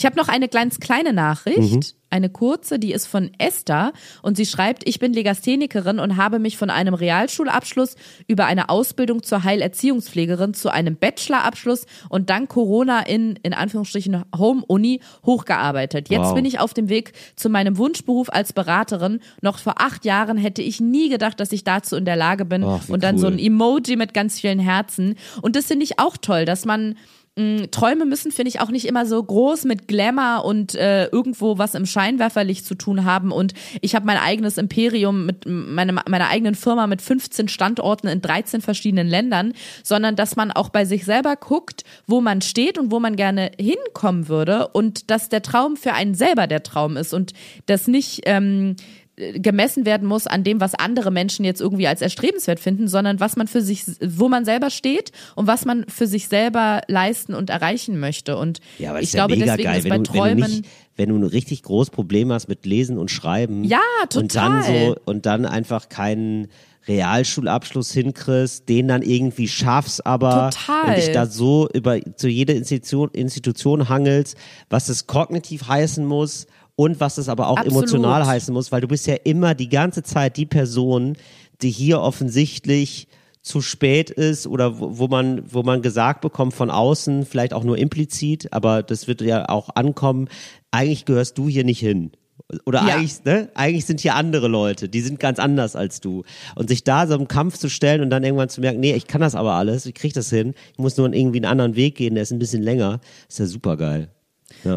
Ich 0.00 0.06
habe 0.06 0.16
noch 0.16 0.28
eine 0.28 0.48
ganz 0.48 0.80
kleine 0.80 1.12
Nachricht, 1.12 1.94
eine 2.08 2.30
kurze, 2.30 2.78
die 2.78 2.94
ist 2.94 3.06
von 3.06 3.30
Esther 3.36 3.92
und 4.22 4.38
sie 4.38 4.46
schreibt, 4.46 4.88
ich 4.88 4.98
bin 4.98 5.12
Legasthenikerin 5.12 5.98
und 5.98 6.16
habe 6.16 6.38
mich 6.38 6.56
von 6.56 6.70
einem 6.70 6.94
Realschulabschluss 6.94 7.96
über 8.26 8.46
eine 8.46 8.70
Ausbildung 8.70 9.22
zur 9.22 9.44
Heilerziehungspflegerin 9.44 10.54
zu 10.54 10.70
einem 10.70 10.96
Bachelorabschluss 10.96 11.84
und 12.08 12.30
dank 12.30 12.48
Corona 12.48 13.00
in, 13.06 13.38
in 13.42 13.52
Anführungsstrichen, 13.52 14.24
Home-Uni 14.34 15.00
hochgearbeitet. 15.26 16.08
Jetzt 16.08 16.20
Wow. 16.28 16.34
bin 16.34 16.46
ich 16.46 16.60
auf 16.60 16.72
dem 16.72 16.88
Weg 16.88 17.12
zu 17.36 17.50
meinem 17.50 17.76
Wunschberuf 17.76 18.30
als 18.32 18.54
Beraterin. 18.54 19.20
Noch 19.42 19.58
vor 19.58 19.82
acht 19.82 20.06
Jahren 20.06 20.38
hätte 20.38 20.62
ich 20.62 20.80
nie 20.80 21.10
gedacht, 21.10 21.38
dass 21.40 21.52
ich 21.52 21.62
dazu 21.62 21.94
in 21.96 22.06
der 22.06 22.16
Lage 22.16 22.46
bin 22.46 22.64
Ach, 22.64 22.88
und 22.88 23.02
dann 23.02 23.18
so 23.18 23.26
cool. 23.26 23.34
ein 23.34 23.38
Emoji 23.38 23.96
mit 23.96 24.14
ganz 24.14 24.40
vielen 24.40 24.60
Herzen. 24.60 25.16
Und 25.42 25.56
das 25.56 25.66
finde 25.66 25.84
ich 25.84 25.98
auch 25.98 26.16
toll, 26.16 26.46
dass 26.46 26.64
man 26.64 26.96
mh, 27.36 27.68
Träume 27.70 28.04
müssen, 28.04 28.32
finde 28.32 28.48
ich, 28.48 28.60
auch 28.60 28.70
nicht 28.70 28.86
immer 28.86 29.06
so 29.06 29.22
groß 29.22 29.64
mit 29.64 29.88
Glamour 29.88 30.44
und 30.44 30.74
äh, 30.74 31.06
irgendwo 31.06 31.58
was 31.58 31.74
im 31.74 31.86
Scheinwerferlicht 31.86 32.64
zu 32.64 32.74
tun 32.74 33.04
haben. 33.04 33.32
Und 33.32 33.54
ich 33.80 33.94
habe 33.94 34.06
mein 34.06 34.18
eigenes 34.18 34.58
Imperium 34.58 35.26
mit 35.26 35.44
meine, 35.46 35.92
meiner 35.92 36.28
eigenen 36.28 36.54
Firma 36.54 36.86
mit 36.86 37.02
15 37.02 37.48
Standorten 37.48 38.08
in 38.08 38.22
13 38.22 38.60
verschiedenen 38.60 39.08
Ländern, 39.08 39.52
sondern 39.82 40.16
dass 40.16 40.36
man 40.36 40.50
auch 40.50 40.68
bei 40.68 40.84
sich 40.84 41.04
selber 41.04 41.36
guckt, 41.36 41.84
wo 42.06 42.20
man 42.20 42.40
steht 42.42 42.78
und 42.78 42.90
wo 42.90 43.00
man 43.00 43.16
gerne 43.16 43.50
hinkommen 43.58 44.28
würde 44.28 44.68
und 44.68 45.10
dass 45.10 45.28
der 45.28 45.42
Traum 45.42 45.76
für 45.76 45.92
einen 45.92 46.14
selber 46.14 46.46
der 46.46 46.62
Traum 46.62 46.96
ist 46.96 47.14
und 47.14 47.32
das 47.66 47.86
nicht 47.86 48.22
ähm, 48.24 48.76
gemessen 49.34 49.84
werden 49.86 50.06
muss 50.08 50.26
an 50.26 50.44
dem, 50.44 50.60
was 50.60 50.74
andere 50.74 51.10
Menschen 51.10 51.44
jetzt 51.44 51.60
irgendwie 51.60 51.86
als 51.86 52.00
erstrebenswert 52.00 52.60
finden, 52.60 52.88
sondern 52.88 53.20
was 53.20 53.36
man 53.36 53.46
für 53.46 53.62
sich, 53.62 53.84
wo 54.04 54.28
man 54.28 54.44
selber 54.44 54.70
steht 54.70 55.12
und 55.36 55.46
was 55.46 55.64
man 55.64 55.84
für 55.88 56.06
sich 56.06 56.28
selber 56.28 56.80
leisten 56.88 57.34
und 57.34 57.50
erreichen 57.50 57.98
möchte. 58.00 58.36
Und 58.36 58.60
Ja, 58.78 58.90
aber 58.90 59.02
ich 59.02 59.12
ja 59.12 59.26
glaube, 59.26 59.34
mega 59.40 59.52
deswegen 59.56 59.68
geil, 59.68 59.78
ist 59.78 59.84
wenn 59.84 59.90
bei 59.90 59.98
du, 59.98 60.02
Träumen. 60.04 60.42
wenn 60.42 60.50
du 60.50 60.56
nicht, 60.56 60.64
wenn 60.96 61.08
du 61.08 61.16
ein 61.16 61.24
richtig 61.24 61.62
großes 61.62 61.90
Problem 61.90 62.32
hast 62.32 62.48
mit 62.48 62.66
Lesen 62.66 62.98
und 62.98 63.10
Schreiben. 63.10 63.64
Ja, 63.64 63.78
Und 64.14 64.34
dann 64.34 64.62
total. 64.62 64.62
so 64.64 64.96
und 65.04 65.26
dann 65.26 65.46
einfach 65.46 65.88
keinen 65.88 66.48
Realschulabschluss 66.88 67.92
hinkriegst, 67.92 68.68
den 68.68 68.88
dann 68.88 69.02
irgendwie 69.02 69.48
schaffst, 69.48 70.04
aber 70.06 70.50
Total. 70.50 70.88
und 70.88 70.96
dich 70.96 71.12
da 71.12 71.26
so 71.26 71.68
über 71.72 71.98
zu 72.16 72.28
jeder 72.28 72.54
Institution, 72.54 73.10
Institution 73.12 73.88
hangelst, 73.88 74.36
was 74.68 74.88
es 74.88 75.06
kognitiv 75.06 75.68
heißen 75.68 76.04
muss 76.04 76.46
und 76.80 76.98
was 76.98 77.18
es 77.18 77.28
aber 77.28 77.48
auch 77.48 77.58
Absolut. 77.58 77.82
emotional 77.82 78.24
heißen 78.24 78.54
muss, 78.54 78.72
weil 78.72 78.80
du 78.80 78.88
bist 78.88 79.06
ja 79.06 79.14
immer 79.24 79.54
die 79.54 79.68
ganze 79.68 80.02
Zeit 80.02 80.38
die 80.38 80.46
Person, 80.46 81.18
die 81.60 81.68
hier 81.68 82.00
offensichtlich 82.00 83.06
zu 83.42 83.60
spät 83.60 84.08
ist 84.08 84.46
oder 84.46 84.80
wo, 84.80 84.98
wo 84.98 85.06
man 85.06 85.42
wo 85.52 85.62
man 85.62 85.82
gesagt 85.82 86.22
bekommt 86.22 86.54
von 86.54 86.70
außen, 86.70 87.26
vielleicht 87.26 87.52
auch 87.52 87.64
nur 87.64 87.76
implizit, 87.76 88.50
aber 88.54 88.82
das 88.82 89.08
wird 89.08 89.20
ja 89.20 89.46
auch 89.50 89.68
ankommen. 89.74 90.28
Eigentlich 90.70 91.04
gehörst 91.04 91.36
du 91.36 91.50
hier 91.50 91.64
nicht 91.64 91.80
hin. 91.80 92.12
Oder 92.64 92.86
Ja. 92.86 92.94
eigentlich, 92.94 93.24
ne? 93.24 93.50
Eigentlich 93.54 93.84
sind 93.84 94.00
hier 94.00 94.14
andere 94.14 94.48
Leute, 94.48 94.88
die 94.88 95.02
sind 95.02 95.20
ganz 95.20 95.38
anders 95.38 95.76
als 95.76 96.00
du. 96.00 96.24
Und 96.54 96.70
sich 96.70 96.82
da 96.82 97.06
so 97.06 97.14
im 97.14 97.28
Kampf 97.28 97.58
zu 97.58 97.68
stellen 97.68 98.00
und 98.00 98.08
dann 98.08 98.24
irgendwann 98.24 98.48
zu 98.48 98.62
merken, 98.62 98.80
nee, 98.80 98.94
ich 98.94 99.06
kann 99.06 99.20
das 99.20 99.34
aber 99.34 99.52
alles, 99.52 99.84
ich 99.84 99.94
krieg 99.94 100.14
das 100.14 100.30
hin, 100.30 100.54
ich 100.72 100.78
muss 100.78 100.96
nur 100.96 101.12
irgendwie 101.12 101.38
einen 101.38 101.44
anderen 101.52 101.76
Weg 101.76 101.96
gehen, 101.96 102.14
der 102.14 102.22
ist 102.22 102.32
ein 102.32 102.38
bisschen 102.38 102.62
länger, 102.62 103.00
ist 103.28 103.38
ja 103.38 103.44
super 103.44 103.76
geil. 103.76 104.08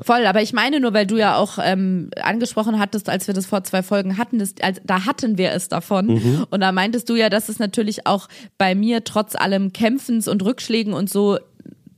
Voll, 0.03 0.25
aber 0.25 0.41
ich 0.41 0.53
meine 0.53 0.79
nur, 0.79 0.93
weil 0.93 1.05
du 1.05 1.17
ja 1.17 1.37
auch 1.37 1.59
ähm, 1.61 2.09
angesprochen 2.21 2.79
hattest, 2.79 3.09
als 3.09 3.27
wir 3.27 3.33
das 3.33 3.45
vor 3.45 3.63
zwei 3.63 3.83
Folgen 3.83 4.17
hatten, 4.17 4.39
das, 4.39 4.55
als, 4.61 4.81
da 4.83 5.05
hatten 5.05 5.37
wir 5.37 5.51
es 5.51 5.69
davon. 5.69 6.07
Mhm. 6.07 6.45
Und 6.49 6.61
da 6.61 6.71
meintest 6.71 7.09
du 7.09 7.15
ja, 7.15 7.29
dass 7.29 7.49
es 7.49 7.59
natürlich 7.59 8.07
auch 8.07 8.27
bei 8.57 8.75
mir 8.75 9.03
trotz 9.03 9.35
allem 9.35 9.73
Kämpfens 9.73 10.27
und 10.27 10.43
Rückschlägen 10.43 10.93
und 10.93 11.09
so 11.09 11.37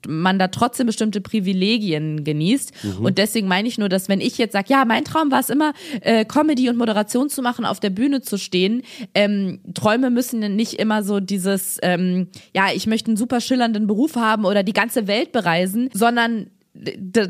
man 0.08 0.40
da 0.40 0.48
trotzdem 0.48 0.88
bestimmte 0.88 1.22
Privilegien 1.22 2.24
genießt. 2.24 2.72
Mhm. 2.84 3.06
Und 3.06 3.18
deswegen 3.18 3.48
meine 3.48 3.68
ich 3.68 3.78
nur, 3.78 3.90
dass 3.90 4.10
wenn 4.10 4.22
ich 4.22 4.38
jetzt 4.38 4.54
sage, 4.54 4.68
ja, 4.70 4.86
mein 4.86 5.04
Traum 5.04 5.32
war 5.32 5.40
es 5.40 5.50
immer, 5.50 5.74
äh, 6.02 6.26
Comedy 6.26 6.70
und 6.70 6.78
Moderation 6.78 7.30
zu 7.30 7.42
machen, 7.42 7.66
auf 7.66 7.80
der 7.80 7.90
Bühne 7.90 8.22
zu 8.22 8.38
stehen. 8.38 8.84
Ähm, 9.14 9.60
Träume 9.74 10.10
müssen 10.10 10.40
nicht 10.56 10.74
immer 10.74 11.04
so 11.04 11.20
dieses, 11.20 11.80
ähm, 11.82 12.28
ja, 12.54 12.68
ich 12.74 12.88
möchte 12.88 13.08
einen 13.08 13.18
super 13.18 13.42
schillernden 13.42 13.88
Beruf 13.88 14.16
haben 14.16 14.46
oder 14.46 14.64
die 14.64 14.74
ganze 14.74 15.08
Welt 15.08 15.32
bereisen, 15.32 15.90
sondern 15.94 16.48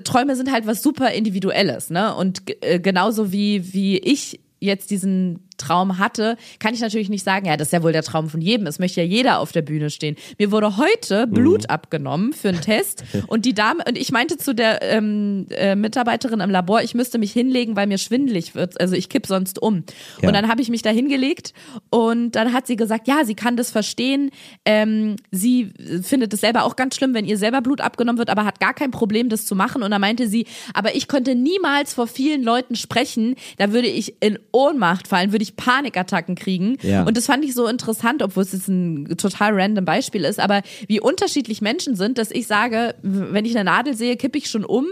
Träume 0.03 0.35
sind 0.35 0.51
halt 0.51 0.67
was 0.67 0.81
super 0.81 1.11
Individuelles, 1.11 1.89
ne? 1.89 2.15
Und 2.15 2.43
äh, 2.63 2.79
genauso 2.79 3.31
wie, 3.31 3.73
wie 3.73 3.97
ich 3.97 4.39
jetzt 4.59 4.91
diesen 4.91 5.44
Traum 5.57 5.97
hatte, 5.97 6.37
kann 6.59 6.73
ich 6.73 6.81
natürlich 6.81 7.09
nicht 7.09 7.23
sagen, 7.23 7.45
ja, 7.45 7.57
das 7.57 7.69
ist 7.69 7.71
ja 7.71 7.83
wohl 7.83 7.91
der 7.91 8.03
Traum 8.03 8.29
von 8.29 8.41
jedem. 8.41 8.67
Es 8.67 8.79
möchte 8.79 9.01
ja 9.01 9.07
jeder 9.07 9.39
auf 9.39 9.51
der 9.51 9.61
Bühne 9.61 9.89
stehen. 9.89 10.15
Mir 10.37 10.51
wurde 10.51 10.77
heute 10.77 11.27
Blut 11.27 11.69
abgenommen 11.69 12.33
für 12.33 12.49
einen 12.49 12.61
Test 12.61 13.03
und 13.27 13.45
die 13.45 13.53
Dame 13.53 13.83
und 13.87 13.97
ich 13.97 14.11
meinte 14.11 14.37
zu 14.37 14.53
der 14.53 14.81
ähm, 14.81 15.47
äh, 15.51 15.75
Mitarbeiterin 15.75 16.39
im 16.39 16.49
Labor, 16.49 16.81
ich 16.81 16.93
müsste 16.93 17.17
mich 17.17 17.31
hinlegen, 17.31 17.75
weil 17.75 17.87
mir 17.87 17.97
schwindelig 17.97 18.55
wird. 18.55 18.79
Also 18.79 18.95
ich 18.95 19.09
kipp 19.09 19.27
sonst 19.27 19.61
um. 19.61 19.83
Ja. 20.21 20.27
Und 20.27 20.33
dann 20.33 20.47
habe 20.47 20.61
ich 20.61 20.69
mich 20.69 20.81
da 20.81 20.89
hingelegt 20.89 21.53
und 21.89 22.31
dann 22.31 22.53
hat 22.53 22.67
sie 22.67 22.75
gesagt, 22.75 23.07
ja, 23.07 23.25
sie 23.25 23.35
kann 23.35 23.57
das 23.57 23.71
verstehen. 23.71 24.31
Ähm, 24.65 25.15
sie 25.31 25.71
findet 26.01 26.33
es 26.33 26.41
selber 26.41 26.63
auch 26.63 26.75
ganz 26.75 26.95
schlimm, 26.95 27.13
wenn 27.13 27.25
ihr 27.25 27.37
selber 27.37 27.61
Blut 27.61 27.81
abgenommen 27.81 28.17
wird, 28.17 28.29
aber 28.29 28.45
hat 28.45 28.59
gar 28.59 28.73
kein 28.73 28.91
Problem, 28.91 29.29
das 29.29 29.45
zu 29.45 29.55
machen. 29.55 29.83
Und 29.83 29.91
dann 29.91 30.01
meinte 30.01 30.27
sie, 30.27 30.45
aber 30.73 30.95
ich 30.95 31.07
konnte 31.07 31.35
niemals 31.35 31.93
vor 31.93 32.07
vielen 32.07 32.43
Leuten 32.43 32.75
sprechen. 32.75 33.35
Da 33.57 33.71
würde 33.71 33.87
ich 33.87 34.15
in 34.21 34.39
Ohnmacht 34.51 35.07
fallen, 35.07 35.31
würde 35.31 35.43
ich 35.43 35.44
Panikattacken 35.51 36.35
kriegen. 36.35 36.77
Ja. 36.81 37.03
Und 37.03 37.17
das 37.17 37.25
fand 37.25 37.43
ich 37.45 37.53
so 37.53 37.67
interessant, 37.67 38.21
obwohl 38.21 38.43
es 38.43 38.51
jetzt 38.51 38.67
ein 38.67 39.17
total 39.17 39.59
random 39.59 39.85
Beispiel 39.85 40.23
ist, 40.23 40.39
aber 40.39 40.61
wie 40.87 40.99
unterschiedlich 40.99 41.61
Menschen 41.61 41.95
sind, 41.95 42.17
dass 42.17 42.31
ich 42.31 42.47
sage, 42.47 42.95
wenn 43.01 43.45
ich 43.45 43.55
eine 43.55 43.65
Nadel 43.65 43.95
sehe, 43.95 44.17
kippe 44.17 44.37
ich 44.37 44.49
schon 44.49 44.65
um. 44.65 44.85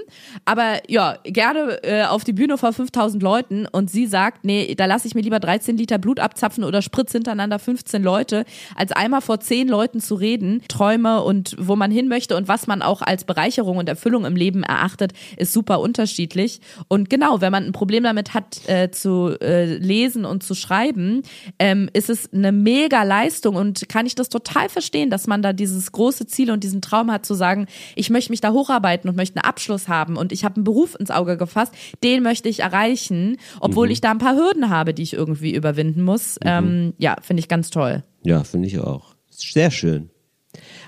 Aber 0.46 0.80
ja, 0.88 1.18
gerne 1.24 1.84
äh, 1.84 2.04
auf 2.04 2.24
die 2.24 2.34
Bühne 2.34 2.58
vor 2.58 2.74
5000 2.74 3.22
Leuten 3.22 3.66
und 3.72 3.90
sie 3.90 4.06
sagt, 4.08 4.46
nee, 4.46 4.76
da 4.76 4.86
lasse 4.86 5.08
ich 5.08 5.16
mir 5.16 5.22
lieber 5.22 5.40
13 5.40 5.78
Liter 5.78 5.98
Blut 5.98 6.20
abzapfen 6.20 6.64
oder 6.64 6.82
spritz 6.82 7.12
hintereinander 7.12 7.60
15 7.60 8.04
Leute, 8.04 8.46
als 8.76 8.92
einmal 8.92 9.22
vor 9.22 9.40
10 9.40 9.68
Leuten 9.68 10.00
zu 10.00 10.16
reden. 10.16 10.62
Träume 10.68 11.24
und 11.24 11.56
wo 11.60 11.76
man 11.76 11.92
hin 11.92 12.08
möchte 12.08 12.36
und 12.36 12.48
was 12.48 12.68
man 12.68 12.82
auch 12.82 13.02
als 13.02 13.24
Bereicherung 13.24 13.78
und 13.78 13.90
Erfüllung 13.90 14.26
im 14.26 14.36
Leben 14.36 14.64
erachtet, 14.64 15.14
ist 15.38 15.54
super 15.54 15.80
unterschiedlich. 15.80 16.62
Und 16.88 17.10
genau, 17.10 17.42
wenn 17.42 17.52
man 17.52 17.66
ein 17.66 17.72
Problem 17.72 18.04
damit 18.04 18.34
hat, 18.34 18.62
äh, 18.68 18.92
zu 18.92 19.36
äh, 19.42 19.78
lesen 19.78 20.26
und 20.26 20.43
zu 20.44 20.54
schreiben, 20.56 21.24
ähm, 21.60 21.90
ist 21.94 22.10
es 22.10 22.32
eine 22.32 22.52
mega 22.52 23.04
Leistung 23.04 23.56
und 23.56 23.90
kann 23.90 24.06
ich 24.06 24.16
das 24.16 24.30
total 24.30 24.70
verstehen, 24.70 25.10
dass 25.10 25.28
man 25.28 25.42
da 25.42 25.54
dieses 25.54 25.92
große 25.92 26.28
Ziel 26.28 26.52
und 26.52 26.64
diesen 26.64 26.82
Traum 26.82 27.12
hat 27.12 27.26
zu 27.26 27.34
sagen, 27.34 27.68
ich 27.96 28.10
möchte 28.10 28.32
mich 28.32 28.42
da 28.42 28.52
hocharbeiten 28.52 29.10
und 29.10 29.16
möchte 29.16 29.38
einen 29.38 29.50
Abschluss 29.50 29.88
haben 29.88 30.18
und 30.18 30.32
ich 30.32 30.44
habe 30.46 30.56
einen 30.56 30.64
Beruf 30.64 30.96
ins 31.00 31.12
Auge 31.12 31.38
gefasst, 31.38 31.74
den 32.04 32.24
möchte 32.24 32.50
ich 32.50 32.60
erreichen, 32.60 33.38
obwohl 33.60 33.92
ich 33.92 34.02
da 34.02 34.12
ein 34.12 34.18
paar 34.18 34.36
Hürden 34.36 34.70
habe, 34.70 34.94
die 34.94 35.04
ich 35.04 35.14
irgendwie 35.14 35.54
überwinden 35.54 36.04
muss. 36.04 36.38
Ähm, 36.44 36.94
ja, 36.98 37.16
finde 37.22 37.42
ich 37.42 37.48
ganz 37.48 37.70
toll. 37.70 38.04
Ja, 38.24 38.44
finde 38.44 38.68
ich 38.68 38.80
auch. 38.80 39.16
Sehr 39.30 39.72
schön. 39.72 40.10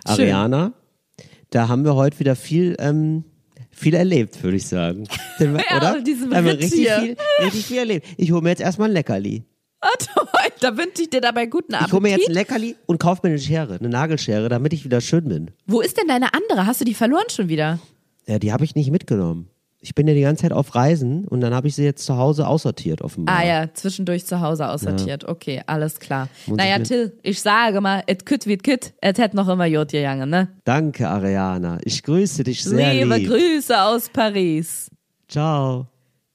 Ariana, 0.03 0.73
da 1.49 1.67
haben 1.67 1.83
wir 1.83 1.95
heute 1.95 2.19
wieder 2.19 2.35
viel, 2.35 2.75
ähm, 2.79 3.25
viel 3.75 3.93
erlebt, 3.93 4.41
würde 4.43 4.57
ich 4.57 4.65
sagen. 4.67 5.07
Wir, 5.37 5.47
Ja, 5.69 5.77
oder? 5.77 5.97
auf 5.97 6.03
diesem 6.03 6.29
Da 6.31 6.37
haben 6.37 6.45
wir 6.45 6.57
richtig 6.57 6.79
hier. 6.79 6.99
viel, 6.99 7.17
richtig 7.43 7.65
viel 7.65 7.77
erlebt. 7.77 8.07
Ich 8.17 8.31
hole 8.31 8.41
mir 8.41 8.49
jetzt 8.49 8.61
erstmal 8.61 8.89
ein 8.89 8.93
Leckerli. 8.93 9.43
Da 10.61 10.75
wünsche 10.77 11.01
ich 11.03 11.09
dir 11.09 11.21
dabei 11.21 11.45
guten 11.47 11.75
Ich 11.85 11.91
hole 11.91 12.01
mir 12.01 12.09
jetzt 12.09 12.27
ein 12.29 12.35
Appetit. 12.35 12.35
Leckerli 12.35 12.75
und 12.85 12.97
kaufe 12.99 13.21
mir 13.23 13.29
eine 13.29 13.39
Schere, 13.39 13.75
eine 13.77 13.89
Nagelschere, 13.89 14.47
damit 14.49 14.73
ich 14.73 14.83
wieder 14.85 15.01
schön 15.01 15.25
bin. 15.27 15.51
Wo 15.67 15.81
ist 15.81 15.97
denn 15.97 16.07
deine 16.07 16.33
andere? 16.33 16.65
Hast 16.65 16.81
du 16.81 16.85
die 16.85 16.93
verloren 16.93 17.25
schon 17.29 17.49
wieder? 17.49 17.79
Ja, 18.25 18.39
die 18.39 18.51
habe 18.53 18.63
ich 18.63 18.73
nicht 18.73 18.89
mitgenommen. 18.89 19.49
Ich 19.85 19.93
bin 19.93 20.07
ja 20.07 20.15
die 20.15 20.21
ganze 20.21 20.41
Zeit 20.41 20.51
auf 20.51 20.73
Reisen 20.73 21.27
und 21.27 21.41
dann 21.41 21.53
habe 21.53 21.67
ich 21.67 21.75
sie 21.75 21.83
jetzt 21.83 22.05
zu 22.05 22.17
Hause 22.17 22.47
aussortiert 22.47 23.03
offenbar. 23.03 23.37
Ah 23.37 23.45
ja, 23.45 23.71
zwischendurch 23.71 24.25
zu 24.25 24.41
Hause 24.41 24.67
aussortiert. 24.67 25.25
Okay, 25.25 25.61
alles 25.67 25.99
klar. 25.99 26.27
Muss 26.47 26.57
naja, 26.57 26.77
ich 26.77 26.87
Till, 26.87 27.19
ich 27.21 27.39
sage 27.39 27.81
mal, 27.81 28.01
et 28.07 28.25
kütt 28.25 28.47
wie 28.47 28.57
kütt, 28.57 28.95
et 28.99 29.19
hätt 29.19 29.35
noch 29.35 29.47
immer 29.47 29.67
Jod 29.67 29.91
gegangen, 29.91 30.31
ne? 30.31 30.47
Danke, 30.63 31.07
Ariana. 31.07 31.77
Ich 31.83 32.01
grüße 32.01 32.43
dich 32.43 32.63
sehr 32.63 32.95
Liebe 32.95 33.15
lieb. 33.15 33.29
Grüße 33.29 33.79
aus 33.79 34.09
Paris. 34.09 34.89
Ciao. 35.27 35.85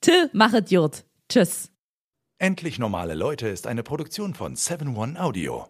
Till, 0.01 0.31
machet 0.33 0.71
Jod. 0.71 1.05
Tschüss. 1.29 1.71
Endlich 2.39 2.79
normale 2.79 3.15
Leute 3.15 3.49
ist 3.49 3.67
eine 3.67 3.83
Produktion 3.83 4.35
von 4.35 4.55
7-One 4.55 5.21
Audio. 5.21 5.67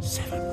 7-One. 0.00 0.49